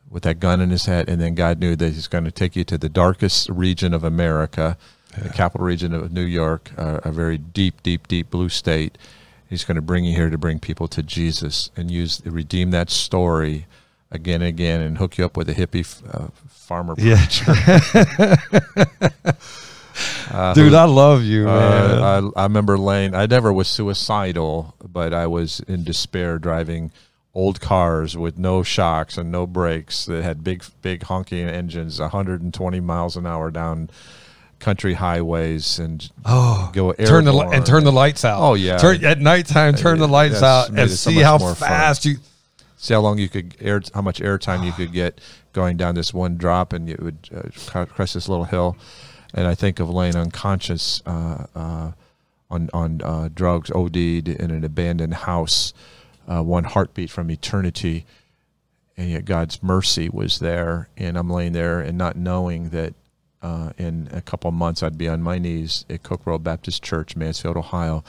with 0.09 0.23
that 0.23 0.39
gun 0.39 0.61
in 0.61 0.71
his 0.71 0.87
head, 0.87 1.09
and 1.09 1.21
then 1.21 1.35
God 1.35 1.59
knew 1.59 1.75
that 1.75 1.93
He's 1.93 2.07
going 2.07 2.25
to 2.25 2.31
take 2.31 2.55
you 2.55 2.63
to 2.65 2.79
the 2.79 2.89
darkest 2.89 3.49
region 3.49 3.93
of 3.93 4.05
America, 4.05 4.79
the 5.23 5.29
capital 5.31 5.67
region 5.67 5.93
of 5.95 6.13
New 6.13 6.25
York, 6.25 6.71
uh, 6.77 7.01
a 7.05 7.13
very 7.13 7.39
deep, 7.39 7.83
deep, 7.83 8.09
deep 8.09 8.31
blue 8.31 8.49
state. 8.49 8.99
He's 9.49 9.65
going 9.65 9.77
to 9.77 9.83
bring 9.83 10.05
you 10.05 10.15
here 10.15 10.31
to 10.31 10.39
bring 10.39 10.59
people 10.59 10.89
to 10.89 11.03
Jesus 11.03 11.71
and 11.77 11.91
use 11.91 12.21
redeem 12.25 12.71
that 12.71 12.91
story 12.91 13.67
again 14.11 14.43
and 14.43 14.49
again, 14.49 14.81
and 14.81 14.99
hook 14.99 15.19
you 15.19 15.25
up 15.25 15.37
with 15.37 15.49
a 15.49 15.55
hippie 15.55 15.85
uh, 16.13 16.29
farmer 16.49 16.95
Yeah. 16.99 17.25
Uh, 20.31 20.53
Dude, 20.55 20.75
I 20.75 20.85
love 20.85 21.23
you, 21.23 21.45
man. 21.45 22.03
uh, 22.03 22.31
I, 22.37 22.41
I 22.41 22.43
remember 22.45 22.77
laying. 22.77 23.15
I 23.15 23.27
never 23.27 23.53
was 23.53 23.69
suicidal, 23.69 24.75
but 24.85 25.15
I 25.15 25.29
was 25.29 25.61
in 25.69 25.85
despair 25.85 26.39
driving 26.41 26.91
old 27.33 27.61
cars 27.61 28.17
with 28.17 28.39
no 28.39 28.63
shocks 28.65 29.17
and 29.17 29.31
no 29.31 29.47
brakes 29.47 30.07
that 30.07 30.25
had 30.25 30.43
big, 30.43 30.65
big 30.83 31.05
honking 31.05 31.49
engines, 31.49 32.01
120 32.01 32.81
miles 32.81 33.17
an 33.17 33.27
hour 33.27 33.51
down 33.53 33.91
country 34.59 34.95
highways, 34.95 35.79
and 35.79 36.11
oh, 36.25 36.71
go 36.73 36.93
turn 36.93 37.25
the 37.25 37.33
li- 37.33 37.49
and 37.53 37.65
turn 37.65 37.85
the 37.85 37.93
lights 37.93 38.25
out. 38.25 38.41
Oh, 38.41 38.55
yeah. 38.55 38.79
turn 38.79 39.05
at 39.05 39.21
nighttime. 39.21 39.75
Turn 39.75 39.99
the 39.99 40.09
lights 40.09 40.41
That's 40.41 40.43
out 40.45 40.69
and 40.71 40.79
it 40.79 40.89
so 40.89 41.11
see 41.11 41.21
how 41.21 41.39
more 41.39 41.55
fun. 41.55 41.69
fast 41.69 42.05
you. 42.05 42.17
see 42.77 42.95
how 42.95 43.01
long 43.01 43.19
you 43.19 43.29
could 43.29 43.57
air, 43.61 43.81
how 43.95 44.03
much 44.03 44.21
airtime 44.21 44.65
you 44.65 44.73
could 44.73 44.93
get 45.03 45.21
going 45.53 45.77
down 45.77 45.95
this 45.95 46.13
one 46.13 46.37
drop, 46.37 46.73
and 46.73 46.89
you 46.89 46.97
would 47.01 47.29
uh, 47.35 47.85
crest 47.87 48.15
this 48.15 48.29
little 48.29 48.45
hill. 48.45 48.77
And 49.33 49.47
I 49.47 49.55
think 49.55 49.81
of 49.81 49.91
laying 49.91 50.17
unconscious 50.17 51.03
uh, 51.07 51.47
uh, 51.55 51.93
on 52.51 52.71
on 52.73 53.01
uh, 53.03 53.29
drugs, 53.35 53.71
OD'd 53.71 53.97
in 54.29 54.51
an 54.51 54.65
abandoned 54.65 55.15
house, 55.15 55.73
uh, 56.29 56.43
one 56.43 56.65
heartbeat 56.65 57.11
from 57.11 57.31
eternity, 57.31 58.05
and 58.97 59.11
yet 59.11 59.25
God's 59.25 59.63
mercy 59.63 60.09
was 60.09 60.39
there, 60.39 60.89
and 60.97 61.17
I'm 61.19 61.29
laying 61.31 61.53
there 61.53 61.81
and 61.81 61.99
not 61.99 62.17
knowing 62.17 62.71
that. 62.71 62.95
Uh, 63.45 63.73
in 63.77 64.09
a 64.11 64.23
couple 64.23 64.49
of 64.49 64.55
months, 64.55 64.83
I'd 64.83 64.97
be 64.97 65.07
on 65.07 65.21
my 65.21 65.37
knees 65.39 65.85
at 65.91 66.03
Cook 66.03 66.25
Road 66.27 66.43
Baptist 66.43 66.83
Church, 66.83 67.15
Mansfield, 67.15 67.59
Ohio. 67.59 68.03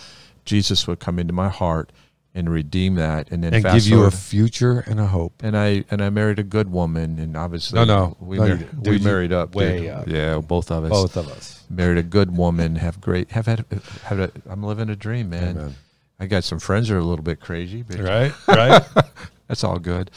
Jesus 0.45 0.87
would 0.87 0.99
come 0.99 1.19
into 1.19 1.33
my 1.33 1.49
heart 1.49 1.91
and 2.33 2.49
redeem 2.49 2.95
that, 2.95 3.29
and 3.31 3.43
then 3.43 3.53
and 3.53 3.63
fast 3.63 3.75
give 3.85 3.91
you 3.91 4.03
a 4.05 4.11
future 4.11 4.79
and 4.87 4.97
a 4.99 5.07
hope. 5.07 5.33
and 5.43 5.57
I 5.57 5.83
and 5.91 6.01
I 6.01 6.09
married 6.09 6.39
a 6.39 6.43
good 6.43 6.71
woman, 6.71 7.19
and 7.19 7.35
obviously 7.35 7.75
No, 7.79 7.83
no. 7.85 8.17
we 8.21 8.37
No, 8.37 8.47
mar- 8.47 8.57
didn't. 8.57 8.87
we 8.87 8.99
married 8.99 9.33
up, 9.33 9.55
way 9.55 9.89
up. 9.89 10.07
Yeah, 10.07 10.37
both 10.39 10.71
of 10.71 10.85
us. 10.85 10.89
Both 10.89 11.17
of 11.17 11.27
us. 11.29 11.63
married 11.69 11.97
a 11.97 12.03
good 12.03 12.35
woman. 12.37 12.75
Have 12.77 13.01
great. 13.01 13.31
Have 13.31 13.45
had. 13.47 13.65
Have 14.03 14.19
a, 14.19 14.31
I'm 14.49 14.63
living 14.63 14.89
a 14.89 14.95
dream, 14.95 15.29
man. 15.31 15.57
Amen. 15.57 15.75
I 16.17 16.27
got 16.27 16.45
some 16.45 16.59
friends 16.59 16.87
that 16.87 16.95
are 16.95 16.99
a 16.99 17.03
little 17.03 17.23
bit 17.23 17.41
crazy, 17.41 17.81
but 17.83 17.99
Right, 17.99 18.31
right. 18.47 18.81
that's 19.49 19.65
all 19.65 19.79
good. 19.79 20.11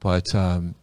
But 0.00 0.34
um, 0.34 0.74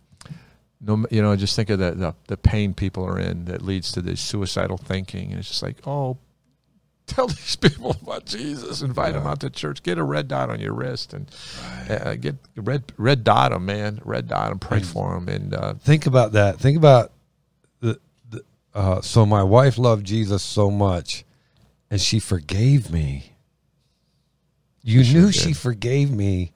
no, 0.88 1.06
you 1.12 1.22
know, 1.22 1.36
just 1.36 1.56
think 1.56 1.70
of 1.70 1.80
the, 1.80 1.92
the 1.92 2.16
the 2.28 2.38
pain 2.38 2.74
people 2.74 3.06
are 3.06 3.20
in 3.20 3.46
that 3.46 3.62
leads 3.62 3.92
to 3.92 4.02
this 4.02 4.22
suicidal 4.22 4.78
thinking, 4.78 5.32
and 5.32 5.40
it's 5.40 5.50
just 5.50 5.62
like, 5.62 5.76
oh, 5.86 6.18
tell 7.08 7.28
these 7.28 7.56
people 7.58 7.96
about 8.02 8.26
Jesus, 8.26 8.82
invite 8.82 9.14
them 9.14 9.28
out 9.28 9.40
to 9.42 9.50
church, 9.50 9.84
get 9.84 9.98
a 9.98 10.04
red 10.04 10.28
dot 10.28 10.50
on 10.50 10.60
your 10.60 10.74
wrist, 10.74 11.14
and 11.14 11.30
uh, 11.90 12.16
get 12.16 12.36
red 12.56 12.84
red 12.98 13.24
dot 13.24 13.52
them, 13.52 13.66
man, 13.66 14.02
red 14.06 14.28
dot 14.28 14.50
them, 14.50 14.60
pray 14.60 14.78
And- 14.80 14.88
for 14.88 15.14
them, 15.14 15.28
and 15.28 15.54
uh, 15.54 15.74
Think 15.76 16.06
about 16.06 16.32
that. 16.34 16.58
Think 16.60 16.78
about 16.78 17.12
the. 17.82 18.00
the 18.30 18.42
uh, 18.74 19.02
so 19.02 19.26
my 19.26 19.44
wife 19.44 19.78
loved 19.78 20.06
Jesus 20.06 20.42
so 20.44 20.72
much, 20.72 21.26
and 21.92 22.00
she 22.00 22.20
forgave 22.20 22.92
me. 22.92 23.34
You 24.84 25.04
She 25.04 25.14
knew 25.16 25.26
did. 25.28 25.36
she 25.36 25.54
forgave 25.54 26.12
me 26.12 26.54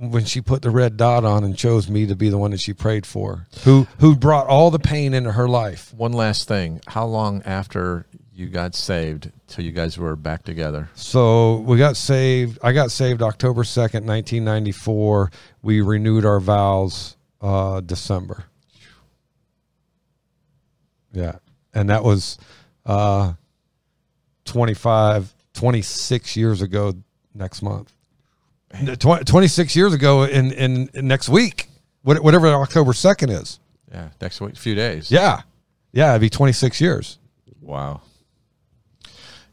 when 0.00 0.24
she 0.24 0.40
put 0.40 0.62
the 0.62 0.70
red 0.70 0.96
dot 0.96 1.24
on 1.26 1.44
and 1.44 1.56
chose 1.56 1.90
me 1.90 2.06
to 2.06 2.16
be 2.16 2.30
the 2.30 2.38
one 2.38 2.52
that 2.52 2.60
she 2.60 2.72
prayed 2.72 3.04
for. 3.04 3.46
Who 3.64 3.86
who 3.98 4.16
brought 4.16 4.46
all 4.46 4.70
the 4.70 4.78
pain 4.78 5.12
into 5.12 5.32
her 5.32 5.46
life. 5.46 5.92
One 5.94 6.12
last 6.12 6.48
thing. 6.48 6.80
How 6.86 7.04
long 7.04 7.42
after 7.44 8.06
you 8.32 8.46
got 8.48 8.74
saved 8.74 9.30
till 9.46 9.64
you 9.64 9.72
guys 9.72 9.98
were 9.98 10.16
back 10.16 10.42
together? 10.42 10.88
So 10.94 11.56
we 11.58 11.76
got 11.76 11.96
saved. 11.98 12.58
I 12.62 12.72
got 12.72 12.90
saved 12.90 13.20
October 13.22 13.62
second, 13.62 14.06
nineteen 14.06 14.42
ninety 14.42 14.72
four. 14.72 15.30
We 15.60 15.82
renewed 15.82 16.24
our 16.24 16.40
vows 16.40 17.16
uh, 17.42 17.80
December. 17.80 18.44
Yeah, 21.12 21.36
and 21.74 21.90
that 21.90 22.04
was 22.04 22.38
uh, 22.86 23.32
25, 24.44 25.34
26 25.54 26.36
years 26.36 26.62
ago. 26.62 26.94
Next 27.34 27.62
month, 27.62 27.92
Tw- 28.72 29.26
twenty 29.26 29.48
six 29.48 29.74
years 29.74 29.92
ago 29.92 30.22
in, 30.24 30.52
in 30.52 30.88
in 30.94 31.08
next 31.08 31.28
week, 31.28 31.68
whatever 32.02 32.46
October 32.48 32.92
second 32.92 33.30
is. 33.30 33.58
Yeah, 33.90 34.10
next 34.20 34.40
week, 34.40 34.56
few 34.56 34.74
days. 34.74 35.10
Yeah, 35.10 35.42
yeah, 35.92 36.10
it'd 36.10 36.20
be 36.20 36.30
twenty 36.30 36.52
six 36.52 36.80
years. 36.80 37.18
Wow. 37.60 38.02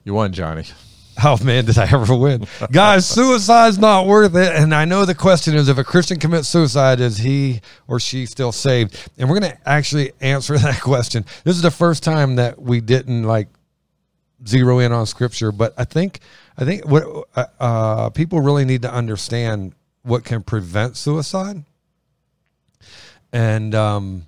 You 0.03 0.13
won, 0.13 0.31
Johnny. 0.31 0.63
Oh 1.23 1.43
man, 1.43 1.65
did 1.65 1.77
I 1.79 1.89
ever 1.91 2.15
win? 2.15 2.45
Guys, 2.71 3.05
suicide's 3.09 3.79
not 3.79 4.05
worth 4.05 4.35
it. 4.35 4.53
And 4.55 4.73
I 4.73 4.85
know 4.85 5.03
the 5.03 5.15
question 5.15 5.55
is 5.55 5.67
if 5.67 5.77
a 5.79 5.83
Christian 5.83 6.19
commits 6.19 6.47
suicide, 6.47 6.99
is 6.99 7.17
he 7.17 7.61
or 7.87 7.99
she 7.99 8.27
still 8.27 8.51
saved? 8.51 9.09
And 9.17 9.27
we're 9.27 9.39
gonna 9.39 9.57
actually 9.65 10.13
answer 10.21 10.57
that 10.59 10.79
question. 10.79 11.25
This 11.43 11.55
is 11.55 11.63
the 11.63 11.71
first 11.71 12.03
time 12.03 12.35
that 12.35 12.61
we 12.61 12.81
didn't 12.81 13.23
like 13.23 13.47
zero 14.45 14.77
in 14.79 14.91
on 14.91 15.07
scripture, 15.07 15.51
but 15.51 15.73
I 15.77 15.85
think 15.85 16.19
I 16.57 16.65
think 16.65 16.85
what 16.85 17.03
uh, 17.35 17.45
uh, 17.59 18.09
people 18.09 18.41
really 18.41 18.65
need 18.65 18.81
to 18.81 18.91
understand 18.91 19.73
what 20.01 20.23
can 20.23 20.41
prevent 20.41 20.97
suicide. 20.97 21.63
And 23.31 23.75
um 23.75 24.25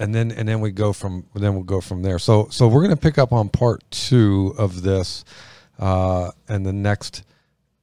and 0.00 0.14
then 0.14 0.32
and 0.32 0.48
then 0.48 0.60
we 0.60 0.72
go 0.72 0.92
from 0.92 1.26
then 1.34 1.54
we'll 1.54 1.62
go 1.62 1.80
from 1.80 2.02
there. 2.02 2.18
So 2.18 2.48
so 2.50 2.66
we're 2.66 2.80
going 2.80 2.96
to 2.96 3.00
pick 3.00 3.18
up 3.18 3.32
on 3.32 3.50
part 3.50 3.84
two 3.90 4.54
of 4.56 4.82
this, 4.82 5.24
uh, 5.78 6.30
and 6.48 6.64
the 6.64 6.72
next 6.72 7.22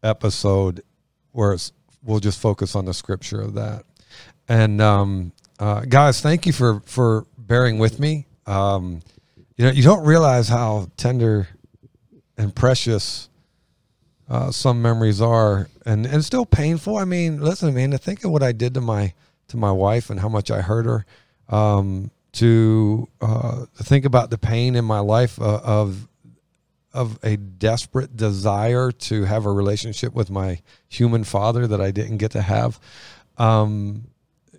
episode 0.04 0.82
where 1.32 1.54
it's, 1.54 1.72
we'll 2.04 2.20
just 2.20 2.42
focus 2.42 2.76
on 2.76 2.86
the 2.86 2.94
scripture 2.94 3.40
of 3.40 3.54
that. 3.54 3.84
And 4.50 4.82
um, 4.82 5.32
uh, 5.60 5.82
guys, 5.82 6.20
thank 6.20 6.48
you 6.48 6.54
for 6.54 6.82
for 6.82 7.28
bearing 7.38 7.78
with 7.78 8.00
me. 8.00 8.26
Um, 8.48 9.02
you 9.56 9.66
know, 9.66 9.72
you 9.72 9.84
don't 9.84 10.04
realize 10.04 10.50
how 10.50 10.90
tender 10.98 11.48
and 12.38 12.56
precious 12.56 13.30
uh, 14.30 14.52
some 14.52 14.82
memories 14.82 15.22
are, 15.22 15.70
and 15.86 16.06
and 16.06 16.24
still 16.24 16.46
painful. 16.46 16.98
I 16.98 17.06
mean, 17.06 17.42
listen, 17.42 17.74
man, 17.74 17.92
to 17.92 17.98
think 17.98 18.24
of 18.24 18.32
what 18.32 18.44
I 18.44 18.52
did 18.52 18.74
to 18.74 18.82
my 18.82 19.14
to 19.48 19.58
my 19.58 19.72
wife 19.72 20.10
and 20.10 20.20
how 20.20 20.28
much 20.28 20.52
I 20.52 20.62
hurt 20.62 20.86
her 20.86 21.06
um, 21.48 22.12
to 22.34 23.08
uh, 23.22 23.66
think 23.78 24.04
about 24.04 24.30
the 24.30 24.38
pain 24.38 24.76
in 24.76 24.84
my 24.84 25.00
life 25.00 25.40
uh, 25.42 25.62
of 25.64 26.08
of 26.94 27.20
a 27.24 27.38
desperate 27.38 28.18
desire 28.18 28.92
to 28.92 29.24
have 29.24 29.46
a 29.46 29.52
relationship 29.52 30.14
with 30.14 30.30
my 30.30 30.62
human 30.90 31.24
father 31.24 31.68
that 31.68 31.80
I 31.80 31.92
didn't 31.92 32.18
get 32.18 32.32
to 32.32 32.42
have. 32.42 32.80
Um, 33.38 34.08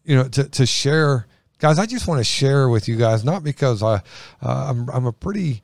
you 0.04 0.16
know, 0.16 0.28
to 0.28 0.44
to 0.44 0.64
share 0.64 1.26
guys, 1.58 1.78
I 1.78 1.86
just 1.86 2.06
want 2.06 2.18
to 2.18 2.24
share 2.24 2.68
with 2.68 2.88
you 2.88 2.96
guys, 2.96 3.24
not 3.24 3.42
because 3.44 3.82
I, 3.82 3.96
uh, 4.40 4.66
I'm, 4.70 4.88
I'm 4.90 5.06
a 5.06 5.12
pretty 5.12 5.62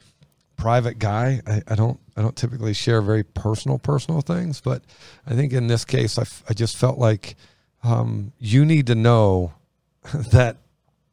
private 0.56 0.98
guy. 0.98 1.40
I, 1.46 1.62
I, 1.68 1.74
don't, 1.74 1.98
I 2.16 2.22
don't 2.22 2.36
typically 2.36 2.74
share 2.74 3.00
very 3.00 3.22
personal, 3.22 3.78
personal 3.78 4.20
things, 4.20 4.60
but 4.60 4.82
I 5.26 5.34
think 5.34 5.52
in 5.52 5.66
this 5.66 5.84
case, 5.84 6.18
I, 6.18 6.22
f- 6.22 6.42
I 6.48 6.54
just 6.54 6.76
felt 6.76 6.98
like 6.98 7.36
um, 7.82 8.32
you 8.38 8.64
need 8.64 8.86
to 8.88 8.94
know 8.94 9.54
that 10.14 10.56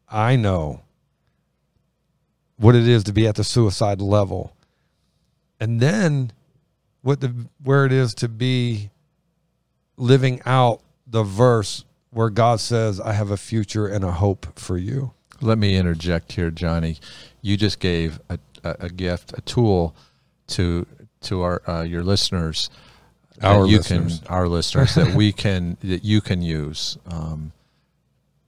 I 0.09 0.35
know 0.35 0.81
what 2.57 2.76
it 2.76 2.88
is 2.88 3.03
to 3.05 3.13
be 3.13 3.27
at 3.27 3.35
the 3.35 3.43
suicide 3.43 4.01
level, 4.01 4.55
and 5.59 5.80
then 5.80 6.31
what 7.01 7.19
the 7.22 7.34
where 7.63 7.85
it 7.85 7.91
is 7.91 8.13
to 8.15 8.30
be 8.30 8.91
living 9.97 10.41
out 10.45 10.81
the 11.07 11.23
verse 11.23 11.85
where 12.11 12.30
God 12.30 12.59
says, 12.59 12.99
I 12.99 13.13
have 13.13 13.31
a 13.31 13.38
future 13.38 13.88
and 13.88 14.03
a 14.03 14.11
hope 14.11 14.59
for 14.59 14.77
you. 14.77 15.13
Let 15.39 15.57
me 15.57 15.76
interject 15.76 16.34
here, 16.34 16.51
Johnny. 16.51 16.97
You 17.41 17.57
just 17.57 17.80
gave 17.80 18.19
a, 18.30 18.38
a, 18.63 18.75
a 18.81 18.89
gift, 18.89 19.33
a 19.38 19.41
tool 19.41 19.95
to 20.47 20.85
to 21.21 21.41
our 21.41 21.61
uh, 21.69 21.83
your 21.83 22.03
listeners. 22.03 22.69
Our 23.41 23.65
you 23.65 23.77
listeners. 23.77 24.19
can 24.19 24.27
our 24.27 24.47
listeners 24.47 24.95
that 24.95 25.15
we 25.15 25.31
can 25.45 25.77
that 25.81 26.03
you 26.03 26.21
can 26.21 26.41
use 26.41 26.97
um, 27.07 27.53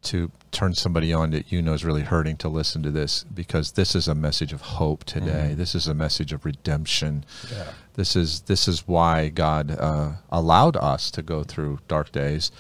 to 0.04 0.32
turn 0.52 0.76
somebody 0.76 1.12
on 1.12 1.32
that 1.32 1.52
you 1.52 1.62
know 1.62 1.74
is 1.74 1.84
really 1.84 2.04
hurting 2.04 2.38
to 2.38 2.48
listen 2.50 2.84
to 2.84 2.92
this 2.92 3.24
because 3.24 3.72
this 3.72 3.96
is 3.96 4.08
a 4.08 4.14
message 4.14 4.54
of 4.54 4.62
hope 4.62 5.04
today. 5.04 5.52
Mhm. 5.54 5.58
This 5.58 5.74
is 5.74 5.88
a 5.88 5.94
message 5.96 6.32
of 6.32 6.46
redemption. 6.46 7.26
Yeah. 7.52 7.72
This 7.96 8.16
is 8.16 8.42
this 8.42 8.68
is 8.68 8.88
why 8.88 9.30
God 9.30 9.76
uh, 9.80 10.12
allowed 10.32 10.78
us 10.78 11.10
to 11.12 11.22
go 11.24 11.44
through 11.44 11.80
dark 11.88 12.12
days 12.12 12.52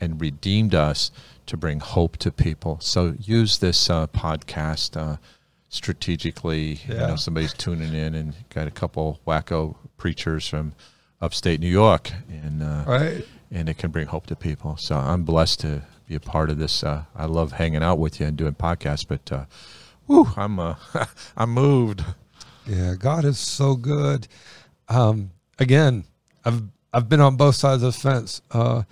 and 0.00 0.20
redeemed 0.20 0.74
us 0.74 1.10
to 1.46 1.56
bring 1.56 1.80
hope 1.80 2.16
to 2.18 2.30
people. 2.30 2.78
So 2.80 3.14
use 3.20 3.58
this 3.58 3.90
uh, 3.90 4.06
podcast 4.06 4.96
strategically. 5.72 6.78
You 6.86 6.94
know, 6.94 7.16
somebody's 7.16 7.52
tuning 7.54 7.92
in 7.94 8.14
and 8.14 8.34
got 8.50 8.68
a 8.68 8.70
couple 8.70 9.18
wacko 9.26 9.74
preachers 9.96 10.46
from 10.46 10.74
upstate 11.20 11.58
New 11.60 11.68
York, 11.68 12.12
and 12.28 12.62
uh, 12.62 12.84
Right. 12.86 13.24
and 13.50 13.68
it 13.68 13.78
can 13.78 13.90
bring 13.90 14.06
hope 14.06 14.26
to 14.26 14.36
people. 14.36 14.76
So 14.76 14.94
I'm 14.96 15.24
blessed 15.24 15.60
to 15.60 15.82
be 16.08 16.14
a 16.14 16.20
part 16.20 16.50
of 16.50 16.58
this. 16.58 16.84
Uh, 16.84 17.04
I 17.16 17.24
love 17.26 17.52
hanging 17.52 17.82
out 17.82 17.98
with 17.98 18.20
you 18.20 18.26
and 18.26 18.36
doing 18.36 18.54
podcasts, 18.54 19.06
but 19.08 19.32
uh, 19.32 19.44
whew, 20.06 20.28
I'm 20.36 20.58
uh, 20.60 20.74
I'm 21.36 21.50
moved. 21.50 22.04
Yeah. 22.66 22.94
God 22.98 23.24
is 23.24 23.38
so 23.38 23.74
good. 23.74 24.28
Um, 24.88 25.30
again, 25.58 26.04
I've, 26.44 26.62
I've 26.92 27.08
been 27.08 27.20
on 27.20 27.36
both 27.36 27.56
sides 27.56 27.82
of 27.82 27.92
the 27.94 27.98
fence. 27.98 28.40
Uh, 28.52 28.82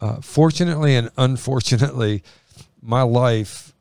uh, 0.00 0.20
fortunately 0.20 0.94
and 0.96 1.10
unfortunately, 1.16 2.22
my 2.80 3.02
life 3.02 3.73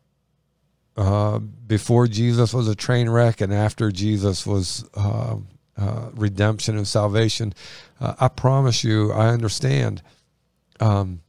uh, 0.96 1.40
before 1.40 2.08
Jesus 2.08 2.54
was 2.54 2.68
a 2.68 2.76
train 2.76 3.10
wreck 3.10 3.42
and 3.42 3.54
after 3.54 3.92
Jesus 3.92 4.46
was 4.46 4.86
uh, 4.94 5.38
uh, 5.76 6.10
redemption 6.14 6.78
and 6.78 6.88
salvation, 6.88 7.54
uh, 8.00 8.14
I 8.20 8.28
promise 8.28 8.84
you, 8.84 9.12
I 9.12 9.30
understand. 9.30 10.04
Um, 10.80 11.22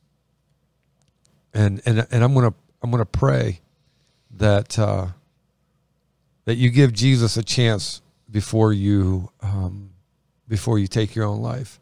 and 1.54 1.80
and 1.86 2.06
and 2.10 2.24
I'm 2.24 2.34
gonna 2.34 2.52
I'm 2.82 2.90
gonna 2.90 3.06
pray 3.06 3.60
that 4.32 4.78
uh, 4.78 5.06
that 6.44 6.56
you 6.56 6.70
give 6.70 6.92
Jesus 6.92 7.36
a 7.36 7.42
chance 7.42 8.02
before 8.30 8.72
you 8.72 9.30
um, 9.40 9.90
before 10.46 10.78
you 10.78 10.88
take 10.88 11.14
your 11.14 11.24
own 11.24 11.40
life, 11.40 11.80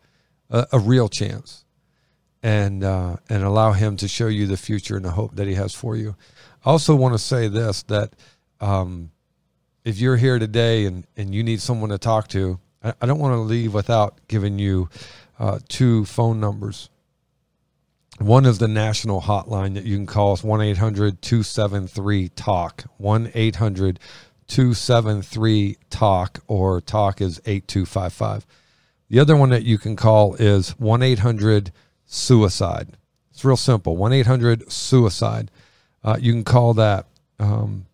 a, 0.50 0.66
a 0.72 0.78
real 0.78 1.08
chance, 1.08 1.64
and 2.42 2.84
and 2.84 3.42
allow 3.42 3.72
Him 3.72 3.96
to 3.96 4.06
show 4.06 4.28
you 4.28 4.46
the 4.46 4.56
future 4.56 4.94
and 4.94 5.04
the 5.04 5.12
hope 5.12 5.34
that 5.34 5.48
He 5.48 5.54
has 5.54 5.74
for 5.74 5.96
you. 5.96 6.14
I 6.64 6.70
also 6.70 6.94
want 6.94 7.14
to 7.14 7.18
say 7.18 7.48
this 7.48 7.82
that 7.84 8.14
um, 8.60 9.10
if 9.84 9.98
you're 9.98 10.16
here 10.16 10.38
today 10.38 10.86
and 10.86 11.06
and 11.16 11.34
you 11.34 11.42
need 11.42 11.60
someone 11.60 11.90
to 11.90 11.98
talk 11.98 12.28
to, 12.28 12.60
I, 12.82 13.06
don't 13.06 13.18
want 13.18 13.34
to 13.34 13.40
leave 13.40 13.74
without 13.74 14.20
giving 14.28 14.58
you 14.58 14.88
uh, 15.38 15.58
two 15.68 16.04
phone 16.04 16.40
numbers. 16.40 16.88
One 18.18 18.46
is 18.46 18.58
the 18.58 18.68
national 18.68 19.22
hotline 19.22 19.74
that 19.74 19.84
you 19.84 19.96
can 19.96 20.06
call 20.06 20.32
us 20.32 20.44
1 20.44 20.60
800 20.60 21.22
273 21.22 22.28
TALK. 22.30 22.84
1 22.98 23.30
800 23.34 23.98
273 24.46 25.76
TALK, 25.90 26.40
or 26.46 26.80
TALK 26.80 27.20
is 27.20 27.40
8255. 27.46 28.46
The 29.08 29.18
other 29.18 29.36
one 29.36 29.50
that 29.50 29.64
you 29.64 29.78
can 29.78 29.96
call 29.96 30.34
is 30.34 30.70
1 30.78 31.02
800 31.02 31.72
Suicide. 32.04 32.96
It's 33.30 33.44
real 33.44 33.56
simple 33.56 33.96
1 33.96 34.12
800 34.12 34.70
Suicide. 34.70 35.50
Uh, 36.04 36.16
you 36.20 36.32
can 36.32 36.44
call 36.44 36.74
that. 36.74 37.06
Um, 37.38 37.86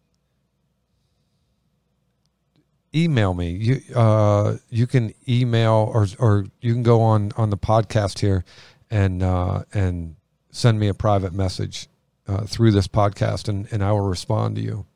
email 2.94 3.35
me. 3.35 3.51
You 3.51 3.80
uh, 3.94 4.56
you 4.70 4.86
can 4.86 5.14
email 5.28 5.90
or 5.93 6.06
or 6.18 6.47
you 6.60 6.72
can 6.72 6.82
go 6.82 7.01
on 7.02 7.32
on 7.36 7.51
the 7.51 7.59
podcast 7.59 8.20
here 8.20 8.44
and 8.90 9.22
uh, 9.22 9.64
and 9.72 10.16
send 10.51 10.78
me 10.80 10.89
a 10.89 10.94
private 10.94 11.32
message 11.32 11.89
uh, 12.26 12.43
through 12.43 12.72
this 12.72 12.89
podcast, 12.89 13.48
and 13.48 13.70
and 13.72 13.82
I 13.82 13.93
will 13.93 14.01
respond 14.01 14.56
to 14.56 14.62
you. 14.62 14.86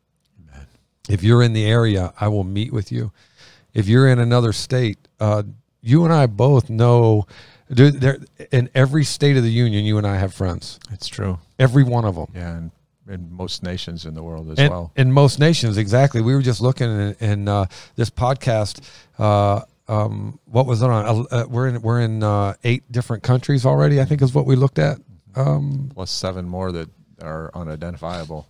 Amen. 0.40 0.66
If 1.09 1.22
you're 1.22 1.43
in 1.43 1.52
the 1.52 1.64
area, 1.64 2.12
I 2.20 2.28
will 2.28 2.44
meet 2.44 2.72
with 2.72 2.93
you. 2.93 3.12
If 3.74 3.89
you're 3.89 4.09
in 4.09 4.18
another 4.18 4.52
state, 4.52 4.98
uh, 5.18 5.43
you 5.80 6.05
and 6.05 6.12
I 6.12 6.26
both 6.26 6.70
know. 6.70 7.26
Dude, 7.72 8.02
there 8.02 8.18
in 8.51 8.68
every 8.74 9.05
state 9.05 9.36
of 9.39 9.43
the 9.43 9.51
union, 9.51 9.86
you 9.86 9.97
and 9.97 10.06
I 10.06 10.16
have 10.16 10.34
friends. 10.34 10.78
It's 10.90 11.09
true. 11.09 11.39
Every 11.59 11.84
one 11.84 12.05
of 12.05 12.16
them. 12.16 12.26
Yeah, 12.34 12.56
and 12.56 12.70
in 13.09 13.33
most 13.33 13.62
nations 13.62 14.07
in 14.07 14.15
the 14.15 14.23
world 14.23 14.51
as 14.51 14.59
in, 14.59 14.70
well. 14.70 14.93
in 14.97 15.12
most 15.12 15.39
nations, 15.39 15.77
exactly. 15.77 16.20
We 16.20 16.35
were 16.35 16.43
just 16.43 16.61
looking 16.61 16.89
in, 16.89 17.16
in 17.20 17.49
uh, 17.49 17.66
this 17.97 18.11
podcast. 18.11 18.81
Uh, 19.19 19.62
um, 19.89 20.39
what 20.47 20.66
was 20.66 20.83
it 20.83 20.89
on? 20.91 21.27
Uh, 21.31 21.45
we're 21.49 21.69
in 21.69 21.83
we're 21.83 22.01
in 22.01 22.23
uh, 22.23 22.55
eight 22.65 22.91
different 22.91 23.23
countries 23.23 23.66
already. 23.66 24.01
I 24.01 24.05
think 24.05 24.23
is 24.23 24.33
what 24.35 24.47
we 24.47 24.57
looked 24.57 24.79
at. 24.79 24.99
Um, 25.35 25.91
Plus 25.95 26.11
seven 26.11 26.49
more 26.49 26.70
that 26.73 26.89
are 27.20 27.51
unidentifiable. 27.55 28.47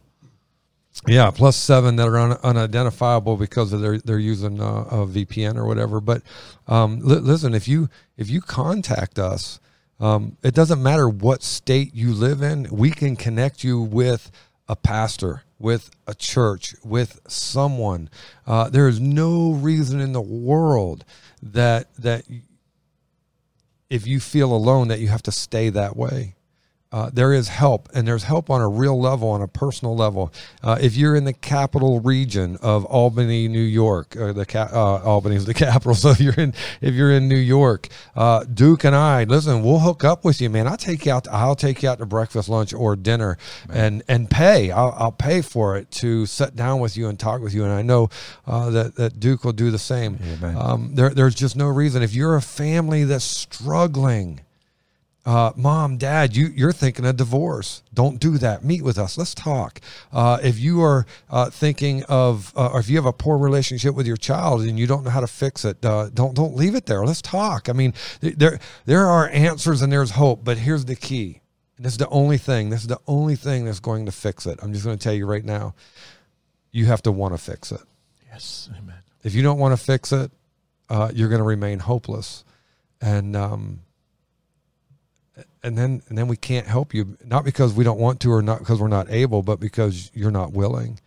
yeah, 1.06 1.30
plus 1.30 1.56
seven 1.56 1.96
that 1.96 2.06
are 2.08 2.18
un, 2.18 2.32
unidentifiable 2.42 3.38
because 3.38 3.72
of 3.72 3.80
their 3.80 3.98
they're 3.98 4.18
using 4.18 4.60
uh, 4.60 4.84
a 4.90 5.06
VPN 5.06 5.56
or 5.56 5.66
whatever. 5.66 6.00
But 6.00 6.22
um, 6.68 7.00
li- 7.00 7.16
listen, 7.16 7.54
if 7.54 7.66
you 7.66 7.88
if 8.16 8.28
you 8.28 8.40
contact 8.40 9.18
us, 9.18 9.58
um, 10.02 10.36
it 10.42 10.52
doesn't 10.52 10.82
matter 10.82 11.08
what 11.08 11.44
state 11.44 11.94
you 11.94 12.12
live 12.12 12.42
in. 12.42 12.66
We 12.72 12.90
can 12.90 13.14
connect 13.14 13.62
you 13.62 13.80
with 13.80 14.32
a 14.68 14.74
pastor, 14.74 15.44
with 15.60 15.90
a 16.08 16.14
church, 16.14 16.74
with 16.84 17.20
someone. 17.28 18.10
Uh, 18.44 18.68
there 18.68 18.88
is 18.88 18.98
no 18.98 19.52
reason 19.52 20.00
in 20.00 20.12
the 20.12 20.20
world 20.20 21.04
that 21.40 21.94
that 21.94 22.24
if 23.88 24.04
you 24.04 24.18
feel 24.18 24.52
alone 24.52 24.88
that 24.88 24.98
you 24.98 25.06
have 25.06 25.22
to 25.22 25.32
stay 25.32 25.68
that 25.68 25.96
way. 25.96 26.34
Uh, 26.92 27.10
there 27.12 27.32
is 27.32 27.48
help, 27.48 27.88
and 27.94 28.06
there's 28.06 28.24
help 28.24 28.50
on 28.50 28.60
a 28.60 28.68
real 28.68 29.00
level, 29.00 29.30
on 29.30 29.40
a 29.40 29.48
personal 29.48 29.96
level. 29.96 30.32
Uh, 30.62 30.76
if 30.80 30.94
you're 30.94 31.16
in 31.16 31.24
the 31.24 31.32
capital 31.32 32.00
region 32.00 32.58
of 32.60 32.84
Albany, 32.84 33.48
New 33.48 33.60
York, 33.62 34.14
or 34.16 34.32
the 34.32 34.44
ca- 34.44 34.68
uh, 34.70 35.02
Albany 35.02 35.36
is 35.36 35.46
the 35.46 35.54
capital, 35.66 35.94
so 35.94 36.10
if 36.10 36.20
you're 36.20 36.34
in 36.34 36.52
if 36.80 36.94
you're 36.94 37.10
in 37.10 37.28
New 37.28 37.34
York, 37.36 37.88
uh, 38.14 38.44
Duke 38.44 38.84
and 38.84 38.94
I, 38.94 39.24
listen, 39.24 39.62
we'll 39.62 39.78
hook 39.78 40.04
up 40.04 40.24
with 40.24 40.40
you, 40.40 40.50
man. 40.50 40.66
I'll 40.66 40.76
take 40.76 41.06
you 41.06 41.12
out. 41.12 41.26
I'll 41.28 41.56
take 41.56 41.82
you 41.82 41.88
out 41.88 41.98
to 41.98 42.06
breakfast, 42.06 42.48
lunch, 42.48 42.74
or 42.74 42.94
dinner, 42.94 43.38
and 43.70 44.02
and 44.08 44.28
pay. 44.30 44.70
I'll, 44.70 44.94
I'll 44.98 45.12
pay 45.12 45.40
for 45.40 45.76
it 45.76 45.90
to 45.92 46.26
sit 46.26 46.54
down 46.56 46.80
with 46.80 46.96
you 46.96 47.08
and 47.08 47.18
talk 47.18 47.40
with 47.40 47.54
you. 47.54 47.64
And 47.64 47.72
I 47.72 47.82
know 47.82 48.10
uh, 48.46 48.70
that 48.70 48.96
that 48.96 49.18
Duke 49.18 49.44
will 49.44 49.52
do 49.52 49.70
the 49.70 49.78
same. 49.78 50.18
Amen. 50.22 50.56
Um, 50.58 50.94
there, 50.94 51.10
there's 51.10 51.34
just 51.34 51.56
no 51.56 51.68
reason. 51.68 52.02
If 52.02 52.14
you're 52.14 52.36
a 52.36 52.42
family 52.42 53.04
that's 53.04 53.24
struggling, 53.24 54.40
uh, 55.24 55.52
mom, 55.54 55.98
dad, 55.98 56.34
you, 56.34 56.46
you're 56.48 56.72
thinking 56.72 57.06
of 57.06 57.16
divorce. 57.16 57.82
Don't 57.94 58.18
do 58.18 58.38
that. 58.38 58.64
Meet 58.64 58.82
with 58.82 58.98
us. 58.98 59.16
Let's 59.16 59.34
talk. 59.34 59.80
Uh, 60.12 60.38
if 60.42 60.58
you 60.58 60.82
are 60.82 61.06
uh, 61.30 61.48
thinking 61.48 62.02
of, 62.04 62.52
uh, 62.56 62.70
or 62.72 62.80
if 62.80 62.88
you 62.88 62.96
have 62.96 63.06
a 63.06 63.12
poor 63.12 63.38
relationship 63.38 63.94
with 63.94 64.06
your 64.06 64.16
child 64.16 64.62
and 64.62 64.78
you 64.78 64.86
don't 64.88 65.04
know 65.04 65.10
how 65.10 65.20
to 65.20 65.28
fix 65.28 65.64
it, 65.64 65.84
uh, 65.84 66.08
don't 66.12 66.34
don't 66.34 66.56
leave 66.56 66.74
it 66.74 66.86
there. 66.86 67.04
Let's 67.06 67.22
talk. 67.22 67.68
I 67.68 67.72
mean, 67.72 67.94
there 68.20 68.58
there 68.84 69.06
are 69.06 69.28
answers 69.28 69.80
and 69.80 69.92
there's 69.92 70.10
hope, 70.10 70.44
but 70.44 70.58
here's 70.58 70.86
the 70.86 70.96
key. 70.96 71.40
And 71.76 71.86
this 71.86 71.92
is 71.92 71.98
the 71.98 72.08
only 72.08 72.38
thing. 72.38 72.70
This 72.70 72.80
is 72.80 72.88
the 72.88 73.00
only 73.06 73.36
thing 73.36 73.64
that's 73.64 73.80
going 73.80 74.06
to 74.06 74.12
fix 74.12 74.46
it. 74.46 74.58
I'm 74.60 74.72
just 74.72 74.84
going 74.84 74.98
to 74.98 75.02
tell 75.02 75.14
you 75.14 75.26
right 75.26 75.44
now. 75.44 75.74
You 76.72 76.86
have 76.86 77.02
to 77.02 77.12
want 77.12 77.34
to 77.34 77.38
fix 77.38 77.70
it. 77.70 77.82
Yes, 78.30 78.70
amen. 78.76 78.96
If 79.22 79.34
you 79.34 79.42
don't 79.42 79.58
want 79.58 79.78
to 79.78 79.84
fix 79.84 80.10
it, 80.10 80.32
uh, 80.88 81.12
you're 81.14 81.28
going 81.28 81.40
to 81.40 81.44
remain 81.46 81.78
hopeless, 81.78 82.44
and 83.00 83.36
um, 83.36 83.80
and 85.62 85.78
then 85.78 86.02
and 86.08 86.18
then 86.18 86.28
we 86.28 86.36
can't 86.36 86.66
help 86.66 86.94
you 86.94 87.16
not 87.24 87.44
because 87.44 87.72
we 87.72 87.84
don't 87.84 87.98
want 87.98 88.20
to 88.20 88.32
or 88.32 88.42
not 88.42 88.58
because 88.58 88.80
we're 88.80 88.88
not 88.88 89.10
able, 89.10 89.42
but 89.42 89.60
because 89.60 90.10
you're 90.14 90.30
not 90.30 90.52
willing, 90.52 91.00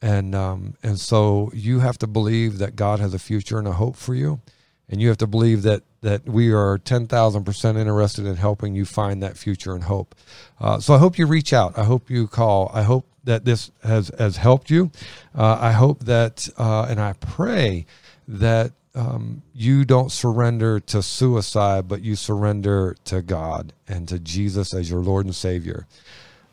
and 0.00 0.34
um, 0.34 0.74
and 0.82 1.00
so 1.00 1.50
you 1.54 1.80
have 1.80 1.98
to 1.98 2.06
believe 2.06 2.58
that 2.58 2.76
God 2.76 3.00
has 3.00 3.14
a 3.14 3.18
future 3.18 3.58
and 3.58 3.66
a 3.66 3.72
hope 3.72 3.96
for 3.96 4.14
you, 4.14 4.40
and 4.88 5.00
you 5.00 5.08
have 5.08 5.18
to 5.18 5.26
believe 5.26 5.62
that 5.62 5.82
that 6.02 6.28
we 6.28 6.52
are 6.52 6.78
ten 6.78 7.06
thousand 7.06 7.44
percent 7.44 7.78
interested 7.78 8.26
in 8.26 8.36
helping 8.36 8.74
you 8.74 8.84
find 8.84 9.22
that 9.22 9.36
future 9.36 9.74
and 9.74 9.84
hope. 9.84 10.14
Uh, 10.60 10.78
so 10.78 10.94
I 10.94 10.98
hope 10.98 11.18
you 11.18 11.26
reach 11.26 11.52
out. 11.52 11.76
I 11.78 11.84
hope 11.84 12.10
you 12.10 12.26
call. 12.28 12.70
I 12.72 12.82
hope 12.82 13.06
that 13.24 13.44
this 13.44 13.70
has 13.82 14.10
has 14.18 14.36
helped 14.36 14.70
you. 14.70 14.90
Uh, 15.34 15.58
I 15.60 15.72
hope 15.72 16.04
that, 16.04 16.48
uh, 16.56 16.86
and 16.88 17.00
I 17.00 17.14
pray 17.14 17.86
that 18.28 18.72
um, 18.96 19.42
you 19.54 19.84
don't 19.84 20.10
surrender 20.10 20.80
to 20.80 21.02
suicide, 21.02 21.86
but 21.86 22.02
you 22.02 22.16
surrender 22.16 22.96
to 23.04 23.22
God 23.22 23.72
and 23.86 24.08
to 24.08 24.18
Jesus 24.18 24.74
as 24.74 24.90
your 24.90 25.00
Lord 25.00 25.26
and 25.26 25.34
Savior. 25.34 25.86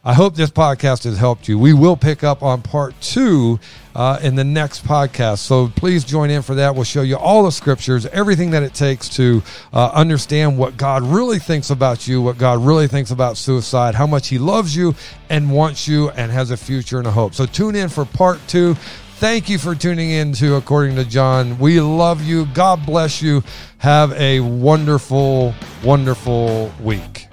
I 0.06 0.14
hope 0.14 0.36
this 0.36 0.50
podcast 0.50 1.06
has 1.06 1.18
helped 1.18 1.48
you. 1.48 1.58
We 1.58 1.72
will 1.72 1.96
pick 1.96 2.26
up 2.26 2.44
on 2.44 2.62
part 2.62 2.94
two 3.00 3.62
uh, 3.96 4.20
in 4.22 4.36
the 4.36 4.44
next 4.44 4.84
podcast. 4.86 5.38
So 5.38 5.70
please 5.70 6.04
join 6.04 6.30
in 6.30 6.42
for 6.42 6.56
that. 6.56 6.76
We'll 6.76 6.84
show 6.84 7.04
you 7.04 7.16
all 7.16 7.44
the 7.44 7.54
scriptures, 7.54 8.06
everything 8.08 8.52
that 8.52 8.64
it 8.64 8.74
takes 8.74 9.08
to 9.16 9.42
uh, 9.72 9.92
understand 9.94 10.58
what 10.58 10.76
God 10.76 11.04
really 11.04 11.40
thinks 11.40 11.70
about 11.70 12.06
you, 12.06 12.22
what 12.22 12.38
God 12.38 12.60
really 12.66 12.90
thinks 12.90 13.12
about 13.12 13.38
suicide, 13.38 13.96
how 13.96 14.06
much 14.06 14.28
He 14.28 14.38
loves 14.38 14.76
you 14.76 14.94
and 15.30 15.50
wants 15.50 15.88
you 15.88 16.10
and 16.10 16.34
has 16.34 16.52
a 16.52 16.58
future 16.58 16.98
and 16.98 17.08
a 17.08 17.12
hope. 17.12 17.34
So 17.34 17.46
tune 17.46 17.76
in 17.76 17.88
for 17.88 18.04
part 18.04 18.46
two. 18.50 18.76
Thank 19.24 19.48
you 19.48 19.58
for 19.58 19.74
tuning 19.74 20.10
in 20.10 20.34
to 20.34 20.56
According 20.56 20.98
to 20.98 21.06
John. 21.06 21.58
We 21.58 21.80
love 21.80 22.22
you. 22.26 22.46
God 22.48 22.86
bless 22.86 23.22
you. 23.22 23.42
Have 23.78 24.12
a 24.20 24.42
wonderful, 24.42 25.54
wonderful 25.82 26.74
week. 26.82 27.28